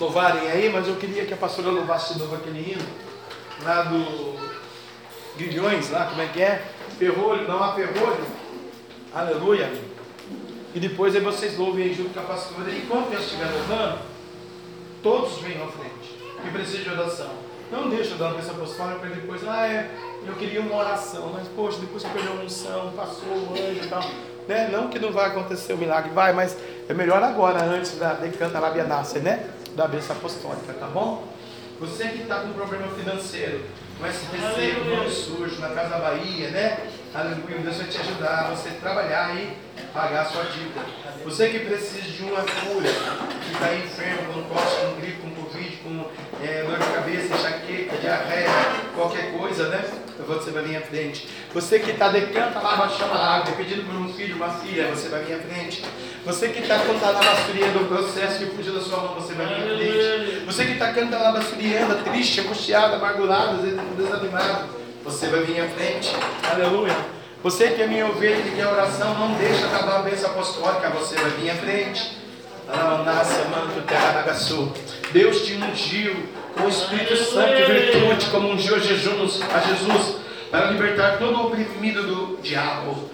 louvarem 0.00 0.50
aí, 0.50 0.70
mas 0.70 0.88
eu 0.88 0.96
queria 0.96 1.26
que 1.26 1.34
a 1.34 1.36
pastora 1.36 1.68
louvasse 1.68 2.14
de 2.14 2.20
novo 2.20 2.36
aquele 2.36 2.72
hino 2.72 2.86
lá 3.62 3.82
do 3.82 4.55
Grilhões, 5.36 5.90
lá, 5.90 6.06
como 6.06 6.22
é 6.22 6.26
que 6.26 6.42
é? 6.42 6.64
Ferrolho, 6.98 7.46
não 7.46 7.62
há 7.62 7.74
ferrolho. 7.74 8.24
Aleluia. 9.14 9.70
E 10.74 10.80
depois 10.80 11.14
aí 11.14 11.20
vocês 11.20 11.56
louvem 11.56 11.84
aí 11.84 11.94
junto 11.94 12.12
com 12.14 12.20
a 12.20 12.22
pastora. 12.22 12.70
E 12.70 12.78
enquanto 12.78 13.12
eu 13.12 13.20
estiver 13.20 13.46
louvando, 13.46 13.98
todos 15.02 15.38
venham 15.38 15.64
à 15.64 15.68
frente. 15.68 16.16
Que 16.42 16.50
precisa 16.50 16.82
de 16.82 16.90
oração. 16.90 17.30
Não 17.70 17.88
deixa 17.88 18.14
dar 18.14 18.32
uma 18.32 18.40
apostólica 18.40 19.00
para 19.00 19.08
depois, 19.08 19.42
ah, 19.48 19.66
é, 19.66 19.90
eu 20.24 20.34
queria 20.34 20.60
uma 20.60 20.76
oração, 20.76 21.30
mas 21.34 21.48
poxa, 21.48 21.78
depois 21.80 22.04
que 22.04 22.10
perdeu 22.10 22.32
a 22.32 22.44
unção, 22.44 22.92
passou 22.94 23.28
o 23.28 23.52
anjo 23.52 23.84
e 23.84 23.88
tal. 23.88 24.02
Né? 24.46 24.68
Não 24.70 24.88
que 24.88 25.00
não 25.00 25.10
vai 25.10 25.26
acontecer 25.26 25.72
o 25.72 25.76
milagre, 25.76 26.10
vai, 26.10 26.32
mas 26.32 26.56
é 26.88 26.94
melhor 26.94 27.22
agora, 27.22 27.64
antes 27.64 27.98
da 27.98 28.12
decanta 28.12 28.60
nascer, 28.84 29.22
né? 29.22 29.50
Da 29.74 29.88
bênção 29.88 30.14
apostólica, 30.14 30.72
tá 30.74 30.86
bom? 30.86 31.26
Você 31.80 32.08
que 32.08 32.22
está 32.22 32.40
com 32.40 32.52
problema 32.52 32.86
financeiro, 32.88 33.62
com 33.98 34.06
esse 34.06 34.26
receio, 34.26 34.84
nome 34.84 35.10
sujo, 35.10 35.60
na 35.60 35.70
Casa 35.70 35.96
Bahia, 35.98 36.50
né? 36.50 36.78
Aleluia, 37.14 37.58
Deus 37.58 37.76
vai 37.78 37.86
te 37.86 37.98
ajudar 37.98 38.50
você 38.50 38.70
trabalhar 38.70 39.34
e 39.34 39.56
pagar 39.92 40.22
a 40.22 40.24
sua 40.26 40.44
dívida. 40.44 40.82
Você 41.24 41.48
que 41.48 41.60
precisa 41.60 42.02
de 42.02 42.22
uma 42.24 42.42
cura, 42.42 42.90
que 43.42 43.52
está 43.52 43.74
enfermo, 43.74 44.34
com 44.34 44.54
tosse, 44.54 44.76
com 44.80 45.00
gripe, 45.00 45.22
com 45.22 45.30
covid, 45.30 45.76
com 45.76 46.10
é, 46.44 46.62
dor 46.64 46.78
de 46.78 46.92
cabeça, 46.92 47.34
enxaqueca, 47.34 47.96
diarreia, 47.96 48.50
qualquer 48.94 49.32
coisa, 49.32 49.68
né? 49.68 49.82
Você 50.26 50.50
vai 50.50 50.62
vir 50.64 50.76
à 50.76 50.80
frente. 50.82 51.28
Você 51.54 51.78
que 51.78 51.90
está 51.90 52.08
decanta 52.08 52.58
lá, 52.58 52.88
chama 52.88 53.14
a 53.14 53.36
água, 53.36 53.54
pedindo 53.56 53.84
por 53.86 53.94
um 53.94 54.12
filho, 54.12 54.36
uma 54.36 54.50
filha, 54.50 54.88
você 54.88 55.08
vai 55.08 55.24
vir 55.24 55.34
à 55.34 55.38
frente. 55.38 55.82
Você 56.26 56.48
que 56.48 56.58
está 56.58 56.80
cantando 56.80 57.18
a 57.18 57.22
basturia 57.22 57.68
do 57.68 57.86
processo 57.86 58.38
que 58.40 58.46
fugiu 58.46 58.74
da 58.74 58.80
sua 58.80 58.98
mão, 58.98 59.14
você 59.14 59.32
vai 59.34 59.46
vir 59.46 59.54
à 59.54 59.76
frente. 59.76 60.44
Você 60.44 60.64
que 60.64 60.72
está 60.72 60.92
cantando 60.92 61.24
a 61.24 61.30
basturia, 61.30 61.86
triste, 62.04 62.40
angustiado, 62.40 62.96
amargurado, 62.96 63.58
desanimado, 63.96 64.64
você 65.04 65.28
vai 65.28 65.44
vir 65.44 65.60
à 65.60 65.68
frente. 65.68 66.12
Aleluia. 66.50 66.96
Você 67.44 67.68
que 67.68 67.82
é 67.82 67.86
minha 67.86 68.08
ovelha 68.08 68.42
e 68.44 68.56
quer 68.56 68.66
oração, 68.66 69.14
não 69.14 69.34
deixa 69.34 69.66
acabar 69.66 70.00
a 70.00 70.02
bênção 70.02 70.30
apostólica, 70.30 70.90
você 70.90 71.14
vai 71.14 71.30
vir 71.30 71.50
à 71.50 71.54
frente. 71.54 72.18
Deus 75.12 75.42
te 75.42 75.54
ungiu 75.54 76.16
com 76.56 76.64
o 76.64 76.68
Espírito 76.68 77.16
Santo 77.18 77.52
e 77.52 77.64
virtude, 77.66 78.26
como 78.32 78.48
ungiu 78.48 78.74
a 78.74 78.80
Jesus, 78.80 79.40
a 79.42 79.60
Jesus 79.60 80.16
para 80.50 80.72
libertar 80.72 81.18
todo 81.18 81.36
o 81.36 81.46
oprimido 81.46 82.02
do 82.02 82.42
diabo. 82.42 83.10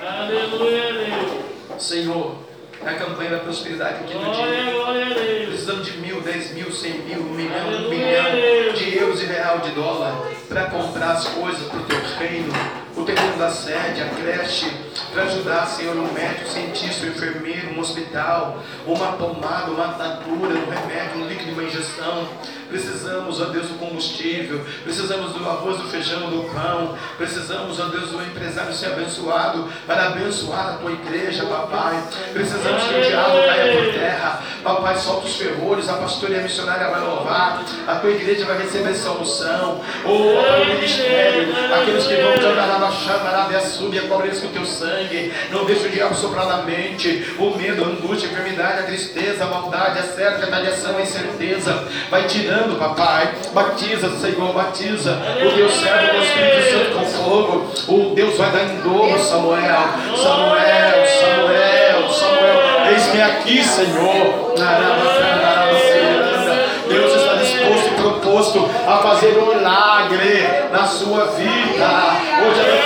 Aleluia. 0.00 1.46
Senhor, 1.78 2.36
na 2.82 2.94
campanha 2.94 3.30
da 3.30 3.38
prosperidade 3.38 4.04
aqui 4.04 4.14
no 4.14 4.32
dia. 4.32 5.46
Precisamos 5.46 5.86
de 5.86 5.98
mil, 5.98 6.20
dez 6.20 6.52
mil, 6.52 6.72
cem 6.72 6.98
mil, 6.98 7.20
um 7.20 7.34
milhão, 7.34 7.68
um 7.68 7.88
milhão 7.88 8.72
de 8.74 8.96
euros 8.96 9.22
e 9.22 9.26
real 9.26 9.58
de 9.58 9.70
dólar 9.70 10.14
para 10.48 10.66
comprar 10.66 11.12
as 11.12 11.26
coisas 11.28 11.66
para 11.68 11.80
o 11.80 11.82
teu 11.84 12.00
reino 12.18 12.52
o 12.96 13.04
terreno 13.04 13.36
da 13.36 13.50
sede, 13.50 14.02
a 14.02 14.08
creche, 14.08 14.72
para 15.12 15.24
ajudar, 15.24 15.66
Senhor, 15.66 15.96
um 15.96 16.12
médico, 16.12 16.48
um 16.48 16.52
cientista, 16.52 17.06
um 17.06 17.10
enfermeiro, 17.10 17.74
um 17.74 17.80
hospital, 17.80 18.62
uma 18.86 19.12
pomada, 19.12 19.70
uma 19.70 19.86
atadura, 19.86 20.54
um 20.54 20.70
remédio, 20.70 21.22
um 21.22 21.28
líquido, 21.28 21.52
uma 21.52 21.64
injeção. 21.64 22.28
Precisamos, 22.68 23.40
ó 23.40 23.44
Deus, 23.46 23.68
do 23.68 23.78
combustível, 23.78 24.64
precisamos 24.82 25.32
do 25.32 25.48
arroz, 25.48 25.78
do 25.78 25.88
feijão, 25.88 26.28
do 26.30 26.50
pão, 26.52 26.96
precisamos, 27.16 27.78
ó 27.78 27.86
Deus, 27.86 28.10
do 28.10 28.22
empresário 28.22 28.74
ser 28.74 28.86
abençoado. 28.86 29.68
Para 29.86 30.08
abençoar 30.08 30.74
a 30.74 30.76
tua 30.78 30.90
igreja, 30.90 31.46
papai. 31.46 32.02
Precisamos 32.32 32.82
que 32.84 32.94
o 32.94 33.02
diabo 33.02 33.38
caia 33.46 33.76
por 33.76 33.92
terra, 33.94 34.42
papai, 34.62 34.96
solta 34.96 35.26
os 35.26 35.36
ferrolhos, 35.36 35.88
a 35.88 35.94
pastoria 35.94 36.42
missionária 36.42 36.88
vai 36.88 37.00
louvar, 37.00 37.64
a 37.86 37.94
tua 37.96 38.10
igreja 38.10 38.44
vai 38.44 38.58
receber 38.58 38.94
solução, 38.94 39.80
ou 40.04 40.36
oh, 40.36 40.62
o 40.62 40.66
ministério, 40.74 41.54
aqueles 41.72 42.06
que 42.06 42.16
vão 42.16 42.34
te 42.34 42.44
andar 42.44 42.78
na 42.80 42.90
chama, 42.90 43.30
na 43.30 43.60
sube, 43.60 44.00
cobre-se 44.08 44.42
com 44.42 44.48
o 44.48 44.50
teu 44.50 44.64
sangue, 44.64 44.85
não 45.50 45.64
deixe 45.64 45.86
o 45.86 45.90
diabo 45.90 46.14
soprar 46.14 46.46
na 46.46 46.58
mente, 46.58 47.34
o 47.38 47.56
medo, 47.56 47.84
a 47.84 47.88
angústia, 47.88 48.28
a 48.28 48.32
enfermidade, 48.32 48.80
a 48.80 48.82
tristeza, 48.84 49.44
a 49.44 49.46
maldade, 49.48 49.98
a 49.98 50.02
certa, 50.02 50.42
a 50.42 50.44
retaliação, 50.44 50.96
a 50.96 51.02
incerteza, 51.02 51.88
vai 52.10 52.26
tirando, 52.26 52.78
papai, 52.78 53.34
batiza, 53.52 54.10
Senhor, 54.18 54.52
batiza, 54.52 55.18
o 55.44 55.56
Deus 55.56 55.72
servo 55.74 56.18
o 56.18 56.22
Espírito 56.22 56.70
Santo 56.70 56.98
com 56.98 57.04
fogo, 57.06 57.72
o 57.88 58.14
Deus 58.14 58.36
vai 58.36 58.50
dar 58.50 58.64
em 58.64 58.76
dobro, 58.80 59.18
Samuel, 59.18 59.88
Samuel, 60.16 61.06
Samuel, 61.06 62.12
Samuel, 62.12 62.92
eis-me 62.92 63.22
aqui, 63.22 63.64
Senhor, 63.64 64.54
Deus 66.88 67.14
está 67.16 67.34
disposto 67.34 67.88
e 67.88 67.94
proposto 68.00 68.70
a 68.86 68.98
fazer 68.98 69.36
um 69.38 69.54
milagre 69.54 70.46
na 70.70 70.86
sua 70.86 71.26
vida. 71.26 71.88
Hoje 72.46 72.60
é 72.60 72.85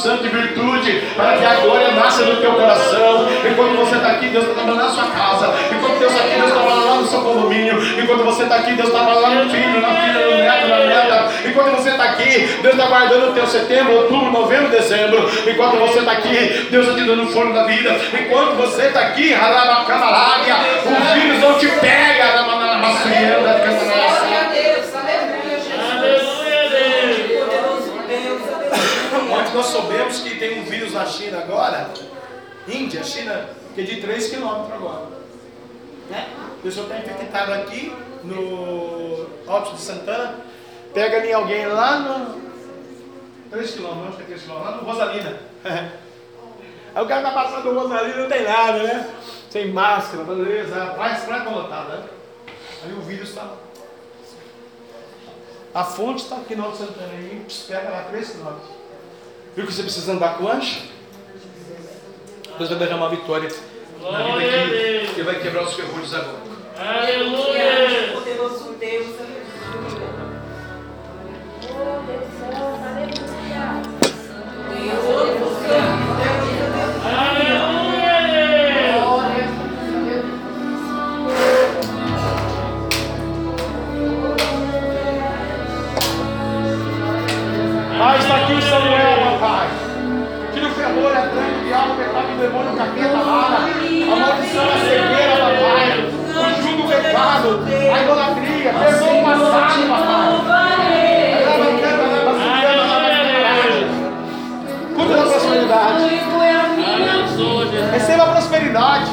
Santo 0.00 0.26
e 0.26 0.28
virtude 0.30 1.02
para 1.14 1.36
que 1.36 1.44
a 1.44 1.54
glória 1.56 1.92
nasça 1.92 2.24
no 2.24 2.36
teu 2.36 2.52
coração. 2.52 3.28
Enquanto 3.50 3.76
você 3.76 3.96
está 3.96 4.12
aqui, 4.12 4.28
Deus 4.28 4.44
está 4.44 4.54
trabalhando 4.54 4.82
na 4.84 4.90
sua 4.90 5.06
casa. 5.10 5.54
Enquanto 5.70 5.98
Deus 5.98 6.12
está 6.12 6.24
aqui, 6.24 6.34
Deus 6.36 6.48
está 6.48 6.60
trabalhando 6.60 6.86
lá 6.86 6.94
no 6.96 7.06
seu 7.06 7.20
condomínio. 7.20 8.00
Enquanto 8.02 8.24
você 8.24 8.42
está 8.44 8.56
aqui, 8.56 8.72
Deus 8.72 8.88
está 8.88 9.04
trabalhando 9.04 9.44
no 9.44 9.50
filho, 9.50 9.80
na 9.80 9.88
filha, 9.88 10.26
no 10.26 10.36
neto, 10.38 10.68
na 10.68 10.78
neta. 10.78 11.48
Enquanto 11.48 11.70
você 11.76 11.90
está 11.90 12.04
aqui, 12.04 12.58
Deus 12.62 12.74
está 12.74 12.86
guardando 12.86 13.30
o 13.30 13.32
teu 13.34 13.46
setembro, 13.46 13.94
outubro, 13.94 14.30
novembro, 14.30 14.68
dezembro. 14.68 15.30
Enquanto 15.46 15.76
você 15.76 15.98
está 15.98 16.12
aqui, 16.12 16.68
Deus 16.70 16.86
está 16.86 16.98
te 16.98 17.06
dando 17.06 17.24
o 17.24 17.26
forno 17.26 17.52
da 17.52 17.64
vida. 17.64 17.94
Enquanto 18.18 18.56
você 18.56 18.86
está 18.86 19.00
aqui, 19.00 19.34
Camalária, 19.34 20.56
o 20.84 21.14
vírus 21.14 21.40
não 21.40 21.58
te 21.58 21.66
pega, 21.66 22.24
Ramamassuianda, 22.36 23.60
Nós 29.54 29.66
soubemos 29.66 30.20
que 30.20 30.38
tem 30.38 30.60
um 30.60 30.64
vírus 30.64 30.92
na 30.92 31.04
China 31.06 31.38
agora, 31.38 31.90
Índia, 32.68 33.02
China, 33.02 33.48
que 33.74 33.80
é 33.80 33.84
de 33.84 34.00
3 34.00 34.30
quilômetros 34.30 34.72
agora. 34.72 35.06
Né? 36.08 36.28
A 36.38 36.62
pessoa 36.62 36.86
está 36.86 36.98
infectada 36.98 37.54
aqui 37.56 37.92
no 38.22 39.26
Alto 39.48 39.74
de 39.74 39.80
Santana, 39.80 40.38
pega 40.94 41.26
em 41.26 41.32
alguém 41.32 41.66
lá 41.66 41.98
no 41.98 42.40
3 43.50 43.70
quilômetros, 43.72 44.08
acho 44.08 44.16
que 44.18 44.22
é 44.22 44.26
3 44.26 44.42
quilômetros, 44.42 44.70
lá 44.70 44.76
no 44.76 44.84
Rosalina. 44.84 45.40
Aí 46.94 47.04
o 47.04 47.06
cara 47.06 47.22
tá 47.22 47.30
passando 47.30 47.70
o 47.70 47.80
Rosalina 47.80 48.16
não 48.16 48.28
tem 48.28 48.44
nada, 48.44 48.82
né? 48.82 49.14
Sem 49.48 49.72
máscara, 49.72 50.24
beleza, 50.24 50.94
vai 50.96 51.20
pra 51.20 51.50
lotada. 51.50 51.96
Né? 51.96 52.04
Aí 52.84 52.92
o 52.92 53.00
vírus 53.00 53.30
está. 53.30 53.48
A 55.74 55.84
fonte 55.84 56.22
está 56.22 56.36
aqui 56.36 56.54
no 56.54 56.64
Alto 56.64 56.78
Santana, 56.78 57.12
aí 57.12 57.46
pega 57.68 57.90
lá 57.90 58.04
3 58.10 58.30
quilômetros. 58.30 58.79
Viu 59.56 59.66
que 59.66 59.72
você 59.72 59.82
precisa 59.82 60.12
andar 60.12 60.38
com 60.38 60.48
anjo? 60.48 60.80
Deus 62.56 62.70
vai 62.70 62.78
derramar 62.78 63.08
vitória 63.08 63.48
na 64.00 64.36
vida 64.38 64.64
aqui, 64.64 65.14
que 65.14 65.22
vai 65.22 65.40
quebrar 65.40 65.64
os 65.64 65.74
ferrolhos 65.74 66.14
agora. 66.14 66.38
Aleluia! 66.78 68.12
Poderoso 68.12 68.74
Deus, 68.78 69.16
Mas 75.70 75.89
demônio, 92.40 92.72
capeta, 92.72 93.16
a 93.16 94.16
maldição, 94.16 94.64
a 94.64 94.78
cegueira, 94.78 95.36
papai. 95.36 96.08
O 96.30 96.42
jugo, 96.62 96.82
o 96.82 96.88
pecado, 96.88 97.48
a 97.68 98.02
idolatria, 98.02 98.72
perdoa 98.72 99.12
o 99.12 99.22
passado, 99.24 99.80
papai. 99.88 100.30
Cuida 104.96 105.14
da 105.16 105.22
prosperidade. 105.22 106.04
Receba 107.92 108.22
a 108.22 108.26
prosperidade 108.26 109.10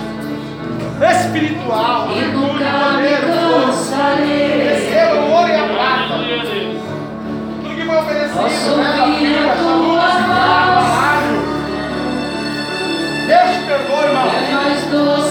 espiritual, 0.97 2.07
poder, 2.07 3.19
força. 3.27 4.15
Receba 4.15 5.15
o 5.15 5.31
ouro 5.31 5.49
e 5.49 5.55
a 5.55 5.63
prata. 5.67 6.13
Tudo 7.61 7.75
que 7.75 7.83
foi 7.85 7.97
oferecido, 7.97 8.77
né? 8.77 8.87
A 8.87 9.05
filha, 9.17 9.51
a 9.51 9.53
luz, 9.75 9.99
a 9.99 10.86
Deus 13.27 13.57
perdoa, 13.65 14.05
irmão. 14.05 15.26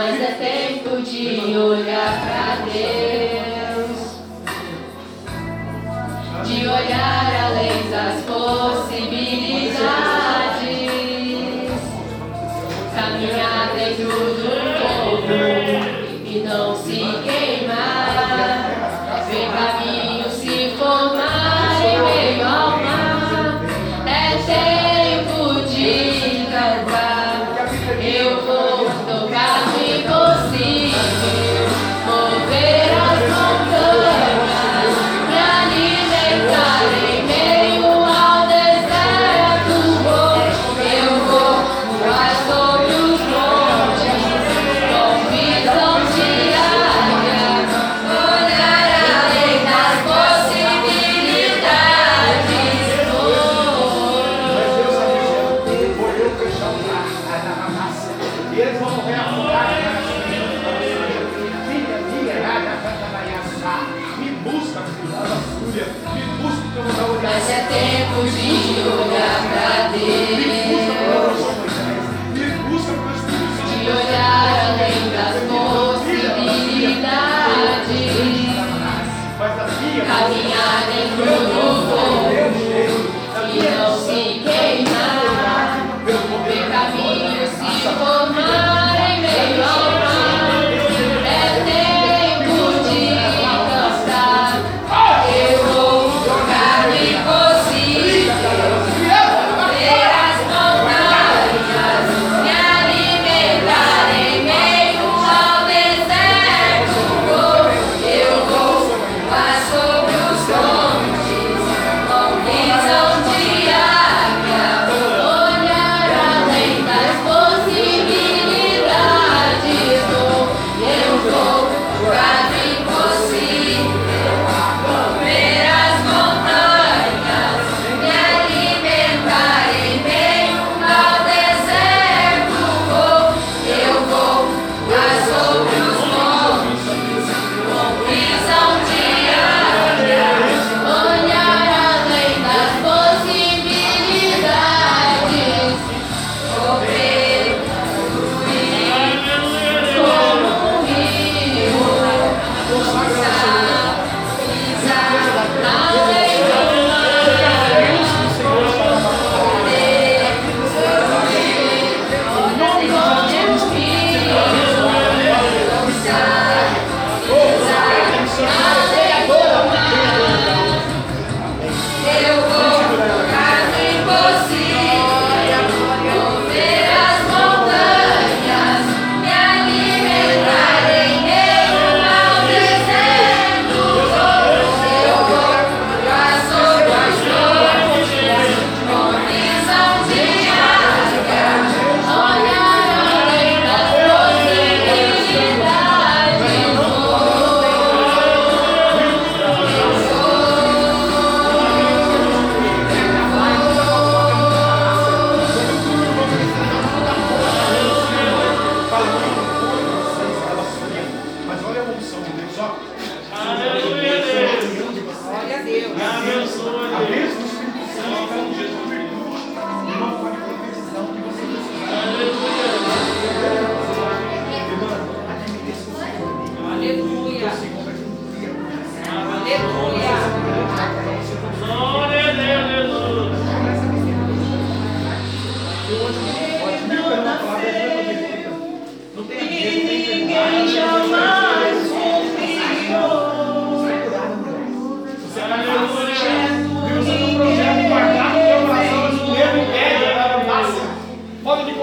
mas 0.00 0.20
é 0.20 0.30
tempo 0.78 1.02
de 1.02 1.56
olhar 1.56 2.20
para 2.20 2.64
Deus, 2.72 4.20
de 6.46 6.68
olhar 6.68 7.46
além 7.46 7.90
das 7.90 8.24
coisas. 8.24 8.77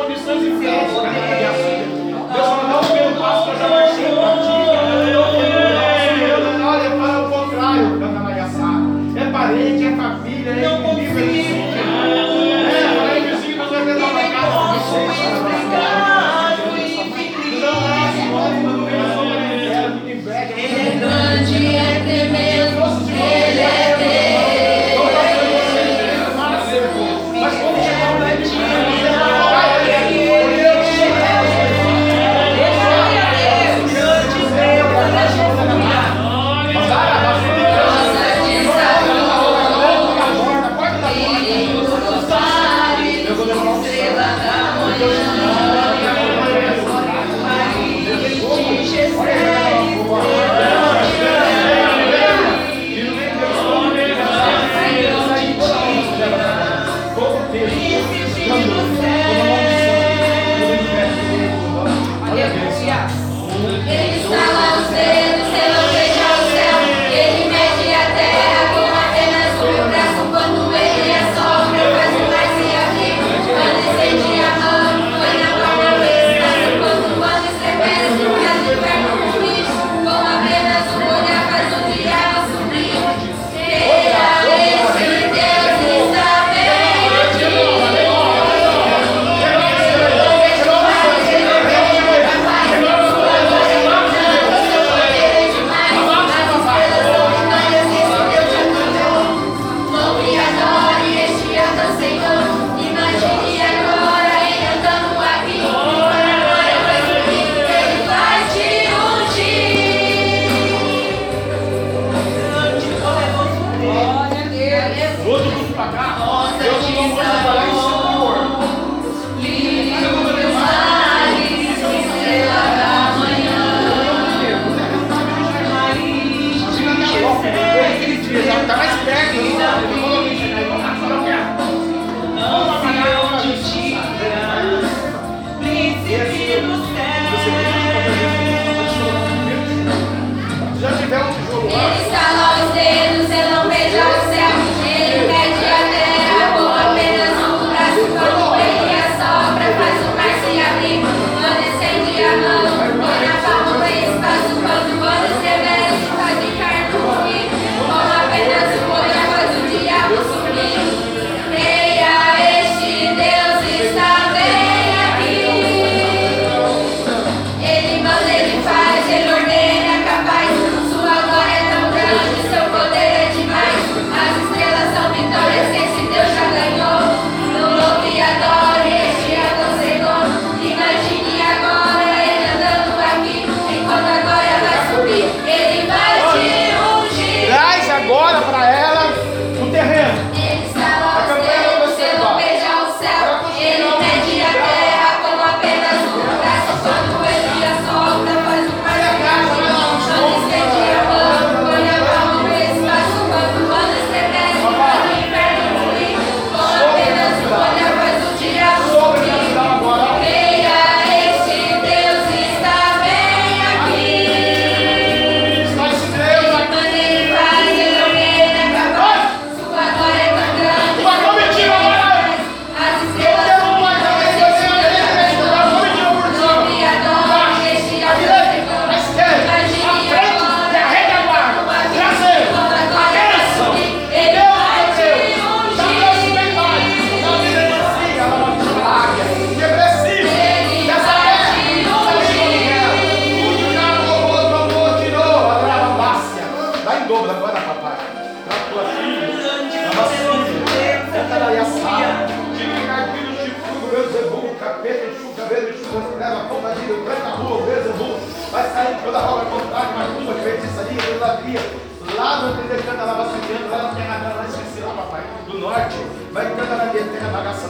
condições 0.06 0.44
infiéis, 0.44 0.94
cara. 0.94 1.18
É 1.18 1.48
assim. 1.48 2.11
Deus 2.32 2.48
fala, 2.48 2.64
não, 2.68 2.82
meu 2.95 3.22
passo 3.22 3.49
eu 3.49 3.57
já 3.57 3.68
marchei 3.68 4.06
para 4.06 4.38
ti. 4.38 4.65
Olha, 6.68 6.90
para 6.91 7.22
o 7.22 7.30
contrário, 7.30 7.99
Cananaiaçá. 7.99 8.72
É, 9.15 9.19
é 9.22 9.32
parente, 9.32 9.86
é 9.86 9.95
família, 9.95 10.52
é 10.52 10.69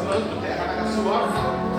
manto, 0.06 0.38
terra, 0.40 0.66
na 0.70 0.74
caçoar, 0.86 1.26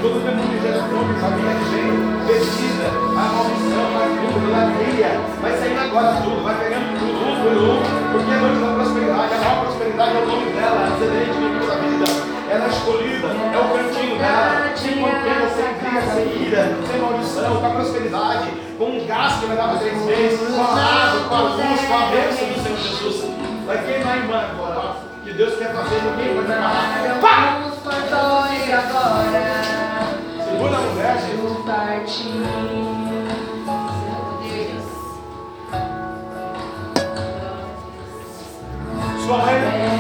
todo 0.03 0.19
demônio 0.19 0.59
gera 0.61 0.83
fome, 0.91 1.15
que 1.15 1.67
vem. 1.71 2.17
É 2.27 2.39
vestida, 2.39 2.91
a 2.91 3.25
maldição, 3.31 3.87
a 3.87 4.03
tudo, 4.19 4.51
ladrilha, 4.51 5.21
vai 5.41 5.53
saindo 5.57 5.79
agora 5.79 6.21
tudo, 6.21 6.43
vai 6.43 6.59
pegando 6.59 6.99
tudo, 6.99 7.23
um 7.23 7.35
por 7.39 7.55
um, 7.55 7.79
porque 8.11 8.31
é 8.35 8.39
noite 8.43 8.59
da 8.59 8.75
prosperidade, 8.75 9.35
a 9.35 9.39
maior 9.39 9.61
prosperidade 9.63 10.11
é 10.11 10.21
o 10.21 10.27
nome 10.27 10.47
dela, 10.51 10.79
a 10.83 10.89
excelente 10.91 11.39
no 11.39 11.67
da 11.67 11.75
vida, 11.77 12.07
ela 12.51 12.65
é 12.65 12.69
escolhida, 12.69 13.29
é 13.31 13.59
o 13.63 13.67
cantinho 13.71 14.19
dela, 14.19 14.75
sem 14.75 14.95
contenda, 14.99 15.47
sem 15.55 15.71
cria, 15.79 16.03
sem 16.03 16.27
ira, 16.43 16.63
sem 16.83 17.01
maldição, 17.01 17.57
com 17.61 17.67
a 17.67 17.71
prosperidade, 17.71 18.49
com 18.77 18.85
um 18.85 19.07
gás 19.07 19.33
que 19.39 19.47
vai 19.47 19.57
dar 19.57 19.69
para 19.69 19.79
três 19.79 20.03
meses, 20.03 20.51
com 20.51 20.63
a 20.63 20.75
água, 20.75 21.21
com 21.29 21.35
a 21.35 21.41
luz, 21.41 21.81
com 21.87 21.95
a 21.95 22.07
bênção 22.11 22.47
do 22.51 22.59
Senhor 22.59 22.79
Jesus. 22.79 23.31
Vai 23.67 23.79
queimar 23.85 24.19
em 24.19 24.27
banco 24.27 24.67
agora. 24.67 24.97
Que 25.23 25.33
Deus 25.33 25.57
quer 25.57 25.73
fazer, 25.75 26.03
no 26.03 26.17
meio 26.17 26.43
vai 26.43 26.57
agarrar. 26.57 27.21
Pá! 27.21 27.66
Agora. 28.73 29.57
Segura 30.45 30.77
a 30.77 30.81
mulher. 30.81 31.17
Eu 31.33 31.55
parti. 31.65 32.25
Sua 39.25 39.45
reina. 39.45 39.96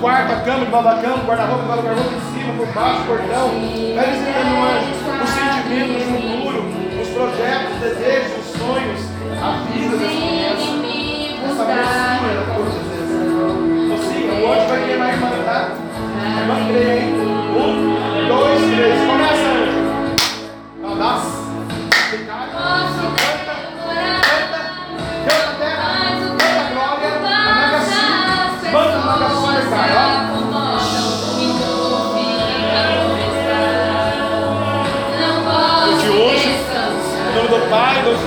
Quarta 0.00 0.26
quarto, 0.26 0.32
a 0.32 0.44
cama 0.44 0.64
debaixo 0.66 0.84
da 0.84 0.94
cama, 0.96 1.24
guarda-roupa 1.24 1.62
debaixo 1.62 1.82
do 1.82 1.88
guarda-roupa, 1.88 2.16
em 2.16 2.20
cima, 2.32 2.52
por 2.52 2.66
baixo, 2.74 3.00
o 3.00 3.06
portão. 3.06 3.48
Vai 3.96 4.06
visitando 4.10 4.52
o 4.52 4.62
anjo, 4.62 4.90
os 5.22 5.30
sentimentos, 5.30 5.96
o 5.96 6.08
futuro, 6.12 6.60
os 7.00 7.08
projetos, 7.08 7.72
os 7.72 7.80
desejos, 7.80 8.32
os 8.38 8.46
sonhos, 8.60 9.00
a 9.40 9.50
vida 9.72 9.96
das 9.96 10.12
crianças. 10.12 10.76
Essa 11.46 11.64
mocinha 11.64 12.34
da 12.34 12.44
força 12.54 12.78
de 12.78 12.84
Deus. 12.84 13.56
Mocinha, 13.88 14.32
o 14.34 14.68
vai 14.68 14.80
queimar 14.84 15.08
mais 15.08 15.14
irmã, 15.16 15.44
tá? 15.44 15.58
A 16.20 16.40
irmã 16.40 16.56
creia, 16.68 17.00
hein? 17.00 17.14
Um, 17.56 18.28
dois, 18.28 18.60
três, 18.60 18.96
quatro. 19.06 19.15
Pai, 37.70 38.02
nos 38.02 38.25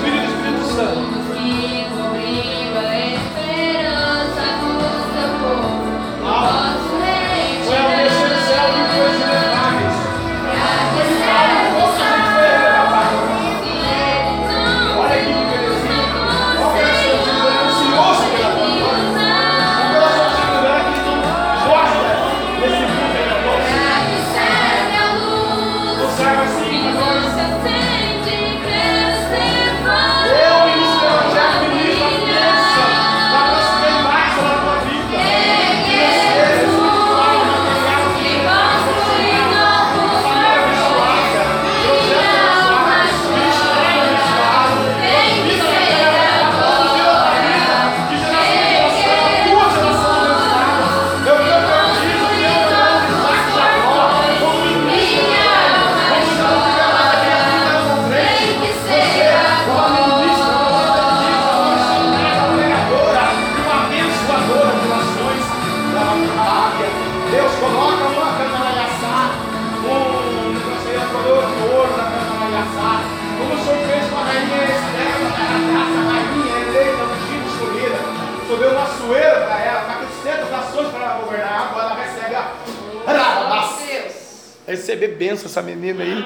essa 85.60 85.61
menina 85.61 86.03
aí. 86.03 86.23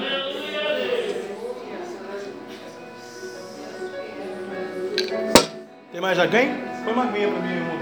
Tem 5.91 6.01
mais 6.01 6.19
alguém? 6.19 6.55
Põe 6.83 6.93
uma 6.93 7.05
menina 7.05 7.31
pra 7.31 7.41
mim, 7.41 7.53
irmão. 7.53 7.73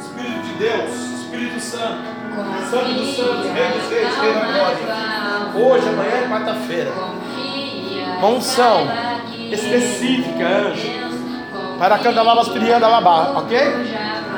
Espírito 0.00 0.42
de 0.42 0.54
Deus, 0.54 0.90
Espírito 1.20 1.60
Santo, 1.60 2.02
Santo 2.70 2.92
dos 2.94 3.16
Santos, 3.16 3.50
Rei 3.52 3.68
dos 3.70 3.90
Reis, 3.90 4.18
Rei 4.18 4.34
da 4.34 4.40
Glória. 4.40 4.78
Hoje, 5.54 5.88
amanhã 5.88 6.16
é 6.24 6.28
quarta-feira. 6.28 6.92
Monção 8.20 8.88
específica, 9.52 10.46
anjo. 10.46 11.06
Para 11.78 11.98
cantar 11.98 12.22
lá, 12.22 12.34
nós 12.34 12.48
ok? 13.36 13.85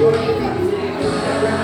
何? 0.00 1.59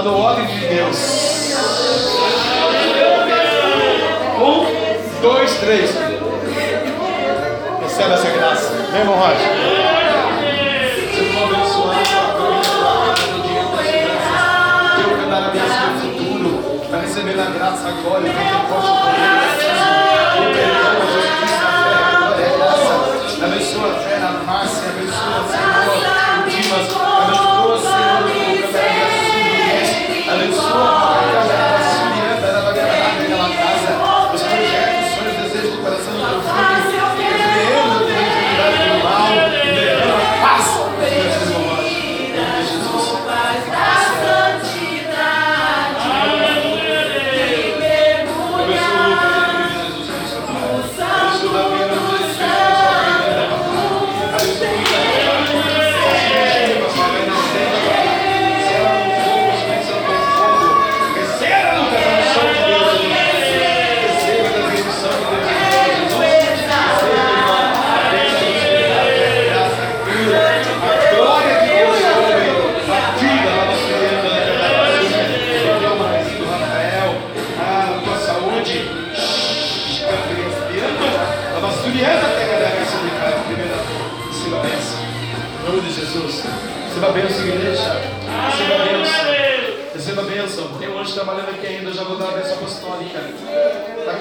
Está 0.00 0.10
no 0.10 0.18
óleo 0.18 0.46
de 0.46 0.66
Deus. 0.66 0.96
Um, 4.40 5.20
dois, 5.20 5.54
três. 5.58 5.90
Recebe 7.82 8.12
essa 8.14 8.30
graça. 8.30 8.74
Vem, 8.92 9.00
irmão 9.00 9.16
Rocha. 9.16 9.59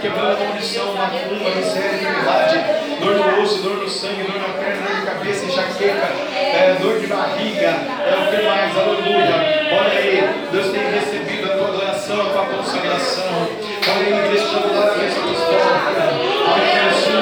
Quebrando 0.10 0.42
a 0.42 0.46
maldição, 0.46 0.94
macumba, 0.96 1.50
miséria, 1.56 1.96
enfermidade, 1.96 2.60
dor 3.00 3.16
no 3.16 3.44
osso, 3.44 3.62
dor 3.62 3.78
no 3.78 3.90
sangue, 3.90 4.24
dor 4.24 4.42
na 4.42 4.50
perna, 4.50 4.88
dor 4.88 4.96
de 5.00 5.06
cabeça, 5.06 5.46
enxaqueca, 5.46 6.10
é, 6.36 6.78
dor 6.82 7.00
de 7.00 7.08
barriga, 7.08 7.68
é, 7.68 8.16
o 8.18 8.32
que 8.32 8.44
mais? 8.44 8.78
Aleluia. 8.78 9.70
Olha 9.72 10.00
aí, 10.00 10.48
Deus 10.52 10.72
tem 10.72 10.82
recebido 10.92 11.52
a 11.52 11.56
tua 11.56 11.68
adoração, 11.68 12.22
a 12.22 12.30
tua 12.30 12.46
consagração. 12.46 13.50
Olha 13.88 14.18
aí, 14.18 14.36
eu 14.36 14.62
vou 14.62 14.74
dar 14.74 14.90
a 14.90 14.98
bênção 14.98 15.24
apostólica. 15.24 16.10
Amém, 16.50 16.76
na 16.76 16.94
sua, 16.94 17.20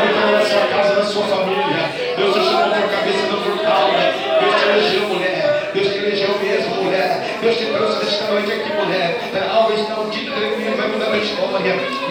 amém, 0.00 0.32
na 0.32 0.44
sua 0.44 0.66
casa, 0.66 0.94
na 0.94 1.04
sua 1.04 1.24
família. 1.24 2.14
Deus 2.16 2.34
te 2.34 2.44
chamou 2.44 2.74
por 2.74 2.90
cabeça, 2.90 3.26
não 3.30 3.42
por 3.42 3.62
cauda. 3.62 4.14
Deus 4.40 4.54
te 4.60 4.68
elegeu, 4.68 5.08
mulher. 5.08 5.70
Deus 5.72 5.88
te 5.88 5.98
elegeu 5.98 6.38
mesmo, 6.38 6.74
mulher. 6.82 7.38
Deus 7.40 7.56
te 7.56 7.66
trouxe 7.66 8.04
nesta 8.04 8.24
noite 8.26 8.52
aqui, 8.52 8.72
mulher. 8.72 9.20
Algo 9.50 9.72
está 9.72 10.00
um 10.00 10.10
dito 10.10 10.32
que 10.32 10.76
vai 10.76 10.88
mudar 10.88 11.12
a 11.12 11.18
história. 11.18 12.03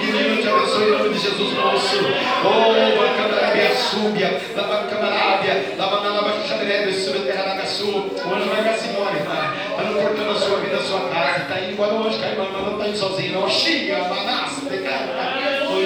Abençoe 0.74 0.88
em 0.88 0.98
nome 0.98 1.10
de 1.10 1.20
Jesus, 1.20 1.54
moço. 1.54 1.98
Oh, 2.44 3.00
Bacandarabia, 3.00 3.76
súbia. 3.76 4.42
Terra 7.26 7.56
da 7.56 7.66
Sul. 7.66 8.12
O 8.26 8.34
anjo 8.34 8.50
vai 8.50 8.64
cá, 8.64 8.74
Simone, 8.74 9.20
tá? 9.20 9.54
Tá 9.76 9.84
no 9.84 10.02
portão 10.02 10.26
da 10.26 10.36
sua 10.36 10.58
vida, 10.58 10.78
da 10.78 10.84
sua 10.84 11.10
casa. 11.10 11.46
Tá 11.46 11.60
indo 11.62 11.74
embora 11.74 11.94
o 11.94 12.08
anjo 12.08 12.20
cai, 12.20 12.36
mas 12.38 12.52
não 12.52 12.78
tá 12.78 12.88
indo 12.88 12.98
sozinho, 12.98 13.40
não. 13.40 13.50
Xia, 13.50 13.98
Manassa, 14.00 14.62
pecado. 14.68 15.10
Oi, 15.70 15.86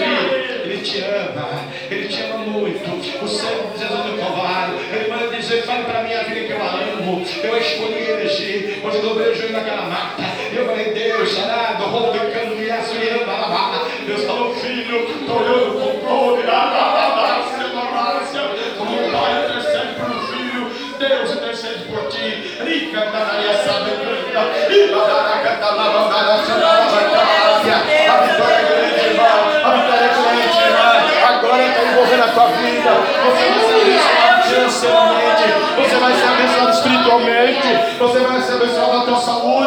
ele 0.63 0.77
te 0.81 0.99
ama, 1.01 1.49
Ele 1.89 2.07
te 2.07 2.21
ama 2.23 2.37
muito. 2.37 3.23
O 3.23 3.27
sangue 3.27 3.73
de 3.73 3.79
Jesus 3.79 4.05
do 4.05 4.17
Calvário. 4.17 4.79
Ele 4.93 5.09
manda 5.09 5.35
dizer: 5.35 5.63
fale 5.63 5.83
para 5.83 6.03
minha 6.03 6.23
vida 6.23 6.41
que 6.41 6.51
eu 6.51 6.61
a 6.61 6.71
amo. 6.71 7.25
Eu 7.43 7.57
escolhi 7.57 8.09
eleger. 8.09 8.81
Hoje 8.83 8.97
eu 8.97 9.01
dobrei 9.01 9.31
o 9.31 9.35
joelho 9.35 9.53
naquela 9.53 9.83
mata. 9.83 10.23
Eu 10.53 10.65
falei: 10.65 10.93
Deus, 10.93 11.29
charado, 11.29 11.83
roubicando, 11.83 12.55
me 12.55 12.69
açoeando, 12.69 13.29
alabada. 13.29 13.76
Deus 14.07 14.23
falou: 14.23 14.55
Filho, 14.55 15.03
estou 15.03 15.35
olhando 15.35 15.67
o 15.67 15.81
controle. 15.81 16.43
Como 18.77 18.95
o 18.95 19.11
pai 19.11 19.43
intercede 19.43 19.99
um 19.99 20.21
filho, 20.27 20.71
Deus 20.97 21.31
intercede 21.33 21.83
por 21.91 22.07
ti. 22.07 22.57
Rica, 22.63 23.05
Maria, 23.11 23.53
sabe, 23.65 23.91
canta. 23.99 24.47
E 24.71 24.87
lá, 24.91 25.03
lá, 25.03 25.11
lá, 25.11 25.83
A 28.07 28.17
vitória 28.23 28.55
é 28.55 28.63
grande, 28.63 29.05
irmão. 29.07 29.27
A 29.65 29.71
vitória 29.75 30.05
é 30.05 30.11
grande, 30.15 30.57
irmão. 30.63 30.95
A 31.27 31.31
glória 31.41 31.67
está 31.67 31.83
envolvendo 31.83 32.23
a 32.23 32.27
tua 32.27 32.47
vida. 32.47 32.91
Você 33.25 33.43
vai 33.51 33.59
ser 33.59 33.75
abençoado 33.75 34.43
financeiramente. 34.47 35.45
Você 35.75 35.95
vai 35.97 36.13
ser 36.13 36.27
abençoado 36.27 36.71
espiritualmente. 36.71 37.69
Você 37.99 38.19
vai 38.19 38.41
ser 38.41 38.53
abençoado 38.53 38.97
na 38.99 39.03
tua 39.03 39.19
saúde. 39.19 39.57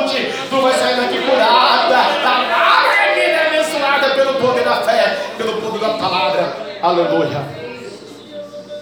Aleluia. 6.82 7.46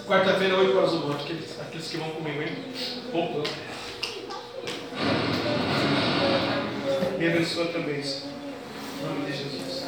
Quarta-feira, 0.07 0.55
8 0.55 0.77
horas 0.77 0.91
do 0.91 0.97
monte. 0.99 1.23
Aqueles, 1.61 1.87
que 1.91 1.97
vão 1.97 2.09
comigo, 2.11 2.41
hein? 2.41 2.57
Opa. 3.13 3.49
Me 7.17 7.27
abençoa 7.27 7.65
também, 7.65 8.01
Senhor. 8.01 8.29
Em 9.01 9.05
nome 9.05 9.25
de 9.25 9.37
Jesus. 9.37 9.85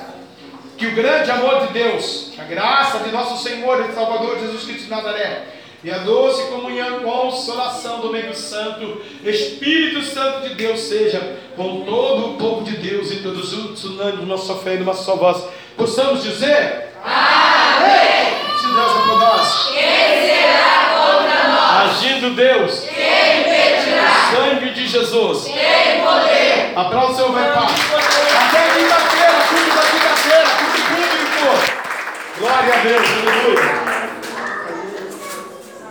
Que 0.78 0.88
o 0.88 0.96
grande 0.96 1.32
amor 1.32 1.68
de 1.68 1.74
Deus, 1.74 2.34
a 2.38 2.44
graça 2.44 3.00
de 3.00 3.12
nosso 3.12 3.42
Senhor 3.42 3.90
e 3.90 3.94
Salvador 3.94 4.40
Jesus 4.40 4.66
Cristo 4.66 4.84
de 4.84 4.90
Nazaré, 4.90 5.46
e 5.84 5.90
a 5.90 6.00
doce 6.00 6.44
comunhão 6.48 7.00
consolação 7.00 8.02
do 8.02 8.12
meio 8.12 8.36
santo, 8.36 9.02
Espírito 9.24 10.04
Santo 10.04 10.50
de 10.50 10.56
Deus, 10.56 10.82
seja 10.82 11.40
com 11.56 11.82
todo 11.86 12.32
o 12.32 12.38
povo 12.38 12.64
de 12.64 12.78
Deus 12.78 13.12
e 13.12 13.18
todos 13.18 13.50
juntos, 13.50 13.86
unânimes, 13.86 14.24
uma 14.24 14.38
só 14.38 14.58
fé 14.58 14.76
e 14.76 14.82
uma 14.82 14.94
só 14.94 15.16
voz. 15.16 15.44
Possamos 15.82 16.22
dizer? 16.22 16.92
Amém! 17.04 18.38
Se 18.56 18.68
Deus 18.68 18.92
é 18.92 19.00
por 19.00 19.20
nós, 19.20 19.70
quem 19.74 20.28
será 20.30 20.92
contra 20.94 21.48
nós? 21.48 21.92
Agindo 21.98 22.36
Deus, 22.36 22.82
quem 22.82 23.42
impedirá? 23.42 24.30
Sangue 24.30 24.70
de 24.76 24.88
Jesus, 24.88 25.46
tem 25.46 26.02
poder. 26.02 26.74
Aplausos, 26.76 27.18
seu 27.18 27.32
vai 27.32 27.52
Pai. 27.52 27.64
Até 27.64 28.80
quinta-feira, 28.80 29.34
tudo 29.50 29.76
da 29.76 29.82
quinta-feira, 29.82 30.50
tudo 30.60 30.82
público. 30.94 31.50
Glória 32.38 32.74
a 32.76 32.78
Deus, 32.84 33.08
aleluia. 33.28 34.01